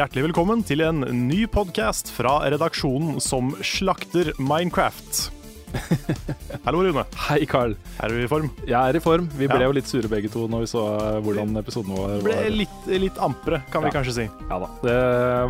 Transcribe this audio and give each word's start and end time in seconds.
Hjertelig 0.00 0.22
velkommen 0.30 0.62
til 0.64 0.80
en 0.80 1.02
ny 1.26 1.42
podkast 1.52 2.08
fra 2.16 2.38
redaksjonen 2.48 3.18
som 3.20 3.50
slakter 3.60 4.30
Minecraft. 4.40 5.39
Hallo, 6.64 6.82
Rune. 6.82 7.04
Hei, 7.28 7.44
Carl. 7.48 7.74
Er 8.02 8.12
du 8.12 8.18
i 8.22 8.28
form? 8.30 8.48
Jeg 8.68 8.76
er 8.78 8.96
i 8.98 9.02
form. 9.02 9.28
Vi 9.38 9.46
ble 9.48 9.60
Ja. 9.60 9.68
jo 9.68 9.74
litt 9.76 9.88
sure 9.88 10.08
begge 10.10 10.30
to 10.32 10.46
når 10.50 10.64
vi 10.64 10.68
så 10.72 10.82
eh, 10.98 11.18
hvordan 11.24 11.54
episoden 11.60 11.94
vår 11.94 12.08
var. 12.08 12.24
ble 12.26 12.50
litt, 12.62 12.88
litt 12.90 13.20
ampere, 13.22 13.62
kan 13.72 13.84
vi 13.84 13.92
kanskje 13.94 14.14
si. 14.16 14.26
Ja 14.50 14.58
da. 14.62 14.68
Det 14.82 14.96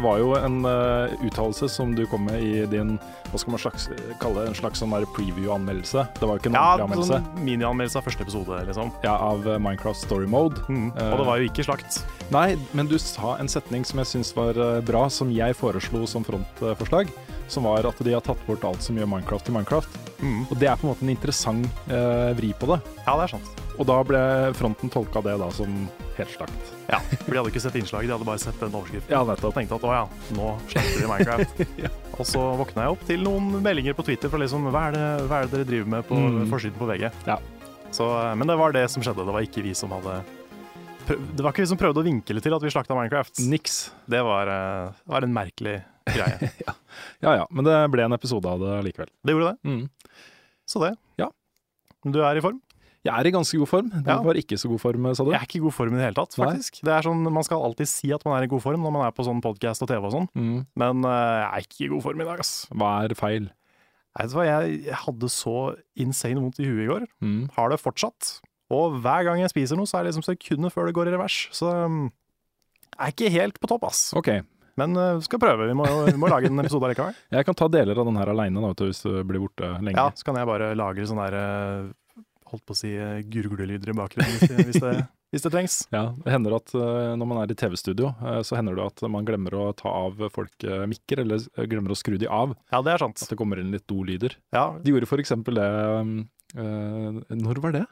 var 0.05 0.21
jo 0.21 0.35
en 0.39 0.61
uh, 0.67 1.15
uttalelse 1.27 1.69
som 1.73 1.95
du 1.97 2.05
kom 2.11 2.27
med 2.29 2.43
i 2.43 2.67
din 2.71 2.99
hva 3.31 3.39
skal 3.39 3.55
man 3.55 3.63
slags, 3.63 3.89
kalle 4.21 4.49
en 4.49 4.57
slags 4.59 4.81
sånn 4.83 4.95
preview-anmeldelse. 5.15 6.07
Det 6.19 6.27
var 6.27 6.37
jo 6.37 6.43
ikke 6.43 6.51
en 6.51 6.59
Ja, 6.59 6.69
anmeldelse 6.83 7.21
sånn 7.21 7.45
minianmeldelse 7.47 8.01
av 8.01 8.09
første 8.09 8.27
episode, 8.27 8.61
liksom. 8.67 8.91
ja, 9.07 9.15
av 9.15 9.47
eh, 9.47 9.59
Minecraft 9.63 10.01
Story 10.03 10.27
Mode. 10.27 10.59
Mm. 10.69 10.91
Og 10.99 11.17
det 11.23 11.27
var 11.31 11.39
jo 11.41 11.51
ikke 11.51 11.67
slakt. 11.69 12.01
Nei, 12.35 12.57
men 12.75 12.91
du 12.91 12.99
sa 12.99 13.37
en 13.39 13.49
setning 13.51 13.87
som 13.87 14.03
jeg 14.03 14.11
syns 14.17 14.35
var 14.37 14.59
bra, 14.87 15.07
som 15.11 15.31
jeg 15.35 15.55
foreslo 15.59 16.05
som 16.11 16.27
frontforslag. 16.27 17.11
Som 17.51 17.65
var 17.67 17.83
at 17.89 17.99
de 18.07 18.13
har 18.15 18.23
tatt 18.23 18.39
bort 18.47 18.63
alt 18.69 18.83
som 18.85 18.95
gjør 18.99 19.09
Minecraft 19.11 19.49
til 19.49 19.55
Minecraft. 19.57 19.97
Mm. 20.23 20.45
Og 20.51 20.53
det 20.61 20.69
er 20.71 20.77
på 20.79 20.87
en 20.87 20.93
måte 20.93 21.03
en 21.03 21.11
interessant 21.11 21.67
eh, 21.91 22.31
vri 22.39 22.53
på 22.55 22.69
det. 22.71 22.77
Ja, 23.07 23.17
det 23.19 23.25
er 23.27 23.33
sant. 23.35 23.49
Og 23.81 23.87
da 23.89 23.97
ble 24.07 24.21
fronten 24.55 24.91
tolka 24.93 25.23
det 25.25 25.35
da 25.41 25.49
som 25.57 25.73
helt 26.19 26.31
slakt. 26.35 26.71
Ja, 26.91 26.99
For 27.25 27.33
de 27.33 27.39
hadde 27.41 27.51
ikke 27.51 27.63
sett 27.65 27.79
innslaget, 27.81 28.11
de 28.11 28.15
hadde 28.15 28.29
bare 28.29 28.43
sett 28.43 28.59
den 28.61 28.75
overskriften. 28.77 29.11
Ja, 29.11 29.23
Og 29.25 29.31
nettopp. 29.33 29.55
tenkte 29.57 29.79
at 29.81 29.87
å 29.89 29.95
ja, 29.97 30.03
nå 30.37 30.49
slakter 30.71 31.01
vi 31.01 31.09
Minecraft. 31.11 31.63
Og 32.21 32.27
så 32.29 32.43
våkna 32.61 32.85
jeg 32.87 32.95
opp 32.97 33.05
til 33.09 33.23
noen 33.25 33.47
meldinger 33.65 33.97
på 33.97 34.05
Twitter 34.05 34.29
fra 34.31 34.39
liksom 34.43 34.67
hva 34.69 34.83
er 34.91 34.99
det, 34.99 35.07
hva 35.31 35.39
er 35.41 35.49
det 35.49 35.55
dere 35.57 35.69
driver 35.73 35.95
med 35.97 36.07
på 36.11 36.19
Mm. 36.21 36.43
forsiden 36.53 36.77
på 36.79 36.87
VG? 36.91 37.09
Ja. 37.27 37.39
Så, 37.91 38.07
men 38.39 38.47
det 38.47 38.59
var 38.61 38.77
det 38.77 38.85
som 38.93 39.03
skjedde. 39.03 39.25
Det 39.27 39.35
var 39.35 39.43
ikke 39.49 39.65
vi 39.65 39.73
som 39.75 39.91
hadde 39.97 40.21
prøv, 41.09 41.23
Det 41.35 41.43
var 41.43 41.51
ikke 41.55 41.65
vi 41.65 41.71
som 41.73 41.81
prøvde 41.81 42.03
å 42.05 42.07
vinkle 42.07 42.43
til 42.45 42.55
at 42.55 42.63
vi 42.63 42.71
slakta 42.71 42.95
Minecraft. 42.99 43.41
Niks. 43.51 43.81
Det 44.07 44.21
var, 44.23 44.47
eh, 44.53 44.93
det 45.01 45.15
var 45.17 45.25
en 45.27 45.33
merkelig 45.35 45.79
greie. 46.17 46.51
Ja 47.25 47.35
ja, 47.37 47.45
men 47.53 47.65
det 47.67 47.77
ble 47.93 48.03
en 48.07 48.15
episode 48.17 48.49
av 48.49 48.61
det 48.63 48.79
likevel. 48.89 49.09
Det 49.25 49.35
gjorde 49.35 49.51
det. 49.53 49.71
Mm. 49.71 49.83
Så 50.69 50.81
det. 50.83 50.95
Ja. 51.21 51.29
Men 52.05 52.13
Du 52.17 52.21
er 52.25 52.37
i 52.37 52.43
form? 52.45 52.59
Jeg 53.05 53.13
er 53.17 53.29
i 53.29 53.33
ganske 53.33 53.57
god 53.61 53.69
form. 53.71 53.87
Du 53.93 54.09
Ja. 54.11 54.19
var 54.25 54.37
ikke 54.37 54.57
så 54.61 54.69
god 54.69 54.81
form, 54.83 55.07
sa 55.17 55.25
du? 55.25 55.31
Jeg 55.33 55.41
er 55.41 55.47
ikke 55.47 55.57
i 55.61 55.65
god 55.65 55.73
form 55.73 55.95
i 55.95 55.97
det 56.01 56.05
hele 56.09 56.17
tatt, 56.19 56.37
Nei. 56.41 56.57
Det 56.61 56.93
er 56.93 57.03
sånn, 57.07 57.23
Man 57.33 57.45
skal 57.47 57.63
alltid 57.65 57.89
si 57.89 58.11
at 58.13 58.25
man 58.29 58.37
er 58.39 58.45
i 58.45 58.51
god 58.51 58.61
form 58.65 58.81
når 58.85 58.93
man 58.93 59.07
er 59.07 59.13
på 59.17 59.25
sånn 59.25 59.41
podkast 59.41 59.81
og 59.85 59.89
TV 59.89 60.05
og 60.05 60.13
sånn, 60.13 60.29
Mm. 60.37 60.67
men 60.77 61.05
uh, 61.05 61.09
jeg 61.11 61.49
er 61.53 61.65
ikke 61.65 61.85
i 61.87 61.89
god 61.95 62.03
form 62.05 62.21
i 62.21 62.25
dag, 62.29 62.39
ass. 62.41 62.53
Hva 62.73 62.91
er 63.05 63.15
feil? 63.17 63.51
Hva, 64.19 64.45
jeg, 64.45 64.85
jeg 64.85 64.95
hadde 65.07 65.29
så 65.33 65.77
insane 65.97 66.41
vondt 66.43 66.59
i 66.61 66.65
huet 66.69 66.85
i 66.85 66.89
går. 66.93 67.07
Mm. 67.23 67.51
Har 67.57 67.69
det 67.71 67.81
fortsatt. 67.81 68.41
Og 68.71 69.01
hver 69.01 69.25
gang 69.25 69.41
jeg 69.41 69.51
spiser 69.53 69.77
noe, 69.77 69.87
så 69.89 69.99
er 70.01 70.05
det 70.05 70.13
liksom 70.15 70.27
sekundet 70.29 70.73
før 70.75 70.87
det 70.91 70.95
går 70.97 71.09
i 71.09 71.15
revers. 71.17 71.49
Så 71.57 71.71
um, 71.73 72.11
jeg 72.99 73.01
er 73.07 73.13
ikke 73.15 73.31
helt 73.33 73.61
på 73.61 73.69
topp, 73.71 73.85
ass. 73.89 74.13
OK. 74.19 74.29
Men 74.81 74.97
uh, 74.97 75.13
vi 75.21 75.29
skal 75.29 75.43
prøve. 75.43 75.69
Vi 75.71 75.77
må, 75.79 75.87
vi 76.09 76.17
må 76.21 76.31
lage 76.33 76.49
en 76.51 76.65
episode 76.65 76.91
likevel. 76.95 77.17
Jeg 77.37 77.47
kan 77.49 77.59
ta 77.61 77.69
deler 77.73 78.01
av 78.01 78.09
den 78.11 78.19
her 78.21 78.33
aleine 78.33 78.73
hvis 78.81 79.05
du 79.05 79.13
blir 79.29 79.45
borte 79.47 79.75
lenge. 79.85 79.97
Ja, 80.01 80.09
så 80.17 80.25
kan 80.27 80.39
jeg 80.41 80.49
bare 80.49 80.73
lage 80.79 81.05
sånne 81.09 81.31
der 81.31 81.41
uh, 81.41 82.27
Holdt 82.51 82.65
på 82.67 82.75
å 82.75 82.79
si 82.81 82.89
uh, 82.99 83.21
gurglelyder 83.31 83.93
i 83.93 83.95
bakgrunnen 83.95 84.33
hvis, 84.41 84.51
det- 84.51 84.65
hvis, 84.67 84.81
det, 84.83 84.95
hvis 85.31 85.45
det 85.45 85.53
trengs. 85.55 85.75
Ja, 85.95 86.01
Det 86.25 86.33
hender 86.35 86.57
at 86.57 86.73
eh, 86.75 87.13
når 87.15 87.29
man 87.31 87.39
er 87.45 87.53
i 87.53 87.57
TV-studio, 87.61 88.09
eh, 88.27 88.41
så 88.43 88.57
hender 88.59 88.75
det 88.75 88.89
at 88.89 89.05
man 89.07 89.23
glemmer 89.29 89.55
å 89.55 89.69
ta 89.79 89.93
av 90.01 90.19
folk 90.35 90.67
eh, 90.67 90.83
mikker, 90.91 91.23
eller 91.23 91.45
eh, 91.55 91.69
glemmer 91.71 91.95
å 91.95 91.99
skru 92.01 92.17
de 92.19 92.27
av. 92.27 92.57
Ja, 92.75 92.81
det 92.83 92.97
er 92.97 93.05
sant. 93.05 93.23
At 93.23 93.31
det 93.31 93.39
kommer 93.39 93.63
inn 93.63 93.71
litt 93.71 93.87
do-lyder. 93.87 94.35
Ja, 94.57 94.65
De 94.83 94.91
gjorde 94.97 95.07
for 95.13 95.23
eksempel 95.23 95.61
det 95.61 95.69
um, 96.03 96.17
eh, 96.59 97.23
Når 97.39 97.63
var 97.63 97.77
det? 97.79 97.85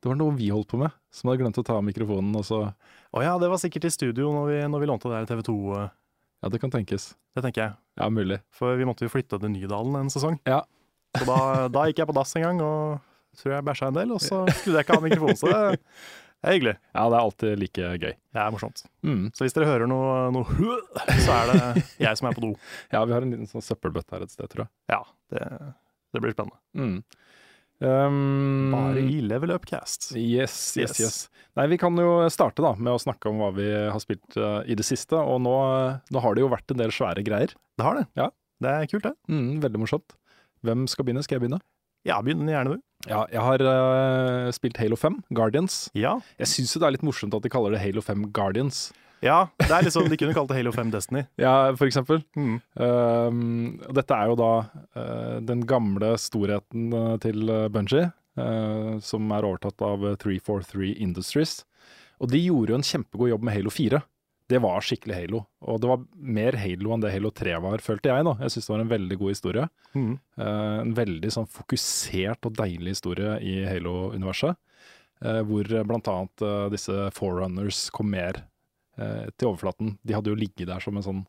Det 0.00 0.08
var 0.12 0.16
noe 0.22 0.38
vi 0.38 0.52
holdt 0.54 0.70
på 0.70 0.78
med, 0.80 0.94
som 1.12 1.28
hadde 1.32 1.42
glemt 1.42 1.58
å 1.60 1.66
ta 1.66 1.74
av 1.80 1.82
mikrofonen. 1.90 2.30
Og 2.38 2.46
så, 2.46 2.62
Å 3.10 3.26
ja, 3.26 3.34
det 3.42 3.50
var 3.50 3.58
sikkert 3.60 3.90
i 3.90 3.92
studio 3.98 4.30
når 4.38 4.46
vi, 4.54 4.60
når 4.70 4.84
vi 4.86 4.92
lånte 4.94 5.10
det 5.10 5.18
her 5.24 5.26
TV 5.34 5.42
2. 5.50 5.56
uh, 5.74 5.88
ja, 6.40 6.48
det 6.48 6.60
kan 6.62 6.72
tenkes. 6.72 7.12
Det 7.36 7.44
tenker 7.44 7.62
jeg. 7.62 7.76
Ja, 8.00 8.08
mulig. 8.12 8.40
For 8.56 8.78
vi 8.80 8.86
måtte 8.88 9.04
jo 9.04 9.12
flytte 9.12 9.38
til 9.40 9.52
Nydalen 9.52 9.98
en 10.00 10.12
sesong. 10.12 10.38
Ja. 10.48 10.62
Så 11.18 11.26
da, 11.28 11.38
da 11.72 11.84
gikk 11.88 12.00
jeg 12.02 12.08
på 12.08 12.16
dass 12.16 12.32
en 12.38 12.46
gang 12.46 12.62
og 12.64 13.00
tror 13.40 13.56
jeg 13.56 13.66
bæsja 13.66 13.90
en 13.90 13.98
del, 13.98 14.14
og 14.14 14.22
så 14.24 14.42
skrudde 14.58 14.78
jeg 14.78 14.86
ikke 14.86 14.96
av 14.96 15.06
mikrofonen. 15.06 15.38
Så 15.38 15.50
det 15.50 16.48
er 16.48 16.56
hyggelig. 16.56 16.74
Ja, 16.94 17.04
det 17.04 17.18
er 17.18 17.20
alltid 17.20 17.60
like 17.60 17.90
gøy. 18.00 18.14
Det 18.16 18.42
er 18.42 18.54
morsomt. 18.54 18.84
Mm. 19.06 19.24
Så 19.36 19.44
hvis 19.44 19.56
dere 19.56 19.68
hører 19.68 19.90
noe, 19.90 20.14
noe 20.34 20.76
så 21.26 21.36
er 21.36 21.52
det 21.52 21.84
jeg 22.00 22.20
som 22.20 22.30
er 22.30 22.38
på 22.38 22.44
do. 22.46 22.54
Ja, 22.94 23.04
vi 23.04 23.16
har 23.16 23.26
en 23.26 23.34
liten 23.36 23.50
sånn 23.50 23.64
søppelbøtte 23.66 24.16
her 24.16 24.24
et 24.26 24.32
sted, 24.32 24.48
tror 24.52 24.64
jeg. 24.64 24.72
Ja, 24.94 25.02
det, 25.34 25.44
det 26.14 26.24
blir 26.24 26.36
spennende. 26.36 26.60
Mm. 26.78 27.28
Um, 27.80 28.70
Bare 28.74 29.00
i 29.00 29.20
Level 29.24 29.50
Upcast. 29.54 30.10
Yes, 30.16 30.54
yes, 30.76 30.92
Yes. 30.92 31.00
yes. 31.00 31.18
Nei, 31.56 31.66
vi 31.72 31.78
kan 31.80 31.96
jo 31.98 32.28
starte 32.30 32.62
da 32.62 32.74
med 32.76 32.92
å 32.92 33.00
snakke 33.00 33.30
om 33.32 33.40
hva 33.40 33.48
vi 33.56 33.66
har 33.72 33.98
spilt 34.02 34.36
uh, 34.36 34.60
i 34.68 34.76
det 34.78 34.84
siste. 34.86 35.16
Og 35.18 35.40
nå, 35.42 35.54
nå 36.12 36.22
har 36.22 36.36
det 36.36 36.44
jo 36.44 36.50
vært 36.52 36.70
en 36.74 36.80
del 36.82 36.92
svære 36.94 37.24
greier. 37.26 37.54
Det 37.80 37.86
har 37.86 37.98
det. 37.98 38.06
Ja. 38.20 38.28
Det 38.60 38.68
er 38.76 38.88
kult, 38.92 39.06
det. 39.08 39.14
Mm, 39.32 39.60
veldig 39.64 39.80
morsomt. 39.80 40.14
Hvem 40.66 40.84
skal 40.92 41.06
begynne? 41.08 41.24
Skal 41.24 41.38
jeg 41.38 41.46
begynne? 41.46 41.62
Ja, 42.06 42.20
begynn 42.24 42.44
gjerne 42.48 42.76
du. 42.76 42.82
Ja, 43.08 43.22
jeg 43.32 43.40
har 43.40 43.62
uh, 43.64 44.50
spilt 44.52 44.76
Halo 44.80 44.96
5, 45.00 45.22
Guardians. 45.36 45.86
Ja. 45.96 46.18
Jeg 46.40 46.48
syns 46.52 46.74
jo 46.76 46.82
det 46.82 46.88
er 46.90 46.94
litt 46.98 47.04
morsomt 47.06 47.32
at 47.36 47.44
de 47.44 47.52
kaller 47.52 47.72
det 47.74 47.80
Halo 47.80 48.04
5 48.04 48.28
Guardians. 48.36 48.90
Ja, 49.24 49.38
det 49.60 49.70
er 49.70 49.86
liksom, 49.86 50.08
de 50.10 50.18
kunne 50.20 50.36
kalt 50.36 50.52
det 50.52 50.58
Halo 50.60 50.74
5 50.76 50.92
Destiny. 50.92 51.24
Ja, 51.40 51.72
for 51.78 51.88
eksempel. 51.88 52.20
Mm. 52.36 52.60
Um, 52.74 53.80
dette 53.96 54.16
er 54.16 54.30
jo 54.30 54.38
da 54.40 54.52
uh, 54.68 55.36
den 55.44 55.64
gamle 55.68 56.14
storheten 56.20 56.90
til 57.22 57.30
til 57.30 57.50
Bungie, 57.72 58.10
som 59.04 59.32
er 59.34 59.46
overtatt 59.46 59.82
av 59.84 60.06
eh, 60.06 60.16
343 60.20 60.94
Industries. 61.02 61.60
Og 62.20 62.30
de 62.32 62.40
gjorde 62.44 62.74
jo 62.74 62.78
en 62.78 62.86
kjempegod 62.86 63.32
jobb 63.32 63.44
med 63.46 63.56
Halo 63.56 63.72
4. 63.72 64.00
Det 64.50 64.58
var 64.62 64.82
skikkelig 64.84 65.16
Halo. 65.16 65.42
Og 65.70 65.80
det 65.80 65.90
var 65.90 66.04
mer 66.38 66.58
Halo 66.58 66.94
enn 66.94 67.04
det 67.04 67.12
Halo 67.14 67.30
3 67.30 67.58
var, 67.62 67.84
følte 67.84 68.10
jeg. 68.10 68.26
da. 68.26 68.34
Jeg 68.42 68.54
syns 68.54 68.66
det 68.66 68.74
var 68.74 68.84
en 68.84 68.92
veldig 68.94 69.18
god 69.20 69.34
historie. 69.34 69.68
Mm. 69.94 70.12
Eh, 70.16 70.78
en 70.80 70.96
veldig 70.96 71.32
sånn 71.36 71.50
fokusert 71.58 72.48
og 72.48 72.56
deilig 72.58 72.96
historie 72.96 73.36
i 73.46 73.60
Halo-universet. 73.68 74.58
Uh, 75.20 75.42
hvor 75.44 75.68
annet 75.68 76.42
eh, 76.48 76.66
disse 76.72 76.94
forerunners 77.12 77.90
kom 77.92 78.08
mer 78.08 78.38
eh, 78.98 79.28
til 79.36 79.52
overflaten. 79.52 79.94
De 80.02 80.16
hadde 80.16 80.32
jo 80.32 80.38
ligget 80.38 80.68
der 80.70 80.82
som 80.82 80.96
en 80.96 81.06
sånn 81.06 81.22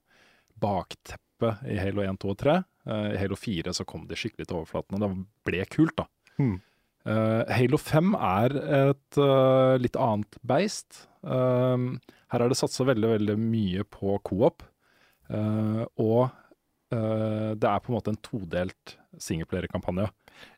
bakteppe 0.61 1.55
i 1.69 1.77
Halo 1.81 2.03
1, 2.05 2.19
2 2.21 2.33
og 2.33 2.41
3. 2.41 2.57
Eh, 2.87 3.07
I 3.15 3.21
Halo 3.21 3.37
4 3.39 3.75
så 3.77 3.85
kom 3.87 4.07
de 4.09 4.17
skikkelig 4.19 4.49
til 4.49 4.61
overflaten, 4.61 4.97
og 4.97 5.03
det 5.05 5.11
ble 5.47 5.65
kult, 5.71 5.95
da. 6.01 6.07
Mm. 6.41 6.59
Uh, 7.01 7.41
Halo 7.49 7.79
5 7.81 8.11
er 8.13 8.53
et 8.61 9.17
uh, 9.17 9.73
litt 9.81 9.97
annet 9.97 10.35
beist. 10.45 11.07
Uh, 11.25 11.97
her 12.29 12.43
er 12.45 12.51
det 12.51 12.59
satsa 12.59 12.85
veldig, 12.85 13.15
veldig 13.15 13.37
mye 13.41 13.85
på 13.89 14.19
co-op. 14.27 14.67
og 15.31 16.29
det 16.91 17.67
er 17.69 17.79
på 17.79 17.91
en 17.91 17.95
måte 17.95 18.11
en 18.11 18.19
todelt 18.19 18.97
singleplayer-kampanje. 19.15 20.09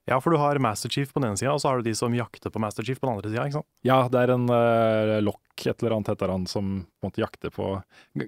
Ja, 0.09 0.19
for 0.19 0.35
du 0.35 0.39
har 0.41 0.59
Master 0.63 0.91
Chief 0.91 1.11
på 1.13 1.21
den 1.21 1.29
ene 1.29 1.39
sida, 1.39 1.53
og 1.55 1.61
så 1.63 1.71
har 1.71 1.79
du 1.79 1.87
de 1.87 1.95
som 1.95 2.15
jakter 2.15 2.51
på 2.51 2.61
Master 2.61 2.83
Chief 2.83 2.99
på 2.99 3.07
den 3.07 3.15
andre 3.15 3.31
sida, 3.31 3.45
ikke 3.47 3.59
sant? 3.61 3.69
Ja, 3.87 3.99
det 4.11 4.23
er 4.23 4.33
en 4.35 4.49
uh, 4.51 5.19
lokk, 5.23 5.53
et 5.63 5.77
eller 5.77 5.97
annet 5.97 6.11
heter 6.11 6.33
han, 6.33 6.47
som 6.49 6.73
på 6.83 7.05
en 7.05 7.11
måte 7.11 7.23
jakter 7.23 7.53
på 7.53 7.69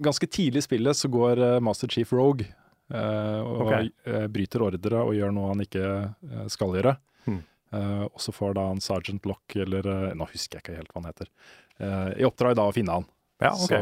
Ganske 0.05 0.29
tidlig 0.31 0.63
i 0.63 0.67
spillet 0.69 0.99
så 0.99 1.11
går 1.11 1.41
uh, 1.41 1.57
Master 1.63 1.91
Chief 1.91 2.13
Rogue 2.15 2.47
uh, 2.93 3.41
og 3.41 3.65
okay. 3.65 3.91
uh, 4.07 4.25
bryter 4.31 4.63
ordre 4.63 5.03
og 5.03 5.17
gjør 5.17 5.35
noe 5.35 5.51
han 5.51 5.65
ikke 5.65 5.83
eh, 5.89 6.47
skal 6.53 6.79
gjøre. 6.79 6.95
Hmm. 7.25 7.43
Eh, 7.75 8.03
og 8.03 8.21
så 8.21 8.31
får 8.31 8.55
da 8.55 8.67
han 8.69 8.81
Sergeant 8.83 9.25
Lock, 9.25 9.55
eller 9.55 9.87
eh, 9.89 10.11
nå 10.17 10.27
husker 10.31 10.59
jeg 10.59 10.65
ikke 10.65 10.77
helt 10.79 10.91
hva 10.93 11.01
han 11.01 11.09
heter, 11.09 11.31
eh, 11.79 12.09
i 12.21 12.27
oppdrag 12.27 12.57
da 12.59 12.67
å 12.69 12.75
finne 12.75 12.99
han. 12.99 13.07
Ja, 13.43 13.51
ok. 13.51 13.67
så, 13.67 13.79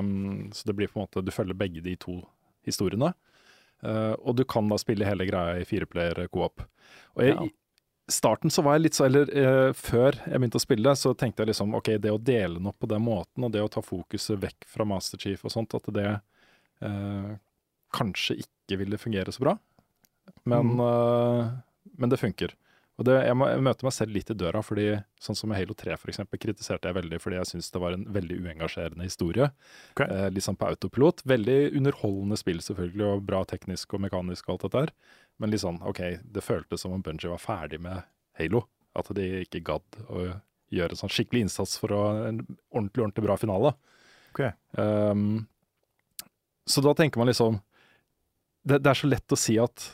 um, 0.00 0.46
så 0.56 0.70
det 0.70 0.74
blir 0.78 0.88
på 0.88 0.96
en 0.96 1.02
måte 1.04 1.20
Du 1.20 1.28
følger 1.34 1.52
begge 1.52 1.82
de 1.84 1.92
to 2.00 2.14
historiene. 2.64 3.10
Eh, 3.82 4.12
og 4.18 4.36
du 4.36 4.44
kan 4.44 4.68
da 4.68 4.78
spille 4.80 5.08
hele 5.08 5.26
greia 5.28 5.60
i 5.60 5.66
fireplayer 5.68 6.26
co-op. 6.28 6.66
Og 7.16 7.24
jeg, 7.24 7.34
Ja. 7.34 7.46
i 7.46 8.12
starten 8.12 8.50
så 8.50 8.62
var 8.62 8.74
jeg 8.76 8.82
litt 8.82 8.96
så 8.98 9.06
Eller 9.06 9.30
uh, 9.30 9.72
før 9.72 10.16
jeg 10.26 10.40
begynte 10.40 10.58
å 10.58 10.64
spille, 10.64 10.96
så 10.96 11.14
tenkte 11.14 11.44
jeg 11.44 11.52
liksom 11.52 11.74
OK, 11.78 11.92
det 12.02 12.10
å 12.10 12.18
dele 12.18 12.58
den 12.58 12.66
opp 12.66 12.78
på 12.82 12.88
den 12.90 13.02
måten, 13.02 13.44
og 13.44 13.52
det 13.52 13.62
å 13.62 13.70
ta 13.70 13.80
fokuset 13.80 14.40
vekk 14.40 14.66
fra 14.66 14.84
Master 14.84 15.18
Chief 15.18 15.44
og 15.44 15.54
sånt, 15.54 15.74
at 15.78 15.86
det 15.94 16.08
uh, 16.82 17.36
kanskje 17.94 18.40
ikke 18.42 18.80
ville 18.82 18.98
fungere 18.98 19.32
så 19.32 19.44
bra. 19.44 19.58
Men, 20.44 20.80
eh, 20.80 21.48
men 21.98 22.10
det 22.10 22.20
funker. 22.20 22.54
Og 23.00 23.06
det, 23.08 23.14
jeg, 23.24 23.36
må, 23.40 23.46
jeg 23.48 23.62
møter 23.64 23.86
meg 23.86 23.94
selv 23.96 24.12
litt 24.12 24.28
i 24.28 24.34
døra, 24.36 24.60
fordi 24.60 24.86
sånn 25.24 25.38
som 25.38 25.48
med 25.48 25.56
Halo 25.56 25.72
3 25.72 25.94
for 25.96 26.12
eksempel, 26.12 26.36
kritiserte 26.42 26.90
jeg 26.90 26.98
veldig 26.98 27.20
fordi 27.22 27.38
jeg 27.38 27.48
syntes 27.48 27.70
det 27.72 27.80
var 27.80 27.94
en 27.96 28.02
veldig 28.12 28.36
uengasjerende 28.44 29.06
historie. 29.06 29.46
Okay. 29.94 30.04
Eh, 30.04 30.26
litt 30.34 30.44
sånn 30.44 30.58
på 30.60 30.68
autopilot. 30.68 31.22
Veldig 31.32 31.56
underholdende 31.80 32.36
spill 32.36 32.60
selvfølgelig, 32.60 33.06
og 33.06 33.22
bra 33.30 33.40
teknisk 33.48 33.96
og 33.96 34.04
mekanisk 34.04 34.50
og 34.50 34.52
alt 34.58 34.66
dette 34.66 34.82
her. 34.84 34.92
Men 35.40 35.54
litt 35.54 35.62
sånn, 35.64 35.78
OK, 35.88 36.02
det 36.20 36.44
føltes 36.44 36.84
som 36.84 36.92
om 36.92 37.00
Bungie 37.06 37.32
var 37.32 37.40
ferdig 37.40 37.80
med 37.80 38.04
Halo. 38.36 38.66
At 39.00 39.08
de 39.16 39.30
ikke 39.46 39.62
gadd 39.64 40.02
å 40.12 40.26
gjøre 40.74 40.98
sånn 41.00 41.14
skikkelig 41.14 41.46
innsats 41.46 41.78
for 41.80 41.96
å 41.96 42.02
en 42.26 42.42
ordentlig, 42.68 43.00
ordentlig 43.00 43.24
bra 43.24 43.38
finale. 43.40 43.72
Ok. 44.34 44.44
Um, 44.76 45.46
så 46.68 46.84
da 46.84 46.92
tenker 47.00 47.18
man 47.18 47.32
liksom 47.32 47.62
det, 48.68 48.82
det 48.84 48.92
er 48.92 48.98
så 49.00 49.08
lett 49.08 49.32
å 49.32 49.40
si 49.40 49.56
at 49.56 49.88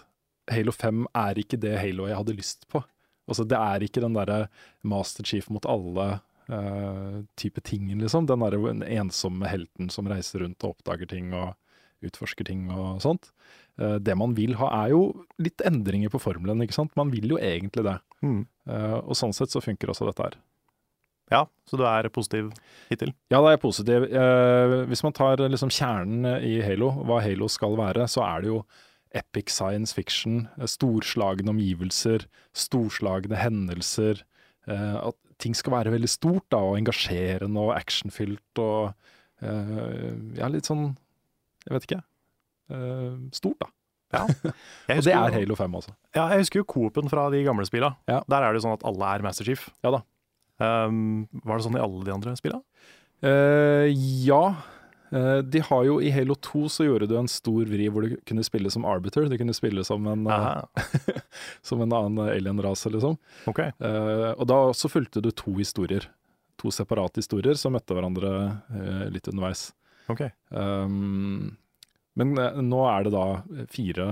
Halo 0.51 0.75
5 0.75 1.07
er 1.15 1.39
ikke 1.39 1.59
det 1.63 1.79
Halo 1.79 2.11
jeg 2.11 2.19
hadde 2.19 2.35
lyst 2.43 2.67
på. 2.73 2.83
Altså, 3.27 3.45
det 3.49 3.59
er 3.59 3.85
ikke 3.87 4.03
den 4.05 4.17
derre 4.17 4.47
Master 4.87 5.27
Chief 5.27 5.49
mot 5.51 5.67
alle 5.67 6.07
uh, 6.51 7.23
type 7.39 7.63
tingen, 7.67 7.99
liksom. 8.03 8.29
Den 8.31 8.45
derre 8.45 8.75
ensomme 8.99 9.51
helten 9.51 9.91
som 9.93 10.09
reiser 10.11 10.45
rundt 10.45 10.63
og 10.63 10.77
oppdager 10.77 11.11
ting 11.11 11.33
og 11.35 11.55
utforsker 12.07 12.47
ting 12.47 12.69
og 12.71 13.01
sånt. 13.03 13.33
Uh, 13.81 13.97
det 13.99 14.15
man 14.19 14.37
vil 14.39 14.55
ha, 14.61 14.71
er 14.85 14.95
jo 14.95 15.03
litt 15.43 15.65
endringer 15.67 16.13
på 16.13 16.23
formelen, 16.23 16.63
ikke 16.63 16.79
sant. 16.79 16.95
Man 16.99 17.11
vil 17.15 17.35
jo 17.35 17.41
egentlig 17.43 17.87
det. 17.89 17.99
Mm. 18.23 18.45
Uh, 18.71 18.99
og 19.03 19.19
sånn 19.19 19.35
sett 19.37 19.55
så 19.55 19.65
funker 19.65 19.91
også 19.91 20.07
dette 20.11 20.29
her. 20.29 20.39
Ja, 21.35 21.43
så 21.67 21.75
du 21.75 21.83
er 21.91 22.07
positiv 22.15 22.53
hittil? 22.87 23.11
Ja, 23.33 23.41
da 23.41 23.49
er 23.49 23.57
jeg 23.57 23.65
positiv. 23.65 24.05
Hvis 24.87 25.01
man 25.03 25.15
tar 25.17 25.41
liksom 25.43 25.73
kjernen 25.75 26.37
i 26.47 26.61
Halo, 26.63 26.93
hva 27.03 27.19
Halo 27.25 27.49
skal 27.51 27.75
være, 27.75 28.07
så 28.07 28.23
er 28.23 28.45
det 28.45 28.53
jo 28.53 28.61
epic 29.15 29.53
science 29.53 29.95
fiction, 29.95 30.49
eh, 30.59 30.67
storslagne 30.71 31.53
omgivelser, 31.53 32.27
storslagne 32.57 33.39
hendelser. 33.39 34.23
Eh, 34.67 34.97
at 35.09 35.17
ting 35.39 35.55
skal 35.55 35.77
være 35.77 35.93
veldig 35.95 36.11
stort 36.11 36.47
da, 36.51 36.63
og 36.65 36.79
engasjerende 36.79 37.61
og 37.61 37.75
actionfylt 37.77 38.63
og 38.63 38.95
eh, 39.45 40.13
ja, 40.39 40.49
litt 40.49 40.69
sånn 40.69 40.95
Jeg 41.67 41.75
vet 41.75 41.89
ikke. 41.89 42.03
Stort, 43.35 43.59
da. 43.59 43.67
Ja. 44.15 44.23
Og 44.95 45.03
det 45.03 45.13
er 45.13 45.35
Halo 45.35 45.57
5 45.59 45.73
altså. 45.81 45.95
Ja, 46.15 46.29
jeg 46.31 46.45
husker 46.45 46.61
jo 46.61 46.67
Coop-en 46.71 47.11
fra 47.11 47.27
de 47.35 47.41
gamle 47.47 47.67
spilla. 47.67 47.97
Ja. 48.07 48.21
Der 48.31 48.45
er 48.45 48.55
det 48.55 48.61
jo 48.61 48.67
sånn 48.69 48.77
at 48.77 48.85
alle 48.87 49.09
er 49.11 49.25
Master 49.27 49.49
Chief. 49.49 49.65
Ja 49.83 49.97
da. 49.97 50.03
Um, 50.63 51.27
var 51.45 51.59
det 51.59 51.67
sånn 51.67 51.77
i 51.77 51.83
alle 51.83 52.07
de 52.07 52.15
andre 52.15 52.37
spilla? 52.39 52.61
Uh, 53.25 53.91
ja. 54.23 54.43
Eh, 55.11 55.39
de 55.39 55.63
har 55.69 55.85
jo 55.87 55.99
I 56.03 56.11
Halo 56.15 56.35
2 56.35 56.65
så 56.73 56.87
gjorde 56.87 57.09
du 57.11 57.17
en 57.19 57.31
stor 57.31 57.69
vri 57.71 57.89
hvor 57.93 58.07
du 58.07 58.17
kunne 58.29 58.45
spille 58.47 58.71
som 58.73 58.87
arbiter. 58.89 59.29
Du 59.31 59.39
kunne 59.39 59.57
spille 59.57 59.85
som 59.87 60.07
en, 60.11 60.27
eh, 60.27 61.17
som 61.69 61.83
en 61.85 61.93
annen 61.93 62.29
alien-rase, 62.29 62.93
liksom. 62.95 63.19
Okay. 63.47 63.73
Eh, 63.79 64.31
og 64.35 64.47
da 64.51 64.61
også 64.71 64.91
fulgte 64.93 65.23
du 65.25 65.31
to 65.31 65.57
historier. 65.59 66.09
To 66.63 66.73
separate 66.73 67.21
historier 67.21 67.59
som 67.61 67.77
møtte 67.77 67.93
hverandre 67.93 68.31
litt 69.13 69.29
underveis. 69.29 69.69
Okay. 70.09 70.31
Um, 70.49 71.59
men 72.17 72.33
nå 72.65 72.79
er 72.89 73.05
det 73.05 73.13
da 73.13 73.27
fire 73.69 74.07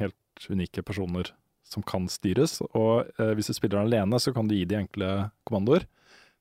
helt 0.00 0.46
unike 0.48 0.80
personer 0.86 1.28
som 1.70 1.84
kan 1.86 2.08
styres. 2.10 2.58
Og 2.74 3.06
eh, 3.20 3.32
hvis 3.38 3.50
du 3.50 3.56
spiller 3.56 3.82
alene, 3.84 4.18
så 4.20 4.34
kan 4.34 4.48
du 4.48 4.56
gi 4.56 4.66
de 4.68 4.80
enkle 4.80 5.10
kommandoer. 5.48 5.86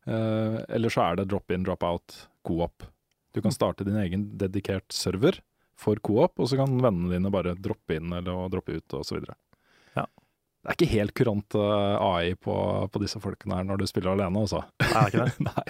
Eh, 0.09 0.57
eller 0.69 0.93
så 0.93 1.05
er 1.05 1.19
det 1.19 1.29
drop 1.29 1.51
in, 1.53 1.65
drop 1.67 1.85
out, 1.85 2.15
co-op. 2.47 2.87
Du 3.35 3.41
kan 3.41 3.53
starte 3.53 3.85
din 3.87 3.97
egen 4.01 4.25
dedikert 4.41 4.91
server 4.93 5.39
for 5.79 5.99
co-op, 6.03 6.39
og 6.39 6.49
så 6.49 6.59
kan 6.59 6.79
vennene 6.83 7.13
dine 7.13 7.31
bare 7.31 7.55
droppe 7.55 7.99
inn 7.99 8.11
eller 8.15 8.49
droppe 8.51 8.79
ut 8.79 8.95
osv. 8.99 9.21
Ja. 9.95 10.05
Det 10.59 10.73
er 10.73 10.75
ikke 10.75 10.91
helt 10.91 11.15
kurant 11.15 11.55
eh, 11.55 11.95
AI 12.03 12.33
på, 12.35 12.55
på 12.91 13.01
disse 13.03 13.21
folkene 13.23 13.61
her 13.61 13.67
når 13.69 13.79
du 13.79 13.85
spiller 13.87 14.11
alene, 14.15 14.43
altså. 14.43 14.65
Er 14.83 14.97
det 14.97 15.13
ikke 15.13 15.27
det? 15.29 15.45
Nei, 15.47 15.67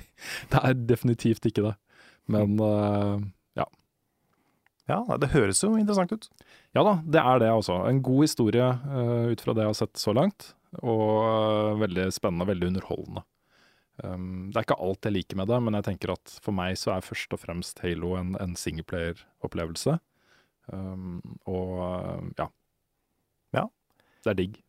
det 0.53 0.63
er 0.63 0.79
definitivt 0.93 1.49
ikke 1.51 1.67
det. 1.67 1.75
Men 2.29 2.55
uh, 2.61 3.21
Ja, 3.57 3.65
Ja, 4.89 5.01
det 5.21 5.31
høres 5.33 5.61
jo 5.61 5.75
interessant 5.77 6.13
ut. 6.13 6.29
Ja 6.77 6.83
da, 6.85 6.95
det 7.05 7.21
er 7.21 7.43
det 7.43 7.51
også. 7.53 7.83
En 7.89 8.01
god 8.05 8.25
historie 8.25 8.65
uh, 8.65 9.29
ut 9.29 9.41
fra 9.45 9.53
det 9.53 9.65
jeg 9.65 9.73
har 9.73 9.79
sett 9.83 10.01
så 10.01 10.13
langt. 10.17 10.53
Og 10.81 11.05
uh, 11.21 11.77
veldig 11.81 12.09
spennende, 12.13 12.49
veldig 12.49 12.71
underholdende. 12.73 13.25
Um, 14.03 14.49
det 14.49 14.59
er 14.59 14.67
ikke 14.67 14.79
alt 14.85 15.07
jeg 15.07 15.15
liker 15.15 15.39
med 15.39 15.49
det, 15.51 15.59
men 15.65 15.75
jeg 15.79 15.87
tenker 15.89 16.13
at 16.13 16.37
for 16.43 16.55
meg 16.55 16.77
så 16.79 16.93
er 16.95 17.05
først 17.05 17.33
og 17.35 17.41
fremst 17.41 17.81
Halo 17.83 18.13
en, 18.19 18.35
en 18.39 18.55
singleplayer-opplevelse. 18.59 19.97
Um, 20.69 21.19
og 21.49 22.31
ja. 22.39 22.47
Ja. 23.55 23.65
Det 24.23 24.33
er 24.33 24.39
digg. 24.39 24.59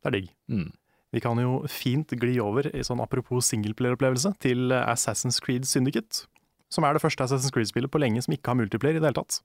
Det 0.00 0.10
er 0.10 0.16
digg. 0.16 0.30
Mm. 0.50 0.68
Vi 1.10 1.22
kan 1.22 1.38
jo 1.42 1.64
fint 1.70 2.12
gli 2.22 2.36
over, 2.42 2.68
i 2.70 2.84
sånn 2.86 3.02
apropos 3.02 3.48
singleplayer-opplevelse, 3.50 4.34
til 4.42 4.74
Assassin's 4.78 5.40
Creed 5.42 5.66
Syndicate. 5.68 6.24
Som 6.70 6.86
er 6.86 6.94
det 6.94 7.02
første 7.02 7.26
Assassin's 7.26 7.54
Creed-spillet 7.54 7.90
på 7.90 8.00
lenge 8.02 8.22
som 8.22 8.34
ikke 8.34 8.52
har 8.52 8.60
multiplayer 8.60 8.98
i 8.98 9.02
det 9.02 9.10
hele 9.10 9.18
tatt. 9.18 9.40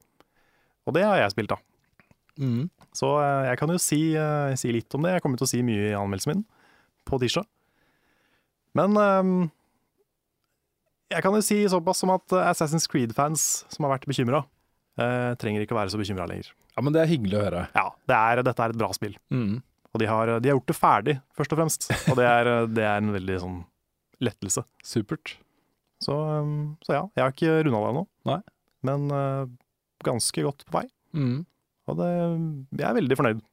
Og 0.86 0.94
det 0.94 1.06
har 1.06 1.18
jeg 1.18 1.34
spilt, 1.34 1.56
da. 1.56 1.58
Mm. 2.38 2.68
Så 2.96 3.10
eh, 3.22 3.48
jeg 3.50 3.60
kan 3.60 3.72
jo 3.72 3.82
si, 3.82 4.00
eh, 4.20 4.54
si 4.60 4.74
litt 4.76 4.94
om 4.98 5.06
det. 5.06 5.16
Jeg 5.16 5.26
kommer 5.26 5.42
til 5.42 5.48
å 5.48 5.52
si 5.52 5.62
mye 5.66 5.90
i 5.90 5.98
anmeldelsen 5.98 6.34
min 6.34 6.46
på 7.06 7.20
tirsdag. 7.22 7.48
Men 8.76 9.00
eh, 9.02 9.30
jeg 11.16 11.24
kan 11.26 11.38
jo 11.38 11.44
si 11.46 11.62
såpass 11.72 12.04
som 12.04 12.14
at 12.16 12.36
eh, 12.36 12.50
Assassin's 12.52 12.90
Creed-fans 12.92 13.66
som 13.72 13.88
har 13.88 13.98
vært 13.98 14.10
bekymra, 14.10 14.46
trenger 14.96 15.66
ikke 15.66 15.76
å 15.76 15.78
være 15.82 15.92
så 15.92 15.98
bekymra 16.00 16.24
lenger. 16.30 16.54
Ja, 16.72 16.80
men 16.80 16.94
det 16.96 17.02
er 17.02 17.10
hyggelig 17.10 17.36
å 17.36 17.42
høre. 17.44 17.64
Ja, 17.76 17.90
det 18.08 18.16
er, 18.16 18.40
dette 18.48 18.64
er 18.64 18.72
et 18.72 18.80
bra 18.80 18.88
spill. 18.96 19.18
Mm. 19.28 19.58
Og 19.92 20.00
de 20.00 20.08
har, 20.08 20.30
de 20.40 20.48
har 20.48 20.56
gjort 20.56 20.72
det 20.72 20.76
ferdig, 20.78 21.16
først 21.36 21.52
og 21.52 21.60
fremst. 21.60 21.88
Og 22.12 22.16
det 22.16 22.28
er, 22.28 22.50
det 22.78 22.86
er 22.88 23.02
en 23.02 23.12
veldig 23.12 23.42
sånn 23.44 23.58
lettelse. 24.24 24.64
Supert. 24.88 25.36
Så, 26.04 26.16
um, 26.16 26.76
så 26.84 26.98
ja, 26.98 27.04
jeg 27.16 27.24
har 27.24 27.36
ikke 27.36 27.58
runda 27.66 27.82
det 27.82 27.92
ennå. 27.94 28.06
Men 28.86 29.06
uh, 29.12 29.44
ganske 30.06 30.46
godt 30.46 30.66
på 30.68 30.78
vei. 30.80 30.86
Mm. 31.16 31.44
Og 31.90 32.00
det, 32.00 32.10
jeg 32.76 32.88
er 32.90 32.98
veldig 33.00 33.20
fornøyd. 33.20 33.44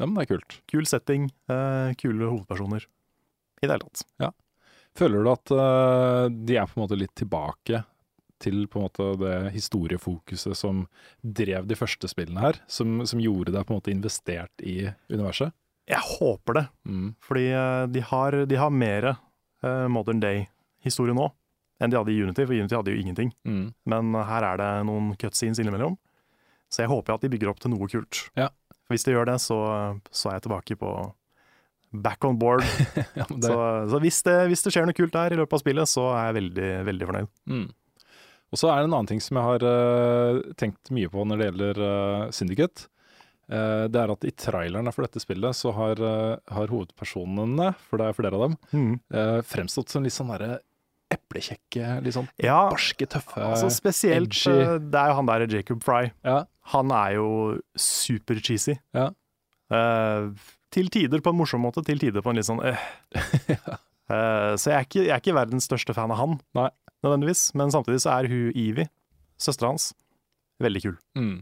Ja, 0.00 0.06
men 0.06 0.16
det 0.16 0.24
er 0.24 0.30
kult. 0.32 0.56
Kul 0.72 0.88
setting, 0.88 1.28
uh, 1.52 1.92
kule 2.00 2.30
hovedpersoner. 2.30 2.86
I 3.60 3.66
det 3.66 3.74
hele 3.74 3.84
tatt. 3.84 4.06
Føler 4.98 5.22
du 5.24 5.30
at 5.32 5.52
eh, 5.54 6.24
de 6.48 6.56
er 6.58 6.66
på 6.68 6.78
en 6.78 6.84
måte 6.84 6.98
litt 6.98 7.14
tilbake 7.18 7.84
til 8.40 8.62
på 8.72 8.80
en 8.80 8.86
måte 8.86 9.06
det 9.20 9.34
historiefokuset 9.54 10.56
som 10.56 10.86
drev 11.20 11.66
de 11.68 11.76
første 11.76 12.08
spillene 12.08 12.40
her? 12.40 12.58
Som, 12.66 13.02
som 13.06 13.20
gjorde 13.20 13.52
deg 13.54 13.66
på 13.68 13.74
en 13.74 13.80
måte 13.82 13.92
investert 13.92 14.64
i 14.64 14.78
universet? 15.12 15.52
Jeg 15.90 16.00
håper 16.06 16.54
det, 16.60 16.66
Mm. 16.86 17.08
fordi 17.18 17.48
uh, 17.52 17.86
de 17.90 18.00
har, 18.06 18.36
de 18.46 18.56
har 18.56 18.70
mer 18.70 19.06
uh, 19.10 19.86
modern 19.90 20.20
day-historie 20.22 21.14
nå 21.16 21.28
enn 21.80 21.90
de 21.90 21.96
hadde 21.96 22.12
i 22.12 22.20
Unity, 22.22 22.44
for 22.44 22.52
Unity 22.54 22.76
hadde 22.76 22.92
jo 22.92 23.00
ingenting. 23.00 23.30
Mm. 23.48 23.72
Men 23.88 24.12
her 24.28 24.44
er 24.44 24.58
det 24.60 24.68
noen 24.84 25.14
cutscenes 25.16 25.58
innimellom, 25.62 25.94
så 26.68 26.82
jeg 26.84 26.90
håper 26.92 27.14
at 27.14 27.22
de 27.24 27.30
bygger 27.32 27.48
opp 27.48 27.62
til 27.62 27.72
noe 27.72 27.88
kult. 27.88 28.18
Ja. 28.36 28.50
Hvis 28.92 29.06
de 29.06 29.14
gjør 29.14 29.30
det, 29.30 29.38
så, 29.40 29.56
så 30.12 30.28
er 30.28 30.36
jeg 30.36 30.44
tilbake 30.44 30.76
på 30.76 30.90
back 31.92 32.24
on 32.24 32.38
board. 32.38 32.62
Ja, 33.18 33.26
det, 33.28 33.42
Så, 33.48 33.58
så 33.90 34.00
hvis, 34.02 34.22
det, 34.26 34.36
hvis 34.52 34.62
det 34.66 34.72
skjer 34.74 34.86
noe 34.86 34.96
kult 34.96 35.12
der 35.14 35.34
i 35.34 35.38
løpet 35.40 35.56
av 35.58 35.62
spillet, 35.64 35.90
så 35.90 36.06
er 36.14 36.28
jeg 36.30 36.38
veldig, 36.40 36.70
veldig 36.90 37.08
fornøyd. 37.12 37.30
mm. 37.50 37.68
Og 38.50 38.58
så 38.58 38.66
er 38.66 38.80
det 38.80 38.88
en 38.88 38.94
annen 38.96 39.06
ting 39.06 39.20
som 39.22 39.36
jeg 39.38 39.46
har 39.46 39.62
uh, 39.62 40.38
tenkt 40.58 40.88
mye 40.90 41.06
på 41.06 41.22
når 41.22 41.38
det 41.38 41.44
gjelder 41.52 41.78
uh, 41.86 42.22
Syndicate. 42.34 42.88
Uh, 43.46 43.84
det 43.86 44.00
er 44.00 44.10
at 44.10 44.26
i 44.26 44.32
trailerne 44.34 44.90
for 44.90 45.06
dette 45.06 45.22
spillet 45.22 45.54
så 45.54 45.70
har, 45.76 46.02
har 46.50 46.72
hovedpersonene, 46.74 47.68
for 47.86 48.02
det 48.02 48.08
er 48.08 48.18
flere 48.18 48.34
av 48.40 48.42
dem, 48.48 48.56
Mm. 48.74 48.96
fremstått 49.46 49.94
som 49.94 50.02
litt 50.02 50.16
sånn 50.16 50.32
derre 50.34 50.58
eplekjekke, 51.14 52.00
litt 52.02 52.14
sånn 52.14 52.26
Ja, 52.42 52.58
barske, 52.70 53.06
tøffe 53.10 53.38
altså 53.38 53.70
spesielt 53.74 54.34
edgy. 54.34 54.54
Det 54.90 54.98
er 54.98 55.10
jo 55.12 55.16
han 55.20 55.30
der 55.30 55.46
Jacob 55.54 55.86
Fry. 55.86 56.10
Ja. 56.26 56.40
Han 56.74 56.90
er 56.94 57.16
jo 57.20 57.28
super-cheesy. 57.78 58.76
Ja. 58.94 59.08
Eh, 59.70 60.28
til 60.70 60.88
tider 60.92 61.20
på 61.24 61.30
en 61.32 61.38
morsom 61.40 61.60
måte, 61.64 61.82
til 61.86 61.98
tider 61.98 62.22
på 62.22 62.30
en 62.30 62.36
litt 62.40 62.46
sånn 62.48 62.62
eh. 62.64 62.78
Eh, 64.10 64.56
så 64.58 64.72
jeg 64.72 64.74
er, 64.74 64.86
ikke, 64.88 65.02
jeg 65.06 65.12
er 65.14 65.20
ikke 65.22 65.34
verdens 65.36 65.68
største 65.68 65.94
fan 65.94 66.10
av 66.10 66.18
han, 66.18 66.32
Nei. 66.58 66.64
nødvendigvis. 67.06 67.44
Men 67.54 67.70
samtidig 67.70 68.00
så 68.02 68.10
er 68.16 68.26
hun 68.26 68.48
Evie, 68.58 68.88
søstera 69.38 69.68
hans, 69.70 69.84
veldig 70.58 70.80
kul. 70.82 70.96
Mm. 71.14 71.36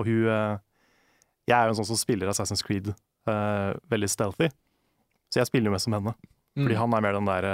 Og 0.00 0.08
hun 0.08 0.22
eh, 0.32 0.54
Jeg 1.44 1.58
er 1.58 1.68
jo 1.68 1.74
en 1.74 1.78
sånn 1.82 1.90
som 1.90 1.98
spiller 2.00 2.30
Assassin's 2.32 2.64
Creed 2.64 2.88
uh, 2.88 3.76
veldig 3.92 4.08
stealthy, 4.08 4.48
så 5.28 5.42
jeg 5.42 5.50
spiller 5.50 5.68
jo 5.68 5.74
mest 5.76 5.84
som 5.90 5.98
henne. 5.98 6.14
Fordi 6.56 6.72
Mm. 6.72 6.80
han 6.80 6.94
er 6.96 7.04
mer 7.04 7.18
den 7.20 7.28
der 7.28 7.46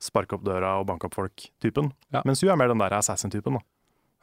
sparke 0.00 0.38
opp 0.38 0.48
døra 0.48 0.72
og 0.80 0.86
banke 0.88 1.04
opp 1.10 1.14
folk-typen. 1.20 1.92
Ja. 2.16 2.22
Mens 2.24 2.40
hun 2.40 2.48
er 2.50 2.56
mer 2.56 2.72
den 2.72 2.80
der 2.80 2.96
assassin-typen. 2.96 3.60
da. 3.60 3.62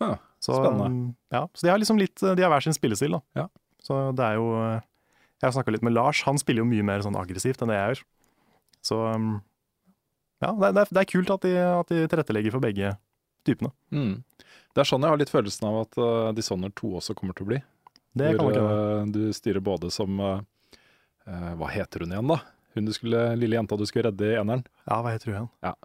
Ja, 0.01 0.15
Så, 0.41 0.57
spennende. 0.57 0.85
um, 0.89 1.15
Ja, 1.31 1.45
så 1.53 1.67
de 1.67 1.69
har 1.69 1.77
liksom 1.77 1.99
litt 2.01 2.15
De 2.17 2.41
har 2.41 2.49
hver 2.49 2.65
sin 2.65 2.73
spillestil, 2.73 3.11
da. 3.11 3.21
Ja. 3.37 3.47
Så 3.85 4.01
det 4.17 4.25
er 4.25 4.41
jo 4.41 4.49
Jeg 5.39 5.47
har 5.47 5.55
snakka 5.55 5.71
litt 5.71 5.85
med 5.87 5.95
Lars, 5.95 6.23
han 6.27 6.39
spiller 6.39 6.65
jo 6.65 6.69
mye 6.69 6.85
mer 6.85 7.03
sånn 7.05 7.17
aggressivt 7.19 7.61
enn 7.63 7.71
det 7.71 7.77
jeg 7.77 7.91
gjør. 7.91 8.01
Så 8.89 8.97
um, 9.15 9.29
ja, 10.43 10.51
det 10.51 10.69
er, 10.69 10.91
det 10.91 11.01
er, 11.01 11.07
kult 11.07 11.31
at 11.33 11.45
de, 11.45 11.53
at 11.55 11.91
de 11.91 12.03
tilrettelegger 12.11 12.55
for 12.55 12.63
begge 12.63 12.93
typene. 13.47 13.71
Mm. 13.95 14.21
Det 14.75 14.83
er 14.83 14.87
sånn 14.87 15.03
jeg 15.03 15.13
har 15.13 15.19
litt 15.19 15.31
følelsen 15.31 15.67
av 15.69 15.81
at 15.85 15.99
uh, 15.99 16.31
Dishonored 16.35 16.75
2 16.79 16.91
også 17.01 17.15
kommer 17.17 17.37
til 17.37 17.47
å 17.47 17.51
bli. 17.53 17.59
Det 18.19 18.33
kan 18.35 18.41
hvor 18.41 18.55
nok 18.55 18.71
uh, 18.71 19.11
du 19.13 19.21
styrer 19.35 19.63
både 19.63 19.91
som 19.93 20.19
uh, 20.19 20.41
uh, 21.27 21.51
Hva 21.59 21.69
heter 21.71 22.03
hun 22.03 22.15
igjen, 22.15 22.33
da? 22.33 22.39
Hun 22.75 22.89
du 22.89 22.93
skulle, 22.95 23.23
lille 23.39 23.57
jenta 23.57 23.77
du 23.79 23.85
skulle 23.89 24.09
redde 24.09 24.27
i 24.27 24.37
eneren. 24.39 24.65
Ja, 24.85 24.99
hva 25.03 25.13
heter 25.13 25.31
hun 25.31 25.37
igjen? 25.37 25.79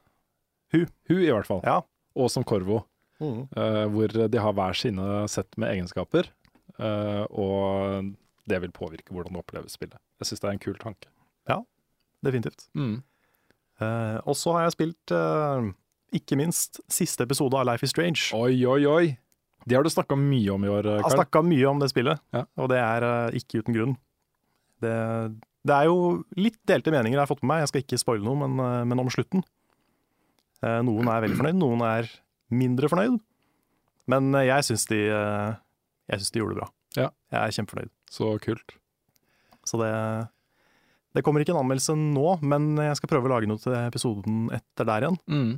Hun, 0.74 0.90
i 1.22 1.30
hvert 1.30 1.48
fall. 1.48 1.62
Ja. 1.64 1.78
Og 2.18 2.30
som 2.32 2.46
Korvo. 2.46 2.82
Mm. 3.22 3.46
hvor 3.94 4.10
de 4.10 4.40
har 4.42 4.54
hver 4.58 4.74
sine 4.76 5.04
sett 5.30 5.54
med 5.56 5.70
egenskaper. 5.70 6.26
og 7.30 8.08
det 8.50 8.60
vil 8.62 8.72
påvirke 8.74 9.14
hvordan 9.14 9.34
du 9.36 9.40
opplever 9.40 9.70
spillet. 9.72 9.98
Jeg 10.20 10.28
syns 10.30 10.42
det 10.42 10.48
er 10.50 10.56
en 10.56 10.62
kul 10.62 10.76
tanke. 10.80 11.10
Ja, 11.50 11.62
Definitivt. 12.24 12.66
Mm. 12.72 13.02
Uh, 13.82 14.16
og 14.24 14.36
så 14.38 14.54
har 14.54 14.62
jeg 14.64 14.72
spilt, 14.76 15.12
uh, 15.12 15.66
ikke 16.14 16.38
minst, 16.40 16.78
siste 16.88 17.26
episode 17.26 17.58
av 17.58 17.66
Life 17.68 17.84
is 17.84 17.92
Strange. 17.92 18.30
Oi, 18.36 18.62
oi, 18.64 18.84
oi! 18.88 19.06
Det 19.64 19.76
har 19.76 19.84
du 19.84 19.90
snakka 19.92 20.16
mye 20.16 20.54
om 20.54 20.64
i 20.64 20.70
år, 20.72 20.86
Karl. 20.86 21.00
Jeg 21.02 21.04
har 21.08 21.16
snakka 21.18 21.42
mye 21.44 21.66
om 21.68 21.82
det 21.82 21.90
spillet, 21.92 22.22
Ja. 22.32 22.44
og 22.60 22.70
det 22.72 22.78
er 22.80 23.04
uh, 23.08 23.36
ikke 23.36 23.60
uten 23.64 23.76
grunn. 23.76 23.96
Det, 24.84 24.94
det 25.64 25.74
er 25.76 25.88
jo 25.88 25.98
litt 26.36 26.58
delte 26.68 26.92
meninger 26.92 27.16
jeg 27.16 27.22
har 27.22 27.30
fått 27.30 27.42
med 27.44 27.52
meg, 27.54 27.62
jeg 27.64 27.72
skal 27.72 27.84
ikke 27.84 28.00
spoile 28.02 28.24
noe, 28.26 28.36
men, 28.36 28.58
eh, 28.60 28.82
men 28.90 29.00
om 29.00 29.08
slutten. 29.12 29.44
Eh, 30.64 30.80
noen 30.84 31.08
er 31.08 31.24
veldig 31.24 31.38
fornøyd, 31.38 31.56
noen 31.60 31.84
er 31.86 32.10
mindre 32.52 32.90
fornøyd. 32.92 33.16
Men 34.12 34.28
eh, 34.36 34.46
jeg 34.50 34.66
syns 34.68 34.84
de, 34.90 35.00
eh, 35.08 35.54
synes 36.12 36.34
de 36.34 36.42
gjorde 36.42 36.56
det 36.56 36.60
bra. 36.60 36.68
Ja. 36.98 37.08
Jeg 37.32 37.40
er 37.40 37.56
kjempefornøyd. 37.58 37.92
Så 38.14 38.30
kult. 38.44 38.76
Så 39.66 39.80
det, 39.80 39.90
det 41.16 41.24
kommer 41.26 41.42
ikke 41.42 41.54
en 41.54 41.62
anmeldelse 41.64 41.96
nå, 41.98 42.38
men 42.46 42.74
jeg 42.78 43.00
skal 43.00 43.10
prøve 43.10 43.30
å 43.30 43.34
lage 43.34 43.50
noe 43.50 43.60
til 43.62 43.74
episoden 43.80 44.46
etter 44.54 44.88
der 44.88 45.06
igjen. 45.06 45.18
Mm. 45.30 45.52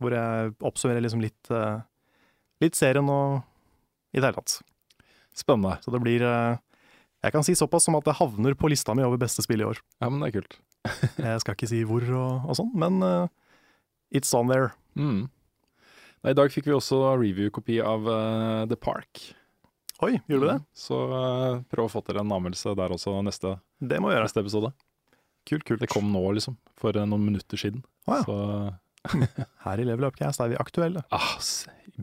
Hvor 0.00 0.16
jeg 0.16 0.54
oppsummerer 0.64 1.04
liksom 1.04 1.22
litt, 1.24 1.52
eh, 1.52 1.82
litt 2.64 2.78
serien 2.78 3.10
og 3.12 3.40
i 4.14 4.20
det 4.20 4.26
hele 4.26 4.38
tatt. 4.38 4.60
Spennende. 5.36 5.76
Så 5.84 5.92
det 5.94 6.00
blir 6.02 6.24
eh, 6.26 6.58
Jeg 7.20 7.34
kan 7.34 7.44
si 7.44 7.52
såpass 7.58 7.84
som 7.84 7.98
at 7.98 8.06
det 8.08 8.16
havner 8.16 8.56
på 8.56 8.70
lista 8.72 8.94
mi 8.96 9.04
over 9.04 9.20
beste 9.20 9.44
spill 9.44 9.60
i 9.60 9.68
år. 9.68 9.82
Ja, 10.00 10.08
men 10.08 10.22
det 10.22 10.30
er 10.30 10.38
kult. 10.40 10.56
Jeg 11.20 11.42
skal 11.42 11.56
ikke 11.56 11.68
si 11.68 11.82
hvor 11.84 12.06
og, 12.16 12.48
og 12.48 12.56
sånn, 12.56 12.70
men 12.80 13.04
uh, 13.04 13.28
it's 14.08 14.32
on 14.32 14.48
there. 14.48 14.70
Mm. 14.96 15.28
I 16.24 16.32
dag 16.36 16.52
fikk 16.52 16.70
vi 16.70 16.76
også 16.76 17.02
review-kopi 17.20 17.76
av 17.84 18.08
uh, 18.08 18.64
The 18.68 18.80
Park. 18.80 19.20
Oi, 20.00 20.14
gjorde 20.30 20.40
vi 20.46 20.48
det? 20.48 20.60
Så 20.72 20.96
uh, 21.12 21.60
prøv 21.68 21.86
å 21.88 21.92
få 21.92 22.00
til 22.06 22.16
en 22.20 22.30
anmeldelse 22.32 22.72
der 22.78 22.94
også 22.94 23.18
neste, 23.24 23.58
Det 23.78 23.98
må 24.00 24.08
vi 24.08 24.14
gjøre. 24.16 24.28
neste 24.28 24.40
episode. 24.40 24.70
Kult, 25.48 25.64
kult. 25.68 25.80
Det 25.82 25.90
kom 25.92 26.08
nå, 26.12 26.22
liksom. 26.36 26.56
For 26.80 26.96
eh, 26.96 27.06
noen 27.08 27.24
minutter 27.26 27.60
siden. 27.60 27.82
Å 28.08 28.20
ja. 28.20 28.24
Så 28.24 28.36
Her 29.64 29.80
i 29.80 29.84
Level 29.88 30.04
Upcast 30.10 30.42
er 30.44 30.50
vi 30.52 30.58
aktuelle, 30.60 31.00
ah, 31.16 31.30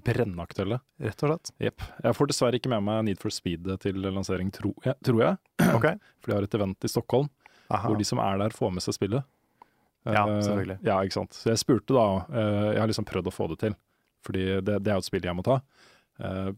brennaktuelle. 0.05 0.79
rett 1.01 1.23
og 1.25 1.29
slett. 1.29 1.51
Jepp. 1.61 1.83
Jeg 2.03 2.17
får 2.17 2.29
dessverre 2.31 2.57
ikke 2.57 2.71
med 2.73 2.85
meg 2.87 3.03
Need 3.05 3.21
for 3.21 3.33
Speed 3.33 3.69
til 3.83 3.99
lansering, 4.01 4.49
tro, 4.53 4.71
ja, 4.85 4.95
tror 5.05 5.21
jeg. 5.23 5.41
Ok. 5.77 5.85
For 6.21 6.31
de 6.31 6.37
har 6.39 6.47
et 6.47 6.57
event 6.57 6.87
i 6.89 6.89
Stockholm 6.89 7.29
Aha. 7.69 7.83
hvor 7.85 7.97
de 7.99 8.07
som 8.07 8.21
er 8.23 8.41
der, 8.41 8.55
får 8.55 8.73
med 8.73 8.85
seg 8.85 8.97
spillet. 8.97 9.25
Ja, 10.07 10.23
selvfølgelig. 10.23 10.47
selvfølgelig. 10.47 10.79
Ja, 10.87 10.97
ikke 11.03 11.17
sant. 11.19 11.37
Så 11.37 11.51
jeg 11.51 11.61
spurte 11.61 11.97
da 11.97 12.07
uh, 12.31 12.67
Jeg 12.71 12.81
har 12.81 12.89
liksom 12.89 13.07
prøvd 13.09 13.29
å 13.29 13.35
få 13.35 13.49
det 13.53 13.59
til, 13.65 13.77
fordi 14.25 14.45
det, 14.65 14.77
det 14.85 14.93
er 14.93 14.97
jo 14.97 15.05
et 15.05 15.09
spill 15.09 15.27
jeg 15.29 15.37
må 15.37 15.45
ta. 15.45 15.59
Eh, 16.17 16.49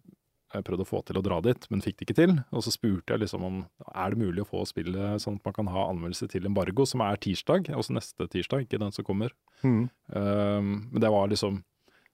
jeg 0.53 0.65
prøvde 0.65 0.86
å 0.86 0.89
få 0.89 1.01
til 1.06 1.20
å 1.20 1.24
dra 1.25 1.38
dit, 1.46 1.65
men 1.70 1.84
fikk 1.86 2.00
det 2.00 2.08
ikke 2.08 2.18
til. 2.18 2.36
Og 2.56 2.63
så 2.65 2.74
spurte 2.74 3.13
jeg 3.13 3.22
liksom 3.24 3.46
om 3.46 3.60
er 3.94 4.13
det 4.13 4.22
mulig 4.22 4.44
å 4.44 4.50
få 4.50 4.63
spillet 4.65 5.22
sånn 5.22 5.38
at 5.38 5.46
man 5.46 5.56
kan 5.56 5.72
ha 5.74 5.86
anmeldelse 5.91 6.29
til 6.32 6.48
embargo, 6.50 6.88
som 6.89 7.03
er 7.06 7.20
tirsdag, 7.22 7.70
også 7.75 7.96
neste 7.98 8.29
tirsdag, 8.34 8.65
ikke 8.65 8.82
den 8.82 8.96
som 8.96 9.06
kommer. 9.06 9.36
Mm. 9.62 9.84
Um, 10.13 10.72
men 10.89 11.01
det 11.03 11.12
var 11.13 11.32
liksom 11.32 11.63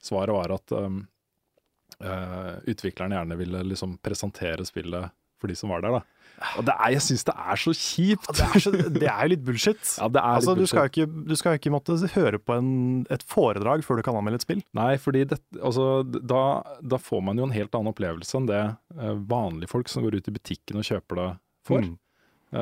Svaret 0.06 0.36
var 0.36 0.52
at 0.54 0.70
um, 0.76 1.00
uh, 2.04 2.58
utvikleren 2.70 3.16
gjerne 3.16 3.38
ville 3.40 3.62
liksom 3.66 3.96
presentere 4.06 4.62
spillet 4.68 5.10
for 5.42 5.52
de 5.52 5.56
som 5.60 5.72
var 5.74 5.82
der, 5.86 5.98
da. 6.00 6.04
Og 6.60 6.66
det 6.68 6.74
er, 6.76 6.90
jeg 6.92 7.02
syns 7.06 7.24
det 7.30 7.34
er 7.40 7.60
så 7.62 7.72
kjipt! 7.72 8.26
Det 8.36 8.44
er, 8.44 8.60
så, 8.60 8.72
det 8.76 9.08
er 9.08 9.22
jo 9.24 9.30
litt 9.32 9.44
bullshit. 9.48 9.80
Ja, 10.02 10.10
det 10.12 10.20
er 10.20 10.34
altså, 10.42 10.52
litt 10.56 10.66
du 10.66 10.68
skal 10.68 10.84
jo 10.84 10.92
ikke, 10.92 11.06
du 11.32 11.36
skal 11.40 11.56
ikke 11.60 11.72
måtte 11.72 11.96
høre 12.16 12.40
på 12.44 12.58
en, 12.60 12.72
et 13.16 13.24
foredrag 13.32 13.86
før 13.88 14.02
du 14.02 14.04
kan 14.04 14.18
anmelde 14.20 14.42
et 14.42 14.48
spill. 14.48 14.60
Nei, 14.76 14.98
fordi 15.00 15.22
det, 15.32 15.38
altså, 15.62 16.04
da, 16.04 16.42
da 16.84 17.00
får 17.00 17.24
man 17.30 17.40
jo 17.40 17.48
en 17.48 17.56
helt 17.56 17.72
annen 17.80 17.94
opplevelse 17.94 18.36
enn 18.42 18.50
det 18.52 18.60
eh, 19.00 19.14
vanlige 19.32 19.72
folk 19.72 19.88
som 19.92 20.04
går 20.04 20.20
ut 20.20 20.28
i 20.28 20.36
butikken 20.36 20.82
og 20.84 20.88
kjøper 20.90 21.22
det, 21.22 21.30
får. 21.72 21.88
Mm. 21.88 21.94
Uh, 22.56 22.60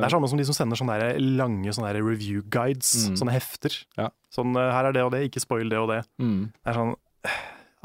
Det 0.00 0.06
er 0.06 0.14
samme 0.14 0.30
som 0.30 0.38
de 0.40 0.46
som 0.48 0.56
sender 0.56 0.78
sånne 0.78 0.94
der 1.02 1.18
lange 1.20 1.74
sånne 1.74 1.90
der 1.98 2.06
review 2.06 2.40
guides, 2.50 2.94
Mm. 3.10 3.18
sånne 3.20 3.34
hefter. 3.34 3.74
Ja. 3.98 4.08
Sånn 4.34 4.54
eh, 4.54 4.70
her 4.74 4.86
er 4.88 4.94
det 4.96 5.02
og 5.06 5.10
det, 5.14 5.24
ikke 5.28 5.42
spoil 5.42 5.68
det 5.70 5.82
og 5.82 5.90
det. 5.92 6.00
mm. 6.22 6.40
Det 6.62 6.72
er 6.72 6.78
sånn 6.78 6.94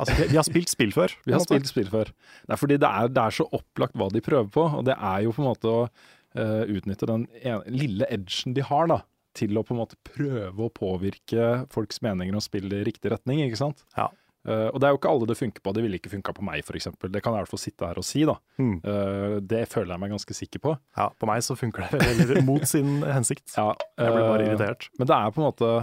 Altså, 0.01 0.15
vi, 0.17 0.37
har 0.37 0.47
spilt 0.47 0.71
spill 0.71 0.93
før. 0.95 1.13
Vi 1.27 1.35
har 1.35 1.43
spilt 1.43 1.69
spill 1.69 1.91
før. 1.91 2.09
Det 2.47 2.55
er 2.55 2.59
fordi 2.59 2.79
det 2.81 2.89
er, 2.89 3.11
det 3.13 3.21
er 3.21 3.37
så 3.37 3.45
opplagt 3.53 3.97
hva 3.99 4.09
de 4.13 4.23
prøver 4.25 4.49
på, 4.53 4.65
og 4.79 4.87
det 4.87 4.97
er 4.97 5.27
jo 5.27 5.35
på 5.35 5.43
en 5.43 5.49
måte 5.51 5.69
å 5.69 5.83
uh, 5.85 6.63
utnytte 6.65 7.09
den 7.09 7.27
ene, 7.41 7.61
lille 7.69 8.07
edgen 8.09 8.57
de 8.57 8.65
har, 8.65 8.89
da, 8.91 9.01
til 9.37 9.59
å 9.59 9.63
på 9.67 9.75
en 9.75 9.83
måte 9.83 9.99
prøve 10.07 10.65
å 10.65 10.73
påvirke 10.73 11.67
folks 11.71 12.01
meninger 12.03 12.35
og 12.35 12.43
spille 12.45 12.81
i 12.81 12.87
riktig 12.87 13.13
retning, 13.13 13.43
ikke 13.45 13.61
sant? 13.61 13.85
Ja. 13.97 14.09
Uh, 14.41 14.73
og 14.73 14.81
det 14.81 14.87
er 14.87 14.95
jo 14.95 14.97
ikke 14.97 15.09
alle 15.13 15.29
det 15.29 15.37
funker 15.37 15.61
på. 15.61 15.73
Det 15.77 15.83
ville 15.85 16.01
ikke 16.01 16.11
funka 16.15 16.33
på 16.33 16.45
meg, 16.47 16.65
f.eks. 16.65 16.89
Det 16.97 17.21
kan 17.21 17.35
jeg 17.35 17.43
i 17.43 17.43
hvert 17.43 17.51
fall 17.51 17.61
sitte 17.61 17.89
her 17.91 18.01
og 18.01 18.07
si, 18.07 18.23
da. 18.25 18.39
Mm. 18.57 18.75
Uh, 18.81 19.37
det 19.45 19.67
føler 19.69 19.93
jeg 19.93 20.01
meg 20.01 20.15
ganske 20.15 20.37
sikker 20.37 20.63
på. 20.63 20.75
Ja, 20.97 21.11
på 21.13 21.29
meg 21.29 21.45
så 21.45 21.57
funker 21.59 21.85
det 21.93 22.41
mot 22.49 22.65
sin 22.69 23.03
hensikt. 23.05 23.51
Ja, 23.53 23.71
Jeg 24.01 24.15
blir 24.15 24.29
bare 24.31 24.47
irritert. 24.49 24.89
Men 24.97 25.11
det 25.11 25.19
er 25.19 25.35
på 25.35 25.43
en 25.43 25.51
måte 25.51 25.75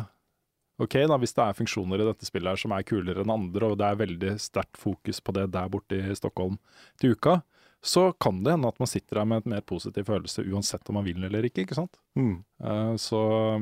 Ok, 0.78 0.94
da, 1.10 1.16
hvis 1.18 1.34
det 1.34 1.42
er 1.42 1.56
funksjoner 1.58 2.02
i 2.02 2.06
dette 2.06 2.26
spillet 2.28 2.54
her 2.54 2.60
som 2.60 2.72
er 2.74 2.84
kulere 2.86 3.24
enn 3.24 3.34
andre, 3.34 3.72
og 3.72 3.78
det 3.80 3.86
er 3.88 3.98
veldig 3.98 4.34
sterkt 4.42 4.78
fokus 4.78 5.18
på 5.18 5.34
det 5.34 5.48
der 5.54 5.70
borte 5.72 5.98
i 5.98 6.14
Stockholm 6.14 6.58
til 7.00 7.16
uka, 7.16 7.40
så 7.82 8.12
kan 8.22 8.42
det 8.42 8.54
hende 8.54 8.70
at 8.70 8.78
man 8.82 8.90
sitter 8.90 9.20
der 9.20 9.26
med 9.30 9.42
et 9.42 9.50
mer 9.54 9.64
positiv 9.66 10.06
følelse 10.06 10.44
uansett 10.46 10.88
om 10.90 10.98
man 10.98 11.06
vil 11.06 11.22
eller 11.26 11.46
ikke, 11.46 11.64
ikke 11.66 11.78
sant? 11.78 11.98
Mm. 12.18 12.40
Uh, 12.62 12.94
så 12.98 13.20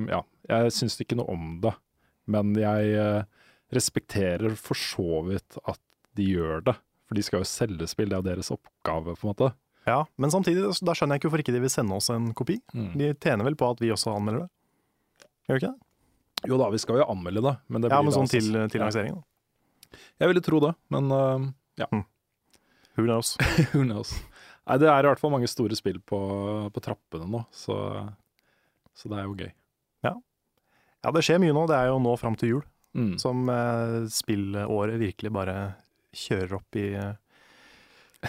ja, 0.09 0.23
jeg 0.49 0.77
syns 0.77 0.97
ikke 1.05 1.19
noe 1.21 1.33
om 1.33 1.59
det, 1.65 1.73
men 2.33 2.53
jeg 2.57 2.97
uh, 3.01 3.49
respekterer 3.77 4.57
for 4.61 4.79
så 4.79 5.23
vidt 5.29 5.61
at 5.65 5.81
de 6.17 6.31
gjør 6.37 6.65
det. 6.69 6.77
For 7.07 7.19
de 7.19 7.25
skal 7.25 7.43
jo 7.43 7.49
selge 7.49 7.89
spill, 7.91 8.11
det 8.11 8.19
er 8.19 8.29
deres 8.33 8.51
oppgave, 8.53 9.15
på 9.15 9.27
en 9.27 9.33
måte. 9.33 9.51
Ja, 9.87 10.01
men 10.19 10.33
samtidig, 10.35 10.65
da 10.67 10.95
skjønner 10.97 11.15
jeg 11.15 11.23
ikke 11.23 11.29
hvorfor 11.31 11.45
ikke 11.45 11.55
de 11.55 11.63
vil 11.63 11.71
sende 11.71 11.95
oss 11.95 12.11
en 12.11 12.33
kopi. 12.37 12.59
Mm. 12.75 12.93
De 12.99 13.11
tjener 13.23 13.47
vel 13.47 13.59
på 13.59 13.69
at 13.71 13.83
vi 13.85 13.93
også 13.95 14.17
anmelder 14.17 14.47
det? 14.47 15.29
Gjør 15.47 15.55
de 15.55 15.61
ikke 15.61 15.71
det? 15.71 15.86
Jo 16.45 16.59
da, 16.61 16.69
vi 16.71 16.79
skal 16.83 17.01
jo 17.01 17.07
anmelde 17.09 17.41
det, 17.43 17.55
men 17.69 17.81
det 17.83 17.89
blir 17.91 17.97
Ja, 17.97 18.03
men 18.05 18.13
sånn 18.13 18.29
til, 18.31 18.51
til 18.69 18.81
Ja. 18.81 18.85
lanseringen. 18.87 19.23
da. 19.23 19.99
Jeg 20.21 20.29
ville 20.29 20.43
tro 20.45 20.61
det, 20.61 20.75
men 20.93 21.11
uh, 21.13 21.47
ja. 21.81 21.87
Who 22.97 23.05
knows? 23.07 23.37
Who 23.73 23.83
knows? 23.85 24.13
Nei, 24.67 24.77
det 24.83 24.89
er 24.91 25.05
i 25.05 25.09
hvert 25.09 25.21
fall 25.23 25.31
mange 25.33 25.49
store 25.49 25.77
spill 25.79 26.01
på, 26.05 26.19
på 26.75 26.83
trappene 26.83 27.29
nå, 27.31 27.45
så, 27.55 27.77
så 28.97 29.09
det 29.13 29.19
er 29.21 29.25
jo 29.29 29.37
gøy. 29.39 29.53
Ja, 31.07 31.13
det 31.15 31.21
skjer 31.23 31.39
mye 31.39 31.55
nå. 31.55 31.67
Det 31.71 31.77
er 31.77 31.87
jo 31.93 32.01
nå 32.03 32.17
fram 32.19 32.35
til 32.41 32.49
jul 32.57 32.65
Mm. 32.97 33.19
som 33.21 33.43
uh, 33.53 34.07
spillåret 34.09 34.97
virkelig 34.97 35.29
bare 35.31 35.55
kjører 36.17 36.55
opp 36.57 36.79
i, 36.81 36.87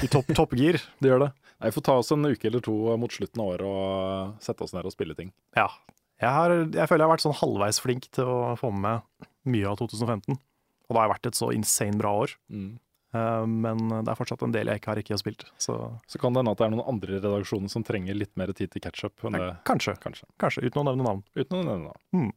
i 0.04 0.10
topp, 0.12 0.28
toppgir. 0.36 0.76
Det 1.00 1.08
gjør 1.08 1.22
det. 1.24 1.30
Nei, 1.62 1.70
Vi 1.70 1.76
får 1.78 1.86
ta 1.88 1.96
oss 2.02 2.12
en 2.12 2.28
uke 2.28 2.50
eller 2.50 2.60
to 2.66 2.76
mot 3.00 3.10
slutten 3.16 3.40
av 3.46 3.54
året 3.54 3.64
og 3.64 4.44
sette 4.44 4.66
oss 4.68 4.76
ned 4.76 4.84
og 4.86 4.92
spille 4.92 5.16
ting. 5.16 5.32
Ja. 5.56 5.70
Jeg, 6.18 6.34
har, 6.34 6.50
jeg 6.50 6.90
føler 6.90 7.04
jeg 7.04 7.06
har 7.06 7.14
vært 7.14 7.24
sånn 7.28 7.38
halvveis 7.38 7.78
flink 7.84 8.08
til 8.18 8.26
å 8.26 8.56
få 8.58 8.72
med 8.74 8.82
meg 8.88 9.28
mye 9.54 9.70
av 9.70 9.78
2015. 9.78 10.34
Og 10.88 10.96
det 10.96 11.02
har 11.04 11.12
vært 11.12 11.30
et 11.30 11.38
så 11.38 11.52
insane 11.54 12.00
bra 12.00 12.14
år. 12.24 12.34
Mm. 12.50 12.72
Uh, 13.16 13.46
men 13.48 13.84
det 13.92 14.10
er 14.12 14.18
fortsatt 14.18 14.42
en 14.44 14.56
del 14.56 14.72
jeg 14.72 14.82
ikke 14.82 14.92
har 14.92 15.02
ikke 15.04 15.20
spilt. 15.22 15.46
Så 15.62 15.78
Så 16.10 16.20
kan 16.22 16.34
det 16.34 16.42
hende 16.42 16.56
at 16.58 16.60
det 16.64 16.68
er 16.68 16.74
noen 16.74 16.90
andre 16.90 17.20
i 17.20 17.22
redaksjonen 17.22 17.70
som 17.72 17.86
trenger 17.86 18.18
litt 18.18 18.34
mer 18.40 18.50
tid 18.58 18.74
til 18.74 18.82
catch-up 18.84 19.14
det. 19.22 19.54
kanskje, 19.70 19.94
Kanskje. 20.02 20.26
kanskje, 20.42 20.66
uten 20.66 20.82
å 20.82 20.88
nevne 20.90 21.06
navn. 21.06 21.24
Uten 21.38 21.62
å 21.62 21.64
nevne 21.70 21.94
navn. 21.94 22.34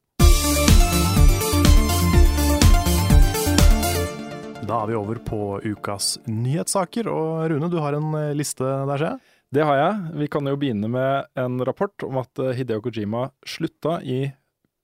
Da 4.71 4.85
er 4.85 4.87
vi 4.93 4.95
over 4.95 5.19
på 5.25 5.41
ukas 5.65 6.19
nyhetssaker, 6.29 7.09
og 7.11 7.49
Rune, 7.51 7.71
du 7.73 7.81
har 7.83 7.97
en 7.97 8.13
eh, 8.15 8.35
liste 8.39 8.63
der, 8.63 9.01
ser 9.01 9.07
jeg. 9.09 9.30
Det 9.51 9.65
har 9.67 9.75
jeg. 9.75 9.95
Vi 10.21 10.27
kan 10.31 10.47
jo 10.47 10.59
begynne 10.59 10.87
med 10.91 11.27
en 11.39 11.59
rapport 11.67 12.05
om 12.07 12.21
at 12.23 12.39
eh, 12.39 12.55
Hideo 12.55 12.83
Kojima 12.85 13.29
slutta 13.43 13.97
i 14.07 14.29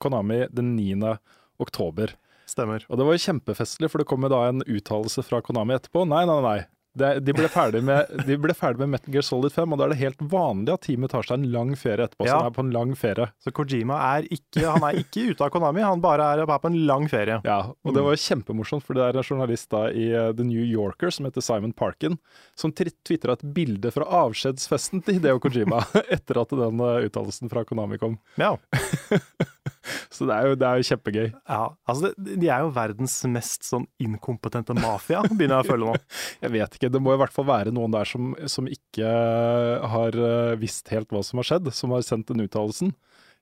Konami 0.02 0.40
den 0.50 0.74
9. 0.74 1.12
oktober. 1.62 2.16
Stemmer. 2.50 2.82
Og 2.90 2.98
det 2.98 3.06
var 3.06 3.14
jo 3.14 3.22
kjempefestlig, 3.22 3.90
for 3.90 4.02
det 4.02 4.08
kom 4.10 4.26
jo 4.26 4.30
da 4.32 4.40
en 4.48 4.64
uttalelse 4.66 5.22
fra 5.26 5.38
Konami 5.46 5.76
etterpå. 5.76 6.02
Nei, 6.10 6.24
nei, 6.26 6.40
nei. 6.42 6.58
Det, 6.96 7.10
de, 7.26 7.34
ble 7.36 7.48
ferdig 7.52 7.82
med, 7.84 8.08
de 8.24 8.36
ble 8.40 8.54
ferdig 8.56 8.80
med 8.80 8.94
Metal 8.94 9.12
Gear 9.12 9.24
Solid 9.26 9.52
5, 9.52 9.74
og 9.74 9.80
da 9.80 9.86
er 9.86 9.92
det 9.92 9.98
helt 10.00 10.22
vanlig 10.32 10.72
at 10.72 10.84
teamet 10.86 11.12
tar 11.12 11.26
seg 11.28 11.40
en 11.40 11.48
lang 11.52 11.74
ferie 11.76 12.06
etterpå. 12.06 12.24
Ja. 12.24 12.30
Så 12.30 12.38
han 12.38 12.48
er 12.48 12.54
på 12.56 12.64
en 12.64 12.72
lang 12.72 12.94
ferie. 12.96 13.26
Så 13.44 13.52
Kojima 13.56 13.98
er 14.14 14.28
ikke, 14.32 14.62
han 14.64 14.86
er 14.88 15.00
ikke 15.02 15.26
ute 15.32 15.44
av 15.44 15.52
Konami, 15.52 15.84
han 15.84 16.04
bare 16.04 16.30
er 16.32 16.44
på 16.48 16.70
en 16.70 16.78
lang 16.88 17.08
ferie. 17.12 17.40
Ja, 17.44 17.58
og 17.84 17.96
det 17.96 18.04
var 18.06 18.20
kjempemorsomt, 18.22 18.86
for 18.86 18.96
det 18.96 19.04
er 19.04 19.20
en 19.20 19.28
journalist 19.28 19.68
da 19.74 19.86
i 19.90 20.08
eh, 20.12 20.30
The 20.36 20.46
New 20.48 20.64
Yorker 20.64 21.12
som 21.12 21.28
heter 21.28 21.44
Simon 21.44 21.74
Parkin, 21.76 22.16
som 22.56 22.72
tvitra 22.72 23.36
et 23.36 23.44
bilde 23.56 23.92
fra 23.92 24.08
avskjedsfesten 24.22 25.04
til 25.04 25.18
Hideo 25.18 25.42
Kojima 25.42 25.82
etter 26.16 26.40
at 26.40 26.56
den 26.56 26.80
eh, 26.80 27.10
uttalelsen 27.10 27.52
fra 27.52 27.66
Konami 27.68 28.00
kom. 28.00 28.16
Ja. 28.40 28.56
Så 30.14 30.28
det 30.28 30.36
er 30.36 30.50
jo, 30.50 30.56
det 30.58 30.68
er 30.68 30.80
jo 30.80 30.86
kjempegøy. 30.90 31.26
ja. 31.34 31.60
Altså, 31.88 32.12
det, 32.16 32.38
de 32.42 32.50
er 32.50 32.64
jo 32.64 32.72
verdens 32.76 33.16
mest 33.30 33.66
sånn 33.68 33.86
inkompetente 34.02 34.76
mafia, 34.78 35.22
begynner 35.28 35.60
jeg 35.60 35.66
å 35.66 35.70
føle 35.72 35.90
nå. 35.90 35.96
Jeg 36.44 36.54
vet 36.54 36.78
ikke, 36.78 36.90
det 36.92 37.02
må 37.02 37.14
i 37.14 37.20
hvert 37.20 37.34
fall 37.34 37.48
være 37.48 37.74
noen 37.74 37.94
der 37.94 38.08
som, 38.08 38.32
som 38.50 38.68
ikke 38.70 39.10
har 39.96 40.18
eh, 40.30 40.56
visst 40.60 40.90
helt 40.92 41.12
hva 41.12 41.22
som 41.26 41.40
har 41.42 41.48
skjedd, 41.50 41.70
som 41.74 41.94
har 41.96 42.04
sendt 42.06 42.30
den 42.30 42.44
uttalelsen. 42.46 42.92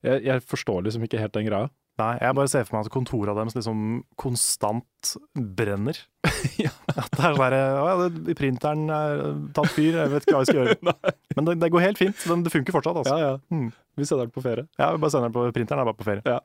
Jeg, 0.05 0.25
jeg 0.27 0.45
forstår 0.49 0.85
liksom 0.87 1.07
ikke 1.07 1.21
helt 1.23 1.35
den 1.37 1.49
greia. 1.49 1.71
Nei, 2.01 2.15
jeg 2.19 2.35
bare 2.35 2.51
ser 2.51 2.65
for 2.67 2.75
meg 2.75 2.89
at 2.89 2.95
kontoret 2.95 3.37
deres 3.39 3.55
liksom 3.55 3.83
konstant 4.19 5.13
brenner. 5.35 6.01
At 6.25 7.13
det 7.15 7.21
er 7.21 7.37
sånn 7.37 7.45
her, 7.45 7.55
Å 7.55 7.85
ja, 7.87 8.09
det, 8.11 8.35
printeren 8.39 8.89
er 8.91 9.23
tatt 9.55 9.71
fyr, 9.75 10.01
jeg 10.01 10.11
vet 10.11 10.27
ikke 10.27 10.35
hva 10.35 10.41
jeg 10.43 10.51
skal 10.51 10.59
gjøre. 10.61 10.95
Men 11.39 11.49
det, 11.49 11.55
det 11.63 11.71
går 11.75 11.85
helt 11.85 12.01
fint. 12.01 12.19
Den, 12.27 12.43
det 12.47 12.51
funker 12.55 12.75
fortsatt, 12.75 12.99
altså. 13.05 13.15
Ja, 13.21 13.35
ja. 13.35 13.55
Mm. 13.55 13.71
Vi 13.95 14.09
sender 14.09 14.27
den 14.27 14.35
på 14.35 14.43
ferie. 14.43 14.67
Ja, 14.81 14.91
vi 14.95 15.03
bare 15.05 15.15
sender 15.15 15.31
den 15.31 15.37
på 15.37 15.47
printeren, 15.55 15.85
er 15.85 15.91
bare 15.91 16.01
på 16.01 16.09
ferie. 16.09 16.41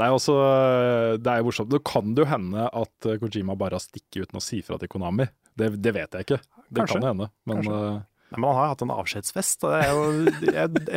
Nei, 0.00 0.10
også, 0.10 0.36
det 1.22 1.32
er 1.32 1.40
jo 1.40 1.48
morsomt. 1.48 1.70
Det 1.72 1.80
kan 1.86 2.12
jo 2.18 2.26
hende 2.28 2.66
at 2.68 3.08
eh, 3.08 3.18
Kojima 3.22 3.56
bare 3.56 3.78
har 3.78 3.84
stikket 3.84 4.26
uten 4.26 4.40
å 4.40 4.44
si 4.44 4.60
fra 4.66 4.76
til 4.82 4.90
Konami. 4.92 5.28
Det, 5.54 5.70
det 5.80 5.94
vet 5.94 6.18
jeg 6.18 6.26
ikke. 6.26 6.40
Det 6.66 6.82
Kanskje. 6.82 6.98
kan 6.98 7.06
jo 7.06 7.12
hende. 7.12 7.30
Men 7.48 7.70
eh, 7.70 8.00
Nei, 8.32 8.40
men 8.40 8.48
han 8.48 8.56
har 8.58 8.64
jo 8.66 8.72
hatt 8.72 8.82
en 8.86 8.94
avskjedsfest. 8.94 9.66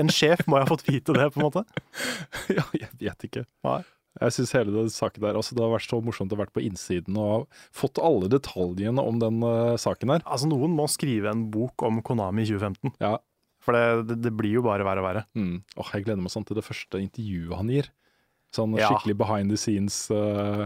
en 0.02 0.10
sjef 0.14 0.46
må 0.48 0.58
jo 0.58 0.64
ha 0.66 0.70
fått 0.70 0.88
vite 0.88 1.14
det, 1.14 1.28
på 1.34 1.42
en 1.42 1.48
måte. 1.50 1.64
ja, 2.58 2.64
jeg 2.74 2.90
vet 3.02 3.28
ikke. 3.28 3.46
Nei. 3.68 3.82
Jeg 4.18 4.34
syns 4.34 4.54
hele 4.58 4.74
den 4.74 4.88
saken 4.90 5.22
der 5.22 5.38
altså 5.38 5.54
Det 5.54 5.62
har 5.62 5.76
vært 5.76 5.86
så 5.92 6.00
morsomt 6.02 6.32
å 6.34 6.38
ha 6.40 6.42
vært 6.42 6.54
på 6.56 6.64
innsiden 6.66 7.20
og 7.22 7.44
fått 7.76 8.00
alle 8.02 8.26
detaljene 8.34 9.04
om 9.04 9.20
den 9.22 9.44
uh, 9.46 9.76
saken 9.78 10.16
her. 10.16 10.24
Altså, 10.26 10.50
noen 10.50 10.74
må 10.74 10.88
skrive 10.90 11.30
en 11.30 11.44
bok 11.54 11.86
om 11.86 12.02
Konami 12.06 12.48
i 12.48 12.50
2015. 12.50 12.96
Ja. 13.04 13.20
For 13.62 13.76
det, 13.78 14.08
det, 14.10 14.18
det 14.26 14.34
blir 14.40 14.58
jo 14.58 14.66
bare 14.66 14.86
verre 14.88 15.04
og 15.04 15.10
verre. 15.10 15.24
Mm. 15.38 15.60
Åh, 15.78 15.94
jeg 15.94 16.08
gleder 16.08 16.24
meg 16.24 16.34
sånn 16.34 16.48
til 16.48 16.58
det 16.58 16.66
første 16.66 17.02
intervjuet 17.04 17.58
han 17.60 17.72
gir. 17.74 17.92
Sånn 18.56 18.74
Ja. 18.80 18.88
skikkelig 18.90 19.18
behind 19.20 19.52
the 19.52 19.60
scenes 19.60 19.98
eh, 20.14 20.66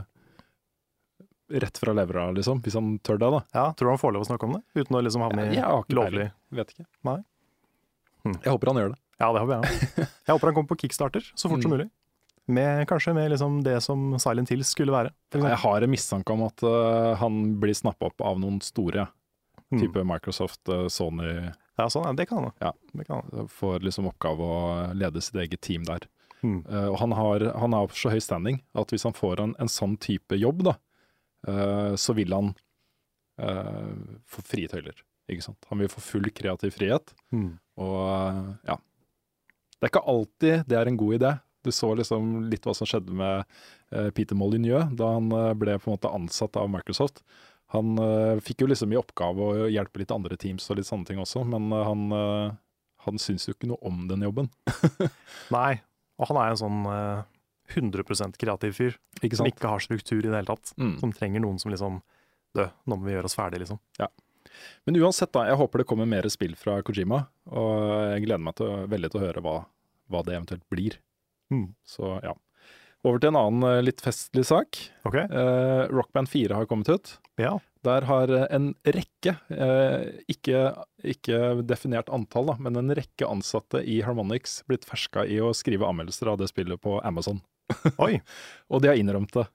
Rett 1.60 1.78
fra 1.82 1.94
levra, 1.98 2.30
liksom. 2.36 2.62
Hvis 2.64 2.76
han 2.78 2.94
tør 3.04 3.20
det, 3.20 3.30
da. 3.34 3.42
Ja, 3.58 3.66
Tror 3.76 3.90
du 3.90 3.92
han 3.96 4.02
får 4.02 4.14
lov 4.16 4.24
å 4.26 4.30
snakke 4.30 4.48
om 4.48 4.54
det? 4.58 4.62
Uten 4.80 4.96
å 4.96 5.02
liksom 5.04 5.24
havne 5.26 5.48
i 5.52 5.58
ja, 5.58 5.72
lovlig. 5.92 6.30
Vet 6.56 6.72
ikke. 6.76 6.86
Nei. 7.08 7.18
Hm. 8.24 8.36
Jeg 8.44 8.52
håper 8.54 8.72
han 8.72 8.80
gjør 8.82 8.94
det. 8.94 9.00
Ja, 9.22 9.28
det 9.36 9.42
håper 9.44 9.54
jeg 9.54 9.62
òg. 9.62 9.98
Jeg 10.28 10.34
håper 10.36 10.50
han 10.52 10.56
kommer 10.58 10.70
på 10.72 10.78
kickstarter 10.84 11.26
så 11.36 11.50
fort 11.52 11.62
som 11.62 11.72
Mm. 11.72 11.78
mulig. 11.78 11.90
Med, 12.52 12.88
kanskje 12.90 13.14
med 13.14 13.30
liksom 13.32 13.60
det 13.64 13.76
som 13.86 14.18
Silent 14.20 14.50
Hill 14.50 14.64
skulle 14.66 14.92
være. 14.92 15.12
Jeg 15.38 15.58
har 15.62 15.82
en 15.86 15.92
mistanke 15.92 16.34
om 16.34 16.42
at 16.48 16.64
uh, 16.66 17.14
han 17.22 17.60
blir 17.62 17.74
snappa 17.78 18.10
opp 18.10 18.22
av 18.26 18.40
noen 18.42 18.58
store. 18.66 19.06
Mm. 19.72 19.80
Type 19.80 20.04
Microsoft, 20.04 20.60
uh, 20.68 20.88
Sony 20.92 21.30
Ja, 21.78 21.86
sånn, 21.88 22.04
ja, 22.10 22.14
det 22.18 22.26
kan 22.28 22.48
han. 22.50 22.56
Ja. 22.60 22.74
Det 22.98 23.06
kan 23.08 23.22
han. 23.30 23.48
får 23.48 23.86
liksom 23.86 24.10
oppgave 24.10 24.42
å 24.44 24.58
lede 24.98 25.22
sitt 25.24 25.38
eget 25.40 25.62
team 25.62 25.86
der. 25.88 26.08
Mm. 26.42 26.66
Uh, 26.66 26.90
og 26.90 26.98
han 27.00 27.14
har, 27.16 27.46
han 27.62 27.74
har 27.78 27.94
så 27.96 28.10
høy 28.12 28.20
standing 28.20 28.60
at 28.74 28.90
hvis 28.92 29.06
han 29.08 29.14
får 29.16 29.40
en, 29.46 29.54
en 29.62 29.70
sånn 29.72 29.94
type 30.02 30.36
jobb, 30.42 30.66
da, 30.66 30.74
eh, 30.74 30.91
så 31.42 32.14
vil 32.14 32.34
han 32.36 32.52
eh, 33.42 33.94
få 34.30 34.44
frie 34.46 34.70
tøyler. 34.72 34.98
Ikke 35.32 35.46
sant? 35.46 35.70
Han 35.70 35.82
vil 35.82 35.92
få 35.92 36.04
full 36.04 36.32
kreativ 36.36 36.76
frihet. 36.76 37.14
Mm. 37.34 37.54
Og 37.82 38.00
eh, 38.08 38.50
ja. 38.72 38.80
Det 39.78 39.88
er 39.88 39.94
ikke 39.94 40.10
alltid 40.14 40.68
det 40.70 40.78
er 40.78 40.90
en 40.90 41.00
god 41.00 41.18
idé. 41.18 41.32
Du 41.62 41.70
så 41.74 41.92
liksom 41.98 42.50
litt 42.50 42.66
hva 42.66 42.74
som 42.78 42.90
skjedde 42.90 43.14
med 43.18 43.44
eh, 43.94 44.10
Peter 44.18 44.38
Molyneux 44.38 44.92
da 44.98 45.14
han 45.16 45.30
eh, 45.38 45.54
ble 45.58 45.78
på 45.78 45.90
en 45.90 45.98
måte 45.98 46.14
ansatt 46.14 46.58
av 46.60 46.70
Microsoft. 46.74 47.24
Han 47.76 47.96
eh, 48.02 48.42
fikk 48.44 48.66
jo 48.66 48.72
liksom 48.72 48.92
i 48.94 49.00
oppgave 49.00 49.48
å 49.48 49.70
hjelpe 49.72 50.02
litt 50.02 50.12
andre 50.14 50.38
teams 50.40 50.68
og 50.70 50.80
litt 50.80 50.90
sånne 50.90 51.08
ting 51.08 51.22
også, 51.24 51.46
men 51.48 51.70
eh, 51.72 51.86
han, 51.88 52.02
uh, 52.12 52.58
han 53.06 53.22
syns 53.22 53.48
jo 53.48 53.56
ikke 53.56 53.70
noe 53.72 53.80
om 53.88 54.04
den 54.10 54.26
jobben. 54.28 54.50
Nei, 55.56 55.80
og 56.20 56.28
han 56.34 56.42
er 56.42 56.52
en 56.52 56.60
sånn 56.60 56.82
eh, 56.92 57.22
100 57.72 58.36
kreativ 58.40 58.76
fyr. 58.78 58.98
Ikke 59.22 59.40
Som 59.40 59.50
ikke 59.50 59.72
har 59.72 59.84
struktur 59.84 60.20
i 60.20 60.28
det 60.28 60.36
hele 60.36 60.50
tatt. 60.50 60.74
Mm. 60.78 60.98
Som 61.02 61.14
trenger 61.16 61.44
noen 61.44 61.60
som 61.62 61.74
liksom 61.74 62.02
Dø, 62.52 62.66
nå 62.68 62.98
må 63.00 63.08
vi 63.08 63.14
gjøre 63.14 63.30
oss 63.30 63.38
ferdig, 63.38 63.62
liksom. 63.62 63.78
Ja. 63.96 64.10
Men 64.84 64.98
uansett, 65.00 65.32
da, 65.32 65.46
jeg 65.48 65.56
håper 65.56 65.80
det 65.80 65.88
kommer 65.88 66.10
mer 66.10 66.26
spill 66.28 66.58
fra 66.60 66.82
Kojima, 66.84 67.22
og 67.48 67.76
jeg 68.12 68.26
gleder 68.26 68.44
meg 68.44 68.58
til, 68.60 68.74
veldig 68.92 69.12
til 69.14 69.22
å 69.22 69.24
høre 69.24 69.44
hva, 69.46 69.54
hva 70.12 70.24
det 70.28 70.36
eventuelt 70.36 70.66
blir. 70.74 70.98
Mm. 71.54 71.70
Så 71.88 72.18
ja. 72.26 72.36
Over 73.08 73.22
til 73.22 73.32
en 73.32 73.40
annen 73.40 73.66
eh, 73.66 73.82
litt 73.88 74.02
festlig 74.04 74.44
sak. 74.46 74.78
OK? 75.10 75.18
Eh, 75.24 75.84
Rockband 75.90 76.30
4 76.30 76.60
har 76.60 76.68
kommet 76.70 76.92
ut. 76.92 77.16
Ja. 77.42 77.56
Der 77.86 78.06
har 78.06 78.30
eh, 78.30 78.46
en 78.54 78.72
rekke, 78.86 79.34
eh, 79.50 80.22
ikke, 80.30 80.68
ikke 81.16 81.40
definert 81.66 82.12
antall, 82.14 82.52
da, 82.52 82.58
men 82.62 82.78
en 82.78 82.94
rekke 82.98 83.26
ansatte 83.26 83.82
i 83.82 84.02
Harmonix 84.06 84.60
blitt 84.70 84.86
ferska 84.86 85.26
i 85.26 85.40
å 85.42 85.50
skrive 85.58 85.88
anmeldelser 85.90 86.30
av 86.30 86.38
det 86.42 86.52
spillet 86.52 86.82
på 86.84 87.00
Amazon. 87.08 87.42
Oi. 88.06 88.22
Og 88.72 88.84
de 88.84 88.92
har 88.92 89.00
innrømt 89.00 89.34
det. 89.36 89.48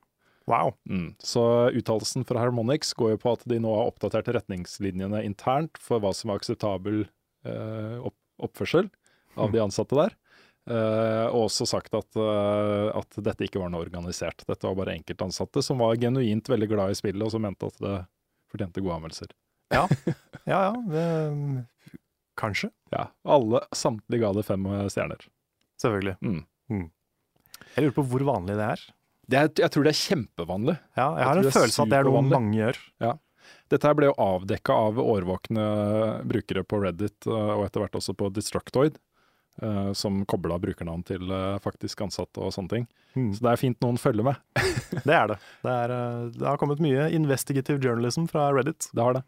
Wow. 0.47 0.77
Mm. 0.89 1.15
Så 1.19 1.43
uttalelsen 1.75 2.27
fra 2.27 2.39
Harmonix 2.39 2.93
går 2.95 3.17
jo 3.17 3.23
på 3.25 3.33
at 3.35 3.43
de 3.51 3.59
nå 3.63 3.73
har 3.75 3.91
oppdatert 3.91 4.31
retningslinjene 4.37 5.25
internt 5.27 5.81
for 5.83 6.03
hva 6.03 6.13
som 6.15 6.31
er 6.31 6.39
akseptabel 6.39 7.03
eh, 7.47 7.99
opp 7.99 8.17
oppførsel 8.37 8.91
av 9.41 9.53
de 9.53 9.61
ansatte 9.63 9.97
der. 9.97 10.15
Eh, 10.71 11.27
og 11.31 11.47
også 11.47 11.67
sagt 11.71 11.95
at, 11.95 12.19
eh, 12.19 12.89
at 12.93 13.19
dette 13.25 13.47
ikke 13.47 13.63
var 13.63 13.71
noe 13.73 13.87
organisert. 13.87 14.45
Dette 14.49 14.67
var 14.67 14.77
bare 14.77 14.97
enkeltansatte 14.99 15.63
som 15.65 15.81
var 15.81 15.97
genuint 16.01 16.49
veldig 16.51 16.69
glad 16.69 16.93
i 16.93 16.99
spillet, 16.99 17.23
og 17.25 17.33
som 17.33 17.45
mente 17.47 17.71
at 17.71 17.79
det 17.81 17.95
fortjente 18.53 18.83
gode 18.83 18.99
anmeldelser. 18.99 19.33
Ja 19.75 19.87
ja. 20.53 20.61
Det, 20.91 21.07
kanskje. 22.39 22.71
Ja, 22.93 23.09
alle, 23.25 23.65
Samtlige 23.75 24.27
ga 24.27 24.35
det 24.37 24.45
fem 24.47 24.69
stjerner. 24.93 25.25
Selvfølgelig. 25.81 26.19
Mm. 26.21 26.43
Jeg 27.77 27.85
lurer 27.85 27.97
på 27.99 28.07
hvor 28.11 28.25
vanlig 28.25 28.57
det 28.57 28.69
er. 28.73 28.85
Det 29.27 29.39
er, 29.39 29.49
jeg 29.61 29.73
tror 29.75 29.85
det 29.85 29.93
er 29.93 30.01
kjempevanlig. 30.01 30.77
Ja, 30.97 31.07
jeg 31.19 31.27
har 31.29 31.41
jeg 31.41 31.49
en 31.49 31.57
følelse 31.57 31.83
av 31.83 31.87
at 31.87 31.93
det 31.93 31.99
er 31.99 32.09
noe 32.09 32.23
mange 32.25 32.57
gjør. 32.57 32.79
Dette 33.71 33.89
her 33.89 33.97
ble 33.99 34.09
jo 34.11 34.15
avdekka 34.23 34.77
av 34.87 35.01
årvåkne 35.03 35.67
brukere 36.31 36.63
på 36.67 36.81
Reddit, 36.85 37.27
eh, 37.27 37.53
og 37.57 37.67
etter 37.67 37.83
hvert 37.83 37.99
også 37.99 38.15
på 38.19 38.31
Destructoid, 38.35 38.99
eh, 39.63 39.91
som 39.99 40.21
kobla 40.31 40.59
brukernavn 40.63 41.03
til 41.07 41.31
eh, 41.35 41.59
faktisk 41.63 42.05
ansatte 42.07 42.43
og 42.43 42.55
sånne 42.55 42.73
ting. 42.73 42.89
Mm. 43.19 43.33
Så 43.35 43.43
det 43.43 43.53
er 43.53 43.63
fint 43.63 43.81
noen 43.83 43.99
følger 44.01 44.31
med. 44.31 44.43
Det 45.07 45.15
er 45.15 45.33
det. 45.33 45.37
Det, 45.63 45.73
er, 45.73 45.93
det 46.35 46.47
har 46.47 46.59
kommet 46.61 46.81
mye 46.83 47.09
investigative 47.15 47.83
journalism 47.83 48.29
fra 48.31 48.49
Reddit. 48.55 48.89
Det 48.95 49.03
har 49.03 49.19
det. 49.19 49.27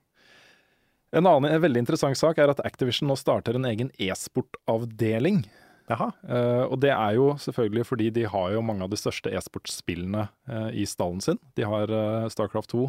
En 1.18 1.26
annen 1.26 1.50
en 1.50 1.62
veldig 1.62 1.82
interessant 1.82 2.18
sak 2.20 2.38
er 2.38 2.52
at 2.52 2.60
Activision 2.68 3.08
nå 3.10 3.16
starter 3.18 3.56
en 3.56 3.66
egen 3.68 3.90
e-sportavdeling. 3.98 5.42
Jaha. 5.88 6.10
Uh, 6.22 6.64
og 6.68 6.78
det 6.84 6.90
er 6.92 7.14
jo 7.16 7.30
selvfølgelig 7.40 7.86
fordi 7.88 8.10
de 8.12 8.26
har 8.28 8.50
jo 8.52 8.64
mange 8.64 8.84
av 8.84 8.92
de 8.92 8.98
største 9.00 9.32
e-sportspillene 9.32 10.26
uh, 10.50 10.68
i 10.76 10.84
stallen 10.88 11.22
sin. 11.24 11.40
De 11.56 11.64
har 11.64 11.88
uh, 11.92 12.28
Starcraft 12.32 12.74
2, 12.74 12.88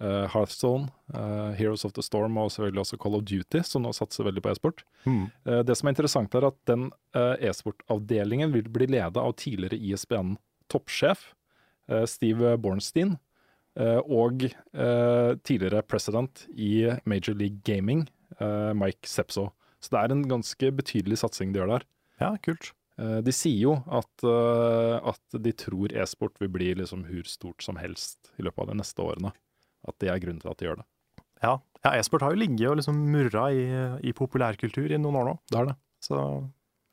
eh, 0.00 0.28
Hearthstone, 0.30 0.88
eh, 1.14 1.50
Heroes 1.58 1.84
of 1.84 1.92
the 1.92 2.02
Storm 2.02 2.36
og 2.38 2.50
selvfølgelig 2.50 2.80
også 2.80 2.98
Call 3.02 3.14
of 3.14 3.24
Duty, 3.24 3.62
som 3.62 3.84
nå 3.84 3.92
satser 3.94 4.26
veldig 4.26 4.42
på 4.42 4.52
e-sport. 4.52 4.84
Mm. 5.06 5.30
Eh, 5.46 5.62
det 5.66 5.76
som 5.78 5.88
er 5.88 5.94
interessant 5.94 6.34
er 6.34 6.48
at 6.48 6.58
den 6.70 6.90
eh, 7.14 7.48
e-sportavdelingen 7.48 8.52
vil 8.54 8.68
bli 8.72 8.88
leda 8.96 9.22
av 9.22 9.36
tidligere 9.40 9.78
ISBN-toppsjef 9.78 11.30
eh, 11.90 12.04
Steve 12.10 12.56
Bornstein, 12.58 13.16
eh, 13.78 14.00
og 14.04 14.46
eh, 14.48 15.32
tidligere 15.44 15.84
president 15.86 16.46
i 16.54 16.90
Major 17.04 17.34
League 17.34 17.62
Gaming, 17.64 18.08
eh, 18.38 18.72
Mike 18.74 19.08
Sepso. 19.08 19.52
Så 19.80 19.92
det 19.92 20.00
er 20.00 20.14
en 20.14 20.28
ganske 20.28 20.70
betydelig 20.72 21.20
satsing 21.20 21.52
de 21.52 21.60
gjør 21.60 21.76
der. 21.76 21.90
Ja, 22.20 22.32
kult. 22.44 22.72
Eh, 22.98 23.20
De 23.26 23.32
sier 23.34 23.58
jo 23.64 23.74
at, 23.90 24.24
eh, 24.24 24.96
at 25.10 25.38
de 25.42 25.52
tror 25.52 25.92
e-sport 25.92 26.38
vil 26.40 26.48
bli 26.54 26.72
liksom 26.78 27.04
hvor 27.08 27.26
stort 27.26 27.62
som 27.66 27.76
helst 27.80 28.30
i 28.38 28.42
løpet 28.46 28.62
av 28.64 28.70
de 28.72 28.78
neste 28.82 29.02
årene. 29.02 29.32
At 29.88 29.98
det 30.00 30.08
er 30.12 30.20
grunnen 30.22 30.40
til 30.40 30.50
at 30.52 30.58
de 30.60 30.68
gjør 30.68 30.78
det. 30.82 30.86
Ja, 31.42 31.56
ja 31.84 31.94
e-sport 31.98 32.22
har 32.24 32.32
jo 32.32 32.40
ligget 32.40 32.70
og 32.70 32.78
liksom 32.80 32.96
murra 33.12 33.48
i, 33.52 33.64
i 34.08 34.12
populærkultur 34.16 34.90
i 34.94 34.96
noen 35.00 35.18
år 35.20 35.26
nå. 35.32 35.38
Det 35.50 35.58
har 35.58 35.66
det. 35.72 35.76
Så 36.04 36.20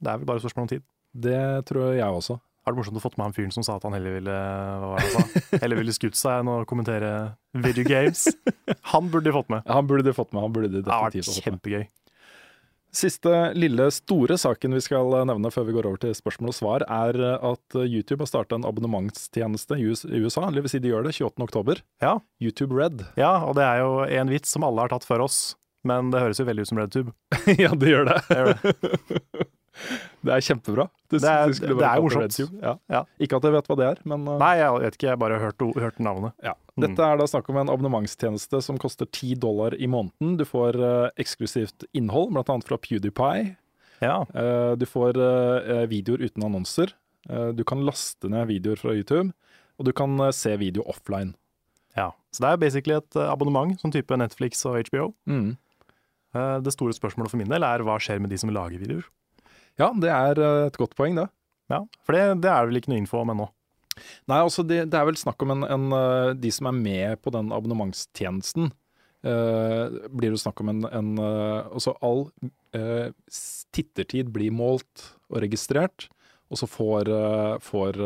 det 0.01 0.09
er 0.11 0.17
vel 0.21 0.25
bare 0.31 0.41
et 0.41 0.45
spørsmål 0.47 0.65
om 0.67 0.71
tid. 0.73 0.83
Det 1.13 1.39
tror 1.69 1.93
jeg 1.95 2.07
også. 2.07 2.39
Har 2.61 2.73
det 2.73 2.77
morsomt 2.77 2.97
å 2.99 3.01
fått 3.01 3.15
med 3.17 3.25
han 3.25 3.33
fyren 3.33 3.53
som 3.53 3.63
sa 3.65 3.75
at 3.79 3.85
han 3.87 3.95
heller 3.97 4.19
ville 4.19 4.33
hva 4.83 4.99
det? 5.01 5.41
Heller 5.63 5.79
ville 5.79 5.93
skutt 5.95 6.17
seg 6.19 6.43
enn 6.43 6.49
å 6.51 6.59
kommentere 6.69 7.09
video 7.57 7.85
games. 7.87 8.27
Han 8.91 9.09
burde 9.09 9.31
de 9.31 9.33
fått 9.33 9.49
med. 9.49 9.65
Han 9.65 9.87
burde 9.89 10.05
de 10.05 10.13
fått 10.13 10.29
med. 10.35 10.43
Han 10.45 10.53
burde 10.53 10.69
de 10.69 10.83
Det 10.85 10.91
har 10.93 11.07
vært 11.07 11.15
definitivt 11.17 11.31
fått 11.31 11.39
med. 11.41 11.47
kjempegøy. 11.49 11.87
Siste 12.91 13.31
lille 13.55 13.85
store 13.95 14.35
saken 14.39 14.75
vi 14.75 14.81
skal 14.83 15.13
nevne 15.29 15.51
før 15.53 15.63
vi 15.69 15.75
går 15.77 15.87
over 15.87 16.01
til 16.03 16.15
spørsmål 16.17 16.51
og 16.51 16.57
svar, 16.57 16.85
er 16.91 17.15
at 17.39 17.77
YouTube 17.85 18.19
har 18.25 18.31
starta 18.31 18.59
en 18.59 18.67
abonnementstjeneste 18.67 19.77
i 19.79 19.87
USA. 19.87 20.43
Eller 20.49 20.65
vil 20.65 20.73
si 20.73 20.81
de 20.83 20.91
gjør 20.91 21.07
det 21.07 21.15
28. 21.15 21.45
oktober. 21.47 21.79
Ja. 22.03 22.17
YouTube 22.43 22.75
Red. 22.75 23.05
ja, 23.15 23.37
og 23.47 23.55
det 23.55 23.63
er 23.63 23.79
jo 23.85 24.03
en 24.03 24.33
vits 24.33 24.51
som 24.51 24.67
alle 24.67 24.83
har 24.83 24.91
tatt 24.91 25.07
før 25.07 25.23
oss, 25.29 25.39
men 25.87 26.11
det 26.11 26.19
høres 26.19 26.43
jo 26.43 26.49
veldig 26.49 26.67
ut 26.67 26.73
som 26.73 26.83
RedTube. 26.83 27.15
ja, 27.63 27.71
det 27.71 27.95
gjør 27.95 28.11
det. 28.11 28.19
Det 28.27 28.41
gjør 28.41 28.53
det. 28.59 29.47
Det 30.25 30.33
er 30.35 30.41
kjempebra. 30.45 30.85
Det 31.09 31.21
er- 31.23 31.49
du 31.53 31.73
det 31.79 31.85
er 31.87 32.01
morsomt. 32.03 32.37
Ja. 32.61 32.73
Ja. 32.89 33.01
Ikke 33.19 33.37
at 33.39 33.43
jeg 33.47 33.53
vet 33.55 33.67
hva 33.71 33.77
det 33.79 33.87
er, 33.87 34.01
men 34.05 34.27
uh, 34.27 34.37
Nei, 34.39 34.51
jeg 34.59 34.81
vet 34.83 34.97
ikke, 34.97 35.07
jeg 35.09 35.19
bare 35.19 35.39
hørte, 35.41 35.69
hørt 35.79 35.99
navnet. 35.99 36.33
ja. 36.43 36.53
Mm. 36.77 36.85
Dette 36.87 37.03
er 37.03 37.17
da 37.19 37.25
snakk 37.27 37.49
om 37.51 37.57
en 37.61 37.69
abonnementstjeneste 37.69 38.61
som 38.63 38.77
koster 38.79 39.05
10 39.05 39.35
dollar 39.43 39.73
i 39.75 39.87
måneden. 39.91 40.37
Du 40.39 40.45
får 40.47 40.77
uh, 40.79 41.09
eksklusivt 41.19 41.83
innhold, 41.93 42.31
bl.a. 42.31 42.57
fra 42.65 42.77
PewDiePie. 42.79 43.55
Ja, 44.01 44.21
Uh, 44.33 44.73
du 44.79 44.85
får 44.89 45.13
videoer 45.91 46.23
uten 46.25 46.43
annonser. 46.47 46.93
Du 47.53 47.61
kan 47.67 47.83
laste 47.85 48.29
ned 48.31 48.47
videoer 48.49 48.79
fra 48.81 48.95
YouTube, 48.97 49.29
og 49.77 49.85
du 49.85 49.91
kan 49.93 50.15
se 50.33 50.55
video 50.57 50.81
offline. 50.89 51.35
ja. 51.95 52.11
Så 52.33 52.41
det 52.45 52.49
er 52.53 52.57
basically 52.63 52.95
et 52.95 53.15
abonnement, 53.27 53.75
sånn 53.81 53.91
type 53.91 54.15
Netflix 54.17 54.63
og 54.65 54.79
HBO. 54.87 55.09
Mm. 55.27 55.57
Det 56.63 56.71
store 56.73 56.95
spørsmålet 56.95 57.29
for 57.33 57.37
min 57.41 57.49
del 57.51 57.61
er 57.67 57.83
hva 57.83 57.97
skjer 57.99 58.21
med 58.23 58.31
de 58.31 58.37
som 58.39 58.49
lager 58.49 58.79
videoer? 58.79 59.03
Ja, 59.79 59.91
det 59.95 60.11
er 60.11 60.41
uh, 60.41 60.67
et 60.67 60.79
godt 60.79 60.97
poeng, 60.99 61.15
det. 61.19 61.29
Ja, 61.71 61.85
For 62.03 62.17
det, 62.17 62.41
det 62.43 62.51
er 62.51 62.67
vel 62.67 62.79
ikke 62.81 62.91
noe 62.91 63.01
info 63.01 63.21
om 63.21 63.31
ennå. 63.31 63.47
Nei, 64.29 64.39
altså 64.39 64.63
det, 64.65 64.85
det 64.91 64.97
er 64.97 65.07
vel 65.07 65.19
snakk 65.19 65.43
om 65.43 65.53
en, 65.55 65.65
en 65.67 65.89
uh, 65.93 66.31
De 66.37 66.51
som 66.53 66.69
er 66.69 66.77
med 66.77 67.21
på 67.23 67.33
den 67.35 67.51
abonnementstjenesten, 67.55 68.71
eh, 69.27 69.97
blir 70.09 70.33
det 70.33 70.41
snakk 70.41 70.61
om 70.63 70.71
en, 70.71 70.85
en 70.87 71.11
uh, 71.19 71.67
Altså 71.69 71.93
all 72.01 72.23
eh, 72.73 73.11
tittertid 73.75 74.31
blir 74.33 74.53
målt 74.55 75.11
og 75.29 75.41
registrert, 75.43 76.07
og 76.51 76.59
så 76.59 76.67
får, 76.67 77.07
får 77.63 77.97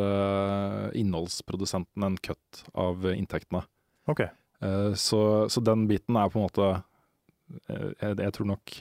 innholdsprodusenten 0.94 2.04
en 2.06 2.18
cut 2.22 2.60
av 2.78 3.08
inntektene. 3.10 3.64
Ok. 4.12 4.28
Uh, 4.62 4.94
så, 4.94 5.22
så 5.50 5.64
den 5.66 5.88
biten 5.90 6.20
er 6.20 6.30
på 6.30 6.38
en 6.38 6.46
måte 6.46 6.68
jeg, 7.66 8.14
jeg 8.22 8.34
tror 8.36 8.50
nok 8.52 8.76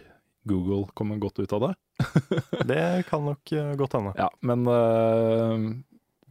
Google 0.48 0.84
kommer 0.96 1.20
godt 1.20 1.40
ut 1.40 1.56
av 1.56 1.64
det. 1.64 1.72
Det 2.70 3.06
kan 3.08 3.22
nok 3.24 3.52
eh, 3.54 3.74
godt 3.78 3.94
hende. 3.98 4.12
Ja, 4.18 4.28
men 4.42 4.66
øh, 4.66 5.66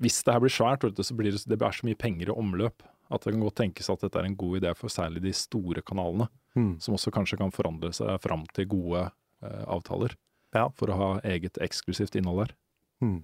hvis 0.03 0.21
det 0.25 0.33
her 0.35 0.41
blir 0.43 0.51
svært, 0.53 0.83
så 1.05 1.15
blir 1.15 1.31
det, 1.31 1.43
det 1.47 1.61
er 1.61 1.71
så 1.77 1.87
mye 1.87 1.95
penger 1.99 2.31
i 2.31 2.35
omløp 2.35 2.83
at 3.13 3.21
det 3.27 3.33
kan 3.35 3.43
godt 3.45 3.59
tenkes 3.59 3.89
at 3.93 4.01
dette 4.01 4.17
er 4.17 4.25
en 4.25 4.35
god 4.39 4.57
idé 4.61 4.71
for 4.75 4.89
særlig 4.89 5.21
de 5.21 5.33
store 5.37 5.83
kanalene, 5.85 6.25
mm. 6.57 6.79
som 6.81 6.95
også 6.95 7.11
kanskje 7.13 7.37
kan 7.37 7.51
forandre 7.53 7.91
seg 7.93 8.15
fram 8.23 8.45
til 8.55 8.65
gode 8.71 9.03
øh, 9.43 9.63
avtaler 9.67 10.15
Ja. 10.55 10.67
for 10.77 10.89
å 10.89 10.97
ha 10.97 11.09
eget 11.25 11.57
eksklusivt 11.61 12.15
innhold 12.17 12.43
der. 12.47 12.55
Mm. 13.01 13.19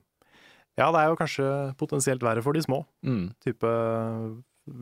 Ja, 0.77 0.91
det 0.93 0.99
er 1.01 1.09
jo 1.11 1.17
kanskje 1.19 1.47
potensielt 1.79 2.21
verre 2.23 2.41
for 2.45 2.53
de 2.53 2.61
små, 2.63 2.83
Mm. 3.03 3.31
type 3.43 3.67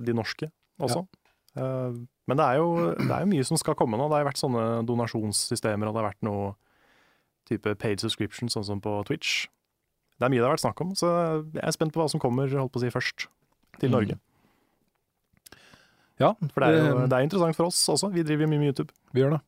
de 0.05 0.13
norske 0.13 0.51
også. 0.79 1.05
Eh, 1.57 1.97
Men 2.27 2.37
det 2.37 2.43
er, 2.45 2.57
jo, 2.59 2.93
det 2.99 3.07
er 3.11 3.21
jo 3.23 3.31
mye 3.31 3.45
som 3.47 3.57
skal 3.57 3.75
komme 3.79 3.95
nå. 3.97 4.09
Det 4.11 4.17
har 4.19 4.25
vært 4.27 4.41
sånne 4.41 4.63
donasjonssystemer, 4.85 5.87
og 5.87 5.95
det 5.95 6.01
har 6.03 6.09
vært 6.11 6.25
noe 6.27 6.49
type 7.47 7.73
paid 7.81 7.99
subscription, 8.03 8.49
sånn 8.51 8.65
som 8.67 8.81
på 8.83 8.93
Twitch. 9.07 9.47
Det 10.19 10.25
er 10.27 10.31
mye 10.33 10.41
det 10.41 10.47
har 10.47 10.55
vært 10.55 10.65
snakk 10.65 10.81
om, 10.83 10.93
så 10.97 11.10
jeg 11.53 11.63
er 11.63 11.75
spent 11.75 11.93
på 11.93 12.01
hva 12.01 12.07
som 12.12 12.19
kommer 12.21 12.49
holdt 12.49 12.73
på 12.73 12.79
å 12.81 12.86
si, 12.86 12.89
først 12.93 13.27
til 13.79 13.89
Mm. 13.89 13.93
Norge. 13.97 14.15
Ja, 16.19 16.31
For 16.49 16.63
det 16.65 16.69
er 16.73 16.88
jo 16.89 17.03
det 17.05 17.13
er 17.13 17.25
interessant 17.27 17.55
for 17.55 17.67
oss 17.69 17.77
også. 17.93 18.10
Vi 18.12 18.23
driver 18.25 18.47
jo 18.47 18.49
mye 18.49 18.60
med 18.63 18.71
YouTube, 18.71 18.89
vi 19.13 19.21
gjør 19.21 19.36
det. 19.38 19.41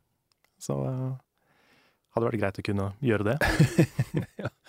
så 0.62 0.76
uh, 0.78 1.16
hadde 2.14 2.28
vært 2.30 2.40
greit 2.44 2.60
å 2.62 2.66
kunne 2.70 2.92
gjøre 3.02 3.32
det. 3.32 3.38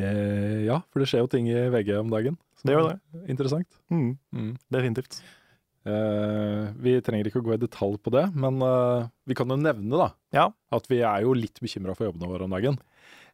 Eh, 0.00 0.62
ja, 0.64 0.78
for 0.88 1.02
det 1.02 1.06
skjer 1.10 1.20
jo 1.20 1.28
ting 1.28 1.50
i 1.52 1.66
VG 1.68 1.90
om 2.00 2.08
dagen. 2.08 2.38
Det 2.64 2.72
gjør 2.72 2.86
det. 2.88 2.94
Interessant. 3.28 3.68
Mm, 3.92 4.14
Mm. 4.32 4.54
definitivt. 4.72 5.18
Eh, 5.82 6.70
vi 6.78 6.94
trenger 7.02 7.26
ikke 7.26 7.40
å 7.42 7.46
gå 7.48 7.56
i 7.56 7.62
detalj 7.62 7.98
på 8.02 8.12
det, 8.14 8.28
men 8.38 8.62
eh, 8.62 9.08
vi 9.26 9.34
kan 9.38 9.50
jo 9.50 9.58
nevne 9.58 9.98
da, 9.98 10.12
Ja. 10.34 10.48
at 10.70 10.86
vi 10.90 11.00
er 11.02 11.24
jo 11.26 11.34
litt 11.34 11.58
bekymra 11.62 11.96
for 11.98 12.06
jobbene 12.06 12.30
våre 12.30 12.46
om 12.46 12.54
dagen. 12.54 12.78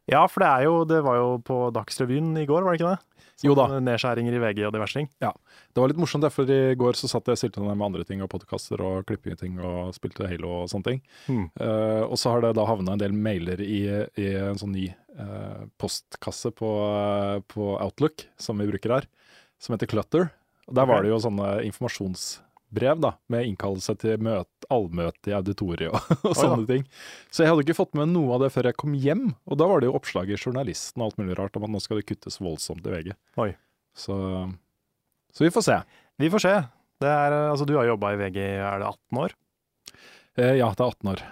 Ja, 0.09 0.23
for 0.25 0.41
det 0.41 0.49
er 0.49 0.63
jo 0.65 0.85
Det 0.89 1.03
var 1.05 1.19
jo 1.19 1.27
på 1.45 1.69
Dagsrevyen 1.75 2.31
i 2.41 2.47
går, 2.49 2.63
var 2.65 2.73
det 2.73 2.79
ikke 2.79 2.95
det? 2.95 3.19
Jo 3.45 3.53
da. 3.55 3.67
Nedskjæringer 3.79 4.35
i 4.35 4.39
VG 4.41 4.65
og 4.67 4.73
diverse 4.73 4.97
ting. 4.97 5.07
Ja. 5.23 5.31
Det 5.71 5.79
var 5.79 5.91
litt 5.91 5.99
morsomt, 6.01 6.25
derfor 6.25 6.49
i 6.49 6.75
går 6.75 6.97
så 6.99 7.07
satt 7.07 7.29
jeg 7.29 7.37
og 7.37 7.39
stilte 7.39 7.61
ned 7.63 7.77
med 7.77 7.85
andre 7.85 8.03
ting 8.07 8.23
og 8.25 8.31
podkaster 8.33 8.81
og 8.83 9.05
klipping 9.07 9.61
og 9.63 9.93
spilte 9.95 10.27
Halo 10.27 10.63
og 10.63 10.71
sånne 10.71 10.87
ting. 10.89 10.99
Hmm. 11.27 11.45
Uh, 11.55 12.03
og 12.09 12.17
så 12.19 12.33
har 12.33 12.43
det 12.43 12.55
da 12.57 12.65
havna 12.67 12.97
en 12.97 13.03
del 13.03 13.15
mailer 13.15 13.61
i, 13.63 13.85
i 14.19 14.27
en 14.41 14.59
sånn 14.59 14.75
ny 14.75 14.89
uh, 15.21 15.69
postkasse 15.79 16.51
på, 16.57 16.73
uh, 16.83 17.39
på 17.47 17.71
Outlook, 17.79 18.27
som 18.41 18.59
vi 18.59 18.67
bruker 18.67 18.97
her, 18.97 19.07
som 19.61 19.77
heter 19.77 19.87
Clutter. 19.93 20.31
Og 20.69 20.77
der 20.77 20.87
var 20.89 21.03
det 21.03 21.11
jo 21.11 21.19
sånne 21.23 21.49
informasjonsbrev 21.65 23.01
da, 23.01 23.13
med 23.33 23.49
innkallelse 23.49 23.95
til 23.99 24.21
møte, 24.21 24.69
allmøte 24.69 25.31
i 25.31 25.35
auditoriet 25.37 25.89
og, 25.89 26.11
og 26.27 26.31
oh, 26.31 26.37
sånne 26.37 26.67
ting. 26.69 26.87
Så 27.33 27.43
jeg 27.43 27.51
hadde 27.51 27.65
ikke 27.65 27.79
fått 27.79 27.97
med 27.97 28.11
noe 28.13 28.37
av 28.37 28.45
det 28.45 28.51
før 28.53 28.69
jeg 28.69 28.77
kom 28.79 28.93
hjem, 28.93 29.31
og 29.49 29.59
da 29.61 29.69
var 29.71 29.81
det 29.81 29.89
jo 29.89 29.97
oppslag 29.97 30.29
i 30.29 30.37
Journalisten 30.37 31.01
og 31.01 31.09
alt 31.09 31.21
mulig 31.21 31.39
rart 31.39 31.57
om 31.57 31.65
at 31.65 31.73
nå 31.73 31.81
skal 31.83 32.01
det 32.01 32.07
kuttes 32.11 32.37
voldsomt 32.41 32.85
i 32.85 32.93
VG. 32.93 33.15
Så, 33.97 34.15
så 35.33 35.47
vi 35.47 35.51
får 35.53 35.65
se. 35.65 35.79
Vi 36.21 36.29
får 36.31 36.45
se. 36.45 36.55
Det 36.99 37.07
er, 37.09 37.35
eh, 37.35 37.51
altså, 37.51 37.65
du 37.67 37.77
har 37.79 37.87
jobba 37.87 38.13
i 38.13 38.19
VG 38.19 38.41
er 38.43 38.81
det 38.81 38.89
18 38.89 39.21
år? 39.23 39.35
Eh, 40.39 40.55
ja, 40.59 40.69
det 40.75 40.83
er 40.83 40.91
18 40.91 41.13
år. 41.13 41.23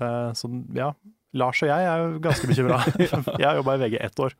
Eh, 0.00 0.30
Så 0.38 0.50
ja, 0.74 0.92
Lars 1.34 1.62
og 1.62 1.70
jeg 1.70 1.88
er 1.90 2.02
jo 2.02 2.22
ganske 2.22 2.50
bekymra. 2.50 2.80
jeg 3.40 3.46
har 3.46 3.58
jobba 3.58 3.76
i 3.76 3.82
VG 3.84 3.98
ett 4.00 4.22
år. 4.22 4.36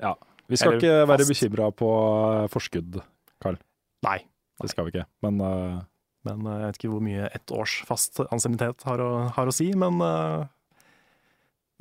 Vi 0.47 0.61
skal 0.61 0.77
Eller 0.77 0.83
ikke 0.83 1.09
være 1.11 1.27
bekymra 1.29 1.71
på 1.73 1.91
forskudd, 2.53 2.99
forskudd, 3.01 3.61
Nei, 4.05 4.21
det 4.63 4.71
skal 4.73 4.87
vi 4.87 4.95
ikke. 4.95 5.09
Men 5.25 5.41
uh, 5.43 5.83
men 6.25 6.45
uh, 6.49 6.57
jeg 6.57 6.67
vet 6.71 6.81
ikke 6.81 6.93
hvor 6.95 7.05
mye 7.05 7.29
ett 7.37 7.53
års 7.53 7.79
fast 7.89 8.21
ansiennitet 8.31 8.85
har, 8.89 9.03
har 9.37 9.51
å 9.51 9.53
si, 9.53 9.67
men 9.77 10.01
eh, 10.01 10.45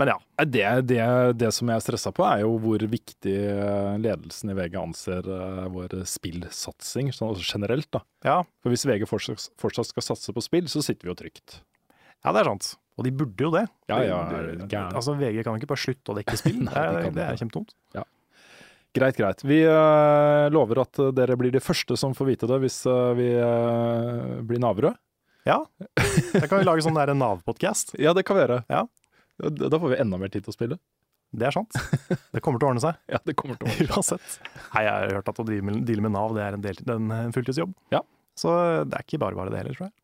Men 0.01 0.09
ja. 0.09 0.15
det, 0.43 0.65
det, 0.89 1.03
det 1.37 1.51
som 1.55 1.69
jeg 1.69 1.79
er 1.79 1.83
stressa 1.85 2.11
på, 2.11 2.25
er 2.25 2.41
jo 2.41 2.55
hvor 2.59 2.81
viktig 2.91 3.35
ledelsen 4.01 4.49
i 4.51 4.55
VG 4.57 4.75
anser 4.81 5.29
vår 5.71 5.93
spillsatsing 6.09 7.11
sånn 7.13 7.29
altså 7.29 7.45
generelt. 7.45 7.87
da. 7.93 8.01
Ja, 8.25 8.39
For 8.65 8.73
hvis 8.73 8.87
VG 8.89 9.05
fortsatt, 9.07 9.51
fortsatt 9.61 9.91
skal 9.91 10.07
satse 10.09 10.33
på 10.33 10.43
spill, 10.43 10.65
så 10.67 10.81
sitter 10.83 11.07
vi 11.07 11.13
jo 11.13 11.19
trygt. 11.21 11.59
ja, 12.25 12.33
det 12.33 12.41
er 12.41 12.49
sant. 12.49 12.73
Og 12.97 13.05
de 13.07 13.13
burde 13.21 13.45
jo 13.45 13.53
det. 13.53 13.67
Ja, 13.89 14.01
ja, 14.05 14.19
altså, 14.89 15.15
VG 15.17 15.45
kan 15.45 15.61
ikke 15.61 15.71
bare 15.71 15.85
slutte 15.85 16.13
å 16.13 16.17
dekke 16.17 16.37
spill. 16.41 16.59
Nei, 16.65 16.73
de 16.73 16.97
det, 16.97 17.13
det 17.15 17.23
er 17.23 17.37
ikke. 17.37 17.45
kjempedumt. 17.45 17.77
Greit, 18.93 19.17
greit. 19.17 19.41
Vi 19.41 19.63
uh, 19.65 20.49
lover 20.53 20.83
at 20.83 20.99
dere 21.17 21.37
blir 21.39 21.53
de 21.53 21.61
første 21.63 21.97
som 21.97 22.13
får 22.13 22.27
vite 22.29 22.49
det 22.49 22.59
hvis 22.61 22.83
uh, 22.85 23.13
vi 23.17 23.31
uh, 23.33 24.41
blir 24.45 24.61
navere. 24.61 24.93
Ja. 25.49 25.63
Da 26.33 26.45
kan 26.45 26.61
vi 26.61 26.67
lage 26.67 26.85
sånn 26.85 26.95
Nav-podkast. 27.17 27.95
Ja, 28.03 28.13
det 28.13 28.23
kan 28.27 28.37
vi 28.37 28.45
gjøre. 28.45 28.59
Ja. 28.69 28.85
Da 29.41 29.79
får 29.81 29.95
vi 29.95 29.99
enda 30.03 30.19
mer 30.21 30.29
tid 30.29 30.45
til 30.45 30.53
å 30.53 30.55
spille. 30.55 30.77
Det 31.33 31.49
er 31.49 31.55
sant. 31.55 31.73
Det 32.29 32.43
kommer 32.45 32.61
til 32.61 32.69
å 32.69 32.73
ordne 32.75 32.83
seg. 32.85 33.01
Ja, 33.15 33.19
det 33.25 33.33
kommer 33.39 33.57
til 33.57 33.65
å 33.65 33.73
ordne 33.73 33.89
seg. 33.89 33.97
Uansett. 33.97 34.53
Nei, 34.75 34.85
jeg 34.85 34.93
har 34.93 35.17
hørt 35.17 35.33
at 35.33 35.41
å 35.41 35.47
deale 35.49 36.05
med 36.05 36.13
Nav 36.13 36.37
det 36.37 36.45
er 36.45 36.59
en, 36.59 36.63
del, 36.63 36.85
en, 36.93 37.09
en 37.17 37.33
fulltidsjobb. 37.33 37.73
Ja. 37.95 38.03
Så 38.37 38.53
det 38.85 38.97
er 38.99 39.07
ikke 39.07 39.21
bare 39.25 39.37
bare 39.41 39.53
det 39.53 39.63
heller, 39.63 39.77
tror 39.77 39.89
jeg. 39.89 39.97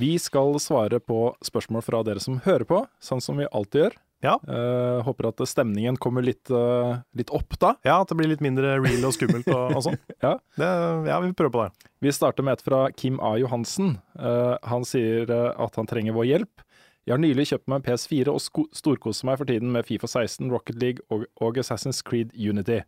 Vi 0.00 0.14
skal 0.18 0.56
svare 0.62 0.98
på 1.00 1.28
spørsmål 1.44 1.84
fra 1.86 2.02
dere 2.06 2.22
som 2.22 2.40
hører 2.44 2.66
på, 2.66 2.80
sånn 3.02 3.22
som 3.22 3.38
vi 3.38 3.46
alltid 3.50 3.84
gjør. 3.84 3.96
Ja. 4.24 4.38
Uh, 4.48 5.02
håper 5.04 5.28
at 5.28 5.42
stemningen 5.48 5.98
kommer 6.00 6.24
litt, 6.24 6.48
uh, 6.48 6.96
litt 7.16 7.28
opp 7.34 7.58
da. 7.60 7.74
Ja, 7.84 7.98
at 8.00 8.08
det 8.08 8.16
blir 8.16 8.30
litt 8.30 8.44
mindre 8.44 8.78
real 8.80 9.04
og 9.04 9.12
skummelt 9.16 9.48
og, 9.52 9.76
og 9.76 9.84
sånn. 9.84 10.00
Ja. 10.24 10.38
Ja, 10.56 11.18
vi 11.20 11.34
prøver 11.36 11.52
på 11.52 11.66
det. 11.66 11.90
Vi 12.04 12.12
starter 12.16 12.46
med 12.46 12.56
et 12.56 12.64
fra 12.64 12.86
Kim 12.96 13.18
A. 13.20 13.34
Johansen. 13.40 13.98
Uh, 14.16 14.56
han 14.64 14.86
sier 14.88 15.28
at 15.28 15.76
han 15.76 15.90
trenger 15.90 16.16
vår 16.16 16.30
hjelp. 16.30 16.64
Jeg 17.04 17.12
har 17.12 17.20
nylig 17.20 17.50
kjøpt 17.50 17.68
meg 17.68 17.82
en 17.82 17.84
PS4 17.84 18.32
og 18.32 18.68
storkoser 18.72 19.28
meg 19.28 19.36
for 19.36 19.48
tiden 19.50 19.74
med 19.74 19.84
Fifa 19.84 20.08
16, 20.08 20.48
Rocket 20.48 20.78
League 20.80 21.04
og, 21.12 21.26
og 21.44 21.60
Assassin's 21.60 22.00
Creed 22.00 22.32
Unity. 22.32 22.80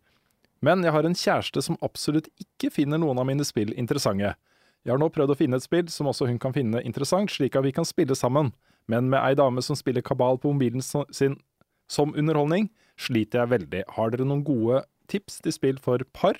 Men 0.65 0.81
jeg 0.81 0.95
har 0.95 1.05
en 1.05 1.17
kjæreste 1.17 1.61
som 1.61 1.77
absolutt 1.85 2.31
ikke 2.41 2.71
finner 2.73 2.97
noen 2.97 3.21
av 3.21 3.27
mine 3.29 3.45
spill 3.45 3.75
interessante. 3.77 4.33
Jeg 4.85 4.93
har 4.93 5.01
nå 5.01 5.09
prøvd 5.11 5.33
å 5.33 5.37
finne 5.39 5.59
et 5.59 5.65
spill 5.65 5.87
som 5.91 6.09
også 6.11 6.29
hun 6.29 6.39
kan 6.39 6.55
finne 6.55 6.83
interessant, 6.85 7.31
slik 7.33 7.57
at 7.57 7.65
vi 7.65 7.73
kan 7.75 7.87
spille 7.87 8.15
sammen. 8.15 8.53
Men 8.87 9.09
med 9.11 9.19
ei 9.19 9.35
dame 9.35 9.63
som 9.65 9.75
spiller 9.75 10.05
kabal 10.05 10.39
på 10.39 10.53
mobilen 10.53 10.83
sin 10.83 11.39
som 11.91 12.13
underholdning, 12.15 12.69
sliter 12.99 13.43
jeg 13.43 13.53
veldig. 13.55 13.83
Har 13.95 14.11
dere 14.11 14.27
noen 14.27 14.45
gode 14.47 14.83
tips 15.11 15.41
til 15.43 15.55
spill 15.55 15.81
for 15.83 16.03
par? 16.15 16.39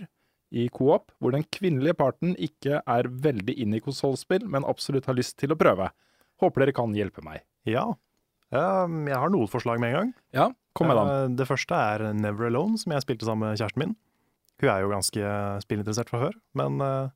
i 0.56 0.68
coop, 0.72 1.12
hvor 1.20 1.34
den 1.36 1.46
kvinnelige 1.52 1.98
parten 2.00 2.36
ikke 2.40 2.80
er 2.80 3.10
veldig 3.24 3.56
inne 3.60 3.80
i 3.80 3.84
konsollspill, 3.84 4.46
men 4.48 4.68
absolutt 4.68 5.08
har 5.10 5.18
lyst 5.18 5.38
til 5.42 5.54
å 5.54 5.60
prøve. 5.60 5.90
Håper 6.42 6.64
dere 6.64 6.76
kan 6.78 6.94
hjelpe 6.96 7.24
meg. 7.26 7.44
Ja. 7.68 7.90
Um, 8.54 9.02
jeg 9.10 9.20
har 9.20 9.32
noen 9.34 9.52
forslag 9.52 9.82
med 9.84 9.92
en 9.92 9.98
gang. 9.98 10.12
Ja, 10.36 10.50
kom 10.78 10.88
med 10.88 11.00
dem. 11.00 11.10
Uh, 11.12 11.38
Det 11.42 11.50
første 11.50 11.76
er 11.76 12.06
Never 12.16 12.48
Alone, 12.48 12.80
som 12.80 12.94
jeg 12.96 13.04
spilte 13.04 13.28
sammen 13.28 13.50
med 13.50 13.60
kjæresten 13.60 13.84
min. 13.84 13.96
Hun 14.62 14.72
er 14.72 14.82
jo 14.82 14.94
ganske 14.94 15.32
spillinteressert 15.66 16.10
fra 16.10 16.22
før, 16.28 16.38
men, 16.58 16.80
uh, 16.82 17.12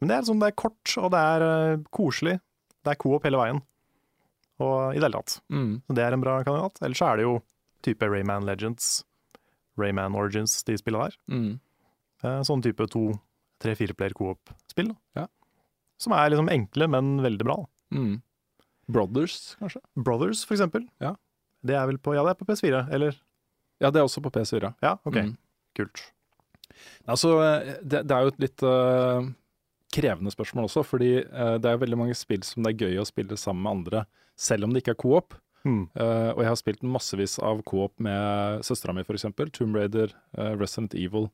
men 0.00 0.10
det 0.10 0.16
er 0.16 0.28
sånn, 0.28 0.40
det 0.40 0.50
er 0.50 0.58
kort, 0.58 0.94
og 1.00 1.10
det 1.12 1.20
er 1.20 1.44
uh, 1.44 1.82
koselig. 1.92 2.38
Det 2.80 2.92
er 2.94 3.00
coop 3.00 3.26
hele 3.28 3.40
veien. 3.40 3.60
Og 4.60 4.94
i 4.94 5.00
det 5.00 5.06
hele 5.06 5.20
tatt. 5.20 5.38
Mm. 5.52 5.72
Så 5.84 5.96
det 5.96 6.04
er 6.04 6.16
en 6.16 6.22
bra 6.24 6.38
kandidat. 6.44 6.80
Ellers 6.84 7.00
så 7.00 7.10
er 7.10 7.20
det 7.20 7.26
jo 7.26 7.34
type 7.84 8.08
Rayman 8.08 8.46
Legends, 8.48 8.88
Rayman 9.80 10.16
Origins, 10.16 10.58
de 10.68 10.76
spillene 10.80 11.10
der. 11.10 11.18
Mm. 11.32 11.50
Uh, 12.24 12.40
Sånn 12.48 12.64
type 12.64 12.88
to, 12.92 13.04
tre, 13.60 13.76
fire 13.76 13.96
player 13.96 14.16
coop-spill. 14.16 14.92
Ja. 15.18 15.26
Som 16.00 16.16
er 16.16 16.32
liksom 16.32 16.48
enkle, 16.52 16.88
men 16.92 17.18
veldig 17.24 17.48
bra. 17.48 17.58
Mm. 17.92 18.20
Brothers, 18.90 19.54
kanskje? 19.60 19.82
Brothers, 19.96 20.46
for 20.48 20.56
eksempel. 20.56 20.86
Ja. 21.04 21.14
Det 21.66 21.76
er 21.76 21.84
vel 21.90 22.00
på, 22.00 22.14
ja, 22.16 22.24
det 22.24 22.32
er 22.32 22.40
på 22.40 22.48
PS4, 22.48 22.86
eller? 22.96 23.20
Ja, 23.80 23.92
det 23.92 24.00
er 24.00 24.08
også 24.08 24.22
på 24.24 24.32
PS4. 24.32 24.72
Ja, 24.84 24.96
ok. 25.04 25.20
Mm. 25.28 25.36
Kult. 25.76 26.02
Altså, 27.08 27.34
det, 27.82 28.04
det 28.08 28.16
er 28.16 28.24
jo 28.24 28.32
et 28.32 28.42
litt 28.44 28.64
øh, 28.64 29.28
krevende 29.94 30.32
spørsmål 30.32 30.68
også, 30.68 30.84
fordi 30.86 31.12
uh, 31.26 31.56
det 31.62 31.70
er 31.70 31.82
veldig 31.82 31.98
mange 31.98 32.16
spill 32.18 32.42
som 32.46 32.64
det 32.64 32.74
er 32.74 32.86
gøy 32.86 33.00
å 33.02 33.08
spille 33.08 33.38
sammen 33.40 33.64
med 33.64 33.72
andre, 33.72 34.04
selv 34.40 34.66
om 34.66 34.74
det 34.74 34.84
ikke 34.84 34.96
er 34.96 35.02
coop. 35.02 35.36
Mm. 35.66 35.82
Uh, 35.92 36.30
og 36.32 36.40
jeg 36.40 36.48
har 36.48 36.58
spilt 36.60 36.86
massevis 36.86 37.36
av 37.44 37.60
coop 37.68 37.92
med 38.02 38.64
søstera 38.64 38.94
mi, 38.96 39.04
f.eks. 39.04 39.28
Tomb 39.56 39.76
Raider, 39.76 40.14
uh, 40.38 40.54
Resident 40.56 40.96
Evil. 40.96 41.28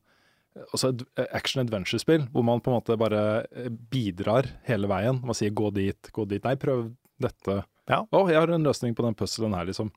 Også 0.73 0.89
et 0.89 1.03
action 1.37 1.61
adventure-spill 1.61 2.23
hvor 2.33 2.45
man 2.45 2.63
på 2.65 2.71
en 2.71 2.79
måte 2.79 2.95
bare 2.97 3.45
bidrar 3.93 4.49
hele 4.65 4.89
veien. 4.89 5.19
Man 5.21 5.37
sier 5.37 5.53
'gå 5.53 5.69
dit', 5.75 6.09
'gå 6.09 6.25
dit'. 6.25 6.43
Nei, 6.43 6.55
prøv 6.57 6.95
dette. 7.21 7.59
Ja. 7.85 8.01
'Å, 8.09 8.23
jeg 8.25 8.39
har 8.41 8.49
en 8.49 8.65
løsning 8.65 8.95
på 8.97 9.05
den 9.05 9.13
puzzlen 9.13 9.53
her', 9.53 9.69
liksom. 9.69 9.91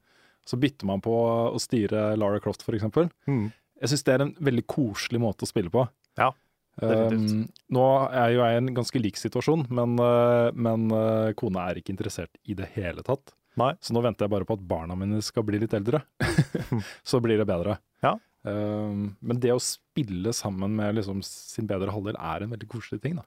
Så 0.45 0.61
bytter 0.61 0.85
man 0.85 1.01
på 1.01 1.15
å 1.17 1.59
styre 1.61 2.13
Lara 2.21 2.41
Croft, 2.45 2.61
f.eks. 2.61 2.85
Mm. 3.27 3.49
Jeg 3.81 3.93
syns 3.93 4.05
det 4.05 4.15
er 4.15 4.25
en 4.27 4.35
veldig 4.37 4.67
koselig 4.69 5.21
måte 5.23 5.47
å 5.47 5.49
spille 5.49 5.73
på. 5.73 5.87
Ja. 6.21 6.33
Um, 6.81 7.45
nå 7.75 7.85
er 8.09 8.33
jo 8.35 8.41
jeg 8.43 8.57
i 8.57 8.61
en 8.63 8.71
ganske 8.77 9.03
lik 9.03 9.19
situasjon, 9.21 9.67
men, 9.75 9.97
uh, 10.01 10.49
men 10.55 10.87
uh, 10.95 11.33
kona 11.39 11.69
er 11.71 11.81
ikke 11.81 11.93
interessert 11.95 12.33
i 12.49 12.57
det 12.59 12.71
hele 12.77 13.05
tatt. 13.07 13.35
Nei. 13.61 13.73
Så 13.83 13.93
nå 13.93 14.01
venter 14.05 14.25
jeg 14.25 14.33
bare 14.33 14.47
på 14.49 14.57
at 14.57 14.65
barna 14.65 14.97
mine 14.97 15.21
skal 15.27 15.45
bli 15.45 15.59
litt 15.61 15.75
eldre. 15.77 16.01
så 17.11 17.21
blir 17.21 17.41
det 17.41 17.49
bedre. 17.51 17.77
Ja. 18.05 18.15
Um, 18.47 19.11
men 19.21 19.43
det 19.43 19.53
å 19.53 19.61
spille 19.61 20.33
sammen 20.33 20.73
med 20.79 20.97
liksom 20.97 21.21
sin 21.27 21.69
bedre 21.69 21.93
halvdel 21.93 22.17
er 22.17 22.47
en 22.47 22.55
veldig 22.55 22.71
koselig 22.71 23.03
ting, 23.05 23.19
da. 23.21 23.27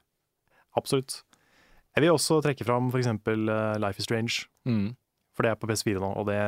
Absolutt. 0.74 1.20
Jeg 1.94 2.02
vil 2.02 2.16
også 2.16 2.40
trekke 2.42 2.66
fram 2.66 2.88
for 2.90 2.98
eksempel 2.98 3.46
eh, 3.46 3.76
Life 3.78 4.02
is 4.02 4.08
Strange, 4.08 4.48
Mm. 4.66 4.96
for 5.36 5.46
det 5.46 5.52
er 5.52 5.58
på 5.60 5.68
PS4 5.70 6.00
nå, 6.02 6.08
og 6.18 6.26
det 6.26 6.40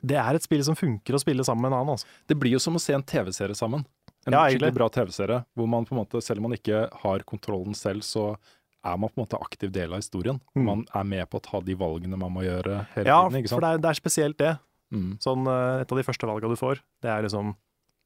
det 0.00 0.16
er 0.16 0.34
et 0.34 0.42
spill 0.42 0.62
som 0.64 0.76
funker 0.78 1.14
å 1.14 1.20
spille 1.20 1.44
sammen 1.44 1.66
med 1.66 1.74
en 1.74 1.82
annen. 1.82 1.92
Altså. 1.98 2.08
Det 2.26 2.36
blir 2.40 2.54
jo 2.56 2.60
som 2.62 2.74
å 2.78 2.80
se 2.80 2.94
en 2.96 3.04
TV-serie 3.04 3.54
sammen. 3.54 3.82
En 4.28 4.34
Ja, 4.36 4.42
skikkelig 4.50 4.74
bra 4.76 4.88
TV-serie, 4.92 5.44
hvor 5.56 5.68
man 5.68 5.86
på 5.88 5.94
en 5.94 6.00
måte, 6.02 6.20
selv 6.22 6.42
om 6.42 6.50
man 6.50 6.56
ikke 6.58 6.88
har 7.02 7.22
kontrollen 7.24 7.74
selv, 7.74 8.02
så 8.04 8.36
er 8.84 8.96
man 9.00 9.08
på 9.08 9.16
en 9.20 9.24
måte 9.26 9.38
aktiv 9.40 9.70
del 9.72 9.92
av 9.92 10.00
historien. 10.02 10.40
Mm. 10.56 10.64
Man 10.64 10.82
er 10.94 11.04
med 11.04 11.30
på 11.30 11.40
å 11.40 11.44
ta 11.44 11.60
de 11.64 11.74
valgene 11.76 12.18
man 12.20 12.32
må 12.32 12.42
gjøre 12.44 12.86
hele 12.94 13.06
Ja, 13.08 13.22
tiden. 13.28 13.40
ikke 13.44 13.54
for 13.54 13.60
det 13.64 13.70
er, 13.74 13.78
det 13.84 13.90
er 13.90 13.98
spesielt 14.00 14.38
det. 14.40 14.52
Mm. 14.92 15.10
Sånn, 15.22 15.46
eh, 15.46 15.80
et 15.84 15.92
av 15.92 15.98
de 16.00 16.04
første 16.04 16.26
valgene 16.28 16.50
du 16.52 16.56
får, 16.60 16.80
det 17.02 17.10
er 17.12 17.22
liksom 17.22 17.54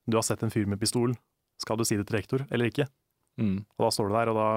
Du 0.06 0.16
har 0.18 0.22
sett 0.22 0.42
en 0.44 0.50
fyr 0.50 0.66
med 0.68 0.78
pistol, 0.78 1.14
skal 1.58 1.76
du 1.78 1.84
si 1.84 1.96
det 1.96 2.06
til 2.06 2.18
rektor 2.18 2.46
eller 2.52 2.66
ikke? 2.68 2.84
Mm. 3.40 3.64
Og 3.78 3.86
da 3.86 3.90
står 3.90 4.08
du 4.10 4.14
der, 4.14 4.28
og 4.28 4.36
da, 4.36 4.48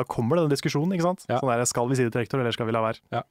da 0.00 0.04
kommer 0.08 0.36
den 0.40 0.48
diskusjonen, 0.48 0.94
ikke 0.96 1.04
sant? 1.04 1.26
Ja. 1.28 1.38
Sånn 1.42 1.50
der, 1.52 1.64
skal 1.68 1.86
vi 1.90 1.94
si 1.98 2.04
det 2.06 2.12
til 2.14 2.22
rektor, 2.24 2.40
eller 2.40 2.52
skal 2.56 2.66
vi 2.66 2.72
la 2.72 2.80
være? 2.80 3.02
Ja. 3.12 3.22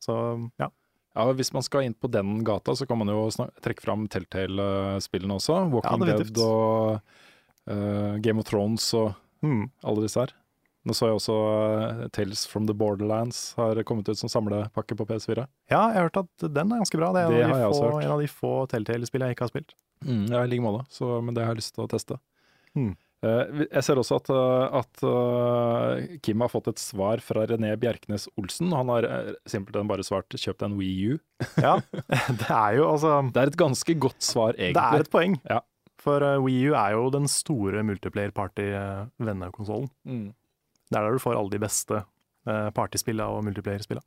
Så 0.00 0.14
ja. 0.60 0.68
Ja, 1.16 1.24
Hvis 1.32 1.52
man 1.54 1.62
skal 1.64 1.86
inn 1.88 1.94
på 1.96 2.10
den 2.12 2.42
gata, 2.44 2.74
så 2.76 2.86
kan 2.86 2.98
man 3.00 3.08
jo 3.08 3.22
trekke 3.64 3.80
fram 3.80 4.06
Telltale-spillene 4.12 5.38
også. 5.38 5.62
Walking 5.72 6.04
Ja. 6.06 6.16
Dead 6.18 6.38
og 6.38 7.00
uh, 7.70 8.18
Game 8.20 8.38
of 8.38 8.44
Thrones 8.50 8.92
og 8.94 9.14
Mm. 9.44 9.70
alle 9.84 10.02
disse 10.02 10.16
her. 10.20 10.30
Nå 10.86 10.94
så 10.94 11.08
jeg 11.08 11.16
også 11.18 11.34
uh, 12.04 12.08
Tales 12.14 12.46
from 12.46 12.66
the 12.66 12.74
Borderlands 12.74 13.54
har 13.56 13.74
kommet 13.84 14.08
ut 14.08 14.16
som 14.18 14.28
samlepakke 14.30 14.96
på 14.96 15.04
PS4. 15.06 15.46
ja, 15.70 15.88
jeg 15.90 15.94
har 15.94 16.02
hørt 16.08 16.16
at 16.16 16.46
den 16.54 16.72
er 16.72 16.78
ganske 16.80 16.96
bra. 16.98 17.12
Det 17.12 17.22
er 17.24 17.28
Det 17.34 17.42
en, 17.44 17.50
jeg 17.50 17.64
av 17.66 17.72
de 17.72 17.80
få, 17.80 18.00
en 18.02 18.10
av 18.14 18.20
de 18.20 18.26
få 18.28 18.52
Telltale-spill 18.70 19.20
jeg 19.26 19.34
ikke 19.36 19.44
har 19.44 19.48
spilt. 19.52 19.74
Mm, 20.04 20.26
ja, 20.30 20.42
i 20.42 20.46
like 20.48 20.62
måte, 20.62 20.86
så- 20.90 21.20
men 21.22 21.34
det 21.34 21.44
har 21.44 21.54
jeg 21.54 21.62
lyst 21.62 21.74
til 21.74 21.84
å 21.84 21.88
teste. 21.88 22.18
Mm. 22.76 22.96
Eh, 23.24 23.62
jeg 23.64 23.84
ser 23.84 23.98
også 24.00 24.18
at, 24.20 24.28
eh, 24.32 24.74
at 24.80 25.04
eh, 25.08 26.18
Kim 26.24 26.42
har 26.44 26.50
fått 26.52 26.68
et 26.72 26.80
svar 26.80 27.22
fra 27.24 27.46
René 27.48 27.70
Bjerknes 27.80 28.26
Olsen. 28.36 28.74
Han 28.76 28.88
har 28.92 29.06
simpelthen 29.48 29.88
bare 29.88 30.04
svart 30.06 30.36
'kjøp 30.36 30.58
deg 30.60 30.66
en 30.68 30.78
Wii 30.80 31.14
U'. 31.14 31.16
Ja, 31.62 31.74
det 32.42 32.50
er 32.50 32.72
jo 32.80 32.84
altså 32.92 33.10
Det 33.32 33.42
er 33.42 33.52
et 33.52 33.62
ganske 33.64 33.92
godt 34.06 34.22
svar, 34.22 34.52
egentlig. 34.58 34.82
Det 34.82 35.00
er 35.00 35.06
et 35.06 35.14
poeng. 35.14 35.34
Ja. 35.48 35.60
For 36.06 36.20
Wii 36.44 36.68
U 36.70 36.72
er 36.78 36.90
jo 36.94 37.10
den 37.10 37.26
store 37.28 37.82
multiplayer-party-vennekonsollen. 37.88 39.88
Mm. 40.06 40.28
Det 40.86 40.96
er 40.96 41.02
der 41.02 41.12
du 41.16 41.18
får 41.18 41.34
alle 41.34 41.50
de 41.50 41.58
beste 41.58 42.04
partyspillene 42.46 43.26
og 43.26 43.42
multiplayer-spillene. 43.48 44.06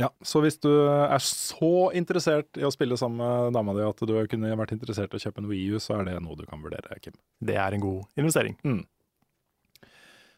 Ja, 0.00 0.08
så 0.24 0.40
hvis 0.40 0.56
du 0.62 0.70
er 0.70 1.20
så 1.24 1.90
interessert 1.96 2.56
i 2.56 2.64
å 2.64 2.72
spille 2.72 2.96
sammen 2.96 3.20
med 3.20 3.56
dama 3.56 3.74
di 3.76 3.84
at 3.84 4.00
du 4.00 4.14
kunne 4.30 4.54
vært 4.56 4.72
interessert 4.76 5.12
i 5.12 5.20
å 5.20 5.24
kjøpe 5.26 5.42
en 5.42 5.50
Wii 5.50 5.74
U, 5.74 5.82
så 5.82 5.98
er 5.98 6.08
det 6.08 6.16
noe 6.24 6.38
du 6.38 6.46
kan 6.48 6.62
vurdere, 6.62 6.96
Kim. 7.04 7.18
Det 7.44 7.58
er 7.60 7.76
en 7.76 7.84
god 7.84 8.20
investering. 8.20 8.56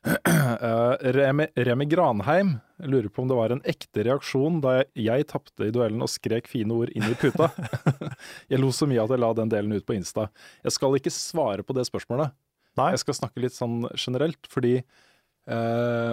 Eh, 0.03 1.13
Remi, 1.15 1.45
Remi 1.55 1.85
Granheim 1.87 2.57
lurer 2.91 3.07
på 3.09 3.23
om 3.23 3.29
det 3.31 3.37
var 3.39 3.53
en 3.55 3.61
ekte 3.71 4.03
reaksjon 4.03 4.57
da 4.63 4.73
jeg, 4.81 4.89
jeg 5.05 5.27
tapte 5.31 5.69
i 5.69 5.75
duellen 5.75 6.03
og 6.03 6.11
skrek 6.11 6.49
fine 6.51 6.75
ord 6.75 6.91
inn 6.91 7.07
i 7.07 7.15
puta. 7.19 7.47
jeg 8.51 8.59
lo 8.59 8.73
så 8.75 8.89
mye 8.91 9.05
at 9.05 9.15
jeg 9.15 9.23
la 9.23 9.31
den 9.39 9.53
delen 9.53 9.77
ut 9.77 9.87
på 9.87 9.95
Insta. 9.95 10.27
Jeg 10.67 10.75
skal 10.75 10.99
ikke 10.99 11.15
svare 11.15 11.63
på 11.63 11.77
det 11.79 11.87
spørsmålet. 11.87 12.35
Nei. 12.81 12.89
Jeg 12.97 13.05
skal 13.05 13.19
snakke 13.21 13.45
litt 13.45 13.55
sånn 13.55 13.85
generelt, 13.95 14.43
fordi 14.51 14.75
eh, 14.81 16.13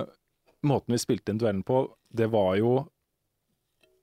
måten 0.70 0.96
vi 0.96 1.02
spilte 1.02 1.34
inn 1.34 1.42
duellen 1.42 1.66
på, 1.66 1.88
det 2.14 2.30
var 2.30 2.60
jo 2.62 2.74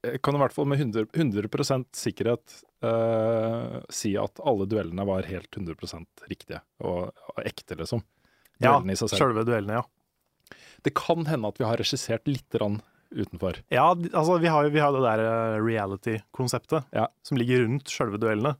Jeg 0.06 0.22
kan 0.24 0.36
i 0.36 0.40
hvert 0.42 0.54
fall 0.54 0.68
med 0.70 0.80
100, 0.80 1.08
100 1.12 1.84
sikkerhet 1.96 2.56
uh, 2.86 3.78
si 3.92 4.14
at 4.20 4.40
alle 4.46 4.66
duellene 4.70 5.06
var 5.08 5.26
helt 5.28 5.50
100 5.56 6.04
riktige 6.30 6.60
og, 6.84 7.10
og 7.34 7.40
ekte, 7.46 7.78
liksom. 7.80 8.02
Ja, 8.60 8.76
Duellene 8.78 8.94
i 8.94 9.00
seg 9.00 9.10
selv. 9.12 9.20
sjølve 9.20 9.44
duellene, 9.48 9.80
ja. 9.82 10.56
Det 10.86 10.94
kan 10.96 11.26
hende 11.28 11.48
at 11.50 11.58
vi 11.60 11.66
har 11.66 11.80
regissert 11.80 12.28
litt 12.30 12.46
grann 12.54 12.78
utenfor. 13.16 13.58
Ja, 13.72 13.90
altså 13.94 14.36
vi 14.42 14.50
har 14.50 14.66
jo 14.66 14.72
det 14.72 15.02
der 15.04 15.22
uh, 15.26 15.58
reality-konseptet 15.64 16.88
Ja. 16.96 17.06
som 17.26 17.38
ligger 17.38 17.64
rundt 17.64 17.90
sjølve 17.92 18.18
duellene, 18.22 18.56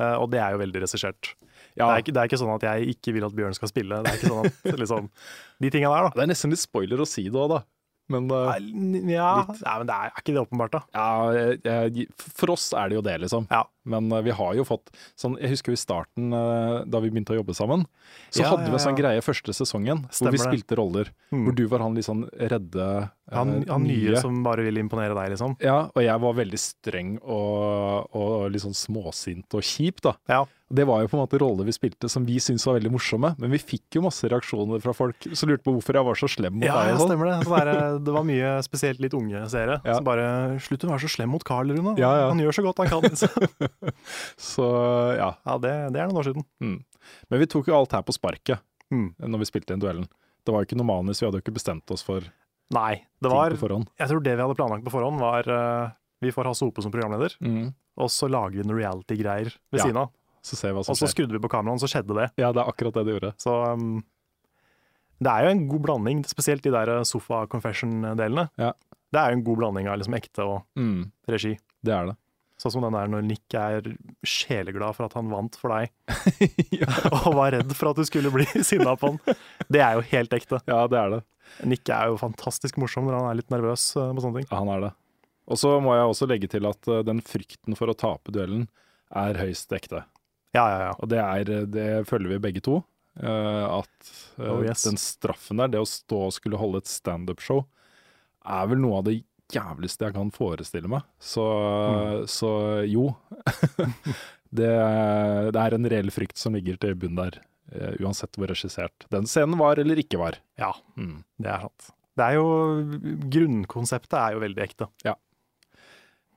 uh, 0.00 0.16
og 0.20 0.30
det 0.32 0.40
er 0.42 0.54
jo 0.56 0.62
veldig 0.62 0.82
regissert. 0.86 1.34
Ja, 1.78 1.86
Det, 1.86 1.92
er 1.92 2.02
ikke, 2.02 2.12
det 2.16 2.20
er 2.22 2.28
ikke 2.30 2.40
sånn 2.40 2.54
at 2.54 2.64
jeg 2.66 2.94
ikke 2.96 3.12
vil 3.14 3.24
at 3.28 3.34
Bjørn 3.36 3.54
skal 3.54 3.70
spille. 3.70 4.00
Det 4.02 4.10
er 4.10 4.16
ikke 4.18 4.30
sånn 4.32 4.48
at 4.48 4.78
liksom 4.82 5.10
De 5.62 5.70
tinga 5.70 5.90
der, 5.92 6.08
da. 6.08 6.10
det 6.16 6.24
er 6.24 6.30
nesten 6.32 6.50
litt 6.52 6.62
spoiler 6.62 7.02
å 7.02 7.06
si 7.08 7.26
det 7.28 7.38
òg, 7.38 7.52
da. 7.52 7.60
Men 8.10 8.26
uh, 8.32 8.50
Nei, 8.50 9.02
Ja. 9.14 9.30
Nei, 9.48 9.74
men 9.82 9.88
det 9.90 9.96
er, 9.96 10.10
er 10.10 10.22
ikke 10.24 10.34
det 10.34 10.42
åpenbart, 10.42 10.74
da. 10.74 10.82
ja, 10.96 12.06
for 12.40 12.54
oss 12.56 12.70
er 12.76 12.90
det 12.90 12.98
jo 12.98 13.04
det, 13.06 13.16
liksom. 13.24 13.46
Ja. 13.52 13.62
Men 13.84 14.10
eh, 14.12 14.20
vi 14.26 14.30
har 14.36 14.54
jo 14.58 14.64
fått 14.68 14.90
sånn 15.16 15.38
Jeg 15.40 15.54
husker 15.54 15.72
i 15.72 15.78
starten, 15.80 16.32
eh, 16.36 16.82
da 16.84 17.00
vi 17.00 17.10
begynte 17.10 17.32
å 17.32 17.38
jobbe 17.40 17.54
sammen, 17.56 17.86
så 18.30 18.42
Ja, 18.44 18.50
hadde 18.52 18.66
vi 18.68 18.76
en 18.76 18.84
sånn 18.84 18.98
greie 18.98 19.22
første 19.24 19.54
sesongen 19.56 20.04
hvor 20.04 20.12
Stemmer 20.12 20.36
vi 20.36 20.42
det. 20.42 20.48
spilte 20.50 20.76
roller. 20.80 21.12
Mm. 21.32 21.44
Hvor 21.46 21.56
du 21.56 21.64
var 21.70 21.80
han 21.86 21.94
litt 21.96 22.04
sånn 22.08 22.26
redde 22.36 22.86
eh, 23.02 23.08
Han, 23.36 23.62
han 23.68 23.84
nye 23.86 24.20
som 24.20 24.42
bare 24.42 24.64
ville 24.66 24.80
imponere 24.82 25.14
deg, 25.14 25.30
liksom. 25.36 25.56
Ja, 25.62 25.84
og 25.94 26.02
jeg 26.02 26.20
var 26.20 26.34
veldig 26.34 26.58
streng 26.58 27.16
og, 27.22 28.10
og 28.16 28.48
litt 28.50 28.64
sånn 28.64 28.74
småsint 28.76 29.54
og 29.54 29.62
kjip, 29.62 30.00
da. 30.02 30.16
Ja. 30.28 30.44
Det 30.70 30.84
var 30.86 31.00
jo 31.02 31.08
på 31.10 31.16
en 31.18 31.22
måte 31.24 31.38
roller 31.42 31.66
vi 31.66 31.72
spilte 31.74 32.06
som 32.10 32.22
vi 32.22 32.36
syntes 32.38 32.62
var 32.68 32.76
veldig 32.78 32.92
morsomme, 32.94 33.32
men 33.42 33.50
vi 33.50 33.58
fikk 33.58 33.96
jo 33.98 34.04
masse 34.04 34.28
reaksjoner 34.30 34.78
fra 34.82 34.92
folk 34.94 35.26
som 35.34 35.50
lurte 35.50 35.64
på 35.66 35.72
hvorfor 35.74 35.98
jeg 35.98 36.06
var 36.06 36.18
så 36.20 36.28
slem 36.30 36.60
mot 36.60 36.66
Ja, 36.68 36.76
deg. 36.78 36.92
ja, 36.92 36.98
sånn. 37.00 37.10
stemmer 37.10 37.26
det. 37.26 37.38
Så 37.42 37.50
det, 37.56 37.74
er, 37.74 37.98
det 38.06 38.14
var 38.14 38.26
mye 38.28 38.52
spesielt 38.66 39.02
litt 39.02 39.16
unge 39.18 39.42
seere 39.50 39.80
Ja. 39.82 39.96
som 39.98 40.06
bare 40.06 40.28
Slutt 40.62 40.86
å 40.86 40.92
være 40.92 41.02
så 41.06 41.10
slem 41.10 41.32
mot 41.34 41.42
Carl, 41.46 41.70
Rune. 41.74 41.96
Ja, 41.98 42.12
ja. 42.22 42.28
Han 42.30 42.38
gjør 42.42 42.54
så 42.54 42.62
godt 42.66 42.82
han 42.84 42.90
kan. 42.92 43.02
Så 44.50 44.66
ja. 45.16 45.30
Ja, 45.46 45.58
det, 45.58 45.72
det 45.94 46.00
er 46.02 46.08
noen 46.10 46.20
år 46.22 46.28
siden. 46.30 46.44
Mm. 46.60 46.78
Men 47.30 47.40
vi 47.42 47.46
tok 47.50 47.68
jo 47.70 47.76
alt 47.78 47.92
her 47.96 48.02
på 48.06 48.14
sparket 48.16 48.60
Mm. 48.90 49.12
når 49.22 49.38
vi 49.38 49.46
spilte 49.46 49.70
inn 49.76 49.78
duellen. 49.82 50.08
Det 50.44 50.50
var 50.50 50.64
jo 50.64 50.66
ikke 50.66 50.76
noe 50.80 50.88
manus, 50.88 51.20
vi 51.22 51.26
hadde 51.28 51.38
jo 51.38 51.44
ikke 51.44 51.54
bestemt 51.54 51.90
oss 51.94 52.02
for 52.02 52.24
Nei, 52.74 52.96
det 53.22 53.28
ting 53.28 53.34
var 53.36 53.50
på 53.54 53.60
forhånd. 53.62 53.86
Jeg 53.98 54.08
tror 54.10 54.22
det 54.24 54.32
vi 54.34 54.42
hadde 54.42 54.56
planlagt 54.58 54.84
på 54.86 54.90
forhånd, 54.94 55.20
var 55.22 55.46
uh, 55.50 55.90
Vi 56.22 56.32
får 56.34 56.48
Hasse 56.50 56.64
Hope 56.66 56.82
som 56.82 56.90
programleder, 56.90 57.36
Mm. 57.40 57.68
og 57.96 58.08
så 58.10 58.26
lager 58.30 58.58
vi 58.58 58.66
noen 58.66 58.80
reality-greier 58.82 59.52
ved 59.70 59.78
Ja, 59.78 59.84
siden 59.86 60.00
av. 60.02 60.10
Så 60.42 60.56
ser 60.58 60.72
vi 60.72 60.78
hva 60.80 60.84
som 60.84 60.92
Og 60.92 60.98
så 60.98 61.06
skrudde 61.10 61.32
vi 61.36 61.38
på 61.44 61.50
kameraet, 61.52 61.80
så 61.84 61.86
skjedde 61.92 62.16
det. 62.18 62.26
Ja, 62.42 62.50
det 62.52 62.62
er 62.64 62.70
akkurat 62.72 62.94
det 62.98 63.04
det 63.06 63.14
gjorde. 63.14 63.32
Så 63.38 63.54
um, 63.78 64.02
det 65.22 65.30
er 65.36 65.44
jo 65.46 65.50
en 65.54 65.64
god 65.68 65.82
blanding, 65.86 66.24
spesielt 66.26 66.62
de 66.66 66.70
der 66.74 66.90
sofa-confession-delene. 67.04 68.48
Ja. 68.58 68.72
Det 69.12 69.20
er 69.20 69.30
jo 69.32 69.38
en 69.38 69.44
god 69.44 69.58
blanding 69.62 69.88
av 69.90 69.98
liksom 70.00 70.14
ekte 70.18 70.44
og 70.46 70.62
Mm. 70.76 71.12
regi. 71.28 71.58
Det 71.84 71.92
er 71.94 72.06
det. 72.10 72.16
Sånn 72.60 72.74
som 72.74 72.84
den 72.84 72.92
der 72.92 73.08
når 73.08 73.22
Nick 73.24 73.54
er 73.56 73.86
sjeleglad 74.26 74.92
for 74.98 75.06
at 75.08 75.14
han 75.16 75.30
vant 75.32 75.56
for 75.56 75.72
deg, 75.72 75.88
og 77.22 77.30
var 77.38 77.54
redd 77.56 77.72
for 77.76 77.90
at 77.94 78.00
du 78.00 78.04
skulle 78.08 78.32
bli 78.34 78.44
sinna 78.68 78.92
på 79.00 79.14
han. 79.14 79.38
Det 79.72 79.80
er 79.80 79.96
jo 79.96 80.04
helt 80.12 80.36
ekte. 80.36 80.60
Ja, 80.68 80.82
det 80.92 80.98
er 81.00 81.14
det. 81.16 81.20
Nick 81.66 81.88
er 81.90 82.12
jo 82.12 82.18
fantastisk 82.20 82.76
morsom 82.78 83.08
når 83.08 83.16
han 83.18 83.30
er 83.32 83.38
litt 83.40 83.50
nervøs 83.50 83.88
eh, 83.98 84.12
på 84.14 84.22
sånne 84.22 84.42
ting. 84.42 84.50
Ja, 84.52 84.60
han 84.60 84.70
er 84.76 84.84
det. 84.88 84.92
Og 85.50 85.58
så 85.58 85.72
må 85.82 85.96
jeg 85.96 86.06
også 86.12 86.28
legge 86.30 86.46
til 86.52 86.68
at 86.68 86.86
eh, 86.92 87.00
den 87.08 87.24
frykten 87.26 87.74
for 87.80 87.90
å 87.90 87.96
tape 87.98 88.30
duellen 88.36 88.68
er 89.10 89.40
høyst 89.40 89.72
ekte. 89.74 90.04
Ja, 90.54 90.62
ja, 90.70 90.78
ja. 90.90 90.92
Og 91.00 91.10
det, 91.10 91.18
er, 91.18 91.50
det 91.70 91.88
føler 92.10 92.36
vi 92.36 92.42
begge 92.44 92.62
to. 92.62 92.76
eh, 93.18 93.66
at 93.80 94.12
eh, 94.38 94.46
Oh, 94.52 94.60
yes. 94.62 94.84
den 94.86 95.00
straffen 95.00 95.58
der, 95.64 95.72
det 95.72 95.80
å 95.82 95.88
stå 95.88 96.20
og 96.28 96.36
skulle 96.36 96.60
holde 96.60 96.84
et 96.84 96.90
standup-show, 96.92 97.64
er 98.46 98.70
vel 98.70 98.78
noe 98.80 99.00
av 99.00 99.08
det 99.10 99.18
jævligste 99.54 100.06
jeg 100.08 100.14
kan 100.14 100.30
forestille 100.34 100.88
meg. 100.90 101.02
Så, 101.18 101.44
Mm. 101.44 102.26
så 102.30 102.50
jo. 102.90 103.04
det, 104.60 104.70
det 105.54 105.60
er 105.62 105.74
en 105.76 105.88
reell 105.92 106.10
frykt 106.14 106.38
som 106.40 106.54
ligger 106.56 106.76
til 106.80 106.94
bunn 106.98 107.16
der, 107.18 107.38
eh, 107.72 107.94
uansett 108.02 108.34
hvor 108.38 108.50
regissert 108.50 109.06
den 109.10 109.26
scenen 109.30 109.58
var 109.60 109.78
eller 109.82 109.96
ikke 110.02 110.18
var. 110.20 110.38
Ja, 110.58 110.72
Mm. 110.96 111.22
det 111.40 111.50
er 111.54 111.60
sant. 111.66 111.90
Det 112.18 112.26
er 112.26 112.34
jo 112.40 112.46
Grunnkonseptet 113.32 114.18
er 114.18 114.32
jo 114.34 114.40
veldig 114.42 114.64
ekte. 114.66 114.88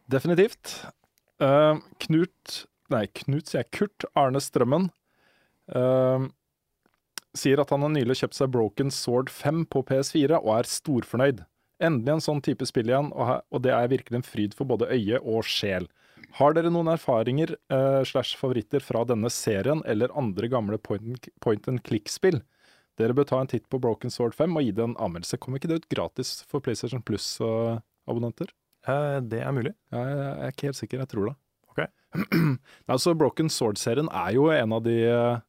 Definitivt. 0.10 0.86
Uh, 1.42 1.80
Knut 2.04 2.66
Nei, 2.92 3.08
Knut 3.16 3.48
sier 3.50 3.64
jeg. 3.64 3.72
Kurt 3.80 4.06
Arne 4.16 4.42
Strømmen 4.44 4.90
Uh, 5.72 6.26
sier 7.34 7.62
at 7.64 7.70
han 7.72 7.82
har 7.86 7.92
nylig 7.94 8.18
kjøpt 8.20 8.36
seg 8.36 8.50
Broken 8.52 8.90
Sword 8.92 9.30
5 9.32 9.62
på 9.72 9.80
PS4 9.88 10.36
og 10.42 10.50
er 10.58 10.68
storfornøyd. 10.68 11.40
Endelig 11.84 12.14
en 12.14 12.24
sånn 12.24 12.42
type 12.46 12.66
spill 12.70 12.90
igjen, 12.92 13.12
og, 13.12 13.60
det 13.66 13.74
er 13.76 13.92
virkelig 13.92 14.22
en 14.22 14.26
fryd 14.26 14.56
for 14.58 14.70
både 14.70 14.90
øye 14.94 15.20
og 15.20 15.44
sjel. 15.48 15.90
Har 16.40 16.56
dere 16.56 16.72
noen 16.74 16.90
erfaringer 16.94 17.54
uh, 17.74 18.02
slash 18.08 18.38
favoritter 18.40 18.82
fra 18.82 19.04
denne 19.06 19.30
serien 19.34 19.84
eller 19.86 20.14
andre 20.18 20.50
gamle 20.50 20.80
point 20.82 21.28
point 21.44 21.68
and 21.70 21.84
click-spill? 21.86 22.40
Dere 22.98 23.16
bør 23.18 23.28
ta 23.30 23.42
en 23.42 23.50
titt 23.50 23.66
på 23.70 23.80
Broken 23.82 24.14
Sword 24.14 24.36
5 24.38 24.58
og 24.58 24.66
gi 24.66 24.74
det 24.78 24.86
en 24.86 24.98
anmeldelse. 25.02 25.40
Kommer 25.42 25.60
ikke 25.60 25.70
det 25.72 25.82
ut 25.84 25.90
gratis 25.94 26.36
for 26.50 26.64
PlayStation 26.64 27.04
Plus-abonnenter? 27.06 28.54
Uh, 28.88 29.20
Det 29.22 29.42
er 29.42 29.54
mulig. 29.56 29.74
Ja, 29.94 30.04
jeg 30.08 30.18
jeg 30.18 30.46
er 30.48 30.56
ikke 30.56 30.70
helt 30.70 30.82
sikker, 30.82 31.04
jeg 31.04 31.12
tror 31.14 31.32
det. 31.32 31.36
Ok. 31.74 31.82
altså, 32.94 33.16
Broken 33.18 33.50
Sword-serien 33.50 34.10
er 34.10 34.34
jo 34.38 34.50
en 34.54 34.78
av 34.78 34.84
de 34.86 34.98
eh, 35.10 35.42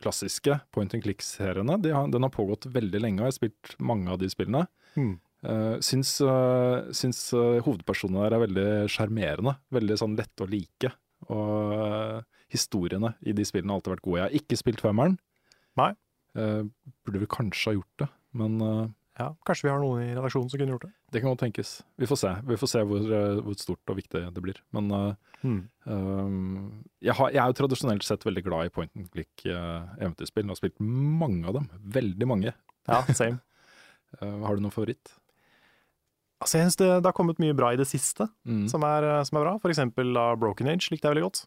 klassiske 0.00 0.54
point 0.72 0.94
and 0.96 1.04
click-seriene. 1.04 1.74
De 1.84 1.90
Den 2.12 2.24
har 2.24 2.32
pågått 2.32 2.64
veldig 2.72 3.02
lenge, 3.02 3.20
og 3.20 3.26
jeg 3.26 3.34
har 3.34 3.36
spilt 3.36 3.74
mange 3.76 4.08
av 4.08 4.22
de 4.22 4.30
spillene. 4.32 4.62
Mm. 4.96 5.18
Uh, 5.46 5.76
syns 5.84 6.14
uh, 6.24 6.88
syns 6.96 7.20
uh, 7.36 7.60
hovedpersonene 7.66 8.24
der 8.24 8.38
er 8.38 8.42
veldig 8.46 8.70
sjarmerende. 8.88 9.58
Veldig 9.76 9.98
sånn 10.00 10.16
lette 10.16 10.46
å 10.46 10.48
like. 10.48 10.94
Og 11.28 11.76
uh, 11.76 12.24
historiene 12.52 13.12
i 13.20 13.36
de 13.36 13.44
spillene 13.44 13.74
har 13.74 13.82
alltid 13.82 13.96
vært 13.98 14.06
gode. 14.06 14.22
Jeg 14.22 14.26
har 14.30 14.40
ikke 14.40 14.60
spilt 14.62 14.82
femmeren. 14.84 15.18
Nei. 15.76 15.92
Eh, 16.36 16.62
burde 17.04 17.22
vel 17.22 17.32
kanskje 17.32 17.70
ha 17.70 17.76
gjort 17.78 18.02
det, 18.02 18.08
men 18.36 18.56
eh, 18.60 18.86
Ja, 19.18 19.30
Kanskje 19.48 19.64
vi 19.64 19.70
har 19.72 19.80
noen 19.80 20.02
i 20.04 20.10
redaksjonen 20.12 20.50
som 20.52 20.60
kunne 20.60 20.74
gjort 20.74 20.82
det. 20.84 20.90
det 21.14 21.20
kan 21.22 21.30
godt 21.32 21.40
tenkes. 21.40 21.70
Vi 21.96 22.04
får 22.10 22.18
se. 22.20 22.32
Vi 22.44 22.56
får 22.60 22.68
se 22.68 22.82
hvor, 22.84 23.00
eh, 23.16 23.38
hvor 23.40 23.54
stort 23.56 23.88
og 23.92 23.96
viktig 23.96 24.20
det 24.34 24.42
blir. 24.44 24.60
Men 24.76 24.90
uh, 24.92 25.14
Hmm. 25.42 25.68
um, 25.84 26.84
jeg, 27.04 27.14
har, 27.14 27.28
jeg 27.30 27.38
er 27.42 27.46
jo 27.52 27.56
tradisjonelt 27.60 28.02
sett 28.04 28.24
veldig 28.24 28.42
glad 28.44 28.66
i 28.66 28.72
point 28.72 28.90
and 28.96 29.06
click-eventyrspill. 29.12 30.44
Jeg 30.44 30.52
har 30.52 30.58
spilt 30.58 30.80
mange 30.80 31.46
av 31.46 31.54
dem. 31.54 31.68
Veldig 31.96 32.26
mange. 32.28 32.52
Ja, 32.88 33.02
same. 33.14 33.38
uh, 34.20 34.40
har 34.46 34.56
du 34.56 34.62
noen 34.64 34.72
favoritt? 34.74 35.12
Altså, 36.42 36.58
jeg 36.58 36.66
synes 36.66 36.76
det, 36.80 36.88
det 37.00 37.08
har 37.08 37.16
kommet 37.16 37.38
mye 37.40 37.54
bra 37.56 37.70
i 37.72 37.76
det 37.80 37.86
siste 37.88 38.28
Mm. 38.44 38.66
som, 38.68 38.82
er, 38.84 39.06
som 39.24 39.38
er 39.38 39.44
bra. 39.46 39.56
For 39.62 39.72
eksempel 39.72 40.12
da 40.16 40.34
Broken 40.36 40.68
Age 40.68 40.90
likte 40.92 41.08
jeg 41.08 41.14
veldig 41.16 41.24
godt. 41.30 41.44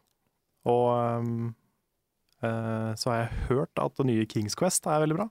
Og 0.66 0.86
um, 1.22 1.54
så 2.40 3.10
har 3.12 3.18
jeg 3.20 3.44
hørt 3.50 3.78
at 3.78 3.94
det 4.00 4.06
nye 4.08 4.26
Kings 4.26 4.56
Quest 4.58 4.86
er 4.90 5.02
veldig 5.04 5.16
bra. 5.20 5.28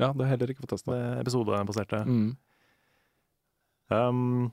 Ja, 0.00 0.12
det 0.12 0.24
har 0.24 0.32
heller 0.34 0.52
ikke 0.52 0.64
fått 0.64 0.76
testa. 0.76 0.96
Episodebaserte. 1.20 2.02
Mm. 2.08 2.28
Um, 3.92 4.52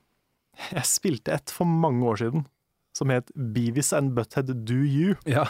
jeg 0.73 0.87
spilte 0.89 1.35
et 1.37 1.53
for 1.53 1.69
mange 1.69 2.03
år 2.07 2.19
siden 2.19 2.47
som 2.97 3.11
het 3.13 3.29
Beavis 3.55 3.93
and 3.95 4.11
Butthead 4.17 4.51
Do 4.67 4.81
You. 4.83 5.15
Ja, 5.29 5.45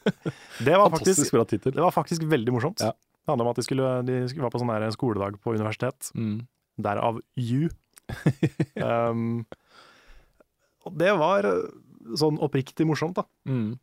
Det 0.66 0.76
var 0.76 0.90
faktisk, 0.90 1.32
det 1.64 1.82
var 1.82 1.90
faktisk 1.90 2.22
veldig 2.22 2.52
morsomt. 2.52 2.80
Ja. 2.80 2.92
Det 2.92 3.30
handler 3.32 3.44
om 3.46 3.50
at 3.50 3.58
de, 3.58 3.64
skulle, 3.66 3.88
de 4.06 4.20
skulle 4.30 4.46
være 4.46 4.54
på 4.54 4.60
sånn 4.62 4.94
skoledag 4.94 5.38
på 5.42 5.54
universitet. 5.56 6.10
Mm. 6.14 6.46
Derav 6.78 7.18
You. 7.34 7.70
um, 8.86 9.42
og 10.86 10.94
det 11.00 11.10
var 11.18 11.48
eh, 11.48 11.64
sånn 12.18 12.38
oppriktig 12.38 12.86
morsomt, 12.86 13.18
da. 13.18 13.26
Mm. 13.50 13.78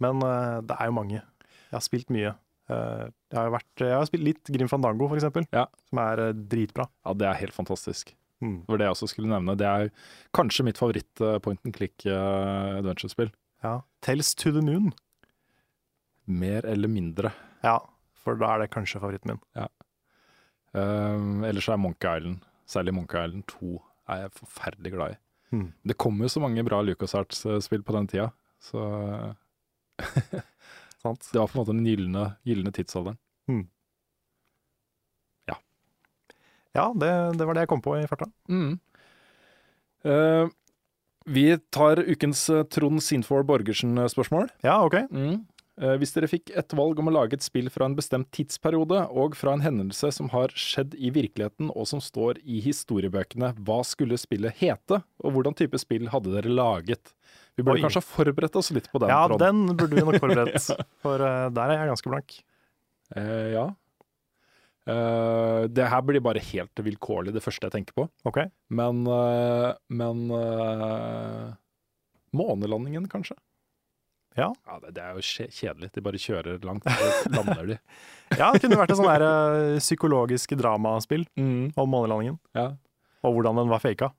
Men 0.00 0.24
uh, 0.24 0.60
det 0.64 0.78
er 0.78 0.88
jo 0.88 0.96
mange. 0.96 1.20
Jeg 1.20 1.76
har 1.76 1.84
spilt 1.84 2.12
mye. 2.14 2.32
Eh, 2.68 3.04
jeg, 3.32 3.38
har 3.38 3.50
vært, 3.54 3.70
jeg 3.80 3.94
har 3.96 4.06
spilt 4.08 4.26
litt 4.26 4.50
Grim 4.52 4.68
Fandango, 4.68 5.08
for 5.08 5.16
eksempel, 5.20 5.46
Ja. 5.56 5.66
som 5.88 6.00
er 6.04 6.22
eh, 6.28 6.32
dritbra. 6.52 6.88
Ja, 7.06 7.14
det 7.16 7.28
er 7.30 7.38
helt 7.42 7.56
fantastisk. 7.56 8.14
Mm. 8.44 8.60
Det 8.66 8.70
var 8.70 8.78
det 8.78 8.86
jeg 8.86 8.94
også 8.96 9.08
skulle 9.10 9.32
nevne. 9.32 9.56
Det 9.58 9.66
er 9.66 9.88
kanskje 10.36 10.64
mitt 10.68 10.78
favoritt 10.78 11.20
eh, 11.24 11.38
point 11.42 11.60
and 11.64 11.74
click 11.74 12.04
eh, 12.06 12.78
adventure-spill. 12.78 13.32
Ja. 13.64 13.80
Tales 14.04 14.34
to 14.38 14.52
the 14.54 14.62
Moon. 14.62 14.92
Mer 16.28 16.66
eller 16.68 16.88
mindre. 16.92 17.32
Ja, 17.64 17.78
for 18.20 18.36
da 18.38 18.52
er 18.54 18.62
det 18.66 18.70
kanskje 18.74 19.00
favoritten 19.00 19.32
min. 19.32 19.68
Um, 20.76 21.42
ellers 21.48 21.66
er 21.72 21.78
Monkey 21.80 22.06
Island, 22.20 22.42
særlig 22.68 22.92
Monkey 22.94 23.18
Island 23.24 23.46
2, 23.48 23.70
er 24.12 24.20
jeg 24.26 24.34
forferdelig 24.36 24.92
glad 24.92 25.14
i. 25.14 25.18
Mm. 25.56 25.68
Det 25.88 25.96
kom 25.96 26.20
jo 26.20 26.28
så 26.28 26.42
mange 26.44 26.62
bra 26.68 26.82
LucasArts-spill 26.84 27.82
på 27.88 27.94
den 27.96 28.06
tida, 28.12 28.26
så 28.60 28.82
Sant? 30.98 31.28
det 31.32 31.38
var 31.38 31.50
på 31.50 31.58
en 31.58 31.62
måte 31.62 31.74
den 31.76 31.86
gylne, 31.86 32.24
gylne 32.46 32.74
tidsalderen. 32.74 33.18
Ja, 36.78 36.92
det, 36.94 37.10
det 37.38 37.46
var 37.48 37.56
det 37.56 37.66
jeg 37.66 37.72
kom 37.72 37.82
på 37.84 37.96
i 37.98 38.06
farta. 38.08 38.28
Mm. 38.50 38.78
Uh, 40.06 40.50
vi 41.28 41.50
tar 41.74 42.00
ukens 42.08 42.46
eh, 42.48 42.64
Trond 42.72 43.02
Sinfor 43.04 43.42
Borgersen-spørsmål. 43.44 44.46
Ja, 44.64 44.78
ok. 44.80 44.94
Mm. 45.12 45.42
Eh, 45.76 45.96
hvis 46.00 46.14
dere 46.14 46.30
fikk 46.30 46.54
et 46.56 46.72
valg 46.72 47.02
om 47.02 47.10
å 47.10 47.12
lage 47.12 47.36
et 47.36 47.44
spill 47.44 47.68
fra 47.68 47.84
en 47.84 47.96
bestemt 47.98 48.30
tidsperiode, 48.32 49.02
og 49.12 49.36
fra 49.36 49.52
en 49.52 49.60
hendelse 49.60 50.08
som 50.16 50.30
har 50.32 50.54
skjedd 50.56 50.96
i 50.96 51.10
virkeligheten 51.12 51.68
og 51.74 51.84
som 51.90 52.00
står 52.00 52.40
i 52.48 52.62
historiebøkene, 52.64 53.52
hva 53.60 53.82
skulle 53.84 54.16
spillet 54.16 54.56
hete, 54.62 55.02
og 55.20 55.36
hvordan 55.36 55.58
type 55.58 55.76
spill 55.82 56.08
hadde 56.14 56.32
dere 56.32 56.54
laget? 56.54 57.12
Vi 57.58 57.64
burde 57.66 57.80
Oi. 57.80 57.82
kanskje 57.82 58.04
forberedt 58.06 58.54
oss 58.60 58.70
litt 58.74 58.86
på 58.92 59.00
den, 59.02 59.10
Ja, 59.10 59.24
Trond. 59.26 59.42
den 59.42 59.76
burde 59.76 59.98
vi 59.98 60.04
nok 60.06 60.20
forberedt, 60.22 60.68
for 61.04 61.18
uh, 61.24 61.48
der 61.50 61.74
er 61.74 61.80
jeg 61.82 61.90
ganske 61.90 62.12
blank. 62.12 62.36
Uh, 63.16 63.46
ja. 63.56 63.66
Uh, 64.88 65.66
det 65.68 65.88
her 65.90 66.04
blir 66.06 66.22
bare 66.24 66.40
helt 66.52 66.80
vilkårlig, 66.86 67.34
det 67.34 67.42
første 67.44 67.66
jeg 67.68 67.74
tenker 67.74 67.98
på. 67.98 68.06
Ok. 68.30 68.38
Men, 68.70 69.02
uh, 69.10 69.74
men 69.90 70.22
Månelandingen, 72.38 73.08
kanskje? 73.10 73.34
Ja. 74.38 74.52
det, 74.82 74.92
det 74.94 75.02
er 75.02 75.16
jo 75.18 75.22
kjedelig. 75.50 75.90
De 75.94 76.02
bare 76.04 76.20
kjører 76.22 76.60
langt, 76.66 76.86
og 76.86 77.32
lander 77.34 77.72
de. 77.72 77.78
Ja, 78.38 78.50
det 78.52 78.60
kunne 78.62 78.76
vært 78.78 78.92
et 78.92 79.24
eh, 79.24 79.78
psykologisk 79.80 80.52
dramaspill 80.60 81.24
Mm, 81.40 81.70
om 81.80 81.88
månelandingen, 81.90 82.36
ja. 82.54 82.66
og 83.24 83.34
hvordan 83.38 83.56
den 83.62 83.70
var 83.72 83.80
faka, 83.82 84.10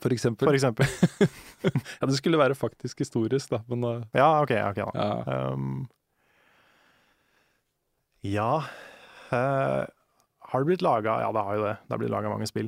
For 0.00 0.12
eksempel. 0.14 0.48
for 0.48 0.56
eksempel. 0.56 0.86
Ja, 2.00 2.06
det 2.08 2.14
skulle 2.16 2.38
være 2.40 2.54
faktisk 2.56 3.02
historisk, 3.02 3.50
da, 3.52 3.58
men 3.68 3.84
uh, 3.84 4.02
Ja, 4.16 4.30
ok, 4.40 4.52
ok 4.70 4.78
da. 4.80 4.90
ja. 4.96 5.40
Um, 5.52 5.88
ja 8.26 8.64
Uh, 9.30 9.84
Har 10.50 10.64
det 10.64 10.66
blitt 10.66 10.82
laga 10.82 11.20
Ja, 11.22 11.28
det 11.30 11.42
har 11.46 11.54
jo 11.54 11.62
det. 11.62 11.74
Det 11.86 11.92
har 11.94 11.98
blitt 12.00 12.10
laga 12.10 12.30
mange 12.32 12.48
spill 12.50 12.66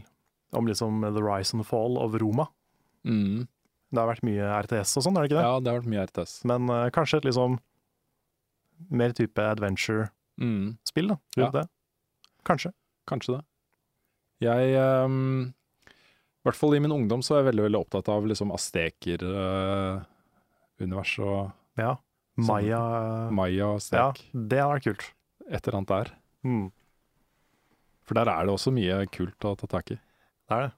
om 0.54 0.68
liksom 0.68 1.00
The 1.02 1.22
Rise 1.24 1.56
and 1.56 1.64
Fall 1.66 1.96
of 1.98 2.14
Roma. 2.20 2.44
Mm. 3.08 3.48
Det 3.90 3.98
har 3.98 4.06
vært 4.12 4.22
mye 4.22 4.46
RTS 4.62 4.92
og 5.00 5.06
sånn, 5.08 5.16
er 5.18 5.24
det 5.24 5.30
ikke 5.32 5.38
det? 5.40 5.46
ja, 5.48 5.56
det 5.64 5.72
har 5.72 5.78
vært 5.80 5.90
mye 5.90 6.04
RTS. 6.06 6.34
Men 6.46 6.68
uh, 6.70 6.84
kanskje 6.94 7.18
et 7.18 7.26
liksom 7.30 7.56
mer 8.94 9.10
type 9.16 9.42
adventure-spill, 9.42 11.08
Mm. 11.08 11.16
da. 11.16 11.18
Ja. 11.42 11.48
det. 11.56 11.64
Kanskje. 12.46 12.70
Kanskje 13.10 13.38
det. 13.38 13.42
Jeg 14.46 14.76
ehm, 14.78 15.52
I 16.42 16.44
hvert 16.48 16.58
fall 16.58 16.74
i 16.74 16.80
min 16.82 16.90
ungdom 16.94 17.20
så 17.22 17.34
er 17.36 17.40
jeg 17.44 17.50
veldig 17.52 17.64
veldig 17.68 17.80
opptatt 17.84 18.08
av 18.10 18.24
liksom 18.26 18.50
azteker-univers 18.56 21.12
og 21.22 21.52
Ja. 21.78 21.92
Sånn. 22.38 22.46
Maya 22.48 22.80
maya 23.30 23.66
og 23.76 23.80
Ja, 23.92 24.12
det 24.32 24.58
hadde 24.58 24.72
vært 24.74 24.84
kult. 24.88 25.04
Et 25.50 25.66
eller 25.68 25.76
annet 25.78 25.88
der. 25.92 26.06
Mm, 26.44 26.70
For 28.04 28.14
der 28.18 28.28
er 28.32 28.40
det 28.46 28.52
også 28.54 28.72
mye 28.74 29.06
kult 29.12 29.40
å 29.46 29.54
ta 29.56 29.66
tak 29.66 29.90
i. 29.92 29.94
det 30.48 30.56
er 30.56 30.60
det. 30.66 30.72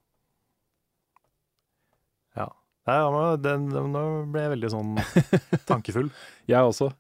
Ja. 2.37 2.49
Nei, 2.87 2.99
nå 3.01 3.37
ble 4.33 4.41
jeg 4.43 4.51
veldig 4.59 4.71
sånn 4.75 4.91
tankefull. 5.71 6.11
Jeg 6.47 6.61
også. 6.61 6.91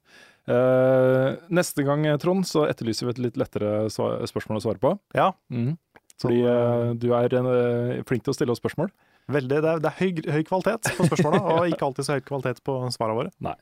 Uh, 0.48 1.36
neste 1.50 1.82
gang, 1.84 2.18
Trond, 2.20 2.44
så 2.46 2.64
etterlyser 2.68 3.06
vi 3.06 3.10
et 3.14 3.18
litt 3.26 3.36
lettere 3.36 3.88
spørsmål 3.90 4.56
å 4.60 4.64
svare 4.64 4.78
på. 4.80 4.98
Ja. 5.14 5.32
Mhm. 5.50 5.76
Fordi 6.22 6.40
Sånn, 6.44 6.98
du 7.02 7.08
er 7.16 7.34
eh, 7.40 8.02
flink 8.08 8.24
til 8.24 8.32
å 8.32 8.36
stille 8.36 8.54
oss 8.54 8.60
spørsmål. 8.62 8.90
Veldig, 9.34 9.60
det 9.64 9.70
er, 9.70 9.80
det 9.82 9.90
er 9.90 9.98
høy, 9.98 10.20
høy 10.36 10.42
kvalitet 10.46 10.90
på 10.98 11.06
spørsmåla, 11.08 11.40
og 11.54 11.70
ikke 11.72 11.86
alltid 11.88 12.06
så 12.06 12.18
høy 12.18 12.24
kvalitet 12.26 12.60
på 12.66 12.76
svarene 12.94 13.18
våre. 13.18 13.32
Nei. 13.44 13.56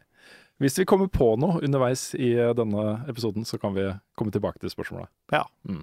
Hvis 0.62 0.76
vi 0.78 0.86
kommer 0.86 1.08
på 1.10 1.32
noe 1.40 1.62
underveis 1.64 2.10
i 2.14 2.34
denne 2.58 2.84
episoden, 3.10 3.46
så 3.48 3.58
kan 3.62 3.74
vi 3.74 3.86
komme 4.18 4.34
tilbake 4.34 4.62
til 4.62 4.70
spørsmålet. 4.70 5.10
Ja. 5.34 5.46
Mm. 5.66 5.82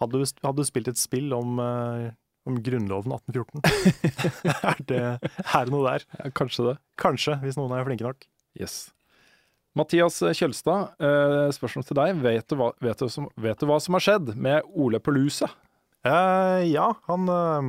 Hadde, 0.00 0.22
du, 0.22 0.38
hadde 0.44 0.62
du 0.62 0.68
spilt 0.68 0.90
et 0.90 1.00
spill 1.00 1.30
om, 1.36 1.60
om 1.60 2.58
Grunnloven 2.64 3.14
1814? 3.18 3.62
er, 4.72 4.82
det, 4.88 5.04
er 5.46 5.68
det 5.68 5.74
noe 5.74 5.86
der? 5.86 6.08
Ja, 6.18 6.32
kanskje 6.42 6.70
det. 6.72 6.76
Kanskje, 7.00 7.38
hvis 7.44 7.60
noen 7.60 7.76
er 7.76 7.86
flinke 7.86 8.08
nok. 8.08 8.26
Yes. 8.58 8.86
Mathias 9.76 10.22
Kjølstad, 10.38 10.94
eh, 11.04 11.50
spørsmål 11.52 11.84
til 11.84 11.98
deg. 11.98 12.20
Vet 12.24 12.48
du, 12.48 12.56
hva, 12.56 12.70
vet, 12.80 12.96
du 12.96 13.12
som, 13.12 13.28
vet 13.36 13.60
du 13.60 13.66
hva 13.68 13.76
som 13.82 13.96
har 13.98 14.04
skjedd 14.06 14.32
med 14.40 14.64
Ole 14.72 15.02
Pelusa? 15.04 15.50
Eh, 16.06 16.62
ja, 16.70 16.86
han 17.10 17.28
eh, 17.28 17.68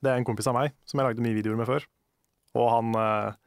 Det 0.00 0.10
er 0.10 0.18
en 0.18 0.26
kompis 0.26 0.48
av 0.50 0.56
meg 0.56 0.74
som 0.88 0.98
jeg 0.98 1.06
lagde 1.06 1.24
mye 1.24 1.36
videoer 1.36 1.60
med 1.60 1.70
før. 1.70 1.86
Og 2.58 2.66
han 2.70 2.98
eh, 2.98 3.38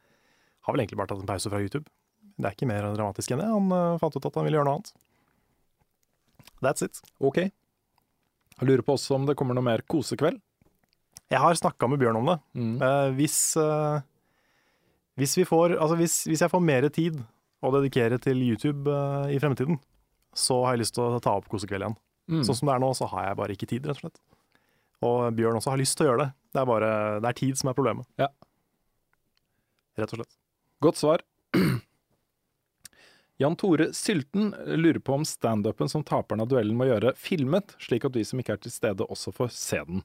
har 0.64 0.74
vel 0.74 0.84
egentlig 0.84 1.00
bare 1.02 1.12
tatt 1.12 1.22
en 1.22 1.28
pause 1.28 1.52
fra 1.52 1.60
YouTube. 1.60 1.84
Det 2.38 2.48
er 2.48 2.56
ikke 2.56 2.70
mer 2.70 2.88
dramatisk 2.94 3.34
enn 3.34 3.42
det. 3.42 3.52
Han 3.52 4.00
fant 4.00 4.16
ut 4.16 4.26
at 4.30 4.36
han 4.38 4.46
ville 4.46 4.60
gjøre 4.60 4.68
noe 4.68 4.78
annet. 4.78 4.92
That's 6.64 6.84
it. 6.86 7.00
Ok. 7.20 7.40
Jeg 7.42 8.66
lurer 8.66 8.84
på 8.86 8.94
også 8.94 9.16
om 9.18 9.26
det 9.26 9.34
kommer 9.38 9.58
noe 9.58 9.66
mer 9.66 9.82
kosekveld. 9.90 10.38
Jeg 11.28 11.42
har 11.42 11.58
snakka 11.58 11.90
med 11.90 12.00
Bjørn 12.00 12.20
om 12.22 12.30
det. 12.30 12.36
Mm. 12.56 12.76
Eh, 12.80 13.08
hvis, 13.18 13.40
hvis 15.18 15.34
vi 15.42 15.44
får 15.50 15.76
Altså, 15.76 15.98
hvis, 15.98 16.22
hvis 16.30 16.46
jeg 16.46 16.54
får 16.54 16.64
mer 16.64 16.88
tid 16.94 17.18
å 17.64 17.72
dedikere 17.74 18.18
til 18.22 18.40
YouTube 18.44 18.90
uh, 18.92 19.26
i 19.32 19.38
fremtiden, 19.42 19.80
så 20.36 20.60
har 20.64 20.76
jeg 20.76 20.84
lyst 20.84 20.96
til 20.98 21.06
å 21.06 21.22
ta 21.22 21.34
opp 21.38 21.48
Kosekveld 21.50 21.86
igjen. 21.86 21.98
Mm. 22.28 22.42
Sånn 22.46 22.58
som 22.58 22.68
det 22.68 22.76
er 22.76 22.82
nå, 22.82 22.90
så 22.94 23.08
har 23.10 23.30
jeg 23.30 23.38
bare 23.40 23.56
ikke 23.56 23.70
tid, 23.70 23.88
rett 23.88 23.98
og 23.98 24.04
slett. 24.04 24.20
Og 25.08 25.32
Bjørn 25.38 25.58
også 25.58 25.72
har 25.72 25.80
lyst 25.80 25.96
til 25.98 26.06
å 26.06 26.10
gjøre 26.10 26.24
det. 26.26 26.30
Det 26.54 26.60
er 26.60 26.68
bare 26.68 26.90
det 27.22 27.30
er 27.30 27.38
tid 27.38 27.58
som 27.60 27.70
er 27.70 27.76
problemet. 27.78 28.08
Ja. 28.20 28.28
Rett 29.98 30.14
og 30.14 30.20
slett. 30.20 30.34
Godt 30.84 31.00
svar. 31.00 31.24
Jan 33.42 33.54
Tore 33.58 33.92
Sylten 33.94 34.50
lurer 34.66 34.98
på 34.98 35.14
om 35.14 35.24
standupen 35.26 35.90
som 35.90 36.02
taperen 36.06 36.42
av 36.42 36.50
duellen 36.50 36.78
må 36.78 36.88
gjøre, 36.88 37.14
filmet, 37.18 37.76
slik 37.82 38.06
at 38.08 38.16
de 38.16 38.24
som 38.26 38.40
ikke 38.42 38.56
er 38.56 38.62
til 38.64 38.74
stede, 38.74 39.06
også 39.06 39.34
får 39.34 39.52
se 39.54 39.82
den. 39.86 40.02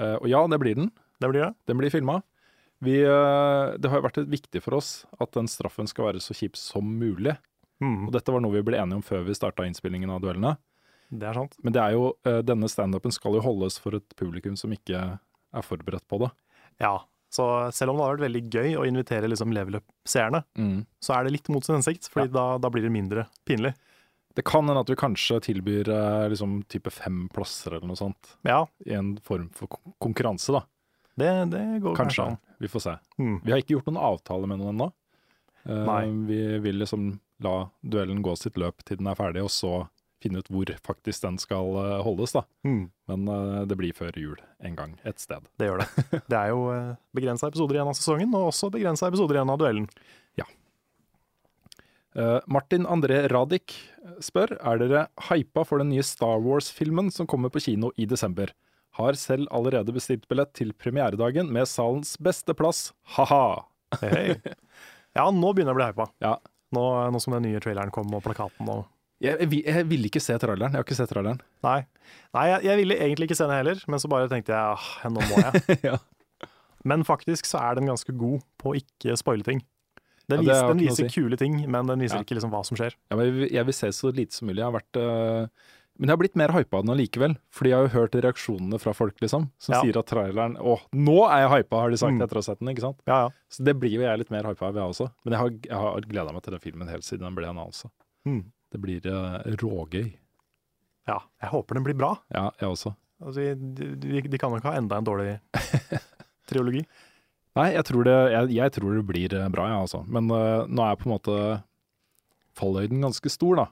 Uh, 0.00 0.16
og 0.16 0.28
ja, 0.32 0.40
det 0.48 0.60
blir 0.62 0.78
den. 0.78 0.88
Det 1.20 1.30
blir 1.30 1.44
det. 1.44 1.52
Den 1.68 1.80
blir 1.80 1.92
filma. 1.92 2.22
Vi, 2.82 2.98
eh, 3.02 3.76
det 3.78 3.90
har 3.90 4.00
jo 4.00 4.06
vært 4.08 4.22
viktig 4.28 4.62
for 4.62 4.74
oss 4.80 5.06
at 5.20 5.32
den 5.32 5.46
straffen 5.48 5.86
skal 5.88 6.06
være 6.12 6.20
så 6.20 6.34
kjip 6.36 6.56
som 6.56 6.84
mulig. 6.98 7.36
Mm, 7.82 8.06
Og 8.08 8.12
dette 8.12 8.30
var 8.32 8.40
noe 8.40 8.52
vi 8.54 8.62
ble 8.62 8.78
enige 8.78 8.96
om 8.96 9.02
før 9.02 9.24
vi 9.26 9.34
starta 9.34 9.64
innspillingen 9.66 10.10
av 10.10 10.20
duellene. 10.22 10.56
det 11.14 11.28
er 11.28 11.34
sant. 11.34 11.54
Men 11.62 11.72
det 11.72 11.80
er 11.82 11.92
jo, 11.92 12.12
eh, 12.26 12.40
denne 12.42 12.68
standupen 12.68 13.12
skal 13.12 13.34
jo 13.34 13.40
holdes 13.44 13.78
for 13.78 13.94
et 13.94 14.08
publikum 14.16 14.56
som 14.58 14.70
ikke 14.72 15.18
er 15.54 15.62
forberedt 15.62 16.06
på 16.08 16.18
det. 16.24 16.30
Ja. 16.80 16.98
Så 17.30 17.44
selv 17.74 17.90
om 17.90 17.96
det 17.98 18.04
har 18.04 18.16
vært 18.16 18.26
veldig 18.30 18.50
gøy 18.50 18.76
å 18.78 18.86
invitere 18.86 19.26
liksom 19.28 19.52
level 19.52 19.76
up-seerne, 19.80 20.44
så 21.02 21.16
er 21.16 21.24
det 21.24 21.32
litt 21.32 21.48
mot 21.50 21.64
sin 21.66 21.74
hensikt, 21.80 22.06
fordi 22.08 22.30
da, 22.30 22.58
da 22.58 22.70
blir 22.70 22.82
det 22.82 22.92
mindre 22.94 23.26
pinlig. 23.44 23.74
Det 24.36 24.44
kan 24.44 24.66
hende 24.66 24.80
at 24.80 24.88
vi 24.90 24.94
kanskje 24.94 25.40
tilbyr 25.42 25.88
eh, 25.90 26.28
liksom 26.30 26.62
type 26.70 26.90
fem 26.94 27.28
plasser 27.34 27.74
eller 27.74 27.86
noe 27.90 27.96
sånt. 27.98 28.36
Ja, 28.46 28.66
I 28.86 28.94
en 28.98 29.16
form 29.18 29.48
for 29.54 29.66
konkurranse, 30.02 30.52
da. 30.54 30.62
Det, 31.20 31.30
det 31.52 31.62
går 31.84 31.96
kanskje, 31.96 32.24
Kanskje. 32.24 32.26
an. 32.32 32.60
Vi 32.62 32.70
får 32.70 32.84
se. 32.84 32.94
Mm. 33.18 33.34
Vi 33.44 33.52
har 33.52 33.62
ikke 33.62 33.76
gjort 33.76 33.90
noen 33.90 34.02
avtale 34.02 34.50
med 34.50 34.60
noen 34.60 34.74
ennå. 34.74 34.88
Uh, 35.64 36.26
Vi 36.28 36.40
vil 36.64 36.80
liksom 36.82 37.12
la 37.44 37.54
duellen 37.82 38.22
gå 38.22 38.34
sitt 38.36 38.58
løp 38.60 38.84
til 38.84 39.00
den 39.00 39.08
er 39.10 39.18
ferdig, 39.18 39.42
og 39.44 39.52
så 39.52 39.86
finne 40.24 40.40
ut 40.40 40.48
hvor 40.48 40.70
faktisk 40.86 41.26
den 41.26 41.34
skal 41.36 41.66
eh, 41.76 41.98
holdes, 42.00 42.32
da. 42.32 42.40
Mm, 42.64 42.86
Men 43.10 43.26
uh, 43.28 43.64
det 43.68 43.76
blir 43.76 43.92
før 43.92 44.14
jul 44.16 44.38
en 44.64 44.76
gang, 44.78 44.94
et 45.04 45.20
sted. 45.20 45.44
det 45.60 45.68
gjør 45.68 45.82
det. 45.82 45.88
Det 46.32 46.38
er 46.38 46.52
jo 46.54 46.62
begrensa 47.12 47.50
episoder 47.50 47.76
igjen 47.76 47.90
av 47.92 47.98
sesongen, 47.98 48.32
og 48.32 48.48
også 48.48 48.70
begrensa 48.72 49.10
episoder 49.10 49.36
igjen 49.40 49.52
av 49.52 49.60
duellen. 49.60 49.88
Eh, 52.14 52.40
Martin 52.46 52.86
André 52.86 53.24
Radik 53.30 53.74
spør 54.22 54.54
er 54.60 54.78
dere 54.78 55.00
hypa 55.30 55.64
for 55.66 55.82
den 55.82 55.90
nye 55.90 56.04
Star 56.06 56.38
Wars-filmen 56.44 57.10
som 57.10 57.26
kommer 57.26 57.50
på 57.50 57.62
kino 57.64 57.90
i 57.98 58.06
desember. 58.06 58.52
Har 58.98 59.16
selv 59.18 59.48
allerede 59.54 59.92
bestilt 59.94 60.26
billett 60.30 60.52
til 60.54 60.70
premieredagen 60.78 61.48
med 61.52 61.66
salens 61.66 62.14
beste 62.22 62.54
plass. 62.54 62.92
Ha-ha! 63.16 63.64
Hei. 64.00 64.36
Ja, 65.14 65.28
nå 65.30 65.50
begynner 65.54 65.72
jeg 65.72 65.76
å 65.76 65.80
bli 65.80 65.88
hypa. 65.92 66.06
Ja. 66.22 66.34
Nå, 66.74 66.82
nå 67.14 67.20
som 67.22 67.34
den 67.36 67.44
nye 67.48 67.60
traileren 67.62 67.92
kom, 67.94 68.10
og 68.14 68.22
plakaten 68.24 68.66
og 68.70 68.84
Jeg, 69.22 69.38
jeg, 69.44 69.60
jeg 69.66 69.86
ville 69.90 70.08
ikke 70.10 70.22
se 70.22 70.34
traileren. 70.42 70.74
Jeg 70.74 70.80
har 70.82 70.86
ikke 70.86 70.96
sett 70.98 71.10
traileren. 71.12 71.38
Nei, 71.66 71.80
Nei 72.34 72.46
jeg, 72.50 72.64
jeg 72.66 72.80
ville 72.82 72.96
egentlig 73.06 73.28
ikke 73.30 73.36
se 73.38 73.46
den 73.46 73.54
heller, 73.60 73.82
men 73.90 74.02
så 74.02 74.10
bare 74.10 74.30
tenkte 74.32 74.54
jeg 74.54 74.78
ah, 74.78 74.88
nå 75.10 75.22
må 75.30 75.42
jeg. 75.42 75.78
Ja. 75.90 75.98
Men 76.84 77.04
faktisk 77.08 77.46
så 77.48 77.62
er 77.64 77.78
den 77.78 77.86
ganske 77.88 78.12
god 78.20 78.42
på 78.60 78.74
å 78.74 78.76
ikke 78.76 79.14
spoile 79.16 79.46
ting. 79.46 79.62
Den, 80.28 80.42
Ja, 80.42 80.42
det 80.42 80.50
vis, 80.50 80.66
den 80.72 80.82
viser 80.82 81.08
si. 81.08 81.14
kule 81.20 81.36
ting, 81.40 81.56
men 81.70 81.88
den 81.88 82.02
viser 82.04 82.18
Ja. 82.20 82.24
ikke 82.26 82.36
liksom 82.38 82.52
hva 82.52 82.62
som 82.66 82.76
skjer. 82.80 82.94
Ja, 83.10 83.16
men 83.18 83.26
jeg, 83.30 83.34
vil- 83.38 83.54
jeg 83.58 83.68
vil 83.70 83.76
se 83.78 83.90
så 83.96 84.10
lite 84.12 84.36
som 84.36 84.48
mulig. 84.50 84.60
Jeg 84.62 84.66
har 84.70 84.76
vært 84.78 85.00
øh, 85.00 85.70
Men 85.98 86.08
jeg 86.10 86.12
har 86.16 86.18
blitt 86.24 86.34
mer 86.36 86.50
hypa 86.50 86.78
av 86.80 86.82
den 86.86 86.90
allikevel. 86.96 87.36
Fordi 87.54 87.70
jeg 87.70 87.76
har 87.78 87.84
jo 87.86 87.92
hørt 87.94 88.16
reaksjonene 88.24 88.78
fra 88.82 88.92
folk, 88.98 89.14
liksom. 89.22 89.44
Som 89.62 89.74
Ja. 89.76 89.80
sier 89.84 89.98
at 90.00 90.06
traileren 90.10 90.56
Å, 90.58 90.72
nå 90.92 91.14
er 91.30 91.44
jeg 91.44 91.50
hypa, 91.52 91.80
har 91.84 91.90
de 91.90 91.96
sagt 92.00 92.12
Mm. 92.16 92.22
etter 92.24 92.34
å 92.34 92.42
ha 92.42 92.46
sett 92.48 92.58
den. 92.58 92.68
ikke 92.74 92.80
sant? 92.82 92.98
Ja, 93.06 93.18
ja. 93.24 93.28
Så 93.48 93.62
det 93.64 93.76
blir 93.78 93.92
jo 93.94 94.00
jeg 94.02 94.18
litt 94.18 94.30
mer 94.34 94.42
hypa 94.42 94.66
av, 94.66 94.74
jeg 94.74 94.82
også. 94.90 95.10
Men 95.24 95.32
jeg 95.32 95.40
har, 95.40 95.50
jeg 95.50 95.78
har 95.84 96.00
gleda 96.00 96.32
meg 96.34 96.42
til 96.42 96.50
den 96.56 96.60
filmen 96.60 96.88
helt 96.90 97.04
siden 97.06 97.20
den 97.28 97.34
ble 97.36 97.46
annonsa. 97.46 97.90
Mm. 98.26 98.44
Det 98.72 98.80
blir 98.82 99.06
uh, 99.06 99.38
rågøy. 99.54 100.14
ja. 101.06 101.18
Jeg 101.40 101.50
håper 101.50 101.74
den 101.74 101.84
blir 101.84 101.94
bra. 101.94 102.18
Ja, 102.34 102.50
jeg 102.58 102.68
også. 102.68 102.96
Altså, 103.22 103.54
de, 103.54 103.94
de, 103.94 104.20
de 104.22 104.38
kan 104.38 104.50
jo 104.50 104.56
ikke 104.58 104.72
ha 104.72 104.78
enda 104.80 104.96
en 104.98 105.04
dårlig 105.06 105.38
triologi. 106.50 106.82
Nei, 107.54 107.68
jeg 107.76 107.84
tror 107.86 108.02
det, 108.02 108.16
jeg, 108.32 108.48
jeg 108.56 108.72
tror 108.74 108.96
det 108.98 109.06
blir 109.06 109.32
eh, 109.38 109.48
bra, 109.48 109.68
jeg 109.70 109.78
altså. 109.86 110.00
Men 110.10 110.26
uh, 110.34 110.66
nå 110.66 110.82
er 110.90 110.96
på 110.98 111.06
en 111.06 111.14
måte 111.14 111.62
fallhøyden 112.58 113.00
ganske 113.04 113.30
stor, 113.30 113.56
da. 113.62 113.66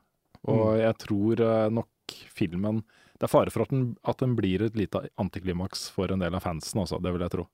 Og 0.50 0.76
jeg 0.78 0.94
tror 1.02 1.42
uh, 1.42 1.68
nok 1.70 1.88
filmen 2.11 2.82
Det 3.18 3.24
er 3.28 3.30
fare 3.30 3.50
for 3.50 3.62
at 3.62 3.70
den, 3.70 3.96
at 4.05 4.18
den 4.18 4.34
blir 4.36 4.62
et 4.66 4.74
lite 4.76 5.05
antiklimaks 5.20 5.88
for 5.94 6.11
en 6.11 6.18
del 6.18 6.34
av 6.34 6.42
fansen 6.42 6.80
også, 6.82 6.98
det 7.03 7.12
vil 7.14 7.22
jeg 7.22 7.30
tro. 7.30 7.44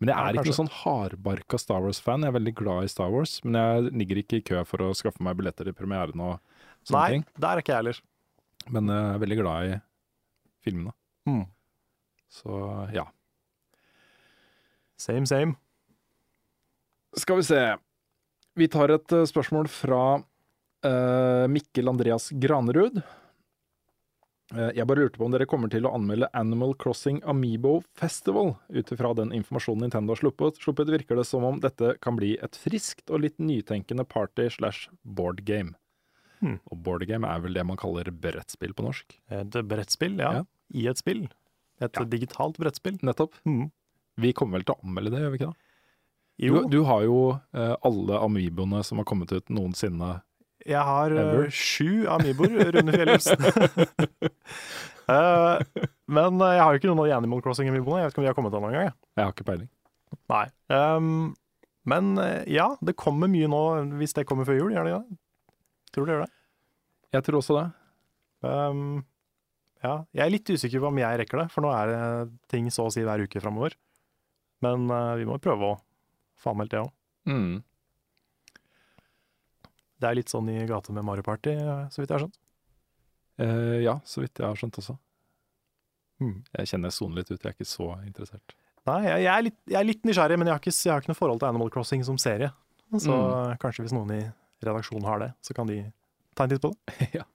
Men 0.00 0.10
jeg 0.10 0.16
Ja, 0.18 0.24
er 0.28 0.34
ikke 0.34 0.50
noen 0.50 0.58
sånn 0.58 0.74
hardbarka 0.82 1.58
Star 1.58 1.80
Wars-fan. 1.80 2.20
Jeg 2.26 2.28
er 2.28 2.36
veldig 2.38 2.54
glad 2.58 2.84
i 2.84 2.90
Star 2.92 3.10
Wars, 3.14 3.38
men 3.44 3.54
jeg 3.54 3.92
ligger 3.94 4.20
ikke 4.20 4.36
i 4.40 4.44
kø 4.44 4.64
for 4.66 4.82
å 4.84 4.90
skaffe 4.94 5.22
meg 5.24 5.36
billetter 5.38 5.68
i 5.70 5.72
premieren 5.72 6.20
og 6.20 6.40
sånne 6.84 7.00
Nei, 7.00 7.10
ting. 7.14 7.24
der 7.38 7.48
er 7.54 7.62
ikke 7.62 7.72
jeg 7.72 7.80
heller. 7.82 8.00
Men 8.74 8.90
jeg 8.92 9.14
er 9.14 9.22
veldig 9.22 9.38
glad 9.40 9.70
i 9.70 9.80
filmene. 10.66 10.92
Mm. 11.30 11.44
Så 12.28 12.60
ja. 12.92 13.06
Same, 15.00 15.26
same. 15.30 15.54
Skal 17.16 17.36
vi 17.40 17.46
se. 17.46 17.62
Vi 18.58 18.68
tar 18.70 18.90
et 18.94 19.12
eh, 19.14 19.24
spørsmål 19.26 19.68
fra 19.70 20.00
uh, 20.20 21.44
Mikkel 21.50 21.88
Andreas 21.90 22.28
Granerud. 22.34 23.00
Eh, 24.52 24.70
jeg 24.76 24.84
bare 24.86 25.00
lurte 25.06 25.16
på 25.16 25.24
om 25.24 25.32
dere 25.32 25.46
kommer 25.48 25.70
til 25.72 25.86
å 25.88 25.92
anmelde 25.96 26.28
Animal 26.36 26.74
Crossing 26.76 27.22
Amiibo 27.24 27.78
Festival. 27.96 28.54
Ut 28.68 28.92
ifra 28.92 29.14
den 29.16 29.32
informasjonen 29.32 29.86
Nintendo 29.86 30.12
har 30.12 30.20
sluppet, 30.20 30.58
sluppet, 30.60 30.90
virker 30.92 31.16
det 31.16 31.24
som 31.28 31.46
om 31.48 31.60
dette 31.62 31.94
kan 32.04 32.18
bli 32.18 32.34
et 32.44 32.58
friskt 32.60 33.08
og 33.10 33.22
litt 33.24 33.38
nytenkende 33.40 34.04
party 34.04 34.50
slash 34.52 34.90
board 35.02 35.44
game. 35.48 35.72
Hmm. 36.42 36.58
Og 36.68 36.82
board 36.84 37.06
game 37.08 37.24
er 37.24 37.40
vel 37.40 37.56
det 37.56 37.64
man 37.64 37.80
kaller 37.80 38.10
brettspill 38.12 38.74
på 38.76 38.84
norsk. 38.84 39.16
Et 39.32 39.56
brettspill, 39.64 40.18
ja. 40.20 40.42
Ja. 40.42 40.44
I 40.74 40.88
et 40.92 41.00
spill. 41.00 41.24
Et 41.80 41.92
Ja. 41.96 42.04
digitalt 42.04 42.58
brettspill. 42.60 42.98
Nettopp. 43.02 43.32
Hmm. 43.44 43.70
Vi 44.20 44.32
kommer 44.32 44.58
vel 44.60 44.64
til 44.68 44.74
å 44.76 44.84
anmelde 44.84 45.10
det, 45.10 45.20
gjør 45.24 45.30
vi 45.32 45.38
ikke 45.40 45.52
det? 45.54 45.60
Jo, 46.44 46.62
Du, 46.62 46.68
du 46.68 46.84
har 46.84 47.02
jo 47.06 47.40
eh, 47.54 47.76
alle 47.82 48.18
amiboene 48.20 48.82
som 48.84 48.98
har 48.98 49.04
kommet 49.06 49.32
ut 49.32 49.48
noensinne. 49.48 50.20
Jeg 50.64 50.80
har 50.88 51.12
eh, 51.12 51.22
Ever? 51.22 51.50
sju 51.52 52.06
amiboer, 52.08 52.72
Rune 52.74 52.94
Fjellhus. 52.94 53.26
uh, 55.12 55.60
men 56.08 56.40
eh, 56.40 56.54
jeg 56.56 56.64
har 56.64 56.72
jo 56.72 56.80
ikke 56.80 56.90
noen 56.90 57.02
av 57.04 57.08
de 57.08 57.16
Animal 57.18 57.42
Crossing-amiboene. 57.44 58.02
Jeg 58.02 58.08
vet 58.08 58.14
ikke 58.14 58.22
om 58.22 58.26
de 58.26 58.30
har 58.30 58.38
kommet 58.38 58.56
ennå 58.56 58.70
engang. 58.70 58.88
jeg. 58.88 58.96
Jeg 59.18 59.26
har 59.26 59.34
ikke 59.34 59.48
peiling. 59.48 59.70
Nei. 60.32 60.44
Um, 60.72 61.34
men 61.90 62.14
eh, 62.20 62.44
ja, 62.54 62.70
det 62.80 62.96
kommer 63.00 63.30
mye 63.30 63.48
nå, 63.50 63.62
hvis 64.00 64.16
det 64.16 64.26
kommer 64.28 64.48
før 64.48 64.62
jul. 64.62 64.72
Gjør 64.72 64.88
det 64.88 64.94
det? 64.96 65.18
Tror 65.94 66.06
du 66.06 66.10
det 66.10 66.16
gjør 66.16 66.24
det? 66.24 66.32
Jeg 67.14 67.26
tror 67.26 67.40
også 67.40 67.58
det. 67.60 67.66
Um, 68.44 69.04
ja, 69.84 69.98
jeg 70.16 70.24
er 70.24 70.32
litt 70.32 70.48
usikker 70.50 70.80
på 70.80 70.88
om 70.90 71.00
jeg 71.00 71.20
rekker 71.20 71.44
det, 71.44 71.50
for 71.52 71.64
nå 71.64 71.70
er 71.76 71.92
det 71.92 72.00
ting 72.52 72.70
så 72.72 72.88
å 72.88 72.92
si 72.92 73.04
hver 73.04 73.22
uke 73.24 73.42
framover. 73.42 73.76
Men 74.64 74.88
uh, 74.88 75.12
vi 75.20 75.28
må 75.28 75.36
prøve 75.44 75.74
å 75.74 75.78
få 76.40 76.54
anmeldt 76.54 76.72
det 76.72 76.82
òg. 76.86 76.92
Mm. 77.28 77.60
Det 80.04 80.10
er 80.10 80.18
litt 80.18 80.32
sånn 80.32 80.50
i 80.52 80.58
gata 80.68 80.92
med 80.92 81.06
Mario 81.08 81.24
Party, 81.24 81.54
eh, 81.56 81.86
så 81.94 82.02
vidt 82.02 82.10
jeg 82.12 82.18
har 82.18 82.26
skjønt. 82.26 82.40
Eh, 83.40 83.78
ja, 83.86 83.96
så 84.04 84.20
vidt 84.20 84.36
jeg 84.42 84.46
har 84.46 84.58
skjønt 84.60 84.76
også. 84.82 84.98
Mm. 86.22 86.36
Jeg 86.58 86.70
kjenner 86.70 86.92
jeg 86.92 86.96
soner 86.98 87.18
litt 87.22 87.32
ut, 87.32 87.38
jeg 87.40 87.48
er 87.50 87.56
ikke 87.56 87.66
så 87.72 87.88
interessert. 88.04 88.54
Nei, 88.84 88.98
jeg, 89.08 89.22
jeg, 89.24 89.32
er 89.32 89.44
litt, 89.46 89.58
jeg 89.72 89.78
er 89.80 89.88
litt 89.88 90.04
nysgjerrig, 90.04 90.36
men 90.38 90.50
jeg 90.50 90.54
har, 90.54 90.60
ikke, 90.62 90.74
jeg 90.76 90.92
har 90.92 91.02
ikke 91.02 91.10
noe 91.14 91.18
forhold 91.22 91.40
til 91.40 91.48
Animal 91.48 91.72
Crossing 91.72 92.04
som 92.06 92.20
serie. 92.20 92.52
Så 92.94 93.10
Mm. 93.10 93.56
kanskje 93.58 93.82
hvis 93.86 93.94
noen 93.96 94.12
i 94.12 94.20
redaksjonen 94.62 95.06
har 95.08 95.22
det, 95.24 95.30
så 95.42 95.56
kan 95.56 95.66
de 95.66 95.80
ta 96.36 96.44
en 96.44 96.52
titt 96.52 96.62
på 96.62 96.74
det. 96.74 97.24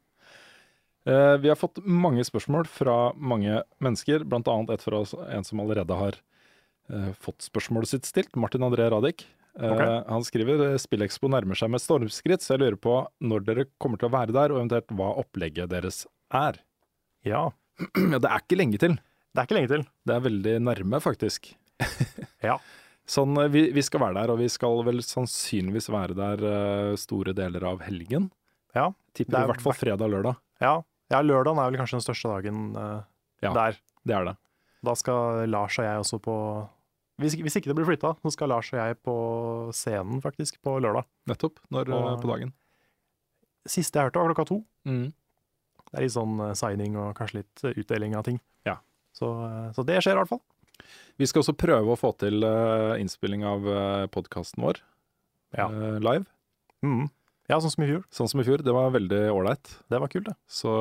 Eh, 1.10 1.38
vi 1.42 1.48
har 1.50 1.56
fått 1.58 1.80
mange 1.88 2.22
spørsmål 2.28 2.68
fra 2.70 3.14
mange 3.16 3.64
mennesker, 3.82 4.26
annet 4.30 4.74
et 4.76 4.84
fra 4.84 5.00
en 5.32 5.46
som 5.48 5.62
allerede 5.64 5.96
har 5.96 6.18
eh, 6.92 7.14
fått 7.18 7.48
spørsmålet 7.48 7.88
sitt 7.88 8.06
stilt. 8.06 8.36
Martin 8.36 8.62
André 8.68 8.90
Radich. 8.92 9.24
Eh, 9.58 9.72
Ok. 9.74 9.82
Han 10.10 10.24
skriver 10.28 10.62
eh, 10.72 10.78
Spillekspo 10.82 11.30
nærmer 11.32 11.58
seg 11.58 11.72
med 11.74 11.82
stormskritt, 11.84 12.44
så 12.46 12.54
jeg 12.56 12.62
lurer 12.64 12.78
på 12.80 12.96
når 13.26 13.46
dere 13.48 13.66
kommer 13.82 13.98
til 14.02 14.10
å 14.10 14.14
være 14.14 14.36
der, 14.36 14.54
og 14.54 14.62
eventuelt 14.62 14.94
hva 14.96 15.10
opplegget 15.24 15.72
deres 15.72 16.04
er. 16.34 16.60
Ja. 17.28 17.48
Ja, 18.12 18.20
det 18.20 18.28
er 18.30 18.44
ikke 18.44 18.58
lenge 18.60 18.80
til. 18.82 18.98
Det 19.34 19.40
er 19.42 19.48
ikke 19.48 19.56
lenge 19.60 19.72
til. 19.72 19.84
Det 20.08 20.16
er 20.16 20.26
veldig 20.28 20.56
nærme, 20.68 21.00
faktisk. 21.04 21.54
Ja. 22.46 22.58
Sånn, 23.10 23.34
eh, 23.42 23.50
vi, 23.52 23.66
vi 23.74 23.82
skal 23.84 24.04
være 24.04 24.20
der, 24.22 24.32
og 24.36 24.40
vi 24.44 24.50
skal 24.52 24.84
vel 24.88 25.00
sannsynligvis 25.04 25.90
være 25.92 26.16
der 26.18 26.44
store 27.00 27.34
deler 27.38 27.66
av 27.72 27.82
helgen. 27.88 28.30
Ja. 28.78 28.92
Tipper 29.18 29.40
er 29.40 29.48
i 29.48 29.52
hvert 29.54 29.64
fall 29.66 29.74
fredag 29.76 30.06
og 30.06 30.14
lørdag. 30.14 30.38
Ja, 30.62 30.76
ja 31.10 31.22
lørdagen 31.26 31.58
er 31.60 31.72
vel 31.72 31.80
kanskje 31.82 31.98
den 31.98 32.06
største 32.06 32.30
dagen 32.36 32.60
uh, 32.78 33.00
Ja. 33.42 33.54
der. 33.56 33.80
Det 34.06 34.14
er 34.16 34.28
det. 34.30 34.36
Da 34.86 34.94
skal 34.96 35.50
Lars 35.50 35.76
og 35.82 35.88
jeg 35.88 36.04
også 36.04 36.20
på 36.24 36.36
hvis, 37.20 37.36
hvis 37.40 37.56
ikke 37.60 37.70
det 37.72 37.76
blir 37.78 37.88
flytta, 37.90 38.14
så 38.24 38.32
skal 38.34 38.50
Lars 38.54 38.70
og 38.74 38.80
jeg 38.80 38.98
på 39.06 39.16
scenen 39.76 40.22
faktisk 40.24 40.60
på 40.66 40.78
lørdag. 40.82 41.06
Nettopp. 41.30 41.60
Når 41.72 41.90
eh, 41.90 41.96
Og- 42.14 42.22
på 42.24 42.32
dagen. 42.32 42.54
Siste 43.70 44.00
jeg 44.00 44.08
hørte 44.10 44.22
var 44.24 44.32
klokka 44.34 44.48
to. 44.50 44.60
Mm. 44.88 45.10
Det 45.90 45.98
er 46.00 46.06
litt 46.06 46.16
sånn 46.16 46.40
eh, 46.48 46.54
signing 46.58 46.96
og 46.98 47.12
kanskje 47.18 47.42
litt 47.42 47.64
eh, 47.68 47.76
utdeling 47.82 48.16
av 48.16 48.24
ting. 48.30 48.40
Ja. 48.66 48.78
Så, 49.14 49.28
så 49.76 49.84
det 49.86 50.00
skjer 50.02 50.16
i 50.16 50.22
hvert 50.22 50.32
fall. 50.32 50.42
Vi 51.20 51.28
skal 51.28 51.44
også 51.44 51.58
prøve 51.60 51.92
å 51.92 52.00
få 52.00 52.14
til 52.18 52.40
innspilling 53.02 53.44
av 53.44 53.66
podkasten 54.16 54.64
vår 54.64 54.78
Ja. 55.58 55.66
live. 56.00 56.24
Mm. 56.86 57.10
Ja, 57.50 57.58
sånn 57.60 57.74
som 57.74 57.84
i 57.84 57.90
fjor. 57.90 58.06
Sånn 58.16 58.30
som 58.32 58.40
i 58.40 58.46
fjor. 58.48 58.62
Det 58.64 58.72
var 58.72 58.94
veldig 58.94 59.20
ålreit. 59.34 59.74
Det 59.92 60.00
var 60.00 60.08
kult, 60.14 60.30
det. 60.30 60.36
Så 60.48 60.72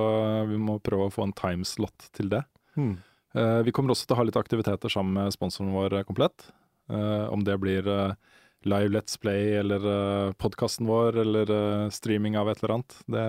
vi 0.47 0.57
må 0.61 0.77
prøve 0.85 1.09
å 1.09 1.13
få 1.13 1.25
en 1.27 1.33
timeslot 1.35 2.11
til 2.15 2.29
det. 2.31 2.45
Mhm. 2.77 2.99
Eh, 3.37 3.61
vi 3.67 3.73
kommer 3.75 3.93
også 3.93 4.09
til 4.09 4.17
å 4.17 4.21
ha 4.21 4.27
litt 4.29 4.39
aktiviteter 4.41 4.93
sammen 4.93 5.17
med 5.19 5.35
sponsoren 5.35 5.75
vår 5.75 5.99
eh, 5.99 6.07
Komplett. 6.09 6.49
Eh, 6.89 7.27
om 7.29 7.45
det 7.45 7.59
blir 7.61 7.89
live 8.69 8.93
Let's 8.95 9.19
Play 9.21 9.59
eller 9.61 10.33
podkasten 10.41 10.89
vår 10.89 11.21
eller 11.23 11.51
streaming 11.95 12.39
av 12.41 12.49
et 12.51 12.63
eller 12.63 12.79
annet. 12.79 12.97
Det, 13.07 13.27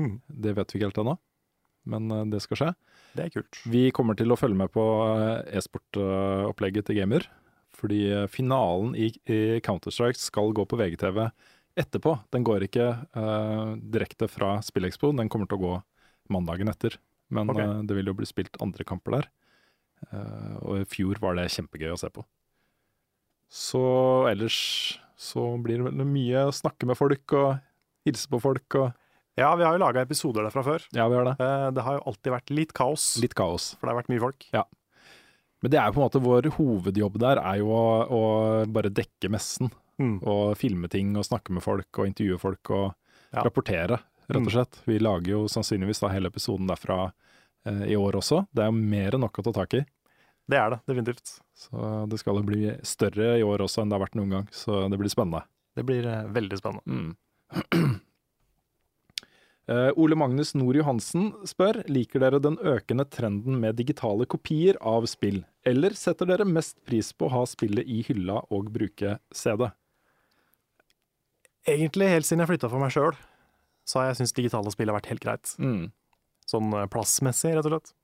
mm. 0.00 0.14
det 0.44 0.54
vet 0.56 0.72
vi 0.72 0.78
ikke 0.78 0.88
helt 0.88 1.00
ennå, 1.02 1.16
men 1.90 2.14
det 2.32 2.40
skal 2.40 2.60
skje. 2.60 2.70
Det 3.18 3.26
er 3.26 3.34
kult. 3.34 3.58
Vi 3.68 3.82
kommer 3.92 4.16
til 4.16 4.32
å 4.32 4.38
følge 4.40 4.56
med 4.56 4.72
på 4.72 4.86
e-sportopplegget 5.52 6.88
til 6.88 7.02
Gamer. 7.02 7.28
Fordi 7.78 8.00
finalen 8.32 8.94
i, 8.98 9.10
i 9.30 9.60
Counter-Strike 9.62 10.18
skal 10.18 10.54
gå 10.56 10.64
på 10.66 10.78
VGTV 10.80 11.20
etterpå. 11.78 12.16
Den 12.34 12.46
går 12.46 12.64
ikke 12.66 12.88
uh, 13.14 13.76
direkte 13.78 14.26
fra 14.30 14.56
Spillekspo, 14.64 15.12
den 15.14 15.30
kommer 15.30 15.50
til 15.50 15.60
å 15.60 15.62
gå 15.62 15.74
mandagen 16.32 16.72
etter. 16.72 16.96
Men 17.30 17.50
okay. 17.52 17.66
uh, 17.66 17.82
det 17.84 17.96
vil 17.98 18.08
jo 18.10 18.16
bli 18.16 18.26
spilt 18.28 18.56
andre 18.64 18.84
kamper 18.88 19.18
der. 19.18 19.28
Uh, 20.12 20.54
og 20.62 20.80
i 20.80 20.86
fjor 20.88 21.18
var 21.20 21.34
det 21.36 21.48
kjempegøy 21.52 21.90
å 21.92 21.98
se 22.00 22.08
på. 22.14 22.24
Så 23.48 23.80
ellers 24.30 24.56
så 25.18 25.42
blir 25.64 25.82
det 25.88 26.06
mye 26.06 26.46
å 26.48 26.54
snakke 26.54 26.86
med 26.86 26.98
folk 26.98 27.32
og 27.36 27.58
hilse 28.06 28.28
på 28.30 28.40
folk 28.42 28.76
og 28.78 28.92
Ja, 29.38 29.52
vi 29.54 29.62
har 29.62 29.76
jo 29.76 29.80
laga 29.82 30.02
episoder 30.02 30.42
der 30.46 30.50
fra 30.54 30.64
før. 30.66 30.82
Ja, 30.94 31.06
vi 31.10 31.14
har 31.18 31.28
det. 31.28 31.36
uh, 31.40 31.68
Det 31.74 31.84
har 31.86 31.98
jo 31.98 32.04
alltid 32.10 32.32
vært 32.34 32.50
litt 32.54 32.72
kaos, 32.74 33.04
Litt 33.22 33.36
kaos. 33.38 33.72
for 33.78 33.86
det 33.86 33.94
har 33.94 34.00
vært 34.02 34.12
mye 34.12 34.22
folk. 34.24 34.46
Ja. 34.54 34.64
Men 35.62 35.72
det 35.74 35.78
er 35.80 35.88
jo 35.90 35.96
på 35.96 36.00
en 36.02 36.06
måte 36.08 36.22
vår 36.22 36.48
hovedjobb 36.56 37.18
der, 37.22 37.40
er 37.42 37.58
jo 37.60 37.70
å, 37.74 37.84
å 38.14 38.22
bare 38.70 38.90
dekke 38.94 39.30
messen. 39.30 39.70
Mm. 39.98 40.20
Og 40.22 40.52
filme 40.58 40.86
ting 40.90 41.16
og 41.18 41.26
snakke 41.26 41.50
med 41.54 41.64
folk 41.64 41.98
og 41.98 42.06
intervjue 42.06 42.38
folk 42.38 42.70
og 42.70 42.88
Ja. 43.28 43.42
rapportere, 43.44 43.98
rett 44.28 44.46
og 44.46 44.54
slett. 44.54 44.80
Vi 44.88 44.98
lager 45.02 45.34
jo 45.34 45.44
sannsynligvis 45.50 46.02
da 46.04 46.12
hele 46.12 46.30
episoden 46.32 46.68
derfra 46.70 47.06
eh, 47.68 47.84
i 47.92 47.96
år 47.98 48.20
også. 48.20 48.44
Det 48.52 48.64
er 48.64 48.72
jo 48.72 48.90
mer 48.96 49.16
enn 49.16 49.24
nok 49.26 49.40
å 49.40 49.46
ta 49.48 49.54
tak 49.60 49.78
i. 49.80 49.84
Det 50.48 50.56
er 50.56 50.72
det, 50.72 50.80
definitivt. 50.88 51.38
Så 51.56 51.86
det 52.08 52.20
skal 52.22 52.40
jo 52.40 52.48
bli 52.48 52.72
større 52.86 53.34
i 53.38 53.44
år 53.44 53.66
også 53.66 53.82
enn 53.82 53.92
det 53.92 53.98
har 53.98 54.06
vært 54.06 54.18
noen 54.18 54.36
gang, 54.36 54.50
så 54.54 54.86
det 54.88 55.00
blir 55.00 55.12
spennende. 55.12 55.44
Det 55.76 55.84
blir 55.88 56.06
eh, 56.08 56.28
veldig 56.38 56.60
spennende. 56.60 57.00
Mm. 57.00 57.96
Eh, 59.68 59.90
Ole 60.00 60.16
Magnus 60.16 60.54
Nord 60.56 60.78
Johansen 60.78 61.26
spør 61.44 61.82
liker 61.92 62.22
dere 62.22 62.38
den 62.40 62.54
økende 62.56 63.04
trenden 63.04 63.58
med 63.60 63.76
digitale 63.76 64.24
kopier 64.24 64.78
av 64.80 65.04
spill, 65.12 65.42
eller 65.60 65.92
setter 65.92 66.30
dere 66.30 66.46
mest 66.48 66.78
pris 66.88 67.10
på 67.12 67.28
å 67.28 67.34
ha 67.34 67.42
spillet 67.44 67.84
i 67.84 67.98
hylla 68.06 68.38
og 68.48 68.70
bruke 68.72 69.18
CD? 69.28 69.66
Egentlig 71.68 72.08
helt 72.14 72.24
siden 72.24 72.46
jeg 72.46 72.52
flytta 72.54 72.70
for 72.72 72.80
meg 72.80 72.94
sjøl, 72.96 73.20
så 73.88 74.00
har 74.00 74.10
jeg 74.10 74.20
syntes 74.20 74.36
digitale 74.36 74.72
spill 74.74 74.92
har 74.92 74.98
vært 74.98 75.08
helt 75.12 75.24
greit. 75.24 75.54
Mm. 75.56 75.88
Sånn 76.48 76.72
eh, 76.76 76.88
plassmessig, 76.92 77.54
rett 77.56 77.68
og 77.68 77.74
slett. 77.74 77.94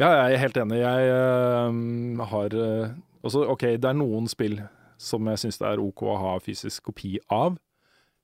Ja, 0.00 0.08
jeg 0.14 0.36
er 0.38 0.44
helt 0.46 0.60
enig. 0.62 0.78
Jeg 0.80 1.08
uh, 1.12 2.28
har 2.30 2.54
uh, 2.56 2.92
også, 3.20 3.44
OK, 3.52 3.66
det 3.76 3.90
er 3.90 3.98
noen 3.98 4.30
spill 4.32 4.62
som 5.00 5.28
jeg 5.28 5.40
syns 5.42 5.60
det 5.60 5.68
er 5.68 5.82
OK 5.82 6.06
å 6.08 6.16
ha 6.20 6.38
fysisk 6.44 6.90
kopi 6.90 7.18
av, 7.32 7.58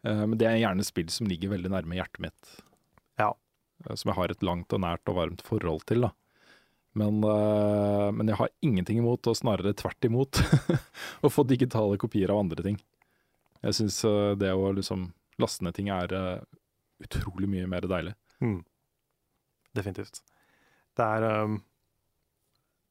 Uh, 0.06 0.22
men 0.22 0.36
det 0.38 0.46
er 0.46 0.60
gjerne 0.60 0.84
spill 0.86 1.08
som 1.10 1.26
ligger 1.26 1.50
veldig 1.50 1.70
nærme 1.72 1.96
hjertet 1.96 2.20
mitt. 2.22 2.50
Ja. 3.18 3.32
Som 3.98 4.12
jeg 4.12 4.14
har 4.14 4.30
et 4.30 4.44
langt 4.46 4.70
og 4.76 4.78
nært 4.84 5.10
og 5.10 5.16
varmt 5.16 5.40
forhold 5.42 5.82
til, 5.88 6.04
da. 6.04 6.12
Men, 6.94 7.18
men 7.24 8.30
jeg 8.30 8.38
har 8.38 8.52
ingenting 8.62 9.00
imot, 9.00 9.26
og 9.26 9.34
snarere 9.40 9.72
tvert 9.74 10.06
imot, 10.06 10.38
å 11.26 11.32
få 11.32 11.42
digitale 11.48 11.98
kopier 11.98 12.30
av 12.30 12.44
andre 12.44 12.68
ting. 12.68 12.78
Jeg 13.66 13.80
syns 13.80 13.98
det 14.38 14.52
å 14.54 14.70
liksom 14.78 15.08
laste 15.42 15.64
ned 15.66 15.74
ting 15.76 15.88
er 15.92 16.12
uh, 16.16 16.40
utrolig 17.04 17.48
mye 17.52 17.66
mer 17.68 17.84
deilig. 17.88 18.14
Mm. 18.40 18.60
Definitivt. 19.76 20.22
Det 20.96 21.04
er, 21.04 21.26
um, 21.44 21.58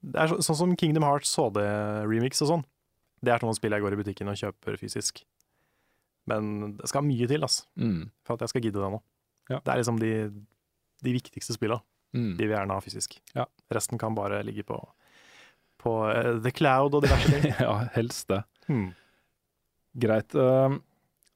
det 0.05 0.19
er 0.21 0.29
så, 0.33 0.37
sånn 0.45 0.59
som 0.59 0.75
Kingdom 0.77 1.05
Hearts 1.07 1.31
HD-remix 1.39 2.43
og 2.45 2.51
sånn. 2.51 2.65
Det 3.25 3.33
er 3.33 3.41
sånne 3.41 3.57
spill 3.57 3.73
jeg 3.73 3.81
går 3.81 3.95
i 3.95 4.01
butikken 4.03 4.29
og 4.29 4.37
kjøper 4.37 4.77
fysisk. 4.77 5.23
Men 6.29 6.75
det 6.77 6.89
skal 6.89 7.05
mye 7.05 7.27
til 7.29 7.41
altså, 7.45 7.65
Mm. 7.77 8.11
for 8.25 8.35
at 8.35 8.41
jeg 8.45 8.49
skal 8.53 8.61
gidde 8.67 8.81
det 8.81 8.91
nå. 8.93 9.01
Ja. 9.49 9.59
Det 9.61 9.71
er 9.73 9.77
liksom 9.81 9.99
de, 10.01 10.11
de 11.05 11.13
viktigste 11.13 11.53
spilla. 11.57 11.79
Mm. 12.13 12.35
De 12.37 12.45
vil 12.47 12.53
gjerne 12.55 12.73
ha 12.77 12.81
fysisk. 12.81 13.17
Ja. 13.35 13.45
Resten 13.73 13.97
kan 14.01 14.15
bare 14.17 14.43
ligge 14.45 14.63
på, 14.65 14.77
på 15.81 15.93
uh, 16.09 16.37
The 16.41 16.51
Cloud 16.53 16.93
og 16.97 17.03
diverse 17.05 17.29
ting. 17.33 17.49
ja, 17.65 17.75
helst 17.97 18.29
det. 18.29 18.43
Hmm. 18.69 18.91
Greit. 19.97 20.33
eh, 20.35 20.77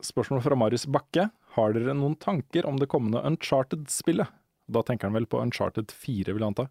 spørsmål 0.05 0.43
fra 0.45 0.57
Marius 0.59 0.87
Bakke. 0.89 1.29
Har 1.55 1.73
dere 1.75 1.95
noen 1.97 2.17
tanker 2.21 2.67
om 2.69 2.79
det 2.79 2.89
kommende 2.91 3.21
Uncharted-spillet? 3.27 4.29
Da 4.69 4.83
tenker 4.85 5.09
han 5.09 5.17
vel 5.17 5.27
på 5.29 5.41
Uncharted 5.41 5.91
4, 5.91 6.33
vil 6.33 6.43
jeg 6.43 6.51
anta, 6.51 6.67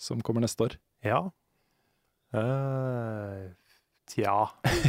som 0.00 0.22
kommer 0.24 0.44
neste 0.44 0.68
år. 0.68 0.78
Ja. 1.04 1.20
Tja 4.10 4.32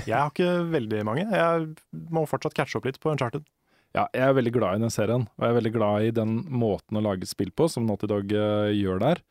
Jeg 0.07 0.15
har 0.15 0.31
ikke 0.31 0.53
veldig 0.77 1.03
mange. 1.07 1.27
Jeg 1.29 1.67
må 2.13 2.25
fortsatt 2.29 2.55
catche 2.57 2.79
opp 2.79 2.87
litt 2.89 3.01
på 3.03 3.11
Uncharted. 3.13 3.45
Ja, 3.95 4.09
jeg 4.11 4.27
er 4.27 4.35
veldig 4.35 4.51
glad 4.57 4.75
i 4.75 4.83
den 4.83 4.91
serien, 4.91 5.27
og 5.37 5.43
jeg 5.45 5.53
er 5.53 5.59
veldig 5.61 5.71
glad 5.71 6.03
i 6.03 6.15
den 6.15 6.31
måten 6.51 6.99
å 6.99 7.03
lage 7.05 7.27
spill 7.29 7.53
på, 7.55 7.69
som 7.71 7.85
Naughty 7.87 8.09
Dog 8.11 8.33
eh, 8.35 8.73
gjør 8.75 8.99
der, 8.99 9.21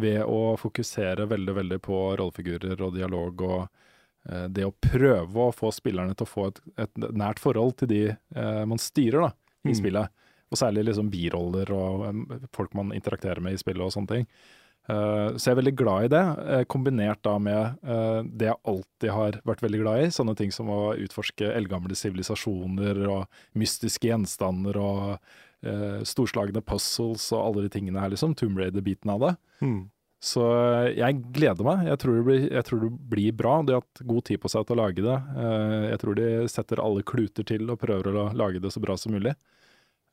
ved 0.00 0.22
å 0.24 0.54
fokusere 0.56 1.26
veldig, 1.28 1.56
veldig 1.58 1.78
på 1.84 1.98
rollefigurer 2.16 2.80
og 2.86 2.96
dialog, 2.96 3.44
og 3.44 3.93
det 4.48 4.64
å 4.64 4.72
prøve 4.80 5.48
å 5.48 5.52
få 5.52 5.70
spillerne 5.74 6.14
til 6.16 6.24
å 6.24 6.30
få 6.30 6.46
et, 6.48 6.60
et 6.86 7.00
nært 7.12 7.38
forhold 7.42 7.76
til 7.82 7.88
de 7.90 8.02
eh, 8.16 8.64
man 8.64 8.78
styrer 8.80 9.20
da, 9.28 9.32
i 9.64 9.72
Mm. 9.72 9.78
spillet. 9.80 10.08
Og 10.52 10.58
særlig 10.60 10.84
liksom 10.86 11.08
biroller 11.10 11.70
og 11.72 12.04
eh, 12.08 12.46
folk 12.52 12.74
man 12.74 12.92
interakterer 12.96 13.40
med 13.44 13.54
i 13.56 13.60
spillet 13.60 13.84
og 13.84 13.92
sånne 13.92 14.08
ting. 14.12 14.26
Eh, 14.88 15.28
så 15.36 15.48
jeg 15.48 15.54
er 15.54 15.60
veldig 15.62 15.76
glad 15.80 16.04
i 16.04 16.10
det, 16.12 16.24
eh, 16.44 16.64
kombinert 16.68 17.22
da 17.24 17.38
med 17.38 17.78
eh, 17.84 18.22
det 18.28 18.50
jeg 18.50 18.60
alltid 18.68 19.10
har 19.10 19.38
vært 19.48 19.62
veldig 19.64 19.80
glad 19.80 20.02
i. 20.04 20.10
Sånne 20.12 20.36
ting 20.36 20.52
som 20.52 20.68
å 20.68 20.92
utforske 21.00 21.48
eldgamle 21.56 21.96
sivilisasjoner 21.96 23.00
og 23.08 23.26
mystiske 23.56 24.08
gjenstander 24.10 24.76
og 24.76 25.18
eh, 25.64 26.02
storslagne 26.04 26.60
puzzles 26.60 27.30
og 27.32 27.40
alle 27.40 27.64
de 27.64 27.72
tingene 27.72 28.00
her, 28.00 28.12
liksom. 28.12 28.36
Tomb 28.36 28.60
Raider-biten 28.60 29.10
av 29.14 29.20
det. 29.24 29.32
Hmm. 29.64 29.82
Så 30.24 30.44
eh, 30.56 30.94
jeg 30.96 31.18
gleder 31.36 31.66
meg. 31.66 31.82
Jeg 31.90 32.00
tror, 32.00 32.16
det 32.16 32.24
blir, 32.28 32.44
jeg 32.48 32.66
tror 32.68 32.84
det 32.84 32.90
blir 33.12 33.34
bra. 33.36 33.56
De 33.62 33.74
har 33.76 33.82
hatt 33.82 34.04
god 34.08 34.24
tid 34.30 34.40
på 34.40 34.50
seg 34.52 34.64
til 34.64 34.76
å 34.76 34.80
lage 34.80 35.04
det. 35.04 35.16
Eh, 35.36 35.82
Jeg 35.90 36.00
tror 36.00 36.16
de 36.20 36.28
setter 36.52 36.80
alle 36.80 37.04
kluter 37.04 37.44
til 37.50 37.68
og 37.68 37.80
prøver 37.82 38.16
å 38.22 38.30
lage 38.36 38.62
det 38.64 38.72
så 38.72 38.80
bra 38.80 38.96
som 39.00 39.12
mulig. 39.12 39.34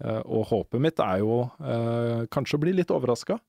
Eh, 0.03 0.19
Og 0.25 0.49
håpet 0.51 0.83
mitt 0.83 0.99
er 0.99 1.21
jo 1.23 1.37
kanskje 2.33 2.59
å 2.59 2.63
bli 2.65 2.75
litt 2.75 2.91
overraska. 2.91 3.39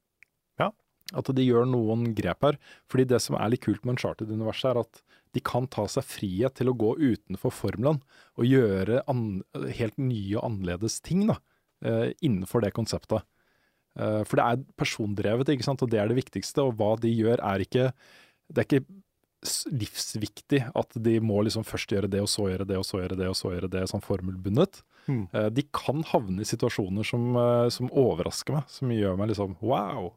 Ja. 0.62 0.70
At 1.18 1.32
de 1.34 1.42
gjør 1.48 1.66
noen 1.66 2.12
grep 2.14 2.46
her. 2.46 2.60
Fordi 2.86 3.08
det 3.10 3.22
som 3.24 3.38
er 3.40 3.50
litt 3.50 3.64
kult 3.66 3.82
med 3.82 3.96
Uncharted-universet, 3.96 4.70
er 4.70 4.82
at 4.84 5.02
de 5.34 5.40
kan 5.42 5.66
ta 5.66 5.88
seg 5.88 6.04
frihet 6.06 6.54
til 6.60 6.68
å 6.70 6.76
gå 6.76 6.94
utenfor 7.00 7.50
formelen 7.56 8.02
og 8.36 8.44
gjøre 8.46 9.00
helt 9.80 9.96
nye 9.98 10.36
og 10.36 10.44
annerledes 10.44 10.98
ting 11.00 11.24
da, 11.30 11.38
innenfor 12.20 12.60
det 12.60 12.74
konseptet. 12.76 13.24
Eh, 13.98 14.22
For 14.24 14.36
det 14.36 14.44
er 14.46 14.64
persondrevet, 14.80 15.48
ikke 15.52 15.64
sant? 15.64 15.82
og 15.82 15.90
det 15.90 16.00
er 16.00 16.08
det 16.08 16.16
viktigste. 16.24 16.62
Og 16.64 16.76
hva 16.76 16.94
de 17.00 17.08
gjør 17.12 17.38
er 17.42 17.58
ikke 17.66 17.92
Det 18.52 18.58
er 18.58 18.66
ikke 18.68 18.86
livsviktig 19.72 20.60
at 20.78 20.94
de 21.02 21.16
må 21.24 21.40
liksom 21.42 21.64
først 21.66 21.90
gjøre 21.90 22.08
det, 22.10 22.20
og 22.22 22.28
så 22.30 22.44
gjøre 22.50 22.66
det, 22.68 22.76
og 22.78 22.84
så 22.86 23.00
gjøre 23.02 23.16
det, 23.18 23.26
og 23.26 23.34
så 23.34 23.50
gjøre 23.50 23.70
det, 23.72 23.80
sånn 23.90 24.04
formelbundet. 24.04 24.82
Mm. 25.10 25.24
De 25.56 25.64
kan 25.74 26.02
havne 26.12 26.44
i 26.44 26.46
situasjoner 26.46 27.04
som, 27.08 27.24
eh, 27.36 27.68
som 27.74 27.88
overrasker 27.90 28.54
meg, 28.54 28.68
som 28.70 28.88
gjør 28.94 29.16
meg 29.18 29.32
liksom 29.32 29.56
wow. 29.60 30.12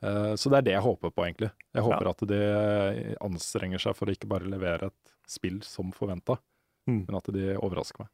Så 0.00 0.50
det 0.52 0.58
er 0.58 0.62
det 0.62 0.72
jeg 0.76 0.84
håper 0.84 1.10
på, 1.10 1.24
egentlig. 1.24 1.50
Jeg 1.74 1.82
håper 1.82 2.04
Ja. 2.04 2.10
at 2.10 2.22
de 2.28 3.16
anstrenger 3.20 3.78
seg 3.80 3.96
for 3.96 4.06
å 4.06 4.12
ikke 4.14 4.28
bare 4.28 4.44
levere 4.48 4.86
et 4.86 5.12
spill 5.26 5.62
som 5.64 5.90
forventa, 5.90 6.38
Mm. 6.86 7.06
men 7.08 7.16
at 7.16 7.24
de 7.32 7.56
overrasker 7.56 8.00
meg. 8.00 8.08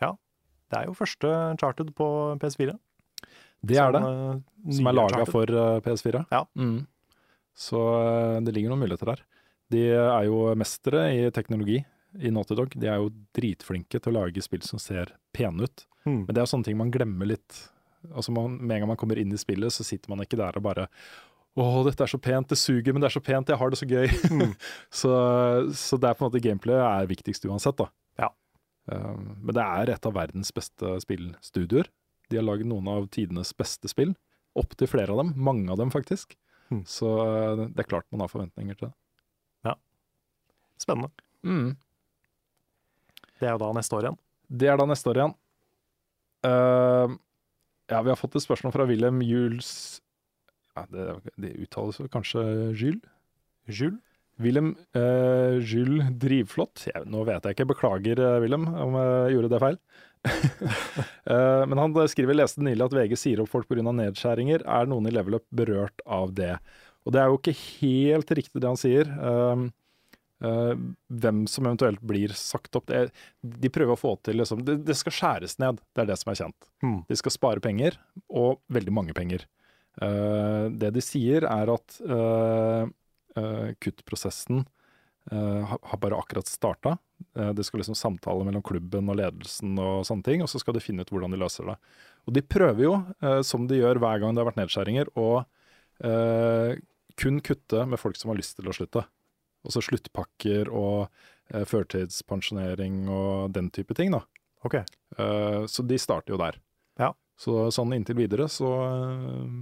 Ja. 0.00 0.12
Det 0.70 0.78
er 0.78 0.84
jo 0.86 0.94
første 0.94 1.58
charted 1.60 1.92
på 1.94 2.38
PS4. 2.40 2.78
Det 3.68 3.78
er 3.80 3.94
det, 3.94 4.02
Sånn, 4.04 4.42
eh, 4.42 4.74
som 4.78 4.90
er 4.90 4.96
laga 4.96 5.24
for 5.28 5.50
eh, 5.50 5.78
PS4. 5.84 6.24
Ja. 6.34 6.44
Mm. 6.58 6.84
Så 7.54 7.80
eh, 8.00 8.38
det 8.44 8.54
ligger 8.56 8.72
noen 8.74 8.84
muligheter 8.84 9.12
der. 9.14 9.24
De 9.72 9.84
er 9.96 10.28
jo 10.28 10.46
mestere 10.60 11.06
i 11.16 11.28
teknologi 11.34 11.80
i 12.20 12.30
Naughty 12.30 12.56
Dog. 12.58 12.74
De 12.78 12.90
er 12.90 13.00
jo 13.02 13.12
dritflinke 13.36 13.98
til 13.98 14.12
å 14.12 14.18
lage 14.20 14.42
spill 14.44 14.62
som 14.66 14.82
ser 14.82 15.14
pene 15.34 15.66
ut. 15.66 15.86
Mm. 16.04 16.24
Men 16.26 16.34
det 16.34 16.42
er 16.42 16.50
sånne 16.50 16.68
ting 16.68 16.78
man 16.78 16.92
glemmer 16.94 17.32
litt. 17.32 17.62
Altså 18.12 18.34
man, 18.36 18.58
Med 18.60 18.76
en 18.76 18.84
gang 18.84 18.92
man 18.92 19.00
kommer 19.00 19.18
inn 19.18 19.32
i 19.32 19.40
spillet, 19.40 19.72
så 19.72 19.86
sitter 19.86 20.12
man 20.12 20.22
ikke 20.24 20.38
der 20.40 20.58
og 20.58 20.66
bare 20.66 20.88
Å, 21.54 21.64
dette 21.86 22.02
er 22.02 22.10
så 22.10 22.18
pent, 22.18 22.48
det 22.50 22.58
suger, 22.58 22.92
men 22.92 23.02
det 23.02 23.08
er 23.08 23.14
så 23.14 23.22
pent, 23.22 23.48
jeg 23.48 23.60
har 23.60 23.70
det 23.70 23.78
så 23.78 23.86
gøy. 23.86 24.08
Mm. 24.34 24.56
så, 25.00 25.10
så 25.70 25.98
det 26.02 26.08
er 26.10 26.16
på 26.18 26.24
en 26.24 26.32
måte 26.32 26.42
gameplay 26.42 26.80
er 26.82 27.06
viktigst 27.06 27.46
uansett, 27.46 27.78
da. 27.78 27.86
Ja. 28.18 28.32
Um, 28.90 29.36
men 29.38 29.54
det 29.54 29.62
er 29.62 29.92
et 29.94 30.08
av 30.08 30.16
verdens 30.16 30.50
beste 30.56 30.96
spillstudioer. 31.04 31.86
De 32.30 32.38
har 32.40 32.46
lagd 32.46 32.66
noen 32.68 32.88
av 32.90 33.08
tidenes 33.12 33.52
beste 33.56 33.90
spill. 33.90 34.14
Opptil 34.58 34.88
flere 34.90 35.12
av 35.14 35.20
dem. 35.22 35.32
Mange 35.36 35.72
av 35.72 35.80
dem, 35.80 35.90
faktisk. 35.92 36.36
Mm. 36.70 36.84
Så 36.88 37.08
uh, 37.08 37.66
det 37.68 37.84
er 37.84 37.88
klart 37.88 38.06
man 38.14 38.24
har 38.24 38.32
forventninger 38.32 38.78
til 38.78 38.88
det. 38.88 38.94
Ja. 39.68 39.74
Spennende. 40.80 41.10
Mm. 41.44 41.74
Det 43.40 43.48
er 43.48 43.56
jo 43.56 43.62
da 43.64 43.72
neste 43.76 43.98
år 43.98 44.08
igjen. 44.08 44.20
Det 44.48 44.70
er 44.70 44.80
da 44.80 44.86
neste 44.88 45.10
år 45.10 45.20
igjen. 45.20 45.36
Uh, 46.44 47.18
ja, 47.90 48.00
vi 48.00 48.12
har 48.12 48.20
fått 48.20 48.36
et 48.38 48.44
spørsmål 48.44 48.74
fra 48.74 48.86
Wilhelm 48.88 49.20
Jules 49.24 50.00
ja, 50.74 50.84
det, 50.90 51.04
det 51.40 51.52
uttales 51.64 52.00
kanskje 52.12 52.42
Jules? 52.74 53.04
Jules? 53.70 54.00
Wilhelm 54.42 54.72
uh, 54.98 55.60
Jules 55.62 56.08
Drivflott. 56.20 56.88
Ja, 56.90 57.04
nå 57.06 57.22
vet 57.28 57.44
jeg 57.46 57.54
ikke, 57.56 57.68
beklager 57.70 58.20
Wilhelm 58.42 58.66
om 58.72 58.98
jeg 58.98 59.36
gjorde 59.36 59.52
det 59.52 59.62
feil. 59.62 59.78
Uh, 60.24 61.62
men 61.68 61.80
han 61.80 61.94
skriver 62.10 62.36
leste 62.36 62.64
nylig 62.64 62.86
at 62.86 62.96
VG 62.96 63.16
sier 63.20 63.44
opp 63.44 63.52
folk 63.52 63.68
pga. 63.70 63.84
nedskjæringer. 63.84 64.66
Er 64.66 64.90
noen 64.90 65.08
i 65.08 65.14
level 65.14 65.40
up 65.40 65.46
berørt 65.54 66.04
av 66.06 66.34
det? 66.36 66.56
Og 67.04 67.14
det 67.14 67.20
er 67.20 67.30
jo 67.30 67.40
ikke 67.40 67.56
helt 67.56 68.30
riktig 68.38 68.62
det 68.62 68.70
han 68.70 68.80
sier. 68.80 69.10
Um, 69.20 69.72
Uh, 70.44 70.74
hvem 71.08 71.44
som 71.48 71.64
eventuelt 71.64 72.02
blir 72.04 72.32
sagt 72.36 72.74
opp. 72.76 72.90
Det, 72.90 73.06
de 73.40 73.70
prøver 73.72 73.94
å 73.94 73.96
få 73.96 74.10
til 74.26 74.36
liksom, 74.36 74.64
det, 74.66 74.74
det 74.84 74.96
skal 74.98 75.14
skjæres 75.14 75.54
ned, 75.62 75.78
det 75.94 76.02
er 76.02 76.08
det 76.10 76.16
som 76.20 76.32
er 76.32 76.40
kjent. 76.42 76.66
Mm. 76.84 76.98
De 77.08 77.16
skal 77.16 77.32
spare 77.32 77.62
penger, 77.64 77.96
og 78.28 78.58
veldig 78.74 78.92
mange 78.92 79.14
penger. 79.16 79.46
Det 79.94 80.90
de 80.90 81.02
sier, 81.06 81.46
er 81.46 81.70
at 81.70 81.96
kuttprosessen 83.80 84.64
har, 85.30 85.78
har 85.80 85.98
bare 86.02 86.18
akkurat 86.20 86.48
starta. 86.48 86.98
det 87.32 87.64
skal 87.64 87.80
liksom 87.80 87.96
samtale 87.96 88.44
mellom 88.44 88.62
klubben 88.62 89.08
og 89.08 89.16
ledelsen 89.16 89.78
og 89.80 90.02
sånne 90.04 90.26
ting, 90.26 90.42
og 90.44 90.50
så 90.52 90.60
skal 90.60 90.76
de 90.76 90.82
finne 90.84 91.00
ut 91.00 91.12
hvordan 91.12 91.32
de 91.32 91.40
løser 91.40 91.70
det. 91.70 91.76
Og 92.28 92.36
de 92.36 92.42
prøver 92.44 92.82
jo, 92.84 92.92
som 93.46 93.64
de 93.70 93.78
gjør 93.78 94.02
hver 94.02 94.20
gang 94.20 94.36
det 94.36 94.42
har 94.42 94.50
vært 94.50 94.60
nedskjæringer, 94.60 95.08
å 95.16 95.44
kun 97.16 97.40
kutte 97.40 97.86
med 97.86 98.00
folk 98.00 98.16
som 98.16 98.32
har 98.32 98.38
lyst 98.38 98.58
til 98.58 98.68
å 98.68 98.74
slutte. 98.74 99.04
Også 99.64 99.82
sluttpakker 99.84 100.68
og 100.72 101.06
eh, 101.52 101.64
førtidspensjonering 101.68 103.04
og 103.08 103.54
den 103.54 103.70
type 103.74 103.96
ting, 103.96 104.12
da. 104.14 104.24
Ok. 104.64 104.80
Eh, 104.80 105.60
så 105.70 105.84
de 105.86 106.00
starter 106.00 106.34
jo 106.34 106.40
der. 106.40 106.58
Ja. 107.00 107.12
Så 107.40 107.68
sånn 107.74 107.94
inntil 107.96 108.18
videre 108.18 108.48
så 108.52 108.70
eh, 108.84 109.56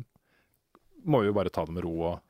må 1.05 1.23
vi 1.23 1.31
jo 1.31 1.37
bare 1.37 1.53
ta 1.55 1.67
det 1.67 1.77
med 1.77 1.87
ro 1.87 1.95
og 2.13 2.21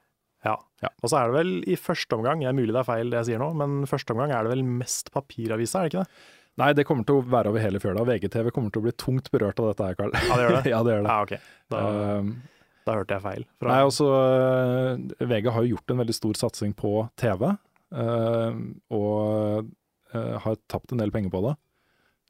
Ja. 0.46 0.56
Ja. 0.82 0.90
Og 1.02 1.10
så 1.12 1.18
er 1.20 1.30
det 1.30 1.36
vel 1.38 1.50
i 1.70 1.76
første 1.78 2.16
omgang, 2.18 2.40
det 2.42 2.48
er 2.50 2.56
mulig 2.56 2.72
det 2.74 2.80
er 2.82 2.88
feil 2.88 3.10
det 3.12 3.20
jeg 3.20 3.28
sier 3.32 3.42
nå, 3.42 3.50
men 3.58 3.82
første 3.90 4.14
omgang 4.14 4.32
er 4.34 4.46
det 4.46 4.54
vel 4.56 4.64
mest 4.66 5.12
papiravisa, 5.14 5.82
er 5.82 5.88
det 5.88 5.92
ikke 5.92 6.04
det? 6.06 6.24
Nei, 6.60 6.70
det 6.76 6.84
kommer 6.84 7.06
til 7.08 7.20
å 7.20 7.24
være 7.32 7.48
over 7.48 7.62
hele 7.64 7.80
fjøla. 7.80 8.02
VGTV 8.04 8.50
kommer 8.52 8.72
til 8.74 8.82
å 8.82 8.84
bli 8.84 8.92
tungt 9.00 9.30
berørt 9.32 9.60
av 9.62 9.70
dette 9.70 9.86
her, 9.86 9.94
Karl. 9.96 10.10
Ja, 10.12 10.34
det 10.36 10.42
gjør 10.44 10.56
det? 10.58 10.64
ja, 10.74 10.80
det 10.84 10.96
gjør 10.96 11.06
det. 11.06 11.12
Ja, 11.14 11.20
ok. 11.24 11.52
Da, 11.72 11.78
uh, 11.80 12.66
da 12.88 12.96
hørte 12.98 13.16
jeg 13.16 13.24
feil. 13.24 13.46
Fra, 13.62 13.70
Nei, 13.70 13.78
også, 13.88 14.08
uh, 14.12 15.24
VG 15.30 15.48
har 15.54 15.64
jo 15.64 15.72
gjort 15.78 15.94
en 15.94 16.02
veldig 16.02 16.16
stor 16.18 16.40
satsing 16.42 16.74
på 16.76 16.92
TV, 17.22 17.46
uh, 17.96 18.58
og 18.98 19.70
eh, 20.12 20.34
har 20.44 20.58
tapt 20.68 20.92
en 20.92 21.00
del 21.00 21.14
penger 21.14 21.32
på 21.32 21.40
det. 21.46 21.54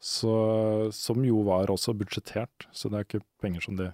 Så, 0.03 0.37
som 0.95 1.27
jo 1.27 1.43
var 1.47 1.71
også 1.71 1.95
budsjettert, 1.99 2.69
så 2.75 2.91
det 2.93 3.01
er 3.01 3.09
ikke 3.09 3.25
penger 3.43 3.67
som 3.67 3.81
de 3.81 3.91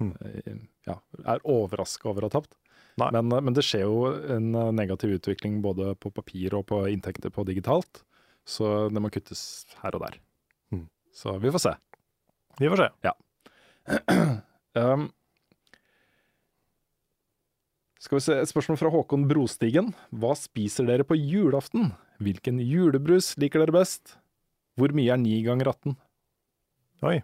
Hmm. 0.00 0.14
eh, 0.24 0.54
ja, 0.88 0.96
er 1.28 1.42
overraska 1.46 2.08
over 2.10 2.24
å 2.24 2.30
ha 2.30 2.34
tapt. 2.40 2.56
Men, 3.00 3.32
eh, 3.32 3.40
men 3.40 3.56
det 3.56 3.64
skjer 3.66 3.86
jo 3.86 4.12
en 4.36 4.54
eh, 4.54 4.74
negativ 4.76 5.16
utvikling 5.18 5.60
både 5.64 5.94
på 6.00 6.12
papir 6.14 6.54
og 6.58 6.66
på 6.70 6.84
inntekter 6.92 7.30
på 7.32 7.46
digitalt, 7.48 8.04
så 8.44 8.88
det 8.92 9.02
må 9.02 9.10
kuttes 9.12 9.64
her 9.82 9.96
og 9.96 10.06
der. 10.06 10.20
Mm. 10.74 10.86
Så 11.14 11.38
vi 11.42 11.52
får 11.54 11.66
se. 11.66 11.74
vi 12.60 12.70
får 12.72 12.84
se. 12.84 12.88
Um, 14.76 15.08
skal 18.02 18.18
vi 18.18 18.22
se, 18.22 18.40
Et 18.42 18.50
spørsmål 18.50 18.78
fra 18.80 18.90
Håkon 18.92 19.28
Brostigen. 19.30 19.92
Hva 20.10 20.34
spiser 20.38 20.86
dere 20.90 21.06
på 21.06 21.18
julaften? 21.18 21.92
Hvilken 22.22 22.60
julebrus 22.62 23.34
liker 23.40 23.58
dere 23.62 23.74
best? 23.74 24.16
Hvor 24.78 24.90
mye 24.96 25.12
er 25.12 25.20
ni 25.20 25.42
ganger 25.44 25.66
18? 25.72 25.96
Oi. 27.02 27.18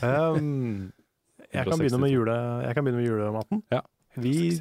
Um, 0.00 0.92
jeg, 1.52 1.66
kan 1.66 2.08
jule, 2.08 2.36
jeg 2.64 2.74
kan 2.74 2.84
begynne 2.84 3.02
med 3.02 3.08
julematen. 3.08 3.62
Ja. 3.72 3.82
Vi 4.18 4.58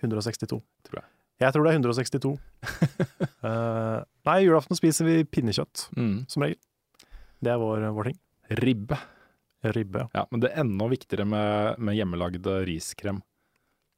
162. 0.02 0.60
tror 0.88 1.00
jeg. 1.00 1.08
Jeg 1.38 1.54
tror 1.54 1.64
det 1.64 1.70
er 1.70 1.78
162. 1.78 2.32
uh, 3.44 4.00
nei, 4.28 4.38
julaften 4.46 4.78
spiser 4.78 5.06
vi 5.08 5.20
pinnekjøtt, 5.24 5.88
Mm. 5.96 6.24
som 6.30 6.42
regel. 6.42 6.58
Det 7.42 7.52
er 7.52 7.60
vår, 7.62 7.84
vår 7.94 8.10
ting. 8.10 8.18
Ribbe. 8.58 8.98
Ribbe. 9.74 10.08
Ja, 10.14 10.24
Men 10.30 10.40
det 10.42 10.50
er 10.52 10.62
enda 10.64 10.86
viktigere 10.90 11.26
med, 11.26 11.78
med 11.78 11.94
hjemmelagd 11.98 12.46
riskrem. 12.66 13.20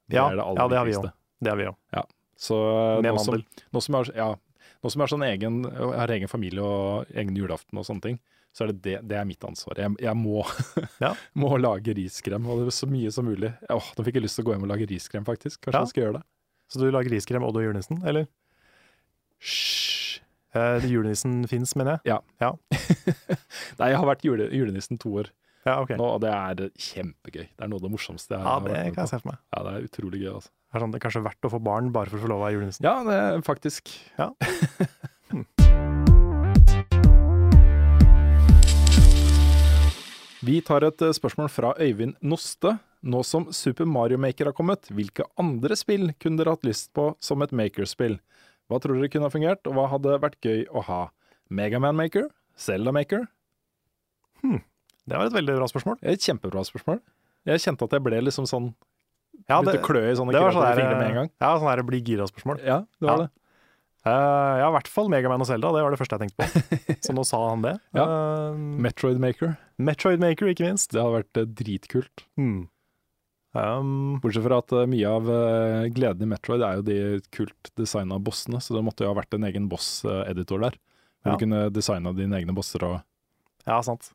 Det 0.09 0.17
Ja, 0.19 0.27
er 0.29 0.35
det 0.37 0.45
aller 0.45 0.61
ja, 0.61 0.67
det 0.69 0.77
har 0.77 0.85
vi 0.89 0.95
òg. 0.99 1.11
Det 1.41 1.49
har 1.53 1.57
vi 1.57 1.67
òg. 1.71 2.07
Så 2.41 2.57
eh, 2.57 3.01
Med 3.05 3.19
som, 3.21 3.35
mandel. 3.35 3.43
nå 3.73 3.81
som 3.85 3.95
er, 3.99 4.11
ja, 4.17 4.29
nå 4.81 4.89
som 4.91 5.01
er 5.05 5.11
sånn 5.11 5.25
egen, 5.27 5.59
jeg 5.69 5.97
har 6.01 6.13
egen 6.17 6.29
familie 6.31 6.61
og 6.65 7.09
egen 7.13 7.35
julaften 7.37 7.77
og 7.77 7.85
sånne 7.85 8.01
ting, 8.05 8.19
så 8.51 8.65
er 8.65 8.71
det 8.73 8.81
det, 8.83 8.95
det 9.07 9.15
er 9.17 9.25
mitt 9.29 9.43
ansvar. 9.47 9.77
Jeg, 9.79 9.95
jeg 10.03 10.15
må, 10.19 10.41
Ja. 11.05 11.13
må 11.39 11.53
lage 11.61 11.93
riskrem, 11.95 12.45
og 12.51 12.59
det 12.61 12.67
er 12.73 12.77
så 12.81 12.89
mye 12.91 13.11
som 13.15 13.25
mulig. 13.29 13.53
Åh, 13.71 13.91
Nå 13.97 14.03
fikk 14.07 14.19
jeg 14.19 14.25
lyst 14.27 14.35
til 14.39 14.43
å 14.45 14.49
gå 14.49 14.55
hjem 14.57 14.65
og 14.67 14.71
lage 14.73 14.87
riskrem, 14.91 15.23
faktisk. 15.27 15.61
Kanskje 15.63 15.79
Ja. 15.79 15.85
jeg 15.85 15.93
skal 15.93 16.03
gjøre 16.05 16.17
det. 16.19 16.23
Så 16.71 16.79
du 16.79 16.87
lager 16.91 17.11
riskrem 17.15 17.43
og 17.47 17.53
du 17.55 17.59
er 17.61 17.67
julenissen, 17.69 18.01
eller? 18.07 18.27
Hysj! 19.41 20.21
Eh, 20.53 20.83
julenissen 20.91 21.45
fins, 21.47 21.71
mener 21.79 22.01
jeg. 22.03 22.19
Nei, 23.79 23.87
jeg 23.93 23.99
har 24.01 24.07
vært 24.09 24.25
jule, 24.27 24.49
julenissen 24.51 24.99
to 24.99 25.13
år 25.21 25.29
Ja, 25.63 25.77
okay. 25.79 25.95
nå, 25.95 26.03
og 26.17 26.19
det 26.25 26.31
er 26.33 26.71
kjempegøy. 26.75 27.45
Det 27.55 27.63
er 27.63 27.69
noe 27.71 27.79
av 27.79 27.85
det 27.87 27.91
morsomste 27.93 28.35
jeg 28.35 28.41
Ja, 28.43 28.55
har 28.57 28.65
det 28.65 28.71
vært 28.73 28.85
med 28.89 28.95
kan 28.97 29.05
jeg 29.07 29.13
se 29.13 29.19
for 29.23 29.31
meg. 29.31 29.39
Ja, 29.55 29.63
det 29.67 29.73
er 29.77 29.87
utrolig 29.87 30.21
gøy, 30.25 30.31
altså. 30.41 30.51
Det 30.51 30.75
er, 30.75 30.83
sånn, 30.83 30.91
det 30.91 30.99
er 30.99 31.05
kanskje 31.07 31.23
verdt 31.27 31.47
å 31.47 31.53
få 31.55 31.59
barn 31.63 31.91
bare 31.95 32.11
for 32.11 32.19
å 32.19 32.25
få 32.27 32.31
lov 32.35 32.43
av 32.47 32.55
julenissen. 32.55 32.83
Ja, 32.87 32.97
det 33.07 33.19
er 33.23 33.43
faktisk. 33.47 33.95
Ja. 34.19 34.31
Vi 40.41 40.57
tar 40.65 40.81
et 40.87 41.01
eh, 41.05 41.13
spørsmål 41.13 41.49
fra 41.53 41.73
Øyvind 41.81 42.15
Noste. 42.25 42.75
Nå 43.01 43.23
som 43.25 43.47
Super 43.53 43.85
Mario 43.89 44.17
Maker 44.21 44.49
har 44.49 44.55
kommet, 44.57 44.85
hvilke 44.93 45.25
andre 45.41 45.73
spill 45.77 46.11
kunne 46.21 46.37
dere 46.37 46.53
hatt 46.53 46.65
lyst 46.67 46.91
på 46.97 47.11
som 47.21 47.41
et 47.45 47.53
Maker-spill? 47.57 48.19
Hva 48.69 48.77
tror 48.81 48.97
dere 48.99 49.09
kunne 49.11 49.25
ha 49.25 49.33
fungert, 49.33 49.65
og 49.69 49.73
hva 49.77 49.87
hadde 49.89 50.19
vært 50.21 50.37
gøy 50.45 50.63
å 50.69 50.83
ha? 50.85 50.99
Megaman 51.49 51.97
Maker? 51.97 52.27
Zelda 52.61 52.93
Maker? 52.93 53.25
Det 54.41 55.17
var 55.17 55.27
et 55.27 55.33
veldig 55.35 55.57
bra 55.57 55.67
spørsmål. 55.69 55.97
Et 56.05 56.21
kjempebra 56.21 56.61
spørsmål. 56.65 57.01
Jeg 57.49 57.61
kjente 57.63 57.85
at 57.87 57.93
jeg 57.97 58.05
ble 58.05 58.21
liksom 58.21 58.45
sånn 58.49 58.71
Ja, 59.49 59.57
Begynte 59.63 59.79
å 59.81 59.85
klø 59.87 60.01
i 60.05 60.13
sånne 60.17 60.33
det 60.35 60.41
var 60.43 60.53
sånn 60.53 60.61
kreative 60.61 60.77
fingre 60.83 60.97
med 60.99 61.07
en 61.09 61.15
gang. 61.17 61.29
Ja, 61.41 61.49
sånn 61.57 61.69
her 61.71 61.81
bli 61.87 61.99
gira-spørsmål. 62.05 62.59
Ja, 62.61 62.81
det 63.01 63.07
var 63.09 63.17
Ja. 63.17 63.23
det. 63.25 63.29
Eh, 64.01 64.55
ja, 64.57 64.65
i 64.65 64.73
hvert 64.73 64.87
fall 64.89 65.09
Megaman 65.13 65.43
og 65.43 65.45
Zelda, 65.45 65.69
det 65.75 65.81
var 65.85 65.93
det 65.93 65.99
første 66.01 66.17
jeg 66.17 66.23
tenkte 66.31 66.41
på. 66.41 66.95
Så 67.05 67.13
nå 67.13 67.21
sa 67.27 67.39
han 67.51 67.61
det. 67.65 67.75
Ja. 67.93 68.05
Uh, 68.09 68.55
Metroid 68.81 69.19
Maker. 69.21 69.55
Metroid 69.77 70.21
Maker, 70.23 70.49
ikke 70.49 70.65
minst. 70.65 70.89
Det 70.95 71.01
hadde 71.03 71.19
vært 71.19 71.41
eh, 71.41 71.49
dritkult. 71.61 72.23
Mm. 72.41 72.63
Um, 73.51 73.91
Bortsett 74.23 74.45
fra 74.47 74.61
at 74.63 74.71
mye 74.87 75.09
av 75.11 75.27
gleden 75.91 76.23
i 76.23 76.29
Metroid 76.31 76.63
er 76.63 76.79
jo 76.79 76.85
de 76.87 76.97
kult 77.35 77.71
designa 77.77 78.15
bossene, 78.23 78.61
så 78.63 78.77
det 78.77 78.83
måtte 78.87 79.03
jo 79.03 79.11
ha 79.11 79.17
vært 79.19 79.35
en 79.35 79.45
egen 79.49 79.67
boss-editor 79.71 80.63
der. 80.69 80.77
Hvor 81.21 81.33
Ja. 81.33 81.37
du 81.37 81.43
kunne 81.43 81.61
designa 81.75 82.13
dine 82.17 82.39
egne 82.39 82.55
bosser 82.57 82.81
og 82.87 82.95
ja, 83.67 83.75
sant. 83.85 84.07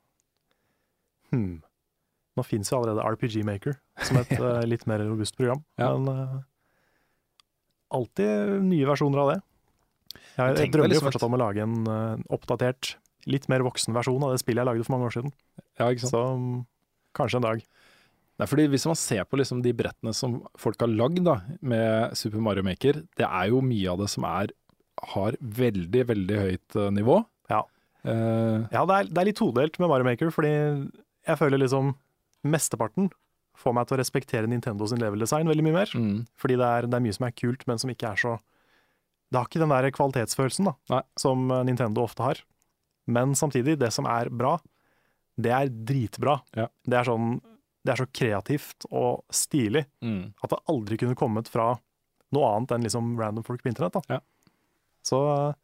Hmm. 1.30 1.60
Nå 2.34 2.42
fins 2.48 2.72
jo 2.72 2.80
allerede 2.80 3.04
RPG 3.06 3.44
Maker 3.46 3.76
som 4.08 4.18
et 4.18 4.32
litt 4.72 4.88
mer 4.90 5.04
robust 5.06 5.36
program, 5.38 5.60
Ja. 5.78 5.92
men 5.94 6.08
uh, 6.10 6.40
alltid 7.94 8.64
nye 8.66 8.88
versjoner 8.88 9.22
av 9.22 9.30
det. 9.34 9.38
Jeg, 10.36 10.56
jeg 10.60 10.72
drømmer 10.74 10.88
jo 10.88 10.94
liksom 10.94 11.08
fortsatt 11.10 11.26
om 11.28 11.36
å 11.36 11.42
lage 11.42 11.64
en 11.64 11.76
uh, 11.88 12.24
oppdatert, 12.36 12.94
litt 13.26 13.48
mer 13.52 13.64
voksen 13.66 13.96
versjon 13.96 14.22
av 14.26 14.34
det 14.34 14.42
spillet 14.42 14.62
jeg 14.62 14.70
lagde 14.70 14.86
for 14.86 14.96
mange 14.96 15.08
år 15.08 15.16
siden. 15.16 15.34
Ja, 15.80 15.88
ikke 15.90 16.04
sant. 16.04 16.14
Så 16.14 16.22
um, 16.36 16.64
kanskje 17.16 17.40
en 17.40 17.48
dag. 17.48 17.64
Nei, 18.36 18.48
fordi 18.50 18.66
Hvis 18.68 18.84
man 18.88 18.98
ser 19.00 19.24
på 19.24 19.38
liksom 19.40 19.62
de 19.64 19.72
brettene 19.76 20.12
som 20.16 20.38
folk 20.60 20.80
har 20.84 20.92
lagd 20.92 21.22
da, 21.24 21.38
med 21.64 22.16
Super 22.20 22.42
Mario 22.44 22.66
Maker, 22.66 23.00
det 23.16 23.26
er 23.26 23.52
jo 23.52 23.62
mye 23.64 23.92
av 23.94 24.02
det 24.02 24.10
som 24.12 24.26
er, 24.28 24.52
har 25.14 25.38
veldig, 25.40 26.02
veldig 26.12 26.40
høyt 26.42 26.76
eh, 26.76 26.90
nivå. 26.98 27.20
Ja. 27.52 27.62
uh, 28.04 28.66
Ja, 28.72 28.82
det 28.84 28.98
er, 28.98 29.08
det 29.08 29.22
er 29.22 29.30
litt 29.30 29.40
todelt 29.40 29.80
med 29.80 29.92
Mario 29.92 30.08
Maker, 30.08 30.32
fordi 30.34 30.52
jeg 30.52 31.40
føler 31.40 31.64
liksom 31.64 31.94
mesteparten 32.46 33.08
får 33.56 33.72
meg 33.76 33.88
til 33.88 33.96
å 33.96 34.00
respektere 34.02 34.50
Nintendo 34.50 34.86
sin 34.88 35.00
level 35.00 35.22
design 35.24 35.48
veldig 35.48 35.64
mye 35.64 35.78
mer. 35.78 35.92
mm, 35.96 36.18
Fordi 36.36 36.58
det 36.60 36.68
er, 36.68 36.88
det 36.90 36.98
er 36.98 37.04
mye 37.06 37.16
som 37.16 37.26
er 37.28 37.36
kult, 37.40 37.64
men 37.68 37.80
som 37.80 37.92
ikke 37.92 38.12
er 38.12 38.20
så 38.20 38.34
Det 39.30 39.40
har 39.40 39.48
ikke 39.48 39.62
den 39.62 39.74
der 39.74 39.90
kvalitetsfølelsen 39.94 40.68
da, 40.70 40.76
Nei. 40.92 41.02
som 41.18 41.50
eh, 41.50 41.64
Nintendo 41.66 42.04
ofte 42.06 42.22
har. 42.26 42.42
Men 43.10 43.34
samtidig, 43.38 43.76
det 43.80 43.92
som 43.94 44.06
er 44.10 44.30
bra, 44.34 44.56
det 45.38 45.52
er 45.52 45.70
dritbra. 45.70 46.38
Ja. 46.56 46.68
Det, 46.86 46.96
er 47.00 47.08
sånn, 47.08 47.36
det 47.86 47.94
er 47.94 48.02
så 48.02 48.08
kreativt 48.10 48.86
og 48.90 49.24
stilig 49.34 49.84
mm. 50.02 50.22
at 50.42 50.54
det 50.54 50.62
aldri 50.72 50.98
kunne 51.02 51.18
kommet 51.18 51.50
fra 51.52 51.74
noe 52.34 52.48
annet 52.54 52.74
enn 52.74 52.86
liksom 52.86 53.14
random 53.20 53.46
folk 53.46 53.62
på 53.62 53.70
internett. 53.70 53.98
Da. 53.98 54.18
Ja. 54.18 54.54
Så 55.06 55.20
eh, 55.34 55.58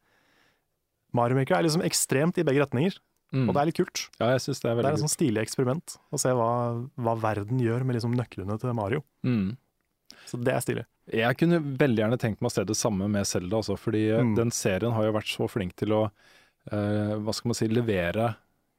Mario 1.16 1.38
Maker 1.38 1.58
er 1.58 1.66
liksom 1.66 1.86
ekstremt 1.86 2.38
i 2.40 2.46
begge 2.46 2.64
retninger, 2.64 2.98
Mm. 3.32 3.46
og 3.48 3.54
det 3.56 3.60
er 3.62 3.68
litt 3.70 3.78
kult. 3.80 4.00
Ja, 4.20 4.26
det 4.28 4.34
er 4.36 4.76
Det 4.76 4.84
er 4.84 4.92
et 4.92 5.00
sånn 5.00 5.08
stilig 5.08 5.40
eksperiment 5.40 5.94
å 6.12 6.18
se 6.20 6.28
hva, 6.36 6.50
hva 7.00 7.14
verden 7.16 7.62
gjør 7.64 7.84
med 7.88 7.96
liksom 7.96 8.12
nøklene 8.12 8.58
til 8.60 8.74
Mario. 8.76 9.00
Mm. 9.24 9.54
Så 10.28 10.38
det 10.42 10.52
er 10.54 10.60
stilig. 10.64 10.84
Jeg 11.12 11.36
kunne 11.40 11.58
veldig 11.80 12.02
gjerne 12.04 12.18
tenkt 12.22 12.40
meg 12.40 12.50
å 12.52 12.54
se 12.54 12.64
det 12.68 12.76
samme 12.78 13.08
med 13.10 13.26
Selda 13.26 13.58
også, 13.58 13.76
fordi 13.80 14.04
eh, 14.10 14.22
Mm. 14.22 14.34
den 14.38 14.50
serien 14.54 14.92
har 14.94 15.04
jo 15.08 15.12
vært 15.16 15.32
så 15.32 15.48
flink 15.50 15.74
til 15.76 15.92
å 15.92 16.02
eh, 16.70 17.14
hva 17.18 17.34
skal 17.34 17.50
man 17.52 17.58
si, 17.58 17.68
levere 17.68 18.34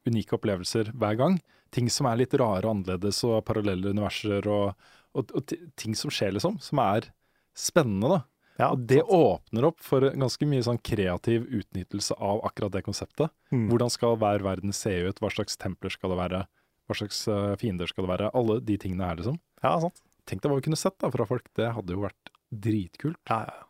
unike 0.07 0.35
opplevelser 0.37 0.91
hver 0.95 1.17
gang. 1.19 1.39
Ting 1.73 1.89
som 1.89 2.07
er 2.07 2.19
litt 2.21 2.33
rare 2.39 2.63
og 2.67 2.75
annerledes, 2.77 3.23
og 3.27 3.43
parallelle 3.47 3.91
universer, 3.95 4.45
og, 4.47 4.75
og, 5.17 5.31
og 5.35 5.53
ting 5.79 5.95
som 5.97 6.11
skjer, 6.13 6.35
liksom. 6.37 6.59
Som 6.63 6.79
er 6.83 7.09
spennende, 7.57 8.09
da. 8.17 8.21
Ja, 8.61 8.67
og 8.75 8.83
det 8.85 8.99
åpner 9.09 9.65
opp 9.71 9.79
for 9.81 10.05
ganske 10.13 10.45
mye 10.45 10.61
sånn 10.61 10.77
kreativ 10.85 11.47
utnyttelse 11.49 12.13
av 12.21 12.43
akkurat 12.45 12.71
det 12.75 12.83
konseptet. 12.85 13.31
Mm. 13.49 13.65
Hvordan 13.71 13.89
skal 13.89 14.15
hver 14.21 14.43
verden 14.45 14.75
se 14.77 14.93
ut, 15.09 15.17
hva 15.23 15.31
slags 15.33 15.57
templer 15.57 15.89
skal 15.89 16.13
det 16.13 16.19
være, 16.19 16.43
hva 16.85 16.97
slags 16.99 17.23
eh, 17.33 17.55
fiender 17.57 17.89
skal 17.89 18.05
det 18.05 18.11
være. 18.13 18.29
Alle 18.37 18.59
de 18.61 18.77
tingene 18.77 19.07
her, 19.09 19.17
liksom. 19.17 19.39
Ja, 19.65 19.73
sant. 19.81 20.03
Tenk 20.29 20.41
deg 20.43 20.51
hva 20.51 20.57
vi 20.59 20.65
kunne 20.69 20.79
sett 20.79 20.95
da 21.03 21.09
fra 21.11 21.25
folk, 21.27 21.47
det 21.59 21.71
hadde 21.75 21.95
jo 21.95 22.03
vært 22.05 22.31
dritkult. 22.53 23.19
Ja, 23.29 23.41
ja. 23.49 23.55
ja. 23.59 23.69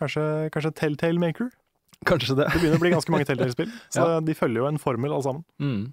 Kanskje, 0.00 0.24
kanskje 0.52 0.72
Telltale 0.74 1.20
Maker? 1.22 1.52
Kanskje 2.04 2.34
det. 2.36 2.48
Det 2.50 2.58
begynner 2.60 2.80
å 2.80 2.82
bli 2.82 2.90
ganske 2.92 3.12
mange 3.14 3.24
Telltale-spill, 3.28 3.70
så 3.94 4.06
Ja. 4.16 4.20
de 4.20 4.34
følger 4.36 4.60
jo 4.64 4.66
en 4.68 4.80
formel 4.82 5.14
alle 5.14 5.24
sammen. 5.24 5.44
Mm. 5.62 5.84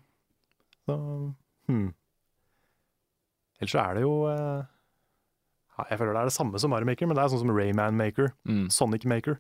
Så, 0.90 0.96
hmm. 1.70 1.90
Ellers 3.62 3.76
så 3.76 3.82
er 3.84 3.94
det 4.00 4.02
jo 4.02 4.14
eh, 4.32 4.64
ja, 5.78 5.86
Jeg 5.92 6.00
føler 6.02 6.16
det 6.18 6.24
er 6.24 6.32
det 6.32 6.36
samme 6.36 6.60
som 6.62 6.74
Mario 6.74 6.90
Maker, 6.90 7.08
men 7.12 7.16
det 7.20 7.24
er 7.24 7.32
sånn 7.36 7.44
som 7.46 7.54
Rayman 7.56 8.00
Maker, 8.00 8.32
Mm. 8.50 8.66
Sonic 8.74 9.06
Maker. 9.08 9.38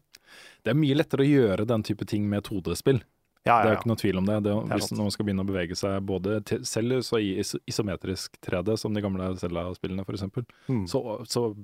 Det 0.63 0.71
er 0.71 0.77
mye 0.79 0.95
lettere 0.95 1.25
å 1.25 1.27
gjøre 1.27 1.65
den 1.67 1.83
type 1.83 2.05
ting 2.07 2.29
med 2.31 2.45
2D-spill. 2.47 3.01
Ja, 3.45 3.63
Det 3.63 3.71
er 3.71 3.77
ikke 3.79 3.89
noe 3.89 3.97
tvil 3.97 4.17
om 4.19 4.25
det. 4.29 4.35
det 4.45 4.51
hvis 4.69 4.91
når 4.93 5.01
man 5.07 5.11
skal 5.15 5.25
begynne 5.25 5.41
å 5.41 5.47
bevege 5.49 5.75
seg 5.75 6.03
både 6.05 6.43
til, 6.45 6.59
selv 6.63 6.99
så 7.01 7.17
i 7.17 7.31
isometrisk 7.67 8.35
3D, 8.45 8.75
som 8.77 8.93
de 8.93 9.01
gamle 9.01 9.31
Zelda-spillene 9.41 10.05
f.eks., 10.05 10.27
Mm. 10.69 10.83
så, 10.87 11.01
så 11.25 11.55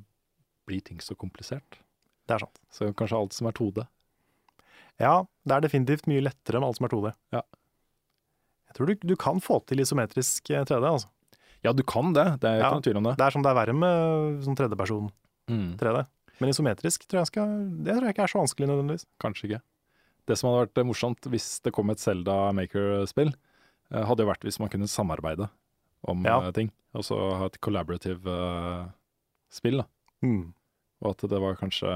blir 0.65 0.81
ting 0.81 0.97
så 0.99 1.13
komplisert. 1.15 1.77
Det 2.27 2.33
er 2.35 2.39
sant. 2.39 2.57
Så 2.73 2.89
kanskje 2.97 3.19
alt 3.19 3.33
som 3.37 3.47
er 3.47 3.53
2D. 3.53 3.85
Ja, 4.99 5.23
det 5.45 5.53
er 5.53 5.61
definitivt 5.67 6.07
mye 6.09 6.23
lettere 6.25 6.59
med 6.59 6.67
alt 6.71 6.79
som 6.79 6.85
er 6.89 6.89
2D. 6.95 7.13
Ja. 7.37 7.41
Jeg 8.67 8.75
tror 8.79 8.89
du, 8.89 8.95
du 9.13 9.15
kan 9.15 9.39
få 9.39 9.59
til 9.69 9.79
isometrisk 9.79 10.49
eh, 10.49 10.65
3D, 10.65 10.81
altså. 10.89 11.07
Ja, 11.65 11.71
du 11.73 11.83
kan 11.83 12.11
det, 12.13 12.25
det 12.41 12.49
er 12.49 12.59
Ja. 12.65 12.71
noen 12.73 12.83
tvil 12.85 12.97
om 12.97 13.03
det. 13.05 13.15
Det 13.17 13.25
er 13.27 13.31
som 13.37 13.43
det 13.45 13.49
er 13.53 13.57
verre 13.61 13.73
med 13.77 14.41
sånn 14.45 14.57
tredjeperson 14.57 15.11
Mm. 15.47 15.77
3D. 15.79 16.01
Men 16.41 16.49
isometrisk 16.49 17.05
tror 17.07 17.21
jeg, 17.21 17.27
skal, 17.31 17.53
det 17.85 17.93
tror 17.95 18.03
jeg 18.09 18.13
ikke 18.17 18.23
er 18.25 18.33
så 18.33 18.41
vanskelig 18.41 18.67
nødvendigvis. 18.67 19.05
Kanskje 19.21 19.45
ikke. 19.47 19.61
Det 20.27 20.35
som 20.37 20.49
hadde 20.51 20.65
vært 20.67 20.87
morsomt 20.89 21.29
hvis 21.31 21.47
det 21.63 21.71
kom 21.75 21.89
et 21.93 22.01
Zelda 22.03 22.51
Maker-spill, 22.55 23.31
eh, 23.93 24.03
hadde 24.09 24.25
jo 24.25 24.29
vært 24.29 24.43
hvis 24.47 24.59
man 24.59 24.69
kunne 24.73 24.89
samarbeide 24.91 25.49
om 26.07 26.25
Ja. 26.27 26.41
eh, 26.47 26.51
ting. 26.55 26.71
Og 26.97 27.03
så 27.07 27.15
ha 27.37 27.45
et 27.45 27.59
collaborative 27.61 28.25
uh, 28.27 28.87
spill. 29.53 29.77
da. 29.83 29.85
Mm. 30.25 30.53
Og 31.03 31.09
at 31.11 31.29
det 31.29 31.39
var 31.39 31.55
kanskje 31.59 31.91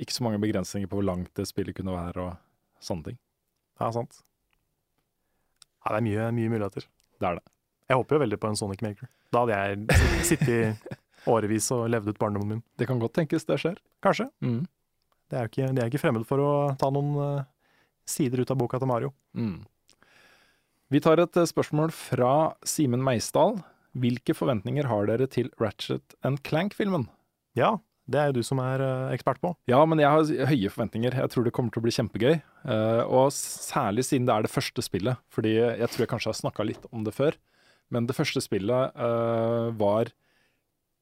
ikke 0.00 0.12
så 0.16 0.24
mange 0.24 0.40
begrensninger 0.42 0.88
på 0.90 0.98
hvor 0.98 1.06
langt 1.06 1.30
det 1.38 1.46
spillet 1.46 1.76
kunne 1.76 1.94
være 1.94 2.24
og 2.24 2.36
sånne 2.82 3.04
ting. 3.12 3.18
Ja, 3.80 3.90
sant. 3.94 4.22
Ja, 5.84 5.92
det 5.94 6.00
er 6.00 6.06
mye, 6.08 6.26
mye 6.34 6.50
muligheter. 6.50 6.86
Det 7.20 7.28
er 7.28 7.38
det. 7.38 7.44
Jeg 7.90 7.98
håper 8.00 8.16
jo 8.16 8.22
veldig 8.24 8.38
på 8.40 8.48
en 8.48 8.56
Sonic 8.58 8.82
Maker. 8.82 9.08
Da 9.34 9.44
hadde 9.44 9.58
jeg 9.60 10.24
sittet 10.26 10.48
i 10.48 10.60
årevis 11.32 11.70
og 11.74 11.88
levd 11.92 12.08
ut 12.12 12.18
barndommen 12.18 12.48
min. 12.56 12.62
Det 12.78 12.88
kan 12.88 12.98
godt 13.02 13.14
tenkes 13.18 13.46
det 13.46 13.58
skjer. 13.62 13.78
Kanskje. 14.02 14.28
Mm. 14.42 14.64
Det 15.32 15.38
er 15.40 15.48
ikke, 15.48 15.68
de 15.72 15.80
er 15.80 15.88
ikke 15.88 16.02
fremmed 16.02 16.26
for 16.28 16.42
å 16.44 16.52
ta 16.76 16.90
noen 16.92 17.12
eh, 17.16 17.44
sider 18.08 18.42
ut 18.42 18.50
av 18.52 18.58
boka 18.60 18.76
til 18.82 18.90
Mario. 18.90 19.12
Mm. 19.32 19.62
Vi 20.92 21.00
tar 21.00 21.22
et 21.22 21.38
eh, 21.40 21.48
spørsmål 21.48 21.94
fra 21.96 22.32
Simen 22.68 23.00
Meisdal. 23.04 23.56
Hvilke 23.96 24.36
forventninger 24.36 24.90
har 24.90 25.08
dere 25.08 25.28
til 25.32 25.48
Ratchet 25.60 26.18
and 26.20 26.42
Clank-filmen? 26.44 27.06
Ja, 27.56 27.78
det 28.12 28.20
er 28.20 28.28
jo 28.28 28.42
du 28.42 28.44
som 28.44 28.60
er 28.60 28.84
eh, 28.84 29.14
ekspert 29.16 29.40
på. 29.40 29.54
Ja, 29.72 29.80
men 29.88 30.02
jeg 30.04 30.12
har 30.12 30.50
høye 30.50 30.72
forventninger. 30.74 31.16
Jeg 31.24 31.32
tror 31.32 31.46
det 31.48 31.54
kommer 31.56 31.72
til 31.72 31.80
å 31.80 31.86
bli 31.86 31.94
kjempegøy. 31.96 32.36
Og 33.08 33.32
særlig 33.32 34.04
siden 34.10 34.28
det 34.28 34.34
er 34.36 34.44
det 34.44 34.52
første 34.52 34.84
spillet. 34.84 35.22
Fordi 35.32 35.54
jeg 35.56 35.88
tror 35.94 36.04
jeg 36.04 36.10
kanskje 36.12 36.34
har 36.34 36.40
snakka 36.42 36.66
litt 36.68 36.84
om 36.92 37.08
det 37.08 37.14
før. 37.16 37.38
Men 37.92 38.04
det 38.08 38.16
første 38.16 38.40
spillet 38.44 39.00
var 39.80 40.12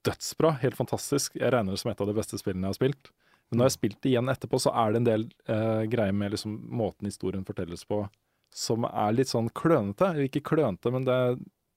dødsbra. 0.07 0.55
Helt 0.63 0.79
fantastisk. 0.79 1.35
Jeg 1.35 1.51
regner 1.51 1.75
det 1.75 1.83
som 1.83 1.91
et 1.91 2.03
av 2.03 2.07
de 2.07 2.17
beste 2.17 2.39
spillene 2.39 2.71
jeg 2.71 2.77
har 2.77 2.79
spilt. 2.79 3.13
Men 3.51 3.59
når 3.59 3.67
jeg 3.67 3.71
har 3.71 3.77
spilt 3.77 4.01
det 4.01 4.11
igjen 4.13 4.31
etterpå, 4.31 4.61
så 4.63 4.73
er 4.79 4.93
det 4.93 5.01
en 5.01 5.09
del 5.09 5.27
eh, 5.51 5.85
greier 5.91 6.15
med 6.15 6.35
liksom 6.35 6.55
måten 6.81 7.11
historien 7.11 7.47
fortelles 7.47 7.83
på 7.89 8.05
som 8.55 8.87
er 8.89 9.15
litt 9.15 9.31
sånn 9.31 9.51
klønete. 9.55 10.13
Ikke 10.27 10.43
klønete, 10.53 10.91
men 10.95 11.07
det, 11.07 11.19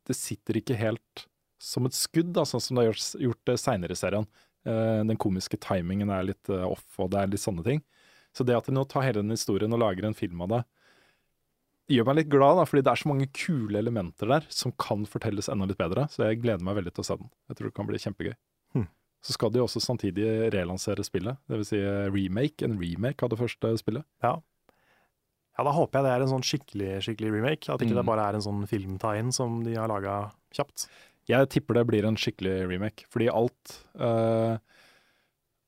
det 0.08 0.18
sitter 0.18 0.58
ikke 0.60 0.78
helt 0.78 1.28
som 1.64 1.88
et 1.88 1.96
skudd, 1.96 2.34
da, 2.36 2.44
sånn 2.46 2.62
som 2.62 2.76
det 2.76 2.84
har 2.84 2.92
gjort, 2.92 3.10
gjort 3.24 3.54
seinere 3.62 3.96
i 3.96 4.00
serien. 4.00 4.28
Eh, 4.68 5.02
den 5.08 5.20
komiske 5.22 5.60
timingen 5.62 6.12
er 6.14 6.26
litt 6.28 6.52
eh, 6.52 6.66
off, 6.66 6.86
og 7.00 7.12
det 7.14 7.22
er 7.22 7.34
litt 7.34 7.44
sånne 7.44 7.66
ting. 7.66 7.84
Så 8.34 8.46
det 8.48 8.58
at 8.58 8.68
de 8.68 8.76
nå 8.76 8.84
tar 8.90 9.06
hele 9.06 9.22
den 9.22 9.36
historien 9.36 9.74
og 9.76 9.82
lager 9.84 10.08
en 10.10 10.18
film 10.18 10.42
av 10.46 10.56
det, 10.56 10.64
gjør 11.94 12.08
meg 12.08 12.22
litt 12.22 12.32
glad, 12.32 12.58
da, 12.58 12.66
fordi 12.68 12.84
det 12.86 12.92
er 12.94 13.02
så 13.02 13.12
mange 13.12 13.30
kule 13.36 13.80
elementer 13.80 14.30
der 14.32 14.46
som 14.54 14.74
kan 14.80 15.04
fortelles 15.10 15.50
enda 15.52 15.68
litt 15.70 15.80
bedre. 15.80 16.08
Så 16.12 16.26
jeg 16.26 16.42
gleder 16.44 16.64
meg 16.66 16.80
veldig 16.80 16.94
til 16.96 17.04
å 17.04 17.08
se 17.08 17.18
den. 17.20 17.32
Jeg 17.52 17.60
tror 17.60 17.70
det 17.70 17.78
kan 17.78 17.90
bli 17.90 18.02
kjempegøy. 18.02 18.36
Hmm. 18.76 18.88
Så 19.24 19.34
skal 19.38 19.54
de 19.56 19.62
også 19.64 19.80
samtidig 19.80 20.26
relansere 20.52 21.04
spillet, 21.08 21.38
dvs. 21.48 21.70
Si 21.72 21.80
remake, 22.12 22.66
en 22.68 22.76
remake 22.82 23.24
av 23.24 23.30
det 23.32 23.40
første 23.40 23.70
spillet. 23.80 24.04
Ja. 24.26 24.34
ja, 25.58 25.64
da 25.64 25.72
håper 25.72 26.00
jeg 26.02 26.04
det 26.10 26.12
er 26.18 26.26
en 26.26 26.34
sånn 26.34 26.44
skikkelig 26.44 26.92
skikkelig 27.06 27.32
remake. 27.38 27.70
At 27.72 27.80
ikke 27.86 27.94
Mm. 27.96 28.02
det 28.02 28.06
bare 28.10 28.28
er 28.28 28.36
en 28.36 28.44
sånn 28.44 28.68
filmtegn 28.68 29.32
som 29.32 29.62
de 29.64 29.78
har 29.80 29.88
laga 29.88 30.18
kjapt. 30.52 30.90
Jeg 31.32 31.48
tipper 31.56 31.80
det 31.80 31.86
blir 31.88 32.04
en 32.06 32.18
skikkelig 32.20 32.68
remake, 32.68 33.06
fordi 33.10 33.30
alt 33.32 33.78
eh, 33.96 34.58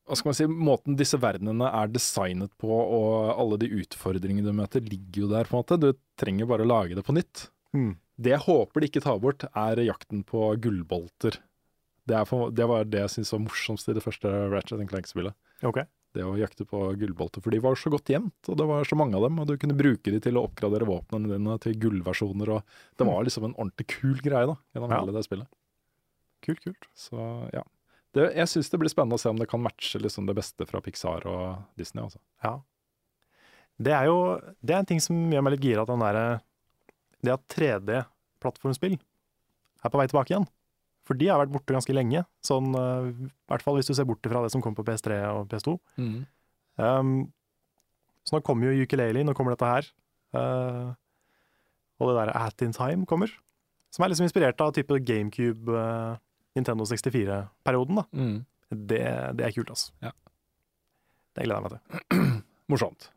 Hva 0.05 0.15
skal 0.19 0.29
man 0.29 0.35
si, 0.37 0.45
Måten 0.51 0.97
disse 0.99 1.17
verdenene 1.17 1.65
er 1.71 1.87
designet 1.89 2.51
på, 2.61 2.67
og 2.69 3.39
alle 3.39 3.57
de 3.57 3.71
utfordringene 3.79 4.43
du 4.45 4.51
møter, 4.53 4.83
ligger 4.83 5.23
jo 5.23 5.29
der, 5.31 5.47
på 5.49 5.55
en 5.55 5.63
måte. 5.63 5.79
Du 5.81 5.93
trenger 6.19 6.45
bare 6.45 6.61
å 6.61 6.69
lage 6.69 6.93
det 6.99 7.05
på 7.07 7.15
nytt. 7.15 7.47
Mm. 7.73 7.95
Det 8.19 8.35
jeg 8.35 8.43
håper 8.45 8.81
de 8.83 8.89
ikke 8.91 9.01
tar 9.01 9.17
bort, 9.23 9.47
er 9.55 9.81
jakten 9.81 10.21
på 10.27 10.51
gullbolter. 10.61 11.39
Det, 12.05 12.21
for, 12.29 12.51
det 12.53 12.65
var 12.69 12.85
det 12.85 12.99
jeg 13.01 13.13
syntes 13.15 13.33
var 13.33 13.43
morsomst 13.47 13.89
i 13.89 13.95
det 13.97 14.03
første 14.05 14.31
Ratchet 14.53 14.83
Clank-spillet. 14.91 15.33
Okay. 15.65 15.87
Det 16.15 16.23
å 16.23 16.35
jakte 16.39 16.63
på 16.69 16.79
gullbolter, 16.95 17.41
for 17.43 17.51
de 17.51 17.59
var 17.59 17.75
så 17.75 17.89
godt 17.91 18.07
gjemt, 18.13 18.47
og 18.47 18.55
det 18.59 18.67
var 18.69 18.85
så 18.87 18.95
mange 18.95 19.17
av 19.17 19.25
dem, 19.25 19.39
og 19.41 19.49
du 19.49 19.57
kunne 19.59 19.75
bruke 19.75 20.13
de 20.13 20.19
til 20.23 20.37
å 20.39 20.45
oppgradere 20.47 20.87
våpnene 20.87 21.33
dine 21.33 21.57
til 21.63 21.75
gullversjoner, 21.81 22.51
og 22.55 22.77
det 22.95 23.07
var 23.09 23.25
liksom 23.27 23.49
en 23.49 23.55
ordentlig 23.57 23.87
kul 23.97 24.21
greie 24.23 24.47
da, 24.47 24.55
gjennom 24.77 24.93
Ja. 24.93 25.01
hele 25.01 25.15
det 25.17 25.25
spillet. 25.27 25.49
Kult, 26.45 26.61
kult. 26.63 26.87
Så 26.95 27.19
ja. 27.51 27.65
Det, 28.15 28.29
jeg 28.37 28.47
syns 28.47 28.69
det 28.71 28.79
blir 28.79 28.93
spennende 28.93 29.17
å 29.17 29.19
se 29.19 29.27
om 29.33 29.41
det 29.41 29.49
kan 29.51 29.59
matche 29.65 29.99
liksom 29.99 30.29
det 30.29 30.37
beste 30.37 30.63
fra 30.69 30.79
Pixar 30.79 31.25
og 31.27 31.65
Disney. 31.75 32.05
Altså. 32.05 32.21
Ja. 32.45 32.53
Det 33.75 33.91
er 33.91 34.05
jo 34.07 34.19
det 34.63 34.71
er 34.71 34.83
en 34.85 34.87
ting 34.93 35.01
som 35.03 35.17
gjør 35.33 35.43
meg 35.43 35.57
litt 35.57 35.65
gira, 35.67 35.81
at 35.83 35.91
den 35.91 35.99
derre 35.99 36.39
Det 37.25 37.33
at 37.33 37.43
3D-plattformspill 37.57 38.95
er 38.95 39.89
på 39.91 39.99
vei 39.99 40.05
tilbake 40.07 40.31
igjen. 40.31 40.47
For 41.05 41.17
de 41.19 41.27
har 41.29 41.37
vært 41.37 41.53
borte 41.53 41.75
ganske 41.75 41.93
lenge, 41.93 42.23
sånn 42.45 42.73
eh, 42.79 43.09
i 43.13 43.31
hvert 43.51 43.65
fall 43.65 43.77
hvis 43.77 43.89
du 43.91 43.93
ser 43.93 44.07
bort 44.09 44.25
fra 44.25 44.41
det 44.41 44.51
som 44.53 44.63
kom 44.63 44.73
på 44.77 44.85
PS3 44.87 45.19
og 45.29 45.47
PS2. 45.51 45.75
Um, 46.81 47.15
så 48.25 48.35
nå 48.35 48.41
kommer 48.45 48.71
jo 48.73 48.85
Ukulele, 48.87 49.21
nå 49.23 49.35
kommer 49.37 49.53
dette 49.53 49.69
her. 49.69 49.89
Uh, 50.35 50.89
og 52.01 52.09
det 52.09 52.15
der 52.17 52.33
At 52.35 52.65
In 52.65 52.73
Time 52.75 53.05
kommer. 53.05 53.29
Som 53.93 54.03
er 54.03 54.11
liksom 54.11 54.25
inspirert 54.27 54.59
av 54.65 54.73
type 54.75 54.97
GameCube, 55.07 55.71
uh, 55.71 56.17
Nintendo 56.57 56.87
64-perioden. 56.89 58.01
da. 58.01 58.07
Det, 58.75 59.03
det 59.37 59.45
er 59.45 59.53
kult, 59.55 59.69
altså. 59.69 59.93
Ja. 60.01 60.11
Det 61.35 61.45
gleder 61.45 61.61
jeg 61.61 61.67
meg 61.67 61.75
til. 61.77 62.33
Morsomt. 62.73 63.11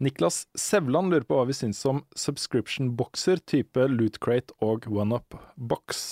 Niklas 0.00 0.46
Sevland 0.56 1.12
lurer 1.12 1.26
på 1.28 1.36
hva 1.36 1.44
vi 1.44 1.54
syns 1.56 1.82
om 1.84 1.98
subscription-bokser 2.16 3.42
type 3.50 3.84
Loot 3.92 4.16
Crate 4.24 4.54
og 4.64 4.86
OneUp-box. 4.88 6.06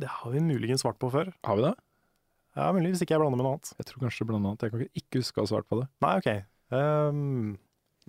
Det 0.00 0.10
har 0.18 0.34
vi 0.34 0.42
muligens 0.44 0.84
svart 0.84 0.98
på 1.00 1.08
før. 1.12 1.30
Har 1.48 1.56
vi 1.56 1.64
det? 1.64 1.72
Ja, 2.58 2.66
mulig, 2.76 2.90
hvis 2.92 3.04
ikke 3.06 3.16
jeg 3.16 3.22
blander 3.22 3.40
med 3.40 3.46
noe 3.46 3.54
annet. 3.56 3.72
Jeg 3.80 3.88
tror 3.88 4.04
kanskje 4.04 4.28
blander 4.28 4.52
annet. 4.52 4.66
Jeg 4.66 4.74
kan 4.74 5.00
ikke 5.00 5.22
huske 5.22 5.40
å 5.40 5.46
ha 5.46 5.50
svart 5.54 5.68
på 5.72 5.80
det. 5.80 5.88
Nei, 6.04 6.12
ok. 6.20 6.28
Um, 6.76 7.56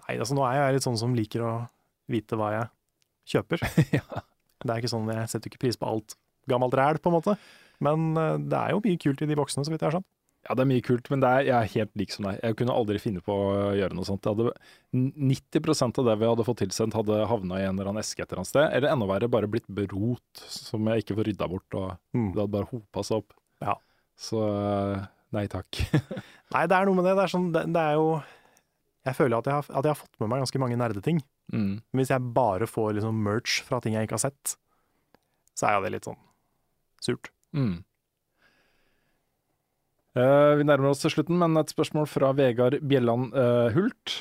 nei, 0.03 0.17
altså 0.17 0.35
nå 0.35 0.43
er 0.49 0.59
jeg 0.59 0.77
litt 0.77 0.87
sånn 0.89 0.99
som 0.99 1.15
liker 1.15 1.45
å 1.47 1.53
vite 2.11 2.39
hva 2.39 2.51
jeg 2.57 2.69
kjøper. 3.35 3.63
ja. 4.01 4.23
Det 4.61 4.67
er 4.67 4.83
ikke 4.83 4.91
sånn, 4.91 5.07
Jeg 5.15 5.31
setter 5.31 5.47
ikke 5.47 5.63
pris 5.63 5.79
på 5.79 5.87
alt 5.87 6.17
gammelt 6.51 6.75
ræl, 6.75 6.99
på 6.99 7.07
en 7.07 7.21
måte. 7.21 7.37
Men 7.79 8.11
eh, 8.19 8.35
det 8.51 8.57
er 8.59 8.75
jo 8.75 8.83
mye 8.83 8.99
kult 8.99 9.23
i 9.23 9.31
de 9.31 9.39
boksene, 9.39 9.63
så 9.63 9.71
vidt 9.71 9.79
jeg 9.79 9.93
har 9.93 10.01
skjønt. 10.01 10.11
Ja, 10.51 10.55
det 10.59 10.65
er 10.65 10.67
mye 10.67 10.83
kult, 10.83 11.07
men 11.13 11.21
er, 11.23 11.45
jeg 11.47 11.55
er 11.55 11.69
helt 11.77 11.91
lik 11.95 12.11
som 12.11 12.25
deg. 12.27 12.41
Jeg 12.43 12.55
kunne 12.59 12.73
aldri 12.75 12.99
finne 12.99 13.21
på 13.23 13.31
å 13.31 13.51
gjøre 13.77 13.95
noe 13.95 14.03
sånt. 14.03 14.27
Hadde, 14.27 14.51
90% 14.91 15.99
av 16.01 16.07
det 16.09 16.15
vi 16.19 16.27
hadde 16.27 16.43
fått 16.47 16.59
tilsendt, 16.59 16.95
hadde 16.97 17.21
havna 17.29 17.59
i 17.61 17.65
en 17.69 17.77
eller 17.79 17.91
annen 17.93 18.01
eske 18.03 18.19
et 18.23 18.27
eller 18.33 18.41
annet 18.41 18.49
sted. 18.51 18.65
Eller 18.75 18.91
enda 18.91 19.07
verre, 19.07 19.29
bare 19.31 19.47
blitt 19.51 19.69
berot, 19.71 20.41
som 20.51 20.89
jeg 20.91 21.05
ikke 21.05 21.15
får 21.21 21.29
rydda 21.31 21.47
bort. 21.53 21.77
Og 21.79 21.87
Mm. 22.17 22.33
det 22.33 22.41
hadde 22.41 22.51
bare 22.57 22.69
hopa 22.73 23.03
seg 23.07 23.21
opp. 23.23 23.33
Ja. 23.63 23.75
Så 24.19 24.41
eh, 24.43 25.05
nei 25.31 25.45
takk. 25.47 25.79
Nei, 26.51 26.65
det 26.67 26.75
er 26.75 26.85
noe 26.89 26.97
med 26.99 27.05
det. 27.07 27.15
Det 27.15 27.23
er, 27.23 27.31
sånn, 27.31 27.51
det, 27.55 27.61
det 27.71 27.79
er 27.79 27.93
jo 27.95 28.07
Jeg 29.07 29.15
føler 29.17 29.37
at 29.39 29.47
jeg, 29.47 29.53
har, 29.55 29.69
at 29.79 29.85
jeg 29.87 29.93
har 29.95 30.01
fått 30.01 30.19
med 30.19 30.29
meg 30.33 30.41
ganske 30.43 30.59
mange 30.61 30.75
nerdeting. 30.77 31.21
mm. 31.53 31.71
Men 31.93 32.01
hvis 32.03 32.11
jeg 32.11 32.33
bare 32.35 32.67
får 32.67 32.97
liksom 32.99 33.23
merch 33.23 33.61
fra 33.63 33.79
ting 33.81 33.95
jeg 33.95 34.05
ikke 34.09 34.19
har 34.19 34.25
sett, 34.27 34.57
så 35.55 35.69
er 35.69 35.77
jo 35.79 35.85
det 35.87 35.93
litt 35.95 36.05
sånn 36.09 36.19
surt. 37.01 37.31
Mm. 37.55 37.79
Eh, 40.11 40.53
vi 40.59 40.67
nærmer 40.67 40.91
oss 40.91 41.05
til 41.05 41.13
slutten, 41.13 41.37
men 41.39 41.55
et 41.61 41.71
spørsmål 41.71 42.09
fra 42.09 42.33
Vegard 42.35 42.81
Bjelland 42.83 43.31
uh, 43.31 43.71
Hult. 43.71 44.17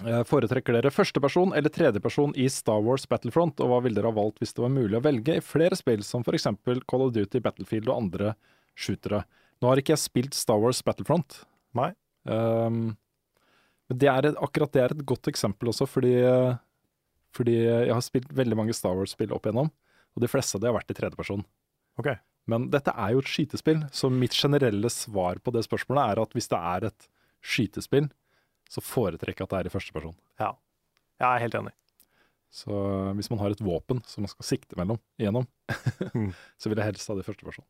Uh, 0.00 0.22
foretrekker 0.26 0.74
dere 0.74 0.90
førsteperson 0.90 1.52
eller 1.54 1.70
tredjeperson 1.70 2.32
i 2.40 2.48
Star 2.50 2.80
Wars 2.84 3.04
Battlefront, 3.10 3.60
og 3.60 3.70
hva 3.70 3.82
ville 3.84 4.00
dere 4.00 4.10
ha 4.10 4.16
valgt 4.16 4.40
hvis 4.40 4.56
det 4.56 4.64
var 4.64 4.72
mulig 4.72 4.98
å 4.98 5.04
velge 5.04 5.36
i 5.36 5.44
flere 5.44 5.76
spill, 5.76 6.02
som 6.06 6.24
f.eks. 6.24 6.48
Call 6.88 7.06
of 7.06 7.12
Duty, 7.14 7.44
Battlefield 7.44 7.92
og 7.92 8.06
andre 8.06 8.34
shootere? 8.72 9.22
Nå 9.60 9.70
har 9.70 9.80
ikke 9.80 9.94
jeg 9.94 10.06
spilt 10.06 10.36
Star 10.36 10.58
Wars 10.64 10.80
Battlefront. 10.84 11.42
Nei. 11.76 11.92
Um, 12.24 12.96
men 13.92 14.00
det 14.00 14.08
er 14.08 14.30
et, 14.30 14.40
akkurat 14.40 14.72
det 14.72 14.80
er 14.80 14.96
et 14.96 15.06
godt 15.06 15.28
eksempel 15.28 15.68
også, 15.74 15.84
fordi, 15.84 16.16
fordi 17.36 17.58
jeg 17.60 17.92
har 17.92 18.04
spilt 18.04 18.32
veldig 18.32 18.56
mange 18.56 18.76
Star 18.76 18.96
Wars-spill 18.96 19.34
opp 19.36 19.44
igjennom, 19.44 19.68
og 20.16 20.24
de 20.24 20.30
fleste 20.32 20.56
av 20.56 20.64
de 20.64 20.72
har 20.72 20.78
vært 20.78 20.94
i 20.94 20.96
tredjeperson. 20.96 21.44
Ok. 22.00 22.14
Men 22.50 22.66
dette 22.72 22.92
er 22.92 23.14
jo 23.14 23.22
et 23.22 23.30
skytespill, 23.30 23.84
så 23.94 24.10
mitt 24.12 24.34
generelle 24.36 24.90
svar 24.92 25.38
på 25.40 25.52
det 25.54 25.62
spørsmålet 25.64 26.12
er 26.12 26.20
at 26.24 26.34
hvis 26.36 26.50
det 26.52 26.58
er 26.60 26.88
et 26.90 27.06
skytespill, 27.44 28.10
så 28.70 28.82
foretrekker 28.84 29.44
jeg 29.44 29.48
at 29.48 29.54
det 29.54 29.60
er 29.62 29.70
i 29.70 29.72
første 29.72 29.94
person. 29.96 30.16
Ja. 30.40 30.50
Jeg 31.22 31.28
er 31.30 31.44
helt 31.46 31.56
enig. 31.60 31.72
Så 32.54 32.74
hvis 33.18 33.30
man 33.32 33.40
har 33.40 33.54
et 33.54 33.62
våpen 33.64 34.02
som 34.06 34.22
man 34.24 34.30
skal 34.30 34.46
sikte 34.46 34.76
mellom, 34.78 35.00
igjennom, 35.18 35.48
Mm. 36.14 36.30
så 36.60 36.68
vil 36.68 36.78
jeg 36.78 36.92
helst 36.92 37.08
ha 37.08 37.14
det 37.16 37.24
i 37.24 37.28
første 37.30 37.46
person. 37.46 37.64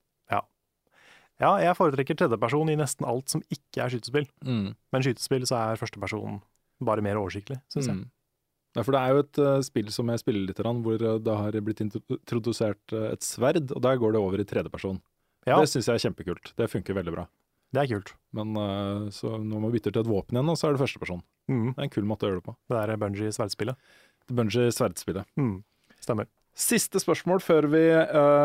Ja, 1.43 1.57
jeg 1.59 1.75
foretrekker 1.75 2.15
tredjeperson 2.15 2.69
i 2.71 2.77
nesten 2.79 3.07
alt 3.11 3.33
som 3.33 3.43
ikke 3.51 3.83
er 3.83 3.91
skytespill. 3.91 4.27
Mm. 4.47 4.75
Men 4.95 5.03
skytespill 5.03 5.47
så 5.51 5.57
er 5.59 5.81
førsteperson 5.81 6.37
bare 6.85 7.03
mer 7.03 7.19
oversiktlig, 7.19 7.59
syns 7.73 7.89
jeg. 7.91 8.05
Ja, 8.75 8.83
for 8.83 8.95
det 8.95 9.01
er 9.01 9.15
jo 9.15 9.23
et 9.23 9.39
uh, 9.39 9.63
spill 9.63 9.91
som 9.95 10.11
jeg 10.11 10.21
spiller 10.21 10.49
litt, 10.49 10.59
hvor 10.59 10.99
eh, 10.99 11.19
det 11.23 11.35
har 11.39 11.59
blitt 11.63 11.83
introdusert 11.85 12.95
uh, 12.95 13.13
et 13.13 13.23
sverd, 13.23 13.71
og 13.71 13.83
der 13.85 14.01
går 14.03 14.17
det 14.17 14.23
over 14.23 14.43
i 14.43 14.47
tredjeperson. 14.51 14.99
Ja, 15.47 15.61
Det 15.61 15.69
syns 15.71 15.87
jeg 15.87 16.01
er 16.01 16.05
kjempekult. 16.09 16.55
Det 16.59 16.71
funker 16.73 16.97
veldig 16.97 17.15
bra. 17.15 17.27
det 17.75 17.83
er 17.85 17.91
kult. 17.93 18.15
Men 18.35 18.57
uh, 18.59 19.11
så 19.15 19.37
når 19.39 19.63
man 19.63 19.75
bytter 19.75 19.95
til 19.95 20.03
et 20.03 20.11
våpen 20.11 20.39
igjen, 20.39 20.59
så 20.59 20.69
er 20.69 20.75
det 20.75 20.83
førsteperson. 20.83 21.23
Mm. 21.51 21.69
Det 21.69 21.79
er 21.79 21.87
en 21.87 21.95
kul 21.95 22.09
måte 22.09 22.27
å 22.27 22.33
gjøre 22.33 22.41
det 22.41 22.49
på. 22.49 22.57
Det 22.73 22.81
er 22.81 22.97
Bungee-sverdspillet. 23.03 23.93
Bungee-sverdspillet. 24.35 25.31
Mm. 25.39 25.57
Stemmer. 26.03 26.31
Siste 26.55 27.03
spørsmål 27.03 27.43
før 27.43 27.67
vi 27.67 27.83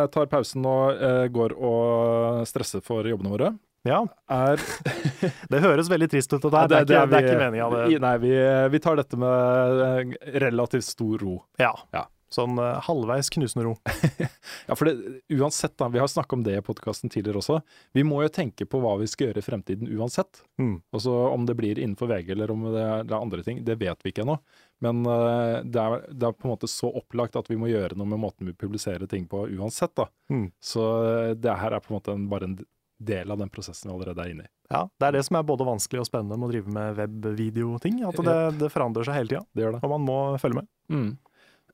tar 0.10 0.30
pausen 0.32 0.64
og 0.66 0.98
går 1.30 1.54
og 1.54 2.40
stresser 2.50 2.82
for 2.82 3.06
jobbene 3.06 3.30
våre, 3.30 3.52
Ja, 3.88 4.04
er 4.32 4.60
det 5.52 5.64
høres 5.64 5.90
veldig 5.92 6.10
trist 6.12 6.34
ut, 6.34 6.42
det 6.44 6.52
der. 6.52 6.68
Det, 6.68 6.80
er, 6.84 7.08
det 7.08 7.20
er 7.20 7.28
ikke 7.28 7.42
meninga, 7.46 7.70
det. 7.76 8.00
Nei, 8.04 8.16
vi, 8.24 8.32
vi 8.76 8.82
tar 8.84 9.00
dette 9.00 9.20
med 9.20 9.84
eh, 9.86 10.16
relativt 10.44 10.88
stor 10.90 11.22
ro. 11.24 11.38
Ja. 11.62 11.74
Ja. 11.96 12.08
Sånn 12.30 12.60
uh, 12.62 12.78
halvveis 12.86 13.32
knusende 13.34 13.66
ro. 13.66 13.76
Ja, 14.70 14.76
for 14.78 14.86
det, 14.86 15.22
uansett, 15.34 15.74
da, 15.82 15.88
vi 15.90 15.98
har 15.98 16.10
snakka 16.12 16.36
om 16.38 16.44
det 16.46 16.54
i 16.60 16.62
podkasten 16.62 17.10
tidligere 17.10 17.40
også. 17.42 17.56
Vi 17.98 18.04
må 18.06 18.20
jo 18.22 18.30
tenke 18.30 18.68
på 18.70 18.82
hva 18.84 18.92
vi 19.02 19.08
skal 19.10 19.30
gjøre 19.30 19.42
i 19.42 19.46
fremtiden 19.46 19.90
uansett. 19.98 20.44
Mm. 20.62 20.76
Også 20.94 21.14
Om 21.32 21.48
det 21.50 21.56
blir 21.58 21.82
innenfor 21.82 22.12
VG 22.12 22.30
eller 22.36 22.54
om 22.54 22.68
det 22.70 22.84
er, 22.84 23.08
det 23.10 23.18
andre 23.18 23.46
ting, 23.46 23.64
det 23.66 23.80
vet 23.82 24.06
vi 24.06 24.14
ikke 24.14 24.28
ennå. 24.28 24.38
Men 24.86 25.02
uh, 25.10 25.66
det, 25.66 25.82
er, 25.82 26.06
det 26.14 26.30
er 26.30 26.38
på 26.38 26.46
en 26.46 26.54
måte 26.54 26.70
så 26.70 26.92
opplagt 27.02 27.40
at 27.40 27.50
vi 27.50 27.58
må 27.58 27.72
gjøre 27.72 27.98
noe 27.98 28.14
med 28.14 28.22
måten 28.22 28.52
vi 28.52 28.54
publiserer 28.54 29.10
ting 29.10 29.26
på 29.30 29.48
uansett. 29.50 29.96
da. 29.98 30.06
Mm. 30.30 30.52
Så 30.62 30.86
det 31.34 31.58
her 31.64 31.74
er 31.74 31.82
på 31.82 31.96
en 31.96 31.98
måte 31.98 32.14
en, 32.14 32.30
bare 32.30 32.52
en 32.52 32.60
del 33.00 33.32
av 33.32 33.40
den 33.40 33.50
prosessen 33.52 33.90
vi 33.90 33.96
allerede 33.96 34.24
er 34.26 34.34
inne 34.34 34.46
i. 34.46 34.52
Ja, 34.70 34.84
Det 35.00 35.08
er 35.08 35.16
det 35.16 35.24
som 35.26 35.40
er 35.40 35.48
både 35.48 35.66
vanskelig 35.68 36.04
og 36.04 36.10
spennende 36.10 36.38
med 36.38 36.50
å 36.50 36.52
drive 36.52 36.74
med 36.76 37.00
webvideoting. 37.00 38.04
At 38.10 38.20
det, 38.28 38.38
det 38.60 38.72
forandrer 38.74 39.08
seg 39.08 39.18
hele 39.18 39.32
tida, 39.32 39.46
Det 39.56 39.66
gjør 39.66 39.78
det. 39.78 39.82
og 39.84 39.94
man 39.96 40.06
må 40.06 40.20
følge 40.42 40.62
med. 40.62 40.70
Mm. 40.92 41.10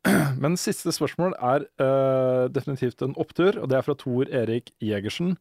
Men 0.43 0.57
siste 0.61 0.93
spørsmål 0.93 1.35
er 1.41 1.65
uh, 1.81 2.45
definitivt 2.53 3.01
en 3.01 3.17
opptur, 3.17 3.57
og 3.61 3.69
det 3.71 3.79
er 3.79 3.87
fra 3.87 3.97
Tor 3.97 4.29
Erik 4.29 4.71
Jegersen. 4.83 5.35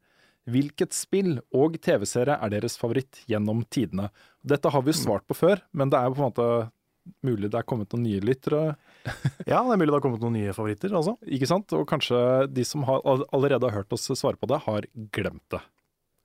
Hvilket 0.51 0.93
spill 0.93 1.39
og 1.57 1.77
TV-serie 1.85 2.37
er 2.37 2.53
deres 2.53 2.77
favoritt 2.81 3.23
gjennom 3.31 3.63
tidene? 3.73 4.11
Dette 4.45 4.73
har 4.73 4.85
vi 4.85 4.93
jo 4.93 4.99
svart 4.99 5.25
på 5.29 5.37
før, 5.37 5.63
men 5.73 5.93
det 5.93 6.01
er 6.01 6.13
på 6.13 6.21
en 6.21 6.27
måte 6.29 6.49
mulig 7.27 7.51
det 7.53 7.59
er 7.61 7.67
kommet 7.69 7.93
noen 7.95 8.07
nye 8.07 8.23
lyttere, 8.25 8.75
Ja, 9.51 9.61
det 9.61 9.75
er 9.75 9.79
mulig 9.81 9.91
det 9.91 9.99
har 9.99 10.05
kommet 10.05 10.23
noen 10.25 10.37
nye 10.39 10.55
favoritter, 10.57 10.95
også. 10.97 11.17
ikke 11.29 11.49
sant? 11.51 11.73
Og 11.77 11.85
kanskje 11.91 12.19
de 12.49 12.65
som 12.65 12.87
har, 12.89 13.03
allerede 13.05 13.69
har 13.69 13.83
hørt 13.83 13.93
oss 13.93 14.09
svare 14.17 14.41
på 14.41 14.49
det, 14.49 14.63
har 14.65 14.87
glemt 15.13 15.45
det. 15.53 15.61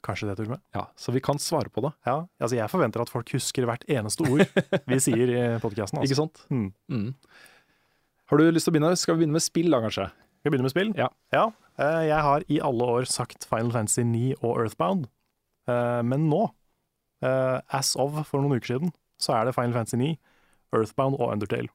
Kanskje 0.06 0.30
det, 0.30 0.38
Torme. 0.40 0.62
Ja, 0.76 0.86
Så 0.96 1.12
vi 1.12 1.20
kan 1.20 1.42
svare 1.44 1.68
på 1.68 1.84
det, 1.84 1.92
Ja, 2.08 2.22
altså 2.40 2.56
jeg 2.56 2.72
forventer 2.72 3.04
at 3.04 3.12
folk 3.12 3.34
husker 3.36 3.68
hvert 3.68 3.84
eneste 3.92 4.24
ord 4.24 4.46
vi 4.88 5.00
sier 5.10 5.34
i 5.36 5.42
podkasten. 5.60 6.00
Altså. 6.00 6.08
ikke 6.08 6.20
sant? 6.22 6.44
Mm. 6.48 6.70
Mm. 6.88 7.10
Har 8.32 8.40
du 8.40 8.48
lyst 8.48 8.70
til 8.70 8.72
å 8.72 8.78
begynne? 8.78 8.96
Skal 8.96 9.18
vi 9.18 9.26
begynne 9.26 9.36
med 9.36 9.44
spill 9.44 9.72
da, 9.74 9.82
kanskje? 9.84 10.08
Skal 10.40 10.48
vi 10.48 10.56
begynne 10.56 10.70
med 10.70 10.76
spill? 10.78 10.92
Ja. 10.96 11.10
ja. 11.36 11.50
jeg 12.08 12.24
har 12.30 12.48
i 12.48 12.62
alle 12.64 12.92
år 12.96 13.10
sagt 13.12 13.44
Final 13.50 13.74
Fantasy 13.76 14.08
9 14.08 14.38
og 14.40 14.54
Earthbound, 14.64 15.10
Eh, 15.70 16.02
men 16.06 16.28
nå, 16.32 16.46
eh, 17.26 17.60
as 17.76 17.96
of 18.00 18.16
for 18.28 18.42
noen 18.42 18.60
uker 18.60 18.76
siden, 18.76 18.94
så 19.22 19.36
er 19.38 19.48
det 19.48 19.56
Final 19.58 19.76
Fantasy 19.76 20.00
9, 20.00 20.14
Earthbound 20.76 21.18
og 21.20 21.32
Undertale. 21.34 21.70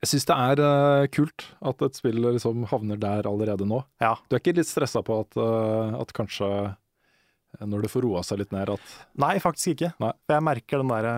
Jeg 0.00 0.08
syns 0.12 0.26
det 0.28 0.34
er 0.38 0.60
uh, 0.62 1.06
kult 1.10 1.44
at 1.66 1.80
et 1.82 1.96
spill 1.98 2.20
liksom 2.22 2.64
havner 2.70 2.98
der 3.02 3.26
allerede 3.26 3.66
nå. 3.66 3.80
Ja. 4.02 4.12
Du 4.28 4.36
er 4.36 4.42
ikke 4.42 4.54
litt 4.60 4.68
stressa 4.70 5.02
på 5.06 5.16
at, 5.24 5.36
uh, 5.40 5.96
at 6.00 6.12
kanskje 6.14 6.48
eh, 6.70 7.64
når 7.66 7.82
det 7.86 7.90
får 7.90 8.04
roa 8.06 8.22
seg 8.26 8.38
litt 8.44 8.54
ned, 8.54 8.70
at 8.76 8.94
Nei, 9.18 9.34
faktisk 9.42 9.74
ikke. 9.74 9.90
Nei. 10.02 10.12
For 10.26 10.36
jeg 10.38 10.46
merker 10.46 10.82
den 10.84 10.92
der, 10.94 11.08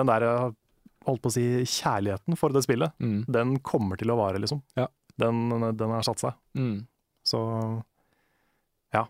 den 0.00 0.10
der 0.10 0.26
holdt 1.06 1.22
på 1.22 1.30
å 1.30 1.36
si, 1.36 1.44
kjærligheten 1.76 2.34
for 2.40 2.50
det 2.56 2.64
spillet. 2.66 2.90
mm, 2.98 3.20
Den 3.30 3.58
kommer 3.62 3.98
til 4.00 4.10
å 4.10 4.18
vare, 4.18 4.40
liksom. 4.42 4.64
Ja. 4.74 4.88
Den, 5.16 5.46
den 5.78 5.92
har 5.94 6.02
satt 6.06 6.20
seg. 6.24 6.34
mm. 6.58 6.80
Så 7.26 7.38
ja. 8.94 9.04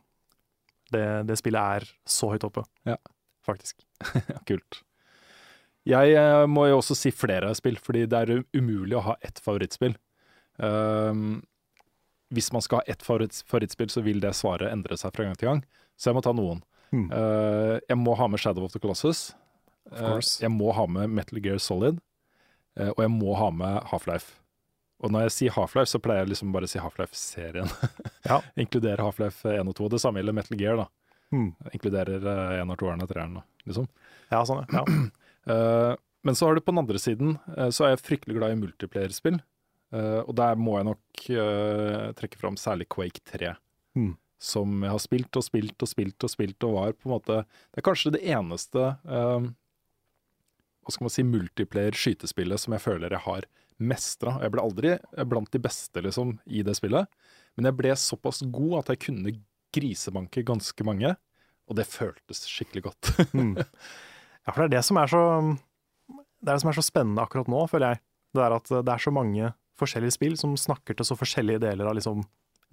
Det, 0.93 1.03
det 1.29 1.37
spillet 1.41 1.81
er 1.81 1.89
så 2.09 2.29
høyt 2.33 2.45
oppe, 2.47 2.63
Ja. 2.89 2.97
faktisk. 3.45 3.83
Kult. 4.49 4.83
Jeg 5.87 6.17
eh, 6.19 6.45
må 6.51 6.67
jo 6.67 6.81
også 6.81 6.97
si 6.99 7.13
flere 7.15 7.53
spill, 7.55 7.79
fordi 7.83 8.07
det 8.11 8.23
er 8.23 8.45
umulig 8.57 8.97
å 8.99 9.05
ha 9.13 9.17
ett 9.25 9.39
favorittspill. 9.43 9.95
Um, 10.57 11.45
hvis 12.35 12.49
man 12.55 12.65
skal 12.65 12.81
ha 12.81 12.91
ett 12.91 13.05
favorittspill, 13.07 13.91
så 13.93 14.03
vil 14.03 14.23
det 14.25 14.33
svaret 14.35 14.73
endre 14.73 14.99
seg 14.99 15.15
fra 15.15 15.29
gang 15.29 15.37
til 15.39 15.51
gang. 15.51 15.61
Så 15.97 16.11
jeg 16.11 16.19
må 16.19 16.25
ta 16.27 16.33
noen. 16.35 16.65
Mm. 16.91 17.07
Uh, 17.13 17.77
jeg 17.87 17.99
må 18.01 18.17
ha 18.19 18.27
med 18.31 18.43
Shadow 18.43 18.67
of 18.67 18.75
the 18.75 18.83
Colossus. 18.83 19.29
Course. 19.87 20.41
jeg 20.43 20.51
må 20.51 20.73
ha 20.75 20.83
med 20.91 21.13
Metal 21.15 21.39
Gear 21.39 21.61
Solid. 21.63 22.01
Uh, 22.75 22.91
og 22.97 23.05
jeg 23.05 23.13
må 23.15 23.37
ha 23.39 23.53
med 23.55 23.79
Half-Life. 23.93 24.41
Og 25.05 25.13
når 25.13 25.29
jeg 25.29 25.35
sier 25.37 25.55
Half-Life, 25.55 25.93
så 25.93 26.01
pleier 26.03 26.25
jeg 26.25 26.33
liksom 26.33 26.51
bare 26.57 26.67
å 26.67 26.73
si 26.73 26.83
Half-Life-serien. 26.83 27.71
Ja. 28.27 28.41
Inkluderer 28.59 29.05
Half-Life 29.07 29.47
1 29.53 29.69
og 29.71 29.77
2. 29.79 29.93
Det 29.93 30.01
samme 30.03 30.19
gjelder 30.19 30.35
Metal 30.35 30.59
Gear. 30.59 30.81
da. 30.81 30.89
Mm. 31.31 31.53
Inkluderer 31.77 32.25
1 32.59 32.73
og 32.75 32.81
2 32.81 32.89
og 32.91 33.07
treeren. 33.13 33.37
da, 33.39 33.45
Liksom. 33.69 33.87
Ja, 34.33 34.41
sånn, 34.49 34.65
ja. 34.75 34.83
Eh, 35.51 35.95
men 36.27 36.35
så 36.35 36.49
har 36.49 36.55
du 36.55 36.61
på 36.61 36.73
den 36.75 36.83
andre 36.83 36.99
siden, 36.99 37.37
eh, 37.57 37.71
så 37.71 37.87
er 37.87 37.95
jeg 37.95 38.03
fryktelig 38.03 38.39
glad 38.39 38.55
i 38.55 38.61
multiplayer-spill. 38.61 39.39
Eh, 39.95 40.23
og 40.25 40.33
der 40.39 40.59
må 40.59 40.79
jeg 40.79 40.89
nok 40.89 41.27
trekke 42.19 42.41
fram 42.41 42.59
særlig 42.59 42.89
Quake 42.93 43.23
3. 43.31 43.53
Mm. 43.97 44.17
Som 44.43 44.83
jeg 44.83 44.93
har 44.93 45.03
spilt 45.03 45.39
og 45.39 45.45
spilt 45.47 45.83
og 45.83 45.91
spilt 45.91 46.27
og 46.27 46.33
spilt, 46.33 46.67
og 46.67 46.75
var 46.77 46.97
på 46.97 47.09
en 47.09 47.15
måte 47.15 47.39
Det 47.47 47.81
er 47.81 47.87
kanskje 47.87 48.13
det 48.19 48.25
eneste 48.29 48.83
eh, 49.07 49.47
hva 50.87 50.95
skal 50.95 51.07
man 51.07 51.15
si, 51.15 51.25
multiplayer-skytespillet 51.27 52.63
som 52.63 52.77
jeg 52.77 52.85
føler 52.85 53.15
jeg 53.15 53.25
har 53.25 53.47
mestra. 53.77 54.37
Jeg 54.43 54.53
ble 54.55 54.63
aldri 54.63 54.93
blant 55.27 55.51
de 55.53 55.61
beste 55.61 56.03
liksom, 56.05 56.37
i 56.47 56.63
det 56.67 56.77
spillet, 56.79 57.11
men 57.57 57.67
jeg 57.67 57.79
ble 57.81 57.95
såpass 57.99 58.45
god 58.55 58.77
at 58.81 58.93
jeg 58.93 59.03
kunne 59.09 59.33
grisebanke 59.75 60.45
ganske 60.47 60.87
mange, 60.87 61.11
og 61.67 61.79
det 61.81 61.89
føltes 61.91 62.45
skikkelig 62.47 62.87
godt. 62.87 63.11
Mm. 63.35 63.57
Ja, 64.47 64.53
for 64.55 64.63
det 64.63 64.67
er 64.69 64.75
det 64.79 64.85
som 64.87 64.97
er 65.03 65.11
så 65.11 65.23
Det 66.07 66.51
er 66.53 66.55
det 66.55 66.63
som 66.63 66.71
er 66.71 66.77
så 66.79 66.85
spennende 66.87 67.23
akkurat 67.25 67.49
nå, 67.51 67.65
føler 67.71 67.95
jeg. 67.97 68.01
Det 68.37 68.43
er 68.45 68.55
at 68.55 68.69
det 68.71 68.93
er 68.93 69.03
så 69.03 69.11
mange 69.15 69.53
forskjellige 69.81 70.15
spill 70.15 70.37
som 70.39 70.55
snakker 70.57 70.95
til 70.97 71.05
så 71.09 71.17
forskjellige 71.19 71.61
deler 71.65 71.89
av 71.91 71.97
liksom 71.99 72.23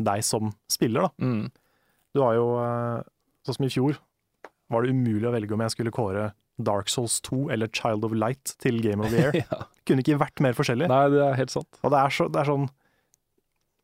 deg 0.03 0.21
som 0.25 0.51
spiller, 0.71 1.07
da. 1.07 1.09
Mm. 1.25 1.49
Du 2.13 2.21
har 2.23 2.35
jo 2.37 2.45
eh, 2.61 3.01
Sånn 3.43 3.57
som 3.57 3.65
i 3.65 3.71
fjor, 3.73 3.97
var 4.71 4.85
det 4.85 4.93
umulig 4.95 5.27
å 5.27 5.33
velge 5.33 5.51
om 5.53 5.59
jeg 5.65 5.73
skulle 5.73 5.91
kåre 5.91 6.29
Dark 6.63 6.87
Souls 6.87 7.17
2 7.25 7.49
eller 7.51 7.67
Child 7.75 8.05
of 8.07 8.13
Light 8.15 8.53
til 8.63 8.77
Game 8.79 9.03
of 9.03 9.09
the 9.11 9.19
Year. 9.19 9.35
ja. 9.43 9.65
Kunne 9.89 9.99
ikke 10.05 10.15
vært 10.21 10.39
mer 10.45 10.53
forskjellig. 10.55 10.87
Nei, 10.87 11.01
det 11.11 11.19
er 11.25 11.35
helt 11.41 11.51
sant. 11.51 11.67
Og 11.83 11.91
det 11.91 11.99
er, 11.99 12.13
så, 12.15 12.29
det 12.31 12.39
er 12.39 12.47
sånn 12.47 12.69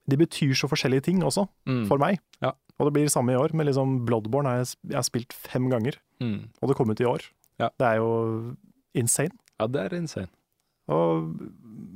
De 0.09 0.17
betyr 0.21 0.53
så 0.57 0.69
forskjellige 0.71 1.03
ting 1.09 1.19
også, 1.25 1.43
Mm. 1.67 1.83
for 1.89 1.99
meg. 2.01 2.21
Ja. 2.41 2.53
Og 2.79 2.87
det 2.87 2.93
blir 2.95 3.03
det 3.09 3.11
samme 3.13 3.33
i 3.35 3.37
år, 3.41 3.51
men 3.53 3.67
liksom 3.67 3.97
Bloodborne 4.07 4.47
har 4.53 4.61
jeg, 4.63 4.71
jeg 4.93 4.97
har 5.01 5.05
spilt 5.09 5.33
fem 5.35 5.67
ganger, 5.69 5.97
Mm. 6.23 6.47
og 6.61 6.69
det 6.71 6.77
kom 6.79 6.89
ut 6.89 7.01
i 7.03 7.05
år. 7.09 7.27
Ja. 7.59 7.69
Det 7.77 7.85
er 7.87 7.95
jo 7.99 8.55
insane. 8.95 9.35
Ja, 9.59 9.67
det 9.67 9.81
er 9.85 9.95
insane. 9.99 10.29
Og, 10.89 11.27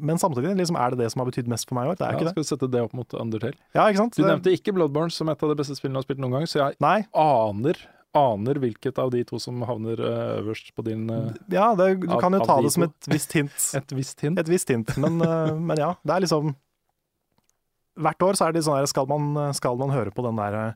men 0.05 0.19
samtidig, 0.21 0.51
liksom, 0.59 0.75
er 0.77 0.91
det 0.93 0.99
det 0.99 1.07
som 1.13 1.23
har 1.23 1.29
betydd 1.31 1.47
mest 1.49 1.65
for 1.69 1.73
meg 1.79 1.87
i 1.87 1.91
år? 1.93 1.97
Det 1.97 2.05
er 2.05 2.11
Ja, 2.11 2.17
ikke 2.19 2.27
det. 2.27 2.33
skal 2.35 2.43
vi 2.43 2.49
sette 2.51 2.69
det 2.75 2.81
opp 2.85 2.93
mot 2.93 3.15
Undertale? 3.17 3.55
Ja, 3.73 3.87
ikke 3.89 3.97
sant? 4.03 4.13
Du 4.15 4.21
Det- 4.21 4.29
nevnte 4.29 4.53
ikke 4.53 4.73
Bloodborne 4.75 5.11
som 5.11 5.29
et 5.29 5.41
av 5.41 5.49
de 5.49 5.55
beste 5.55 5.73
spillene 5.79 5.97
du 5.97 6.01
har 6.03 6.05
spilt 6.05 6.19
noen 6.21 6.31
gang, 6.35 6.43
så 6.45 6.59
jeg 6.61 6.75
Nei. 6.79 6.99
aner, 7.15 7.73
aner 8.13 8.53
hvilket 8.61 8.99
av 9.01 9.09
de 9.09 9.23
to 9.23 9.39
som 9.39 9.61
havner 9.65 9.97
eh, 9.97 10.41
øverst 10.43 10.69
på 10.77 10.83
din 10.85 11.09
eh, 11.09 11.31
Ja, 11.49 11.73
det, 11.73 12.01
du 12.01 12.07
Av- 12.11 12.21
kan 12.21 12.33
jo 12.33 12.43
ta 12.45 12.57
de 12.57 12.67
det 12.67 12.71
som 12.75 12.83
et 12.83 13.07
visst 13.09 13.33
hint. 13.33 13.49
Et 13.81 13.95
visst 13.97 14.19
hint. 14.21 14.37
Et 14.37 14.47
visst 14.53 14.69
hint, 14.69 14.93
men, 14.97 15.17
eh, 15.25 15.55
men 15.55 15.77
ja. 15.77 15.95
Det 16.05 16.13
er 16.13 16.21
liksom 16.27 16.53
Hvert 17.97 18.21
år 18.25 18.33
så 18.37 18.47
er 18.47 18.53
det 18.53 18.63
sånn 18.65 18.77
her, 18.77 18.85
skal 18.89 19.05
man, 19.09 19.53
skal 19.53 19.75
man 19.77 19.89
høre 19.93 20.11
på 20.13 20.23
den 20.25 20.35
der 20.37 20.53
eh, 20.53 20.73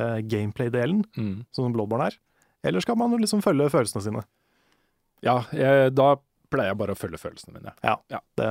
erkegamer-gameplay-delen, 0.00 1.04
Mm. 1.16 1.44
sånn 1.52 1.64
som 1.68 1.72
Bloodborne 1.72 2.06
er? 2.10 2.16
Eller 2.64 2.80
skal 2.80 2.96
man 2.96 3.10
liksom 3.18 3.42
følge 3.42 3.70
følelsene 3.70 4.02
sine? 4.02 4.24
Ja, 5.22 5.44
jeg, 5.52 5.94
da 5.94 6.16
pleier 6.50 6.72
jeg 6.72 6.78
bare 6.78 6.94
å 6.94 6.98
følge 6.98 7.18
følelsene 7.20 7.54
mine. 7.54 7.72
Ja, 7.84 7.96
Det, 8.36 8.48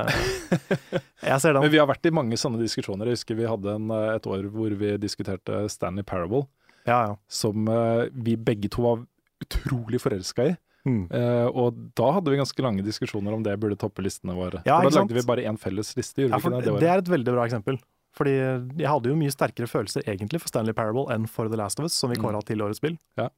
jeg 1.23 1.41
ser 1.41 1.53
Men 1.59 1.69
vi 1.71 1.77
har 1.81 1.87
vært 1.89 2.05
i 2.05 2.11
mange 2.15 2.37
sånne 2.39 2.59
diskusjoner. 2.61 3.05
Jeg 3.09 3.17
husker 3.19 3.35
vi 3.35 3.45
hadde 3.49 3.75
en, 3.75 3.89
eh, 3.91 4.15
et 4.15 4.25
år 4.29 4.47
hvor 4.53 4.69
vi 4.79 4.93
diskuterte 4.97 5.69
Stanley 5.69 6.03
Parable, 6.03 6.47
Ja, 6.87 7.07
ja. 7.09 7.15
som 7.27 7.67
uh, 7.67 8.07
vi 8.13 8.35
begge 8.37 8.69
to 8.71 8.81
var 8.85 9.05
utrolig 9.43 9.99
forelska 10.01 10.47
i. 10.53 10.57
Mm. 10.87 11.11
Uh, 11.11 11.47
og 11.51 11.75
da 11.99 12.13
hadde 12.15 12.31
vi 12.31 12.39
ganske 12.39 12.63
lange 12.63 12.81
diskusjoner 12.85 13.33
om 13.35 13.43
det 13.43 13.57
burde 13.59 13.75
toppe 13.77 14.01
listene 14.01 14.33
våre. 14.33 14.61
Ja, 14.65 14.79
For 14.81 14.89
da 14.89 15.01
lagde 15.03 15.13
vi 15.19 15.25
bare 15.27 15.43
én 15.45 15.59
felles 15.59 15.91
liste, 15.99 16.29
Ja, 16.29 16.39
for 16.39 16.55
det? 16.55 16.63
det 16.65 16.79
det 16.79 16.89
er 16.89 17.03
et 17.03 17.11
veldig 17.11 17.33
bra 17.35 17.45
eksempel. 17.45 17.77
Fordi 18.17 18.31
jeg 18.79 18.89
hadde 18.89 19.11
jo 19.11 19.15
mye 19.19 19.31
sterkere 19.31 19.67
følelser 19.69 20.03
egentlig 20.09 20.41
for 20.41 20.49
Stanley 20.49 20.73
Parable 20.73 21.05
enn 21.13 21.27
for 21.29 21.47
The 21.51 21.57
Last 21.59 21.79
of 21.79 21.85
Us, 21.85 21.93
som 21.93 22.09
vi 22.09 22.17
Mm. 22.17 22.23
kåra 22.25 22.43
til 22.45 22.61
årets 22.65 22.77
spill. 22.81 22.97
Ja. 23.17 23.29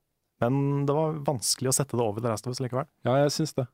Men 0.42 0.86
det 0.88 0.96
var 0.96 1.14
vanskelig 1.28 1.70
å 1.70 1.74
sette 1.76 1.98
det 1.98 2.02
over 2.06 2.22
The 2.22 2.30
Last 2.30 2.48
of 2.48 2.52
Us 2.56 2.60
likevel. 2.64 2.88
Ja, 3.06 3.16
jeg 3.22 3.30
syns 3.36 3.54
det. 3.54 3.68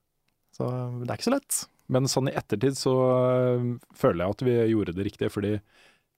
Så 0.57 0.65
det 1.05 1.09
er 1.09 1.15
ikke 1.17 1.29
så 1.29 1.35
lett. 1.37 1.67
Men 1.87 2.03
sånn 2.09 2.27
i 2.27 2.33
ettertid 2.35 2.75
så 2.75 2.93
øh, 2.97 3.79
føler 3.95 4.25
jeg 4.25 4.29
at 4.35 4.41
vi 4.43 4.55
gjorde 4.73 4.95
det 4.97 5.05
riktig, 5.05 5.29
fordi 5.31 5.53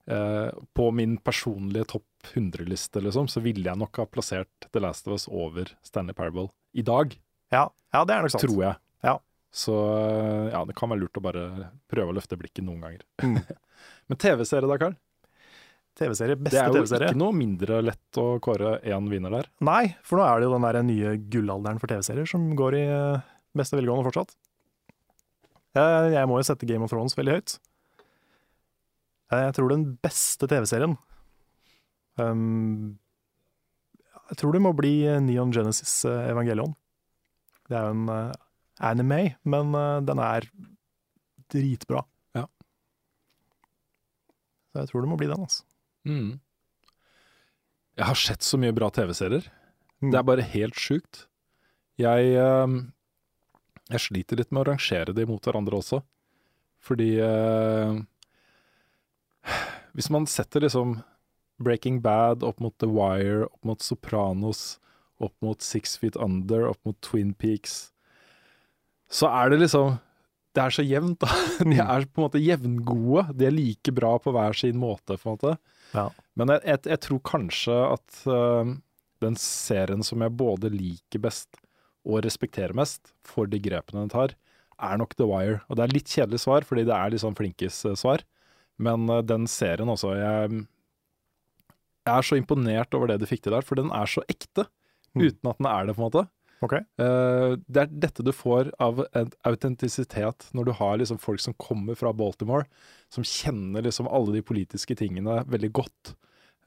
eh, 0.07 0.51
på 0.73 0.91
min 0.95 1.17
personlige 1.21 1.85
topp 1.91 2.05
100-liste, 2.33 3.01
liksom, 3.03 3.27
så 3.29 3.41
ville 3.43 3.63
jeg 3.69 3.77
nok 3.77 3.99
ha 4.01 4.05
plassert 4.09 4.69
The 4.71 4.79
Last 4.81 5.07
of 5.07 5.13
Us 5.13 5.27
over 5.29 5.69
Stanley 5.85 6.13
Parable 6.17 6.49
i 6.73 6.81
dag, 6.81 7.13
Ja, 7.51 7.67
ja 7.93 8.05
det 8.05 8.15
er 8.15 8.21
nok 8.25 8.31
sant. 8.31 8.43
tror 8.47 8.63
jeg. 8.63 8.75
Ja. 9.03 9.17
Så 9.51 9.73
øh, 9.73 10.49
ja, 10.53 10.59
det 10.69 10.75
kan 10.77 10.91
være 10.91 11.01
lurt 11.01 11.17
å 11.17 11.23
bare 11.25 11.43
prøve 11.89 12.11
å 12.11 12.17
løfte 12.19 12.37
blikket 12.37 12.65
noen 12.67 12.83
ganger. 12.85 13.05
Mm. 13.23 13.39
Men 14.11 14.19
TV-serie 14.21 14.69
da, 14.69 14.77
Karl? 14.81 14.97
TV-serie, 15.99 16.37
beste 16.39 16.53
TV-serie. 16.53 16.53
Det 16.53 16.59
er 16.61 16.69
jo 16.69 16.83
TV-serie. 16.85 17.07
ikke 17.11 17.19
noe 17.19 17.35
mindre 17.35 17.79
lett 17.83 18.19
å 18.21 18.27
kåre 18.45 18.75
én 18.87 19.09
vinner 19.11 19.33
der. 19.33 19.49
Nei, 19.65 19.95
for 20.05 20.21
nå 20.21 20.27
er 20.27 20.39
det 20.39 20.47
jo 20.47 20.53
den 20.53 20.67
der 20.67 20.79
nye 20.85 21.15
gullalderen 21.33 21.81
for 21.81 21.91
TV-serier 21.91 22.29
som 22.29 22.45
går 22.59 22.77
i 22.77 22.83
eh, 22.93 23.25
beste 23.57 23.75
velgående 23.79 24.05
fortsatt. 24.07 24.35
Eh, 25.75 26.05
Jeg 26.13 26.29
må 26.29 26.37
jo 26.39 26.45
sette 26.47 26.69
Game 26.69 26.85
of 26.85 26.93
Thrones 26.93 27.17
veldig 27.19 27.35
høyt. 27.39 27.57
Eh, 29.33 29.43
Jeg 29.49 29.57
tror 29.57 29.73
den 29.73 29.83
beste 30.05 30.47
TV-serien 30.49 30.95
um, 32.21 32.95
Jeg 34.29 34.39
tror 34.39 34.55
det 34.55 34.61
må 34.63 34.71
bli 34.77 34.93
eh, 35.09 35.19
Neon 35.25 35.51
Genesis 35.55 35.97
eh, 36.07 36.29
Evangelion. 36.31 36.77
Det 37.69 37.75
er 37.77 37.89
jo 37.89 37.97
en 37.97 38.13
eh, 38.13 38.31
anime, 38.79 39.35
men 39.43 39.73
eh, 39.75 40.01
den 40.07 40.21
er 40.23 40.47
dritbra. 41.51 42.03
Ja. 42.37 42.45
Så 44.71 44.83
jeg 44.83 44.91
tror 44.91 45.03
det 45.03 45.11
må 45.11 45.17
bli 45.19 45.29
den, 45.31 45.47
altså. 45.47 45.65
Mm. 46.07 46.37
Jeg 47.99 48.07
har 48.07 48.19
sett 48.19 48.45
så 48.45 48.59
mye 48.61 48.75
bra 48.75 48.87
TV-serier. 48.95 49.49
Mm. 49.99 50.11
Det 50.13 50.19
er 50.19 50.29
bare 50.29 50.47
helt 50.53 50.79
sjukt. 50.79 51.25
Jeg, 51.99 52.31
eh, 52.39 52.77
jeg 53.91 54.05
sliter 54.05 54.39
litt 54.39 54.53
med 54.53 54.63
å 54.63 54.69
rangere 54.71 55.15
de 55.15 55.27
mot 55.27 55.43
hverandre 55.43 55.81
også. 55.81 56.01
Fordi 56.79 57.17
eh, 57.19 57.97
Hvis 59.97 60.07
man 60.13 60.27
setter 60.31 60.63
liksom 60.63 61.01
Breaking 61.59 61.99
Bad 61.99 62.45
opp 62.47 62.61
mot 62.63 62.77
The 62.79 62.87
Wire, 62.87 63.49
opp 63.49 63.65
mot 63.67 63.83
Sopranos, 63.83 64.79
opp 65.19 65.35
mot 65.43 65.61
Six 65.61 65.97
Feet 65.99 66.15
Under, 66.15 66.69
opp 66.69 66.79
mot 66.87 66.95
Twin 67.03 67.33
Peaks, 67.33 67.91
så 69.09 69.29
er 69.31 69.51
det 69.51 69.63
liksom 69.63 69.97
Det 70.55 70.61
er 70.63 70.73
så 70.73 70.83
jevnt, 70.85 71.21
da. 71.21 71.29
De 71.69 71.77
er 71.77 72.05
på 72.09 72.21
en 72.21 72.25
måte 72.25 72.41
jevngode. 72.41 73.27
De 73.37 73.45
er 73.47 73.53
like 73.53 73.93
bra 73.93 74.15
på 74.21 74.33
hver 74.33 74.57
sin 74.57 74.79
måte, 74.81 75.15
på 75.15 75.29
en 75.29 75.35
måte. 75.35 75.55
Ja. 75.93 76.07
Men 76.37 76.53
jeg, 76.55 76.63
jeg, 76.65 76.81
jeg 76.89 77.01
tror 77.05 77.19
kanskje 77.29 77.75
at 77.85 78.21
uh, 78.25 78.71
den 79.21 79.37
serien 79.39 80.01
som 80.05 80.25
jeg 80.25 80.35
både 80.39 80.71
liker 80.73 81.21
best 81.21 81.61
og 82.07 82.23
respekterer 82.25 82.73
mest 82.77 83.13
for 83.27 83.49
de 83.49 83.59
grepene 83.61 84.01
den 84.01 84.11
tar, 84.11 84.33
er 84.81 84.97
nok 84.97 85.13
The 85.19 85.27
Wire. 85.29 85.61
Og 85.69 85.77
det 85.77 85.85
er 85.85 85.95
litt 85.99 86.09
kjedelig 86.09 86.41
svar, 86.47 86.65
fordi 86.65 86.87
det 86.89 86.97
er 86.97 87.13
litt 87.13 87.23
sånn 87.23 87.37
flinkis-svar. 87.37 88.25
Men 88.81 89.05
uh, 89.11 89.21
den 89.21 89.45
serien 89.51 89.93
også 89.93 90.15
jeg, 90.17 90.65
jeg 92.09 92.15
er 92.15 92.25
så 92.25 92.41
imponert 92.41 92.97
over 92.97 93.13
det 93.13 93.21
de 93.21 93.29
fikk 93.29 93.45
til 93.45 93.53
der, 93.53 93.65
for 93.65 93.79
den 93.79 93.93
er 93.95 94.09
så 94.09 94.25
ekte. 94.31 94.65
Mm. 95.13 95.29
Uten 95.29 95.53
at 95.53 95.61
den 95.61 95.69
er 95.69 95.85
det, 95.85 95.95
på 95.97 96.01
en 96.01 96.09
måte. 96.09 96.25
Ok. 96.65 96.75
Eh, 96.75 97.51
det 97.67 97.83
er 97.83 97.91
dette 98.05 98.25
du 98.25 98.31
får 98.35 98.71
av 98.83 99.03
en 99.15 99.29
autentisitet 99.47 100.49
når 100.55 100.69
du 100.69 100.73
har 100.79 100.97
liksom 100.99 101.21
folk 101.21 101.43
som 101.43 101.55
kommer 101.61 101.95
fra 101.99 102.11
Baltimore, 102.13 102.67
som 103.13 103.23
kjenner 103.23 103.85
liksom 103.85 104.09
alle 104.11 104.35
de 104.35 104.45
politiske 104.45 104.97
tingene 104.99 105.43
veldig 105.47 105.71
godt. 105.71 106.15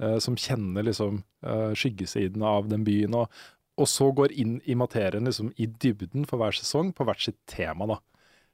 eh, 0.00 0.18
som 0.18 0.34
kjenner 0.40 0.82
liksom 0.82 1.20
uh, 1.46 1.74
skyggesidene 1.76 2.48
av 2.48 2.70
den 2.70 2.82
byen, 2.82 3.12
og, 3.14 3.28
og 3.78 3.86
så 3.86 4.08
går 4.10 4.32
inn 4.32 4.56
i 4.64 4.74
materien 4.74 5.28
liksom 5.28 5.52
i 5.60 5.68
dybden 5.68 6.24
for 6.26 6.40
hver 6.40 6.56
sesong, 6.56 6.94
på 6.96 7.04
hvert 7.06 7.22
sitt 7.22 7.38
tema. 7.46 7.86
da. 7.86 8.00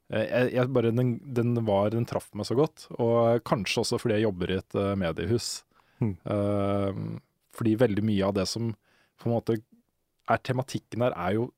Eh, 0.08 0.24
jeg, 0.24 0.52
jeg 0.56 0.72
bare, 0.72 0.92
den, 0.94 1.16
den 1.36 1.54
var, 1.68 1.92
den 1.92 2.06
traff 2.08 2.30
meg 2.36 2.48
så 2.48 2.56
godt, 2.58 2.86
og 2.96 3.42
kanskje 3.48 3.84
også 3.84 4.00
fordi 4.00 4.18
jeg 4.18 4.28
jobber 4.28 4.52
i 4.52 4.60
et 4.60 4.78
eh, 4.78 4.92
mediehus. 4.98 5.48
Mm. 6.00 6.14
Eh, 6.32 7.00
fordi 7.58 7.74
veldig 7.80 8.04
mye 8.06 8.28
av 8.28 8.36
det 8.38 8.46
som 8.48 8.70
på 9.18 9.28
en 9.28 9.34
måte 9.34 9.58
er 10.28 10.42
tematikken 10.44 11.04
her, 11.04 11.14
er 11.16 11.36
jo 11.38 11.48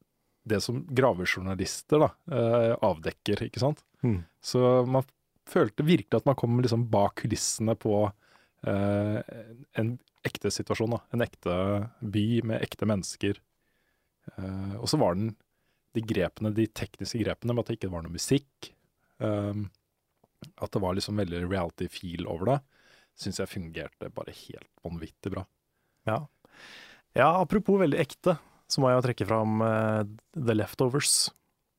det 0.51 0.61
som 0.65 0.81
gravejournalister 0.87 2.01
da, 2.03 2.11
eh, 2.33 2.75
avdekker, 2.87 3.45
ikke 3.47 3.63
sant. 3.63 3.83
Mm. 4.03 4.23
Så 4.43 4.61
man 4.89 5.05
følte 5.51 5.87
virkelig 5.87 6.21
at 6.23 6.29
man 6.29 6.39
kom 6.39 6.61
liksom 6.63 6.87
bak 6.93 7.21
kulissene 7.23 7.77
på 7.79 7.95
eh, 8.67 9.21
en 9.81 9.93
ekte 10.27 10.53
situasjon. 10.53 10.97
Da. 10.97 11.03
En 11.15 11.25
ekte 11.25 11.55
by 12.01 12.27
med 12.49 12.65
ekte 12.65 12.89
mennesker. 12.89 13.41
Eh, 14.37 14.75
og 14.79 14.89
så 14.91 15.01
var 15.01 15.19
den 15.19 15.35
de 15.97 16.03
grepene, 16.07 16.53
de 16.55 16.69
tekniske 16.71 17.19
grepene 17.25 17.55
med 17.55 17.65
at 17.65 17.73
det 17.73 17.81
ikke 17.81 17.93
var 17.93 18.05
noe 18.07 18.15
musikk. 18.15 18.73
eh, 19.21 19.67
at 20.57 20.73
det 20.73 20.81
var 20.81 20.95
liksom 20.97 21.19
veldig 21.21 21.43
reality-feel 21.51 22.25
over 22.31 22.49
det, 22.49 22.59
syns 23.21 23.41
jeg 23.43 23.51
fungerte 23.51 24.09
bare 24.15 24.33
helt 24.33 24.71
vanvittig 24.85 25.33
bra. 25.35 25.45
Ja. 26.09 26.23
ja, 27.13 27.29
apropos 27.43 27.81
veldig 27.83 27.99
ekte, 28.01 28.39
så 28.71 28.81
må 28.83 28.91
jeg 28.91 29.01
jo 29.01 29.05
trekke 29.09 29.27
fram 29.29 29.63
uh, 29.65 30.03
The 30.37 30.55
Leftovers. 30.57 31.15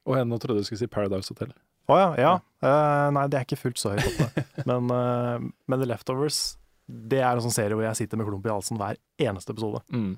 Og 0.10 0.18
jeg 0.18 0.28
nå 0.28 0.39
trodde 0.42 0.62
du 0.64 0.68
skulle 0.68 0.82
si 0.82 0.89
Paradise 0.92 1.32
Hotel. 1.32 1.54
Å 1.92 1.98
ja, 2.00 2.10
ja. 2.20 2.32
Uh, 2.64 3.08
nei, 3.16 3.24
det 3.32 3.39
er 3.39 3.46
ikke 3.48 3.60
fullt 3.60 3.80
så 3.82 3.94
høyt 3.94 4.06
oppe. 4.10 4.44
men, 4.70 4.89
uh, 4.92 5.38
men 5.72 5.82
The 5.82 5.88
Leftovers, 5.89 6.42
det 6.88 7.22
er 7.24 7.32
en 7.38 7.44
sånn 7.46 7.56
serie 7.56 7.78
hvor 7.78 7.86
jeg 7.88 8.00
sitter 8.04 8.20
med 8.20 8.28
klump 8.28 8.46
i 8.48 8.52
halsen 8.54 8.80
hver 8.82 9.00
eneste 9.24 9.56
episode. 9.56 9.82
Mm. 9.96 10.14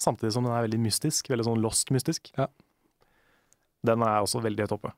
Samtidig 0.00 0.32
som 0.36 0.46
den 0.46 0.54
er 0.56 0.64
veldig 0.68 0.80
mystisk, 0.84 1.28
veldig 1.32 1.48
sånn 1.48 1.60
lost-mystisk. 1.64 2.30
Ja. 2.38 2.46
Den 3.86 4.04
er 4.06 4.22
også 4.22 4.40
veldig 4.44 4.66
høyt 4.66 4.76
oppe. 4.76 4.92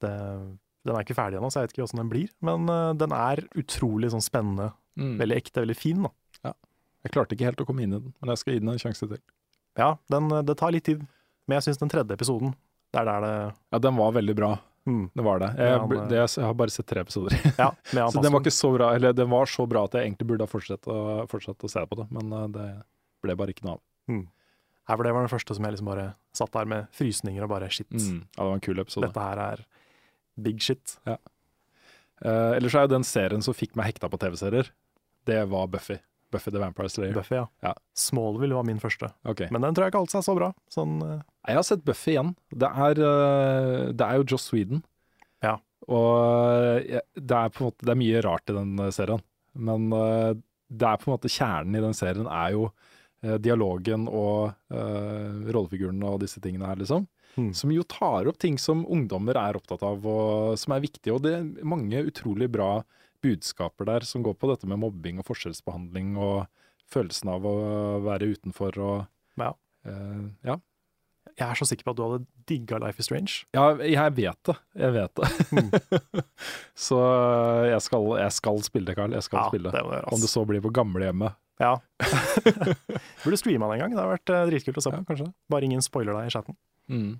Det, 0.00 0.10
den 0.88 0.96
er 0.96 1.04
ikke 1.04 1.16
ferdig 1.18 1.38
ennå, 1.40 1.50
så 1.52 1.60
jeg 1.60 1.68
vet 1.68 1.74
ikke 1.76 1.84
åssen 1.86 2.00
den 2.02 2.10
blir. 2.12 2.30
Men 2.46 2.64
uh, 2.70 2.92
den 2.98 3.12
er 3.14 3.44
utrolig 3.60 4.12
sånn 4.14 4.24
spennende, 4.24 4.72
Mm. 5.00 5.14
veldig 5.20 5.36
ekte, 5.38 5.62
veldig 5.62 5.74
fin. 5.78 6.00
da. 6.02 6.50
Jeg 7.06 7.12
klarte 7.14 7.32
ikke 7.36 7.46
helt 7.46 7.60
å 7.62 7.64
komme 7.64 7.84
inn 7.86 7.94
i 7.94 8.00
den, 8.02 8.10
men 8.20 8.32
jeg 8.34 8.40
skal 8.42 8.52
gi 8.52 8.60
den 8.60 8.72
en 8.72 8.80
sjanse 8.82 9.06
til. 9.08 9.20
Ja, 9.78 9.92
den, 10.10 10.30
eh, 10.32 10.42
det 10.42 10.56
tar 10.58 10.72
litt 10.74 10.84
tid, 10.88 11.04
men 11.46 11.56
jeg 11.58 11.68
syns 11.68 11.78
den 11.78 11.88
tredje 11.92 12.16
episoden, 12.16 12.54
det 12.92 13.00
er 13.02 13.06
der 13.06 13.20
det 13.26 13.34
Ja, 13.72 13.78
den 13.78 13.96
var 13.96 14.12
veldig 14.12 14.34
bra. 14.36 14.50
mm, 14.86 15.10
Det 15.14 15.22
var 15.24 15.38
det. 15.38 15.50
Jeg, 15.58 15.78
han, 15.78 16.08
det, 16.10 16.16
jeg 16.18 16.44
har 16.44 16.54
bare 16.54 16.70
sett 16.74 16.86
tre 16.90 17.00
episoder. 17.04 17.36
Ja, 17.58 17.70
Så 18.10 18.22
den 18.22 18.32
var 18.32 18.40
ikke 18.40 18.50
så 18.54 18.72
bra, 18.74 18.94
eller 18.94 19.12
den 19.14 19.30
var 19.30 19.46
så 19.46 19.66
bra 19.68 19.84
at 19.84 19.94
jeg 19.94 20.08
egentlig 20.08 20.26
burde 20.32 20.42
ha 20.46 20.50
fortsatt 20.50 20.86
å, 20.90 20.98
fortsatt 21.30 21.62
å 21.64 21.70
se 21.70 21.84
på 21.86 22.00
det, 22.02 22.08
men 22.10 22.32
eh, 22.32 22.46
det 22.56 22.68
ble 23.22 23.36
bare 23.36 23.54
ikke 23.54 23.66
noe 23.68 23.78
av. 23.78 23.82
Her 24.90 24.96
for 24.98 25.06
det 25.06 25.12
var 25.14 25.22
den 25.22 25.30
første 25.30 25.54
som 25.54 25.64
jeg 25.68 25.76
liksom 25.76 25.86
bare 25.92 26.06
satt 26.34 26.50
der 26.56 26.66
med 26.66 26.88
frysninger 26.96 27.44
og 27.46 27.50
bare 27.52 27.68
shit. 27.70 27.86
Mm. 27.94 28.24
Ja, 28.34 28.42
det 28.42 28.48
var 28.48 28.56
en 28.56 28.64
kul 28.64 28.80
episode. 28.82 29.06
Dette 29.06 29.22
her 29.22 29.38
er 29.44 29.60
big 30.40 30.58
shit. 30.64 30.96
Eh, 31.06 32.52
ellers 32.56 32.74
er 32.74 32.86
jo 32.88 32.94
den 32.96 33.06
serien 33.06 33.44
som 33.44 33.54
fikk 33.54 33.76
meg 33.78 33.92
hekta 33.92 34.10
på 34.10 34.18
TV-serier, 34.20 34.72
det 35.28 35.38
var 35.52 35.68
Buffy. 35.70 36.00
Buffy 36.30 36.52
the 36.52 36.60
Vampire 36.62 36.88
Slayer. 36.88 37.14
Buffy, 37.14 37.34
ja. 37.34 37.46
Ja. 37.64 37.74
Smallville 37.96 38.54
var 38.54 38.66
min 38.66 38.80
første. 38.80 39.10
okay. 39.24 39.48
Men 39.50 39.62
den 39.62 39.74
tror 39.74 39.86
jeg 39.86 39.94
ikke 39.94 40.02
holdt 40.04 40.14
seg 40.14 40.26
så 40.26 40.36
bra. 40.38 40.52
Sånn, 40.72 41.00
uh... 41.02 41.18
Jeg 41.48 41.58
har 41.58 41.66
sett 41.66 41.84
Buffy 41.86 42.14
igjen. 42.14 42.34
Det 42.50 42.70
er, 42.70 43.02
uh, 43.02 43.90
det 43.90 44.06
er 44.06 44.20
jo 44.20 44.28
Joss 44.32 44.50
Sweden. 44.50 44.84
Ja. 45.44 45.56
Og 45.90 46.80
eh, 46.84 47.00
det 47.16 47.36
er 47.36 47.54
måte 47.56 47.86
Det 47.86 47.94
er 47.94 47.98
mye 47.98 48.20
rart 48.22 48.52
i 48.52 48.56
den 48.56 48.74
serien. 48.94 49.22
Men 49.58 49.88
uh, 49.94 50.32
det 50.70 50.86
er 50.86 51.00
på 51.00 51.10
en 51.10 51.16
måte 51.16 51.32
kjernen 51.32 51.78
i 51.78 51.84
den 51.84 51.96
serien 51.96 52.30
er 52.30 52.56
jo 52.56 52.70
dialogen 53.20 54.06
og 54.08 54.54
rollefigurene 54.72 56.08
og 56.08 56.22
disse 56.22 56.40
tingene 56.40 56.64
her, 56.64 56.78
liksom. 56.80 57.02
Mm. 57.36 57.50
Som 57.52 57.72
jo 57.74 57.82
tar 57.84 58.30
opp 58.30 58.38
ting 58.40 58.56
som 58.56 58.86
ungdommer 58.88 59.36
er 59.36 59.58
opptatt 59.58 59.82
av, 59.84 60.06
og 60.08 60.56
som 60.56 60.72
er 60.72 60.80
viktige. 60.86 61.12
Og 61.12 61.26
det 61.26 61.34
er 61.36 61.68
mange 61.68 62.00
utrolig 62.08 62.48
bra 62.48 62.70
budskaper 63.22 63.86
der 63.88 64.06
som 64.08 64.22
går 64.26 64.34
på 64.40 64.48
dette 64.52 64.66
med 64.70 64.80
mobbing 64.82 65.18
og 65.20 65.26
forskjellsbehandling 65.28 66.16
og 66.20 66.46
følelsen 66.90 67.30
av 67.30 67.44
å 67.46 67.54
være 68.06 68.32
utenfor 68.34 68.78
og 68.82 69.06
Ja. 69.40 69.52
Uh, 69.86 70.30
ja. 70.44 70.56
Jeg 71.38 71.46
er 71.46 71.56
så 71.60 71.64
sikker 71.68 71.86
på 71.86 71.92
at 71.94 71.96
du 71.96 72.02
hadde 72.04 72.24
digga 72.50 72.78
Life 72.82 73.00
is 73.00 73.06
Strange. 73.08 73.44
Ja, 73.54 73.70
jeg 73.78 74.12
vet 74.16 74.40
det. 74.48 74.54
Jeg 74.76 74.92
vet 74.96 75.20
det. 75.20 75.28
Mm. 75.54 76.24
så 76.88 76.98
eh, 77.06 77.68
jeg 77.70 77.84
skal, 77.86 78.08
jeg 78.20 78.34
skal 78.36 78.58
spille 78.66 78.90
det, 78.90 78.96
Carl. 78.98 79.14
Jeg 79.14 79.24
skal 79.24 79.38
Ja, 79.38 79.44
spille. 79.52 79.70
det 79.72 79.84
det. 79.86 80.00
Om 80.12 80.20
det 80.24 80.28
så 80.32 80.42
blir 80.48 80.60
på 80.64 80.72
gamlehjemmet. 80.74 81.36
Ja. 81.60 81.76
Burde 83.24 83.38
streama 83.40 83.68
den 83.70 83.76
en 83.78 83.82
gang. 83.84 83.94
Det 83.94 84.00
hadde 84.02 84.14
vært 84.16 84.32
eh, 84.34 84.44
dritkult 84.50 84.80
å 84.80 84.84
se 84.84 84.92
på. 84.96 85.00
kanskje. 85.12 85.28
Bare 85.52 85.68
ingen 85.68 85.84
spoiler 85.84 86.16
deg 86.18 86.28
i 86.28 86.34
chatten. 86.34 86.56
Mm, 86.90 87.12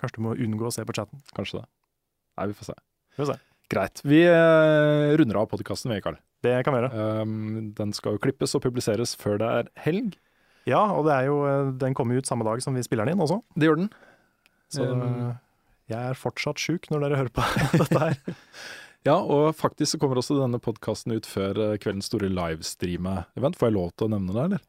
Kanskje 0.00 0.18
du 0.18 0.24
må 0.26 0.34
unngå 0.36 0.68
å 0.68 0.74
se 0.74 0.84
på 0.84 0.92
chatten. 0.96 1.22
kanskje 1.36 1.62
det. 1.62 1.66
Nei, 2.36 2.48
vi 2.50 2.58
får 2.58 2.72
se. 2.72 2.76
Vi 3.14 3.22
får 3.22 3.30
se. 3.32 3.38
Greit. 3.72 4.00
Vi 4.06 4.20
eh, 4.22 5.16
runder 5.18 5.40
av 5.40 5.48
podkasten, 5.50 5.90
vi, 5.90 6.02
Karl. 6.04 6.18
Det 6.46 6.54
kan 6.66 6.74
vi 6.74 6.82
gjøre. 6.82 7.06
Um, 7.22 7.72
den 7.74 7.94
skal 7.96 8.14
jo 8.14 8.22
klippes 8.22 8.54
og 8.54 8.62
publiseres 8.62 9.16
før 9.18 9.40
det 9.42 9.48
er 9.60 9.70
helg. 9.86 10.14
Ja, 10.70 10.84
og 10.94 11.06
det 11.08 11.16
er 11.16 11.28
jo, 11.30 11.40
eh, 11.50 11.72
den 11.80 11.96
kommer 11.98 12.18
ut 12.18 12.28
samme 12.28 12.46
dag 12.46 12.62
som 12.62 12.78
vi 12.78 12.84
spiller 12.86 13.06
den 13.06 13.16
inn 13.16 13.24
også. 13.26 13.40
Det 13.56 13.70
gjør 13.70 13.82
den. 13.82 13.90
Så 14.70 14.86
Um, 14.86 15.34
jeg 15.86 16.02
er 16.10 16.18
fortsatt 16.18 16.58
sjuk 16.58 16.88
når 16.90 17.04
dere 17.04 17.18
hører 17.20 17.34
på 17.34 17.42
dette 17.80 18.00
her. 18.02 18.38
Ja, 19.06 19.20
og 19.20 19.52
faktisk 19.54 19.94
så 19.94 20.00
kommer 20.02 20.18
også 20.18 20.38
denne 20.40 20.58
podkasten 20.58 21.14
ut 21.14 21.26
før 21.30 21.76
kveldens 21.78 22.08
store 22.10 22.26
livestreame-event. 22.26 23.58
Får 23.58 23.70
jeg 23.70 23.76
lov 23.76 23.92
til 23.94 24.08
å 24.08 24.14
nevne 24.16 24.34
det, 24.34 24.46
eller? 24.48 24.64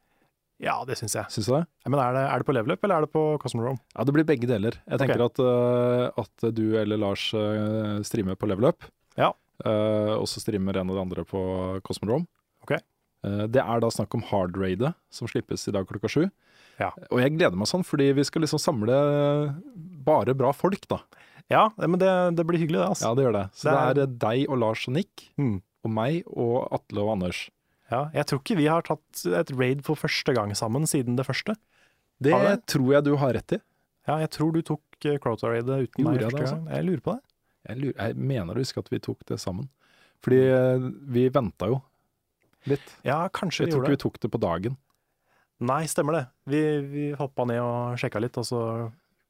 Ja, 0.59 0.83
det 0.89 0.95
syns 0.97 1.13
jeg. 1.13 1.25
Synes 1.29 1.45
du 1.45 1.53
det? 1.53 1.63
Ja, 1.85 1.89
Men 1.93 1.99
er 2.01 2.13
det, 2.15 2.21
er 2.33 2.37
det 2.41 2.45
på 2.47 2.53
Level 2.55 2.71
Up, 2.73 2.83
eller 2.83 2.95
er 2.97 3.05
det 3.05 3.11
på 3.13 3.23
Cosmodrome? 3.43 3.77
Ja, 3.95 4.03
det 4.03 4.13
blir 4.15 4.25
begge 4.25 4.47
deler. 4.49 4.79
Jeg 4.89 4.99
tenker 5.03 5.21
at, 5.27 5.37
uh, 5.39 6.09
at 6.17 6.47
du 6.57 6.63
eller 6.81 6.97
Lars 6.97 7.27
uh, 7.37 8.01
streamer 8.07 8.35
på 8.35 8.47
Level 8.49 8.65
Up. 8.71 8.83
Ja. 9.17 9.29
uh, 9.65 10.15
og 10.17 10.25
så 10.29 10.41
streamer 10.41 10.77
en 10.81 10.89
og 10.89 10.97
de 10.97 11.01
andre 11.03 11.23
på 11.29 11.41
Cosmodrome. 11.85 12.25
Ok. 12.65 12.73
Eh, 13.25 13.45
det 13.49 13.61
er 13.61 13.79
da 13.81 13.87
snakk 13.89 14.13
om 14.17 14.21
Hard 14.29 14.57
Raidet, 14.57 14.91
som 15.13 15.27
slippes 15.29 15.67
i 15.67 15.71
dag 15.73 15.87
klokka 15.89 16.09
sju. 16.11 16.25
Ja. 16.79 16.91
Og 17.09 17.17
jeg 17.21 17.33
gleder 17.37 17.57
meg 17.57 17.65
sånn, 17.69 17.85
fordi 17.85 18.11
vi 18.13 18.25
skal 18.27 18.43
liksom 18.45 18.59
samle 18.61 18.97
bare 20.05 20.35
bra 20.37 20.51
folk, 20.53 20.83
da. 20.91 20.99
Ja, 21.49 21.67
men 21.79 21.97
det, 22.01 22.09
det 22.37 22.45
blir 22.45 22.59
hyggelig, 22.59 22.81
det. 22.81 22.89
altså. 22.91 23.07
Ja, 23.07 23.15
det 23.17 23.23
gjør 23.25 23.35
det. 23.37 23.45
Så 23.55 23.63
Det 23.69 23.73
det 23.73 23.79
er- 23.79 23.89
er, 23.89 24.01
eh, 24.03 24.17
deg 24.25 24.49
og 24.51 24.57
Lars 24.61 24.87
og 24.87 24.93
Nick, 24.97 25.29
Mm. 25.39 25.61
og 25.85 25.91
meg 25.91 26.23
og 26.27 26.67
Atle 26.75 27.01
og 27.05 27.11
Anders. 27.15 27.49
Ja, 27.91 28.07
jeg 28.15 28.27
tror 28.27 28.41
ikke 28.41 28.57
vi 28.59 28.67
har 28.67 28.83
tatt 28.87 29.23
et 29.39 29.51
raid 29.55 29.83
for 29.87 29.99
første 29.99 30.33
gang 30.35 30.51
sammen 30.59 30.87
siden 30.89 31.15
det 31.19 31.25
første. 31.27 31.55
Det 32.23 32.33
Har 32.33 32.59
tror 32.67 32.93
jeg 32.95 33.05
du 33.05 33.13
har 33.21 33.35
rett 33.37 33.55
i. 33.55 33.59
Ja, 34.07 34.17
jeg 34.23 34.31
tror 34.33 34.53
du 34.55 34.61
tok 34.65 34.81
uh, 35.05 35.17
Crowdtar-raidet 35.21 35.87
uten 35.87 36.03
Gjorde 36.03 36.11
meg 36.11 36.21
jeg 36.21 36.31
første 36.31 36.37
det, 36.37 36.43
altså? 36.43 36.57
gang. 36.57 36.69
Jeg 36.75 36.87
lurer 36.87 37.03
på 37.05 37.15
det. 37.15 37.23
Jeg, 37.67 37.79
lurer, 37.83 37.97
jeg 37.99 38.27
mener 38.31 38.55
å 38.55 38.63
huske 38.63 38.83
at 38.83 38.91
vi 38.91 38.99
tok 39.03 39.23
det 39.27 39.37
sammen. 39.43 39.67
Fordi 40.23 40.39
eh, 40.49 40.85
vi 41.13 41.27
venta 41.29 41.67
jo 41.69 41.81
litt. 42.71 42.93
Ja, 43.05 43.19
kanskje 43.29 43.65
Jeg 43.65 43.69
vi 43.69 43.75
tror 43.75 43.85
ikke 43.85 43.95
vi 43.95 44.03
tok 44.05 44.19
det 44.23 44.31
på 44.33 44.39
dagen. 44.41 44.77
Nei, 45.67 45.83
stemmer 45.89 46.17
det. 46.17 46.23
Vi, 46.49 46.61
vi 46.89 47.05
hoppa 47.17 47.45
ned 47.49 47.59
og 47.61 47.99
sjekka 48.01 48.21
litt, 48.23 48.37
og 48.39 48.47
så 48.47 48.61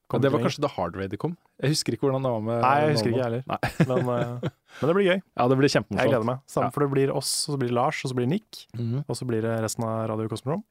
kom 0.08 0.22
det 0.24 0.32
var 0.32 0.40
kanskje 0.40 0.62
da 0.64 0.68
Hard 0.72 0.96
Raid 0.96 1.18
kom. 1.20 1.36
Jeg 1.62 1.72
husker 1.74 1.94
ikke 1.94 2.08
hvordan 2.08 2.24
det 2.24 2.32
var 2.32 2.42
med 2.46 2.62
Nei, 2.64 2.76
jeg 2.82 2.92
husker 2.96 3.10
ikke 3.12 3.18
jeg 3.18 3.28
heller. 3.28 3.44
Men, 3.88 4.10
uh, 4.10 4.52
men 4.82 4.90
det 4.92 4.96
blir 4.96 5.08
gøy. 5.10 5.22
Ja, 5.38 5.48
det 5.52 5.58
blir 5.60 5.70
Jeg 5.74 5.84
gleder 6.10 6.24
meg. 6.26 6.40
Samme, 6.48 6.68
Ja. 6.68 6.70
For 6.72 6.86
det 6.86 6.90
blir 6.94 7.12
oss, 7.16 7.32
og 7.50 7.56
så 7.56 7.60
blir 7.60 7.68
det 7.74 7.76
Lars, 7.76 8.04
og 8.06 8.12
så 8.12 8.16
blir 8.16 8.26
det 8.28 8.32
Nick, 8.38 8.68
Mhm. 8.78 9.04
og 9.08 9.16
så 9.20 9.28
blir 9.28 9.42
det 9.42 9.58
resten 9.64 9.84
av 9.84 10.08
Radio 10.10 10.28
Cosmodrome. 10.30 10.64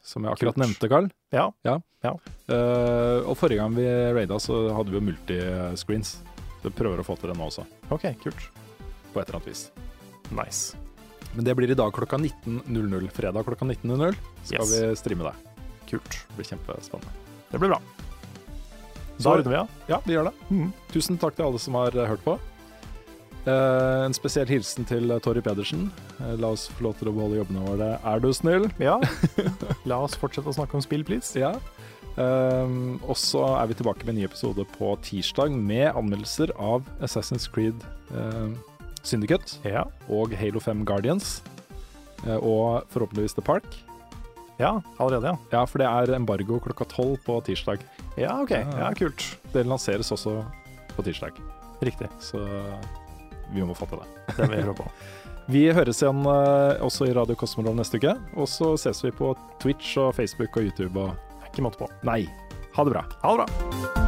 Som 0.00 0.22
jeg 0.24 0.32
akkurat 0.32 0.54
Kult. 0.54 0.62
nevnte, 0.62 0.88
Carl. 0.88 1.10
Ja. 1.34 1.50
Eh, 2.48 3.18
og 3.28 3.34
forrige 3.36 3.58
gang 3.58 3.74
vi 3.74 3.84
raida, 4.14 4.38
så 4.40 4.70
hadde 4.72 4.90
vi 4.94 4.96
jo 4.96 5.04
multiscreens. 5.04 6.18
Så 6.62 6.70
vi 6.70 6.70
prøver 6.70 7.02
å 7.02 7.04
få 7.04 7.18
til 7.18 7.28
det 7.32 7.36
nå 7.36 7.44
også, 7.50 7.66
OK, 7.90 8.06
kult. 8.22 8.48
på 9.12 9.20
et 9.20 9.28
eller 9.28 9.40
annet 9.40 9.48
vis. 9.50 9.70
Nice. 10.30 10.76
Men 11.34 11.44
det 11.44 11.54
blir 11.56 11.70
i 11.70 11.74
dag 11.74 11.92
klokka 11.92 12.16
19.00. 12.16 13.10
Fredag 13.12 13.44
klokka 13.44 13.66
19.00 13.66 14.14
skal 14.44 14.60
Yes. 14.64 14.72
vi 14.72 14.94
streame 14.96 15.24
det. 15.24 15.34
Kult. 15.90 16.08
Det 16.10 16.36
blir 16.36 16.46
kjempespennende. 16.56 17.12
Det 17.50 17.58
blir 17.60 17.68
bra. 17.68 17.80
Så- 19.18 19.24
Da 19.30 19.36
runder 19.36 19.50
vi 19.50 19.56
av. 19.56 19.68
Ja, 19.88 20.00
vi 20.04 20.14
gjør 20.14 20.24
det. 20.30 20.34
Mm. 20.50 20.72
Tusen 20.92 21.18
takk 21.18 21.34
til 21.36 21.44
alle 21.46 21.58
som 21.58 21.74
har 21.74 21.88
eh, 21.96 22.06
hørt 22.06 22.24
på. 22.24 22.38
Eh, 23.48 24.04
en 24.04 24.12
spesiell 24.16 24.46
hilsen 24.50 24.84
til 24.88 25.10
eh, 25.10 25.18
Torry 25.24 25.40
Pedersen. 25.44 25.90
Eh, 26.20 26.34
la 26.38 26.50
oss 26.54 26.66
få 26.68 26.84
lov 26.88 26.98
til 27.00 27.08
å 27.08 27.14
beholde 27.16 27.38
jobbene 27.40 27.64
våre. 27.66 27.90
Er 28.04 28.20
du 28.20 28.30
snill? 28.36 28.68
Ja. 28.82 28.98
La 29.88 30.00
oss 30.04 30.14
fortsette 30.18 30.50
å 30.50 30.54
snakke 30.56 30.74
om 30.78 30.84
spill, 30.84 31.04
please. 31.04 31.32
Ja. 31.38 31.54
Um, 32.18 32.96
og 33.06 33.14
så 33.14 33.44
er 33.60 33.68
vi 33.70 33.76
tilbake 33.78 34.02
med 34.02 34.16
en 34.16 34.18
ny 34.18 34.24
episode 34.26 34.64
på 34.74 34.88
tirsdag 35.06 35.52
med 35.54 35.92
anmeldelser 35.94 36.50
av 36.58 36.82
Assassin's 37.00 37.46
Creed 37.54 37.78
uh, 38.10 38.50
Syndicate 39.06 39.60
Ja. 39.62 39.84
og 40.10 40.34
Halo 40.34 40.58
5 40.58 40.82
Guardians. 40.88 41.36
Eh, 42.26 42.34
og 42.42 42.82
forhåpentligvis 42.90 43.36
The 43.38 43.44
Park. 43.46 43.68
ja, 44.58 44.80
allerede, 44.98 45.30
ja. 45.30 45.36
Ja, 45.52 45.60
for 45.70 45.78
det 45.78 45.86
er 45.86 46.16
embargo 46.16 46.58
klokka 46.58 46.84
tolv 46.90 47.20
på 47.22 47.36
tirsdag. 47.46 47.78
Ja, 48.16 48.38
OK. 48.42 48.50
Ja, 48.50 48.92
kult. 48.98 49.24
Det 49.52 49.66
lanseres 49.66 50.10
også 50.14 50.40
på 50.96 51.04
tirsdag, 51.06 51.36
Riktig. 51.84 52.08
så 52.18 52.40
vi 53.54 53.62
må 53.64 53.74
fatte 53.76 53.96
det. 54.00 54.34
Det 54.36 54.48
vil 54.50 54.58
jeg 54.60 54.76
på. 54.76 54.88
Vi 55.48 55.62
høres 55.72 56.02
igjen 56.02 56.18
eh, 56.28 56.82
også 56.84 57.06
i 57.08 57.14
Radio 57.16 57.32
Kosmodrom 57.40 57.78
neste 57.80 57.96
uke. 57.96 58.12
Og 58.36 58.44
så 58.52 58.74
ses 58.76 59.00
vi 59.06 59.14
på 59.16 59.30
Twitch 59.62 59.94
og 59.96 60.12
Facebook 60.18 60.60
og 60.60 60.68
YouTube 60.68 61.06
og 61.06 61.48
Ikke 61.48 61.64
måte 61.64 61.80
på. 61.80 61.88
Nei, 62.04 62.26
ha 62.76 62.84
det 62.84 62.92
bra. 62.98 63.06
Ha 63.24 63.32
det 63.32 63.48
bra. 63.48 64.07